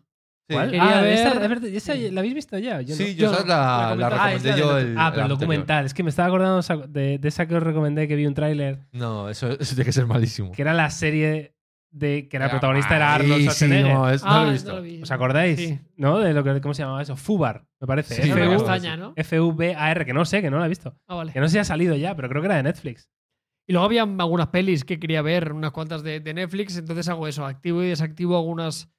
Sí. 0.50 0.54
¿Cuál? 0.56 0.72
Quería 0.72 0.98
ah, 1.00 1.02
ver- 1.02 1.14
esa, 1.14 1.96
¿la 2.12 2.20
habéis 2.22 2.34
visto 2.34 2.58
ya? 2.58 2.82
Yo 2.82 2.90
no. 2.90 2.96
Sí, 2.96 3.16
Yo 3.16 3.26
yo 3.26 3.32
no, 3.32 3.38
esa 3.40 3.48
la, 3.48 3.96
la 3.96 4.08
Ah, 4.08 4.10
recomendé 4.10 4.50
esa 4.50 4.58
yo 4.58 4.78
el 4.80 4.96
ah, 4.98 5.12
pero 5.12 5.24
el 5.24 5.30
documental. 5.30 5.86
Es 5.86 5.94
que 5.94 6.04
me 6.04 6.10
estaba 6.10 6.28
acordando 6.30 6.62
de, 6.88 7.18
de 7.20 7.28
esa 7.28 7.46
que 7.48 7.56
os 7.56 7.62
recomendé 7.64 8.08
que 8.08 8.16
vi 8.16 8.26
un 8.26 8.34
tráiler, 8.34 8.80
No, 8.94 9.30
eso, 9.30 9.50
eso 9.52 9.76
tiene 9.76 9.84
que 9.86 9.92
ser 9.92 10.06
malísimo. 10.08 10.54
que 10.54 10.62
era 10.62 10.74
la 10.74 10.90
serie 10.90 11.54
de 11.90 12.28
que 12.30 12.38
la 12.40 12.46
Era 12.46 12.52
protagonista 12.52 12.96
era 12.96 13.16
Arnold 13.16 13.42
Schwarzenegger. 13.42 14.14
es- 14.14 14.24
no 14.24 14.30
Ah, 14.30 14.36
lo 14.38 14.42
he 14.44 14.46
no 14.48 14.52
visto. 14.52 14.76
lo 14.76 14.82
vi. 14.82 15.02
¿Os 15.02 15.12
acordáis? 15.12 15.58
Sí. 15.60 15.80
¿No? 15.96 16.20
De 16.20 16.34
lo 16.34 16.44
que, 16.44 16.60
¿Cómo 16.62 16.74
se 16.74 16.84
llamaba 16.84 17.02
eso? 17.02 17.16
Fubar, 17.16 17.66
me 17.80 17.88
parece. 17.88 18.16
Sí, 18.22 18.30
F- 18.30 18.48
Castaña. 18.50 18.98
¿no? 18.98 19.14
F-U-B-A-R, 19.16 20.06
que 20.06 20.14
no 20.14 20.26
sé, 20.26 20.42
que 20.42 20.50
no 20.52 20.60
la 20.60 20.66
he 20.66 20.70
visto. 20.70 20.96
Ah, 21.08 21.16
vale. 21.16 21.32
Que 21.34 21.40
no 21.40 21.48
sé 21.48 21.54
si 21.54 21.60
ha 21.60 21.64
salido 21.64 21.96
ya, 21.96 22.16
pero 22.16 22.30
creo 22.30 22.42
que 22.42 22.48
era 22.48 22.58
de 22.58 22.64
Netflix. 22.64 23.10
Y 23.70 23.74
luego 23.74 23.86
había 23.86 24.04
algunas 24.04 24.48
pelis 24.48 24.86
que 24.86 25.00
quería 25.00 25.22
ver, 25.22 25.52
unas 25.52 25.72
cuantas 25.72 26.02
de, 26.04 26.20
de 26.22 26.34
Netflix, 26.34 26.78
entonces 26.78 27.10
hago 27.10 27.28
eso, 27.28 27.46
activo 27.46 27.84
y 27.84 27.88
desactivo 27.88 28.38
algunas 28.38 28.90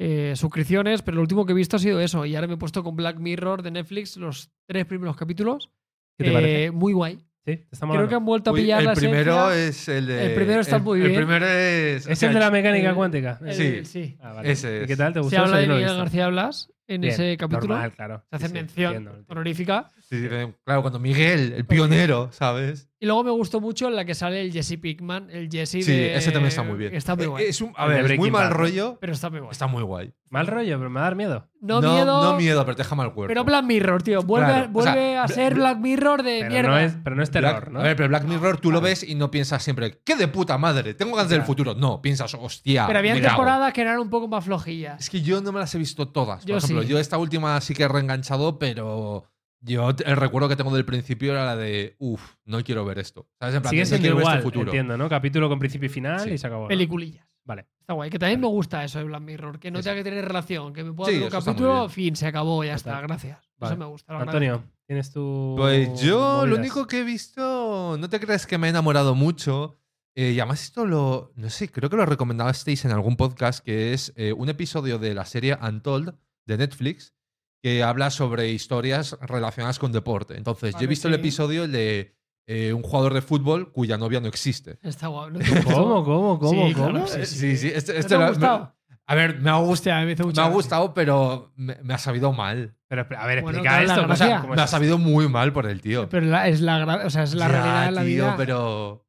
eh, 0.00 0.34
suscripciones, 0.36 1.02
pero 1.02 1.16
lo 1.16 1.22
último 1.22 1.44
que 1.46 1.52
he 1.52 1.56
visto 1.56 1.76
ha 1.76 1.80
sido 1.80 2.00
eso. 2.00 2.24
Y 2.26 2.34
ahora 2.36 2.46
me 2.46 2.54
he 2.54 2.58
puesto 2.58 2.84
con 2.84 2.94
Black 2.94 3.18
Mirror 3.18 3.62
de 3.62 3.70
Netflix 3.70 4.16
los 4.16 4.50
tres 4.68 4.84
primeros 4.86 5.16
capítulos. 5.16 5.70
¿Qué 6.18 6.24
te 6.24 6.30
Eh, 6.30 6.32
parece? 6.34 6.70
Muy 6.72 6.92
guay. 6.92 7.18
Sí, 7.48 7.64
Creo 7.80 8.08
que 8.08 8.14
han 8.14 8.24
vuelto 8.26 8.50
a 8.50 8.52
Uy, 8.52 8.60
pillar 8.60 8.80
el 8.80 8.84
la 8.86 8.92
primero 8.94 9.50
esencia. 9.50 9.68
es 9.68 9.88
el 9.88 10.06
de. 10.06 10.26
El 10.26 10.34
primero 10.34 10.60
está 10.60 10.76
el- 10.76 10.82
muy 10.82 11.00
El 11.00 11.08
bien. 11.08 11.20
primero 11.20 11.46
es. 11.46 12.06
¿Es 12.06 12.22
el 12.22 12.34
de 12.34 12.40
la 12.40 12.50
mecánica 12.50 12.90
el- 12.90 12.94
cuántica? 12.94 13.38
El- 13.44 13.54
Sí. 13.54 13.84
sí. 13.84 14.16
Ah, 14.20 14.32
vale. 14.34 14.50
Ese 14.52 14.70
¿Y 14.70 14.80
es. 14.82 14.86
qué 14.86 14.96
tal? 14.96 15.12
¿Te 15.14 15.20
gustó? 15.20 15.36
Se 15.36 15.42
habla 15.42 15.56
de 15.58 15.66
Miguel. 15.66 15.96
García 15.96 16.28
Blas 16.28 16.70
en 16.88 17.02
Bien, 17.02 17.12
ese 17.12 17.36
capítulo. 17.36 17.74
Normal, 17.74 17.92
claro. 17.92 18.24
Se 18.30 18.36
hace 18.36 18.46
Sí, 18.46 18.48
sí, 18.48 18.54
mención 18.54 18.86
entiendo, 18.86 19.10
entiendo. 19.10 19.32
honorífica. 19.32 19.90
Sí, 20.08 20.20
sí, 20.22 20.28
claro, 20.64 20.80
cuando 20.82 20.98
Miguel, 20.98 21.52
el 21.54 21.66
pionero, 21.66 22.30
¿sabes? 22.32 22.86
Y 23.00 23.06
luego 23.06 23.22
me 23.22 23.30
gustó 23.30 23.60
mucho 23.60 23.86
en 23.86 23.94
la 23.94 24.04
que 24.04 24.14
sale 24.14 24.40
el 24.40 24.50
Jesse 24.52 24.76
Pickman, 24.80 25.28
el 25.30 25.48
Jesse 25.48 25.70
Sí, 25.70 25.82
de- 25.84 26.16
ese 26.16 26.32
también 26.32 26.48
está 26.48 26.64
muy 26.64 26.76
bien. 26.76 26.94
Está 26.94 27.14
muy 27.14 27.24
Eh, 27.24 27.28
guay. 27.28 27.44
Es 27.44 27.60
un, 27.60 27.72
a 27.76 27.86
ver, 27.86 28.10
es 28.10 28.18
muy 28.18 28.30
mal 28.30 28.50
rollo. 28.50 28.96
Pero 29.00 29.12
está 29.12 29.30
muy 29.30 29.38
guay. 29.38 29.52
Está 29.52 29.66
muy 29.68 29.82
guay. 29.84 30.12
Mal 30.30 30.46
rollo, 30.48 30.78
pero 30.78 30.90
me 30.90 30.94
va 30.96 31.02
a 31.02 31.04
dar 31.04 31.14
miedo. 31.14 31.48
No, 31.60 31.80
miedo. 31.80 32.22
No 32.24 32.36
miedo, 32.36 32.64
pero 32.64 32.76
te 32.76 32.82
deja 32.82 32.94
mal 32.96 33.12
cuerpo. 33.14 33.28
Pero 33.28 33.44
Black 33.44 33.64
Mirror, 33.64 34.02
tío. 34.02 34.22
Vuelve, 34.22 34.46
Claro, 34.48 34.66
o 34.66 34.68
vuelve 34.70 34.92
sea, 34.92 35.22
a 35.22 35.28
ser 35.28 35.54
Bla- 35.54 35.58
Black 35.74 35.78
Mirror 35.78 36.22
de 36.24 36.38
Pero 36.40 36.50
mierda. 36.50 36.68
no, 36.70 36.78
es, 36.78 36.96
pero 37.04 37.16
no 37.16 37.22
es 37.22 37.30
terror, 37.30 37.52
Black- 37.60 37.70
¿no? 37.70 37.80
A 37.80 37.82
ver, 37.84 37.96
pero 37.96 38.08
Black 38.08 38.24
Mirror 38.24 38.60
tú 38.60 38.72
lo 38.72 38.80
ves 38.80 39.02
y 39.04 39.14
no 39.14 39.30
piensas 39.30 39.62
siempre, 39.62 40.00
¡qué 40.04 40.16
de 40.16 40.26
puta 40.28 40.58
madre! 40.58 40.94
Tengo 40.94 41.14
ganas 41.14 41.30
del 41.30 41.42
futuro. 41.42 41.74
No, 41.74 42.02
piensas, 42.02 42.34
hostia. 42.34 42.86
Pero 42.88 42.98
había 42.98 43.14
me 43.14 43.20
cago". 43.20 43.30
temporadas 43.36 43.72
que 43.72 43.80
eran 43.82 43.98
un 44.00 44.10
poco 44.10 44.26
más 44.28 44.44
flojillas. 44.44 45.00
Es 45.00 45.08
que 45.10 45.22
yo 45.22 45.40
no 45.40 45.52
me 45.52 45.60
las 45.60 45.72
he 45.74 45.78
visto 45.78 46.08
todas. 46.08 46.40
Por 46.40 46.48
Yo 46.48 46.60
ejemplo, 46.78 46.96
yo 46.96 46.98
esta 47.00 47.18
última 47.18 47.60
sí 47.60 47.74
que 47.74 47.82
he 47.84 47.88
reenganchado, 47.88 48.58
pero 48.58 49.24
yo 49.60 49.90
el 49.90 50.16
recuerdo 50.16 50.48
que 50.48 50.56
tengo 50.56 50.74
del 50.74 50.84
principio 50.84 51.32
era 51.32 51.44
la 51.44 51.56
de, 51.56 51.96
uff, 51.98 52.34
no 52.44 52.62
quiero 52.62 52.84
ver 52.84 52.98
esto. 52.98 53.28
¿Sabes? 53.40 53.54
En 53.56 53.62
plan, 53.62 53.70
Sigue 53.70 53.82
no 53.82 53.86
siendo 53.86 54.02
quiero 54.02 54.16
ver 54.16 54.22
igual, 54.22 54.36
este 54.38 54.44
futuro. 54.48 54.66
entiendo, 54.66 54.96
¿no? 54.96 55.08
Capítulo 55.08 55.48
con 55.48 55.58
principio 55.58 55.86
y 55.86 55.90
final 55.90 56.20
Sí. 56.20 56.30
y 56.30 56.38
se 56.38 56.46
acabó. 56.46 56.62
¿no? 56.62 56.68
Peliculillas. 56.68 57.26
Vale. 57.44 57.66
Está 57.80 57.94
guay. 57.94 58.10
Que 58.10 58.18
también 58.18 58.40
me 58.40 58.46
gusta 58.46 58.84
eso 58.84 58.98
de 58.98 59.04
Black 59.04 59.22
Mirror. 59.22 59.58
Que 59.58 59.70
no 59.70 59.78
Sí, 59.78 59.84
tenga 59.84 59.96
que 59.96 60.04
tener 60.04 60.24
relación. 60.26 60.74
Que 60.74 60.84
me 60.84 60.92
pueda 60.92 61.10
Sí, 61.10 61.18
ver 61.18 61.22
un 61.32 61.34
está 61.38 61.50
capítulo, 61.50 61.88
fin, 61.88 62.14
se 62.14 62.26
acabó, 62.26 62.62
ya 62.62 62.74
está. 62.74 62.90
Total. 62.90 63.06
Gracias. 63.06 63.38
Vale. 63.56 63.72
Eso 63.74 63.78
me 63.80 63.86
gusta. 63.86 64.12
lo 64.12 64.18
Antonio, 64.20 64.52
agradezco. 64.54 64.76
¿tienes 64.86 65.12
tu. 65.12 65.54
Pues 65.56 66.00
yo 66.02 66.18
lo 66.18 66.40
movidas? 66.42 66.58
único 66.58 66.86
que 66.86 67.00
he 67.00 67.04
visto, 67.04 67.96
no 67.98 68.08
te 68.10 68.20
creas 68.20 68.46
que 68.46 68.58
me 68.58 68.66
he 68.66 68.70
enamorado 68.70 69.14
mucho. 69.14 69.76
eh, 70.14 70.32
y 70.32 70.40
además 70.40 70.62
esto 70.62 70.84
lo, 70.84 71.32
no 71.36 71.48
sé, 71.48 71.70
creo 71.70 71.88
que 71.88 71.96
lo 71.96 72.04
recomendasteis 72.04 72.84
en 72.84 72.90
algún 72.90 73.16
podcast, 73.16 73.64
que 73.64 73.92
es 73.94 74.12
eh, 74.16 74.32
un 74.32 74.48
episodio 74.48 74.98
de 74.98 75.14
la 75.14 75.24
serie 75.24 75.56
Untold 75.62 76.14
de 76.48 76.58
Netflix, 76.58 77.14
que 77.62 77.82
habla 77.84 78.10
sobre 78.10 78.48
historias 78.50 79.16
relacionadas 79.20 79.78
con 79.78 79.92
deporte. 79.92 80.36
Entonces, 80.36 80.74
yo 80.74 80.80
he 80.82 80.86
visto 80.88 81.06
el 81.08 81.14
sí. 81.14 81.20
episodio 81.20 81.68
de 81.68 82.16
eh, 82.48 82.72
un 82.72 82.82
jugador 82.82 83.14
de 83.14 83.20
fútbol 83.22 83.70
cuya 83.72 83.96
novia 83.98 84.20
no 84.20 84.26
existe. 84.28 84.78
Está 84.82 85.06
guay. 85.08 85.30
¿No 85.32 85.38
te 85.38 85.50
gustó? 85.50 85.64
¿Cómo, 85.74 86.04
cómo, 86.04 86.38
cómo, 86.38 86.66
Sí, 86.68 86.74
cómo? 86.74 86.90
claro, 87.04 87.06
Eh, 87.22 87.26
sí, 87.26 87.56
sí. 87.56 87.68
este, 87.74 87.92
¿No 87.92 87.98
este 87.98 88.08
te 88.08 88.14
ha 88.14 88.18
lo- 88.18 88.28
gustado? 88.28 88.74
a 89.06 89.14
ver, 89.14 89.40
me 89.40 89.50
ha, 89.50 89.58
Hostia, 89.58 90.00
me 90.04 90.12
hizo 90.12 90.22
me 90.22 90.26
mucha 90.28 90.44
ha 90.44 90.48
gustado, 90.50 90.94
pero 90.94 91.52
me, 91.56 91.76
me 91.82 91.94
ha 91.94 91.98
sabido 91.98 92.32
mal. 92.32 92.74
Pero, 92.88 93.02
a 93.18 93.26
ver, 93.26 93.42
Bueno, 93.42 93.58
explica 93.58 93.82
esto. 93.82 93.94
¿cómo- 93.96 94.06
gracia. 94.08 94.40
cómo 94.40 94.54
Me 94.54 94.62
ha 94.62 94.66
sabido 94.66 94.96
muy 94.98 95.28
mal 95.28 95.52
por 95.52 95.66
el 95.66 95.80
tío. 95.82 96.08
Pero 96.08 96.26
la- 96.26 96.48
es 96.48 96.60
la, 96.62 97.02
o 97.04 97.10
sea, 97.10 97.24
es 97.24 97.34
la 97.34 97.46
Ya, 97.48 97.52
realidad 97.52 97.84
de 97.86 97.92
la 97.92 98.00
tío, 98.02 98.08
vida. 98.24 98.34
pero, 98.36 99.06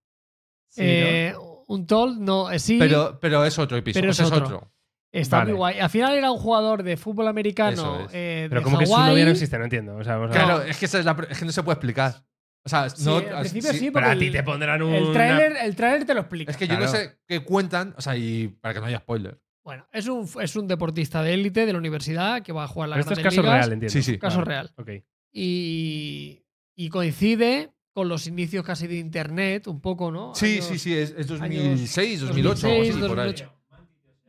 Sí, 0.70 0.82
¿no? 0.82 0.88
Eh, 0.88 1.36
Un 1.68 1.86
toll, 1.88 2.18
no, 2.20 2.50
eh, 2.52 2.58
sí. 2.60 2.78
pero, 2.80 3.20
pero 3.22 3.46
es 3.46 3.58
otro 3.60 3.78
episodio. 3.78 4.02
Pero 4.02 4.12
o 4.12 4.14
sea, 4.16 4.26
es 4.26 4.32
otro. 4.32 4.72
Está 5.12 5.38
Vale. 5.40 5.52
muy 5.52 5.58
guay. 5.58 5.80
Al 5.80 5.90
final 5.90 6.14
era 6.16 6.32
un 6.32 6.38
jugador 6.38 6.84
de 6.84 6.96
fútbol 6.98 7.28
americano. 7.28 8.02
Es. 8.06 8.12
eh, 8.14 8.46
Pero 8.50 8.62
de 8.62 8.64
como 8.64 8.78
que 8.78 8.86
su 8.86 8.96
novia 8.96 9.26
no 9.26 9.32
existe, 9.32 9.58
no 9.58 9.64
entiendo. 9.64 9.96
O 9.96 10.04
sea, 10.04 10.18
vamos 10.18 10.36
a 10.36 10.38
ver. 10.40 10.46
Claro, 10.46 10.62
es 10.64 10.78
que, 10.78 10.86
esa 10.86 11.00
es, 11.00 11.06
la 11.06 11.16
pre- 11.16 11.28
es 11.32 11.40
que 11.40 11.46
no 11.46 11.52
se 11.52 11.64
puede 11.64 11.74
explicar. 11.76 12.24
O 12.64 12.70
sea, 12.70 12.90
Sí, 12.90 13.06
no, 13.06 13.18
al 13.18 13.40
principio 13.40 13.74
sí, 13.74 13.90
Pero 13.90 14.08
a 14.08 14.16
ti 14.16 14.28
el- 14.28 14.34
te 14.34 14.44
pondrán 14.44 14.82
un. 14.84 14.94
El 14.94 15.12
tráiler 15.14 15.58
el 15.64 15.76
tráiler 15.76 16.06
te 16.06 16.14
lo 16.14 16.20
explica. 16.22 16.52
Es 16.52 16.58
que 16.58 16.68
yo 16.68 16.78
no 16.78 16.88
sé 16.88 17.20
qué 17.26 17.40
cuentan, 17.44 17.96
o 17.98 18.02
sea, 18.02 18.16
y 18.18 18.50
para 18.50 18.74
que 18.74 18.80
no 18.82 18.86
haya 18.86 19.00
spoiler. 19.00 19.40
Bueno, 19.64 19.88
es 19.92 20.08
un, 20.08 20.28
es 20.42 20.56
un 20.56 20.68
deportista 20.68 21.22
de 21.24 21.34
élite 21.34 21.66
de 21.66 21.74
la 21.74 21.80
universidad 21.80 22.42
que 22.44 22.52
va 22.52 22.64
a 22.64 22.68
jugar 22.68 22.90
la 22.90 22.96
Pero 22.96 23.02
esto 23.02 23.14
es 23.14 23.20
Grandes 23.20 23.36
caso 23.38 23.42
Ligas 23.44 23.58
real, 23.66 23.74
entiendo. 23.74 23.94
Sí, 23.94 24.02
sí. 24.04 24.18
Caso 24.20 24.38
Vale, 24.40 24.50
real. 24.50 24.72
Ok. 24.78 24.90
y, 25.32 26.44
y 26.76 26.90
coincide 26.90 27.72
con 27.94 28.08
los 28.10 28.28
inicios 28.28 28.64
casi 28.66 28.88
de 28.88 28.98
internet, 28.98 29.68
un 29.68 29.82
poco, 29.82 30.12
¿no? 30.12 30.34
Sí, 30.36 30.56
Años- 30.56 30.66
sí, 30.66 30.80
sí, 30.80 30.98
es, 30.98 31.14
es 31.18 31.28
2006, 31.28 32.22
2008, 32.22 32.68
2006, 32.68 32.94
algo 32.94 33.06
así, 33.06 33.10
por 33.10 33.20
ahí. 33.20 33.28
2008. 33.28 33.59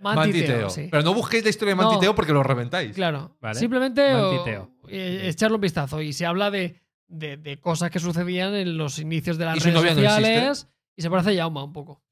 Mantiteo, 0.01 0.71
sí. 0.71 0.89
Pero 0.91 1.03
no 1.03 1.15
busquéis 1.15 1.45
la 1.45 1.51
historia 1.51 1.75
de 1.75 1.81
No. 1.83 1.89
Mantiteo 1.89 2.15
porque 2.15 2.33
lo 2.33 2.43
reventáis. 2.43 2.95
Claro. 2.95 3.37
Vale. 3.41 3.59
Simplemente 3.59 4.15
o- 4.15 4.33
Mantiteo. 4.33 4.71
eh, 4.89 5.23
echarle 5.29 5.55
un 5.57 5.61
vistazo. 5.61 6.01
Y 6.01 6.13
se 6.13 6.27
habla 6.27 6.51
de, 6.51 6.81
de, 7.09 7.37
de 7.37 7.59
cosas 7.61 7.91
que 7.91 7.99
sucedían 7.99 8.55
en 8.55 8.77
los 8.79 8.99
inicios 8.99 9.37
de 9.39 9.45
las 9.45 9.57
Y 9.57 9.61
su 9.61 9.67
redes 9.69 9.81
novia 9.81 9.95
no 9.95 10.01
sociales. 10.17 10.69
y 10.97 11.03
se 11.03 11.11
parece 11.11 11.31
a 11.31 11.33
Yauma 11.35 11.65
un 11.65 11.73
poco. 11.73 12.03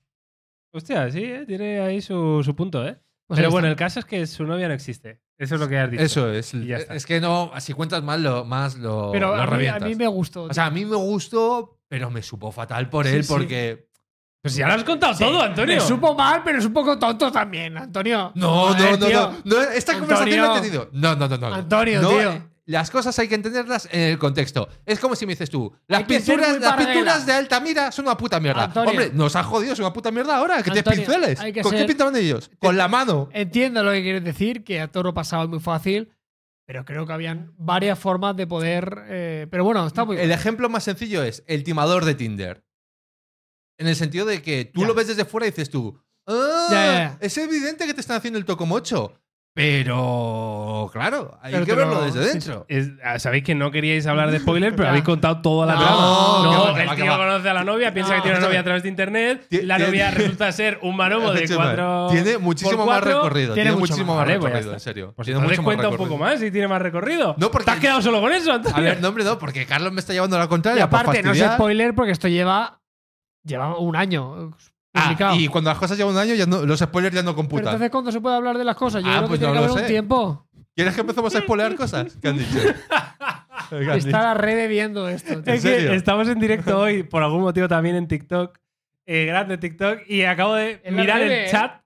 Hostia, 0.73 1.11
sí, 1.11 1.23
eh, 1.25 1.45
tiene 1.47 1.81
ahí 1.81 2.01
su, 2.01 2.43
su 2.45 2.55
punto, 2.55 2.87
¿eh? 2.87 2.99
Pues 3.27 3.39
Pero 3.39 3.51
bueno, 3.51 3.69
el 3.69 3.77
caso 3.77 4.01
es 4.01 4.07
que 4.07 4.27
su 4.27 4.45
novia 4.45 4.69
no 4.69 4.75
existe. 4.75 5.21
Eso 5.37 5.55
es 5.57 5.61
lo 5.61 5.69
que 5.69 5.79
has 5.79 5.91
dicho. 5.91 6.03
Eso 6.03 6.31
es. 6.33 6.53
Y 6.55 6.67
ya 6.67 6.77
está. 6.79 6.95
Es 6.95 7.05
que 7.07 7.21
no, 7.21 7.53
si 7.59 7.73
cuentas 7.75 8.03
mal, 8.03 8.23
lo, 8.23 8.45
más 8.45 8.77
lo, 8.77 9.11
Pero 9.13 9.29
lo 9.29 9.35
a 9.35 9.37
mí, 9.39 9.43
a 9.43 9.47
revientas. 9.47 9.83
mí 9.89 9.95
me 9.95 10.07
gustó. 10.07 10.45
O 10.45 10.55
sea, 10.55 10.67
a 10.67 10.71
mí 10.71 10.85
me 10.85 10.97
gustó, 10.97 11.79
pero 11.89 12.11
me 12.11 12.23
supo 12.23 12.51
fatal 12.53 12.89
por 12.89 13.07
Sí, 13.07 13.15
él 13.17 13.25
sí. 13.25 13.29
Pues 14.43 14.55
ya 14.55 14.69
lo 14.69 14.75
has 14.75 14.85
contado 14.85 15.19
todo, 15.19 15.43
Antonio. 15.43 15.75
Me 15.75 15.81
supo 15.81 16.15
mal, 16.15 16.43
pero 16.45 16.59
es 16.59 16.65
un 16.65 16.73
poco 16.73 16.99
tonto 16.99 17.31
también, 17.33 17.77
Antonio. 17.77 18.33
No, 18.37 18.73
no, 18.75 18.97
no, 18.97 19.09
no, 19.09 19.35
no. 19.45 19.61
Esta 19.63 19.99
conversación 19.99 20.31
la 20.31 20.37
he 20.37 20.49
Antonio. 20.49 20.63
tenido. 20.63 20.91
No, 20.93 21.17
no, 21.17 21.29
no, 21.29 21.37
no. 21.39 21.55
Antonio, 21.55 22.01
No, 22.03 22.09
tío. 22.11 22.33
eh, 22.33 22.43
Las 22.67 22.91
cosas 22.91 23.19
hay 23.19 23.27
que 23.29 23.35
entenderlas 23.35 23.89
en 23.91 24.01
el 24.01 24.19
contexto. 24.19 24.69
Es 24.87 25.01
como 25.01 25.17
si 25.17 25.27
me 25.27 25.33
dices 25.33 25.51
tú, 25.51 25.73
las 25.89 26.05
pinturas, 26.05 26.61
las 26.61 26.77
pinturas 26.77 27.27
de 27.27 27.33
Altamira 27.33 27.91
son 27.91 28.05
una 28.07 28.17
puta 28.17 28.39
mierda. 28.39 28.65
Antonio. 28.65 28.91
Hombre, 28.91 29.11
nos 29.13 29.35
ha 29.37 29.43
jodido, 29.43 29.73
es 29.73 29.79
una 29.81 29.93
puta 29.93 30.11
mierda 30.13 30.37
ahora. 30.37 30.63
Que 30.63 30.71
Antonio, 30.71 31.05
pinceles. 31.05 31.41
que 31.41 31.61
¿Con 31.63 31.73
qué 31.73 31.85
pintaban 31.85 32.15
ellos? 32.15 32.51
Con 32.61 32.77
la 32.77 32.87
mano. 32.87 33.29
Entiendo 33.33 33.83
lo 33.83 33.91
que 33.91 34.03
quieres 34.03 34.23
decir, 34.23 34.63
que 34.65 34.81
a 34.81 34.87
Toro 34.89 35.13
pasaba 35.15 35.47
muy 35.49 35.61
fácil, 35.61 36.11
pero 36.65 36.85
creo 36.85 37.07
que 37.07 37.13
habían 37.13 37.53
varias 37.57 37.99
formas 37.99 38.37
de 38.37 38.47
poder. 38.47 39.03
eh, 39.09 39.47
pero 39.51 39.65
bueno, 39.65 39.85
está 39.87 40.05
muy 40.05 40.17
El 40.19 40.31
ejemplo 40.31 40.69
más 40.69 40.85
sencillo 40.85 41.23
es 41.25 41.43
el 41.49 41.65
timador 41.65 42.05
de 42.05 42.15
Tinder. 42.15 42.63
En 43.79 43.87
el 43.89 43.97
sentido 43.97 44.27
de 44.27 44.43
que 44.43 44.65
tú 44.65 44.81
Ya. 44.83 44.87
lo 44.89 44.95
ves 44.95 45.07
desde 45.09 45.25
fuera 45.25 45.47
y 45.47 45.51
dices 45.51 45.71
tú, 45.71 45.99
"Ah, 46.27 46.67
Ya, 46.71 46.77
ya, 46.77 46.93
ya. 46.93 47.17
es 47.21 47.39
evidente 47.39 47.87
que 47.87 47.95
te 47.95 48.01
están 48.01 48.17
haciendo 48.17 48.39
el 48.39 48.45
tocomocho. 48.45 49.15
Pero, 49.55 50.89
claro, 50.93 51.37
hay 51.43 51.53
Pero 51.53 51.67
que 51.67 51.75
verlo 51.75 52.01
desde 52.03 52.23
sí, 52.23 52.29
dentro. 52.29 52.65
Es- 52.69 52.91
ah, 53.05 53.19
Sabéis 53.19 53.43
que 53.43 53.55
no 53.57 53.71
queríais 53.73 54.07
hablar 54.07 54.31
de 54.31 54.39
spoiler, 54.39 54.77
pero 54.77 54.89
habéis 54.91 55.03
contado 55.05 55.41
toda 55.43 55.67
la 55.67 55.75
No, 55.75 55.81
trama. 55.81 55.97
No, 55.97 56.77
el 56.79 56.97
tío 56.97 57.17
conoce 57.17 57.49
a 57.49 57.55
la 57.55 57.65
novia, 57.65 57.93
piensa 57.93 58.11
No. 58.13 58.17
que 58.19 58.23
tiene 58.23 58.39
una 58.39 58.47
novia 58.47 58.61
a 58.61 58.65
través 58.65 58.83
de 58.85 58.89
internet. 58.89 59.47
La 59.51 59.79
novia 59.79 60.11
resulta 60.13 60.53
ser 60.53 60.79
un 60.83 60.97
maromo 60.97 61.33
de 61.33 61.49
cuatro. 61.53 62.09
Tiene 62.11 62.39
muchísimo 62.39 62.77
por 62.77 62.87
más 62.87 63.01
cuatro. 63.01 63.23
recorrido. 63.23 63.55
tiene 63.55 63.71
Tiene, 63.71 63.71
mucho 63.73 63.81
muchísimo 63.95 64.15
más. 64.15 64.27
más 64.27 64.27
pues 64.27 64.35
recorrido, 64.53 64.59
está. 64.61 64.73
en 64.75 64.81
serio. 64.81 65.13
Pues 65.17 65.27
tiene 65.27 65.41
mucho 65.41 65.57
más 65.57 65.65
cuenta 65.65 65.89
un 65.89 65.93
recorrido. 65.95 66.17
poco 66.17 66.25
más 66.25 66.43
y 66.43 66.51
tiene 66.51 66.69
más 66.69 66.83
recorrido. 66.83 67.35
No, 67.39 67.51
porque- 67.51 67.65
¿Te 67.65 67.71
has 67.73 67.81
quedado 67.81 68.03
solo 68.03 68.21
con 68.21 68.33
eso, 68.33 68.53
Antonio? 68.53 68.77
A 68.77 68.81
ver, 68.81 69.01
no, 69.01 69.09
hombre, 69.09 69.25
no, 69.25 69.39
porque 69.39 69.67
Carlos 69.67 69.93
me 69.93 70.01
está 70.01 70.13
llevando 70.13 70.37
a 70.37 70.41
la 70.41 70.45
Y 70.45 70.49
contraria. 70.49 70.89
por 70.89 71.01
aparte, 71.01 71.23
no 71.23 71.33
es 71.33 71.39
spoiler 71.41 71.95
porque 71.95 72.13
esto 72.13 72.29
lleva, 72.29 72.78
lleva 73.49 73.77
un 73.79 73.97
año 73.97 74.53
Ah, 74.95 75.03
publicado. 75.05 75.37
y 75.37 75.49
cuando 75.49 75.71
las 75.71 75.79
cosas 75.79 75.99
llevan 75.99 76.15
un 76.15 76.21
año, 76.21 76.35
ya 76.35 76.47
no- 76.47 76.65
los 76.65 76.79
spoilers 76.81 77.15
ya 77.15 77.23
no 77.23 77.31
pero 77.33 77.37
computan. 77.37 77.65
entonces, 77.67 77.91
¿cuándo 77.91 78.13
se 78.13 78.21
puede 78.21 78.37
hablar 78.37 78.57
de 78.59 78.65
las 78.65 78.77
cosas? 78.77 79.03
Yo 79.03 79.09
Ah, 79.11 79.13
creo 79.17 79.23
que 79.23 79.29
pues 79.29 79.41
tiene 79.41 79.53
que 79.55 79.59
haber 79.59 79.71
un 79.71 79.87
tiempo. 79.87 80.49
¿Quieres 80.77 80.95
que 80.95 81.01
empecemos 81.01 81.35
a 81.35 81.41
spoilear 81.41 81.75
cosas? 81.75 82.17
¿Qué 82.23 82.29
han 82.29 82.39
dicho? 82.39 82.51
¿Qué 83.71 83.77
han 83.77 83.83
Está 83.83 83.95
dicho? 83.97 84.11
la 84.11 84.35
red 84.35 84.69
viendo 84.69 85.09
esto. 85.09 85.43
tío. 85.43 85.53
Es 85.55 85.63
serio? 85.63 85.91
que 85.91 85.97
estamos 85.97 86.29
en 86.29 86.39
directo 86.39 86.79
hoy, 86.79 87.03
por 87.03 87.23
algún 87.23 87.41
motivo 87.43 87.67
también 87.69 87.97
en 87.97 88.07
TikTok, 88.09 88.59
eh, 89.07 89.25
grande 89.27 89.59
TikTok, 89.59 90.01
y 90.09 90.23
acabo 90.23 90.55
de 90.55 90.81
En 90.85 90.95
mirar 90.97 91.19
Rebe, 91.19 91.41
el 91.43 91.47
¿eh? 91.47 91.51
chat 91.51 91.83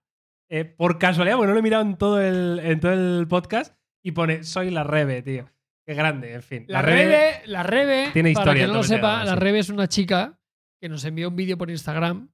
eh, 0.50 0.64
por 0.64 0.98
casualidad, 0.98 1.36
porque 1.36 1.46
no 1.48 1.54
lo 1.54 1.58
he 1.60 1.62
mirado 1.62 1.82
en 1.82 1.96
todo 1.96 2.20
el, 2.20 2.60
en 2.62 2.80
todo 2.80 2.92
el 2.92 3.26
podcast, 3.28 3.74
y 4.04 4.12
pone 4.12 4.44
soy 4.44 4.70
la 4.70 4.84
Rebe, 4.84 5.22
tío. 5.22 5.48
Qué 5.86 5.94
grande, 5.94 6.34
en 6.34 6.42
fin. 6.42 6.64
La, 6.68 6.82
Rebe, 6.82 7.40
la 7.46 7.62
Rebe, 7.64 8.10
Tiene 8.12 8.32
para 8.34 8.42
historia 8.42 8.62
que 8.66 8.68
no 8.68 8.74
lo 8.74 8.82
sepa, 8.84 9.24
la. 9.24 9.34
Rebe 9.34 9.58
es 9.58 9.68
una 9.70 9.88
chica 9.88 10.38
que 10.82 10.88
nos 10.88 11.04
envió 11.04 11.28
un 11.28 11.36
vídeo 11.36 11.56
por 11.56 11.70
Instagram 11.70 12.28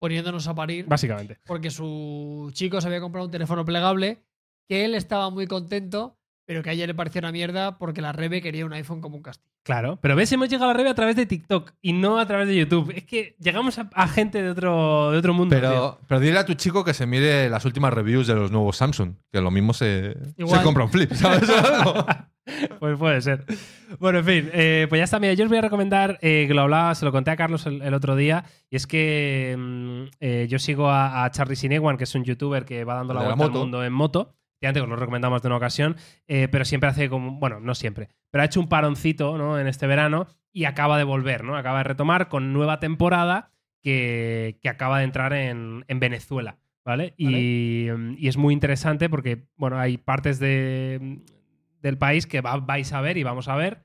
poniéndonos 0.00 0.48
a 0.48 0.54
parir 0.54 0.86
Básicamente. 0.86 1.38
porque 1.44 1.70
su 1.70 2.50
chico 2.54 2.80
se 2.80 2.86
había 2.88 3.00
comprado 3.02 3.26
un 3.26 3.30
teléfono 3.30 3.62
plegable 3.66 4.22
que 4.66 4.86
él 4.86 4.94
estaba 4.94 5.28
muy 5.28 5.46
contento, 5.46 6.16
pero 6.46 6.62
que 6.62 6.70
a 6.70 6.72
ella 6.72 6.86
le 6.86 6.94
pareció 6.94 7.18
una 7.18 7.30
mierda 7.30 7.76
porque 7.76 8.00
la 8.00 8.12
Rebe 8.12 8.40
quería 8.40 8.64
un 8.64 8.72
iPhone 8.72 9.02
como 9.02 9.16
un 9.16 9.22
castillo. 9.22 9.50
Claro, 9.62 9.98
pero 10.00 10.16
ves, 10.16 10.32
hemos 10.32 10.48
llegado 10.48 10.70
a 10.70 10.72
la 10.72 10.78
Rebe 10.78 10.88
a 10.88 10.94
través 10.94 11.14
de 11.16 11.26
TikTok 11.26 11.72
y 11.82 11.92
no 11.92 12.18
a 12.18 12.26
través 12.26 12.48
de 12.48 12.56
YouTube. 12.56 12.90
Es 12.96 13.04
que 13.04 13.36
llegamos 13.38 13.78
a, 13.78 13.90
a 13.94 14.08
gente 14.08 14.42
de 14.42 14.48
otro, 14.48 15.10
de 15.10 15.18
otro 15.18 15.34
mundo. 15.34 15.54
tío. 15.54 15.68
Pero, 15.68 16.00
pero 16.08 16.20
dile 16.20 16.38
a 16.38 16.46
tu 16.46 16.54
chico 16.54 16.82
que 16.82 16.94
se 16.94 17.04
mire 17.06 17.50
las 17.50 17.66
últimas 17.66 17.92
reviews 17.92 18.26
de 18.26 18.34
los 18.34 18.50
nuevos 18.50 18.78
Samsung, 18.78 19.16
que 19.30 19.42
lo 19.42 19.50
mismo 19.50 19.74
se, 19.74 20.16
Igual. 20.38 20.58
se 20.60 20.64
compra 20.64 20.84
un 20.84 20.90
flip, 20.90 21.12
¿sabes? 21.12 21.42
Pues 22.78 22.98
puede 22.98 23.20
ser. 23.20 23.44
Bueno, 23.98 24.20
en 24.20 24.24
fin, 24.24 24.50
eh, 24.52 24.86
pues 24.88 24.98
ya 24.98 25.04
está. 25.04 25.18
Mira, 25.18 25.34
yo 25.34 25.44
os 25.44 25.48
voy 25.50 25.58
a 25.58 25.62
recomendar, 25.62 26.18
eh, 26.22 26.44
que 26.48 26.54
lo 26.54 26.62
hablaba, 26.62 26.94
se 26.94 27.04
lo 27.04 27.12
conté 27.12 27.30
a 27.30 27.36
Carlos 27.36 27.66
el, 27.66 27.82
el 27.82 27.94
otro 27.94 28.16
día, 28.16 28.44
y 28.70 28.76
es 28.76 28.86
que 28.86 29.56
mm, 29.58 30.02
eh, 30.20 30.46
yo 30.48 30.58
sigo 30.58 30.88
a, 30.88 31.24
a 31.24 31.30
Charlie 31.30 31.56
Sinewan, 31.56 31.96
que 31.96 32.04
es 32.04 32.14
un 32.14 32.24
youtuber 32.24 32.64
que 32.64 32.84
va 32.84 32.94
dando 32.94 33.14
la 33.14 33.20
la 33.20 33.26
vuelta 33.26 33.44
al 33.44 33.50
moto. 33.50 33.60
mundo 33.60 33.84
en 33.84 33.92
moto. 33.92 34.34
Y 34.62 34.66
antes 34.66 34.82
os 34.82 34.88
lo 34.88 34.96
recomendamos 34.96 35.40
de 35.40 35.48
una 35.48 35.56
ocasión, 35.56 35.96
eh, 36.28 36.46
pero 36.52 36.66
siempre 36.66 36.90
hace 36.90 37.08
como, 37.08 37.38
bueno, 37.38 37.60
no 37.60 37.74
siempre, 37.74 38.10
pero 38.30 38.42
ha 38.42 38.44
hecho 38.44 38.60
un 38.60 38.68
paroncito 38.68 39.38
¿no? 39.38 39.58
en 39.58 39.66
este 39.66 39.86
verano 39.86 40.26
y 40.52 40.64
acaba 40.64 40.98
de 40.98 41.04
volver, 41.04 41.44
¿no? 41.44 41.56
Acaba 41.56 41.78
de 41.78 41.84
retomar 41.84 42.28
con 42.28 42.52
nueva 42.52 42.78
temporada 42.78 43.52
que, 43.82 44.58
que 44.60 44.68
acaba 44.68 44.98
de 44.98 45.04
entrar 45.04 45.32
en, 45.32 45.86
en 45.88 45.98
Venezuela, 45.98 46.58
¿vale? 46.84 47.14
Y, 47.16 47.86
mm, 47.90 48.16
y 48.18 48.28
es 48.28 48.36
muy 48.36 48.52
interesante 48.52 49.08
porque, 49.08 49.46
bueno, 49.56 49.78
hay 49.78 49.96
partes 49.96 50.38
de, 50.38 51.20
del 51.80 51.98
país 51.98 52.26
que 52.26 52.40
va- 52.40 52.58
vais 52.58 52.92
a 52.92 53.00
ver 53.00 53.16
y 53.16 53.22
vamos 53.22 53.48
a 53.48 53.56
ver 53.56 53.84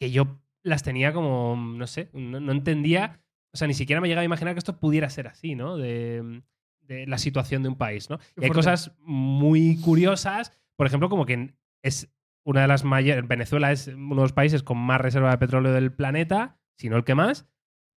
que 0.00 0.10
yo 0.10 0.40
las 0.62 0.82
tenía 0.82 1.12
como, 1.12 1.56
no 1.56 1.86
sé, 1.86 2.10
no, 2.12 2.40
no 2.40 2.52
entendía, 2.52 3.20
o 3.52 3.56
sea, 3.56 3.68
ni 3.68 3.74
siquiera 3.74 4.00
me 4.00 4.08
llegaba 4.08 4.22
a 4.22 4.26
imaginar 4.26 4.54
que 4.54 4.58
esto 4.58 4.78
pudiera 4.78 5.08
ser 5.08 5.28
así, 5.28 5.54
¿no? 5.54 5.76
De, 5.76 6.42
de 6.80 7.06
la 7.06 7.18
situación 7.18 7.62
de 7.62 7.68
un 7.70 7.76
país, 7.76 8.10
¿no? 8.10 8.18
Y 8.36 8.44
hay 8.44 8.50
cosas 8.56 8.96
muy 9.00 9.80
curiosas, 9.80 10.52
por 10.76 10.86
ejemplo, 10.86 11.08
como 11.08 11.24
que 11.26 11.54
es 11.82 12.12
una 12.44 12.62
de 12.62 12.68
las 12.68 12.84
mayores, 12.84 13.26
Venezuela 13.26 13.72
es 13.72 13.88
uno 13.88 14.16
de 14.16 14.22
los 14.22 14.32
países 14.32 14.62
con 14.62 14.78
más 14.78 15.00
reserva 15.00 15.30
de 15.30 15.38
petróleo 15.38 15.72
del 15.72 15.92
planeta, 15.92 16.58
si 16.78 16.88
no 16.88 16.96
el 16.96 17.04
que 17.04 17.14
más, 17.14 17.48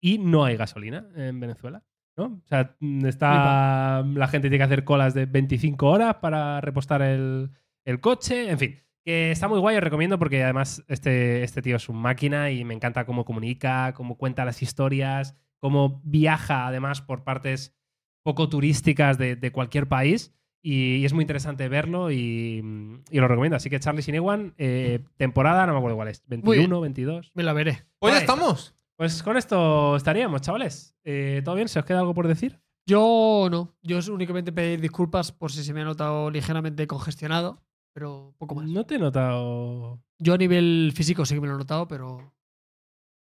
y 0.02 0.20
no 0.20 0.46
hay 0.46 0.56
gasolina 0.58 1.08
en 1.16 1.40
Venezuela. 1.40 1.84
¿no? 2.18 2.26
O 2.26 2.48
sea, 2.48 2.76
está, 3.06 4.04
la 4.04 4.28
gente 4.28 4.50
tiene 4.50 4.58
que 4.58 4.64
hacer 4.64 4.84
colas 4.84 5.14
de 5.14 5.26
25 5.26 5.88
horas 5.88 6.16
para 6.16 6.60
repostar 6.62 7.02
el, 7.02 7.52
el 7.86 8.00
coche, 8.00 8.50
en 8.50 8.58
fin. 8.60 8.76
Que 9.08 9.32
está 9.32 9.48
muy 9.48 9.60
guay, 9.60 9.78
os 9.78 9.82
recomiendo 9.82 10.20
porque 10.20 10.44
además 10.44 10.84
este, 10.90 11.42
este 11.42 11.62
tío 11.62 11.78
es 11.78 11.88
un 11.88 11.96
máquina 11.96 12.52
y 12.52 12.66
me 12.66 12.74
encanta 12.74 13.06
cómo 13.06 13.24
comunica, 13.24 13.94
cómo 13.94 14.18
cuenta 14.18 14.44
las 14.44 14.62
historias, 14.62 15.34
cómo 15.60 16.02
viaja 16.04 16.68
además 16.68 17.02
por 17.02 17.24
partes 17.24 17.74
poco 18.22 18.50
turísticas 18.50 19.18
de, 19.18 19.38
de 19.38 19.52
cualquier 19.54 19.88
país. 19.88 20.34
Y, 20.62 20.96
y 20.98 21.06
es 21.06 21.14
muy 21.14 21.22
interesante 21.22 21.70
verlo 21.70 22.12
y, 22.12 22.62
y 23.10 23.18
lo 23.22 23.30
recomiendo. 23.30 23.56
Así 23.56 23.70
que 23.70 23.80
Charlie 23.80 24.02
Sinewan, 24.02 24.54
eh, 24.58 25.00
temporada, 25.16 25.66
no 25.66 25.72
me 25.72 25.78
acuerdo 25.78 25.96
cuál 25.96 26.10
es, 26.10 26.22
21, 26.28 26.82
22. 26.82 27.32
Me 27.34 27.44
la 27.44 27.54
veré. 27.54 27.86
Pues 28.00 28.14
ya 28.14 28.20
estamos. 28.20 28.76
Pues 28.98 29.24
con 29.24 29.38
esto 29.38 29.96
estaríamos, 29.96 30.42
chavales. 30.42 30.98
Eh, 31.06 31.42
¿Todo 31.46 31.56
bien? 31.56 31.70
¿Se 31.70 31.80
os 31.80 31.86
queda 31.86 32.00
algo 32.00 32.14
por 32.14 32.28
decir? 32.28 32.60
Yo 32.86 33.48
no. 33.50 33.74
Yo 33.84 34.00
es 34.00 34.10
únicamente 34.10 34.52
pedir 34.52 34.82
disculpas 34.82 35.32
por 35.32 35.54
si 35.54 35.64
se 35.64 35.74
me 35.74 35.80
ha 35.80 35.86
notado 35.86 36.30
ligeramente 36.30 36.88
congestionado, 36.88 37.62
pero 37.98 38.32
poco 38.38 38.54
más. 38.54 38.68
No 38.68 38.86
te 38.86 38.94
he 38.94 39.00
notado. 39.00 40.00
Yo 40.20 40.36
a 40.36 40.38
nivel 40.38 40.92
físico 40.96 41.26
sí 41.26 41.34
que 41.34 41.42
me 41.42 41.48
lo 41.48 41.56
he 41.56 41.58
notado, 41.58 41.88
pero 41.88 42.32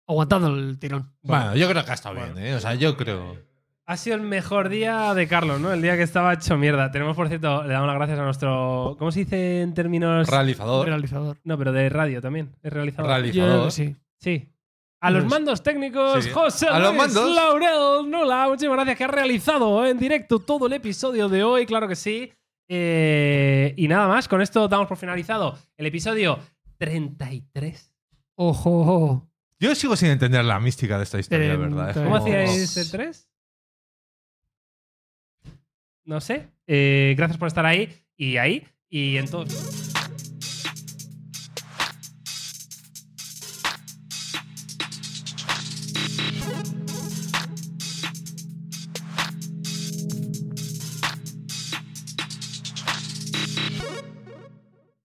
aguantando 0.07 0.49
el 0.49 0.77
tirón. 0.77 1.11
Bueno, 1.23 1.55
yo 1.55 1.67
creo 1.67 1.83
que 1.83 1.89
ha 1.89 1.95
estado 1.95 2.13
Bueno. 2.13 2.35
bien, 2.35 2.45
¿eh? 2.45 2.53
O 2.55 2.59
sea, 2.59 2.75
yo 2.75 2.95
creo. 2.95 3.35
Ha 3.87 3.97
sido 3.97 4.15
el 4.15 4.21
mejor 4.21 4.69
día 4.69 5.15
de 5.15 5.27
Carlos, 5.27 5.59
¿no? 5.59 5.73
El 5.73 5.81
día 5.81 5.97
que 5.97 6.03
estaba 6.03 6.33
hecho 6.33 6.55
mierda. 6.55 6.91
Tenemos, 6.91 7.15
por 7.15 7.29
cierto, 7.29 7.63
le 7.63 7.73
damos 7.73 7.87
las 7.87 7.95
gracias 7.95 8.19
a 8.19 8.23
nuestro. 8.23 8.95
¿Cómo 8.99 9.11
se 9.11 9.21
dice 9.21 9.61
en 9.63 9.73
términos. 9.73 10.27
Realizador. 10.27 10.85
Realizador. 10.85 11.37
No, 11.43 11.57
pero 11.57 11.71
de 11.71 11.89
radio 11.89 12.21
también. 12.21 12.55
Es 12.61 12.71
realizador. 12.71 13.09
Yo 13.09 13.15
Realizador. 13.15 13.71
sí. 13.71 13.95
Sí. 14.19 14.53
A 15.01 15.09
los 15.09 15.23
Pues- 15.23 15.31
mandos 15.31 15.63
técnicos, 15.63 16.23
Sí. 16.25 16.29
José 16.29 16.67
A 16.67 16.77
los 16.77 16.93
mandos. 16.93 17.33
Laurel 17.33 18.07
Nula. 18.11 18.47
Muchísimas 18.49 18.75
gracias 18.75 18.97
que 18.99 19.03
ha 19.05 19.07
realizado 19.07 19.83
en 19.87 19.97
directo 19.97 20.37
todo 20.37 20.67
el 20.67 20.73
episodio 20.73 21.27
de 21.27 21.43
hoy, 21.43 21.65
claro 21.65 21.87
que 21.87 21.95
sí. 21.95 22.31
Eh, 22.71 23.73
y 23.77 23.87
nada 23.87 24.07
más, 24.07 24.27
con 24.27 24.41
esto 24.41 24.67
damos 24.67 24.87
por 24.87 24.97
finalizado 24.97 25.57
el 25.75 25.87
episodio 25.87 26.39
33. 26.77 27.93
Ojo, 28.35 28.81
ojo. 28.81 29.29
Yo 29.59 29.73
sigo 29.75 29.95
sin 29.95 30.09
entender 30.09 30.45
la 30.45 30.59
mística 30.59 30.97
de 30.97 31.03
esta 31.03 31.19
historia, 31.19 31.47
Treinta. 31.57 31.67
¿verdad? 31.75 31.89
Es 31.89 31.95
¿Cómo 31.97 32.09
como- 32.11 32.15
hacíais 32.23 32.77
el 32.77 32.91
3? 32.91 33.29
No 36.05 36.21
sé. 36.21 36.47
Eh, 36.67 37.15
gracias 37.17 37.37
por 37.37 37.47
estar 37.47 37.65
ahí 37.65 37.89
y 38.15 38.37
ahí 38.37 38.65
y 38.89 39.17
en 39.17 39.27
todo. 39.29 39.45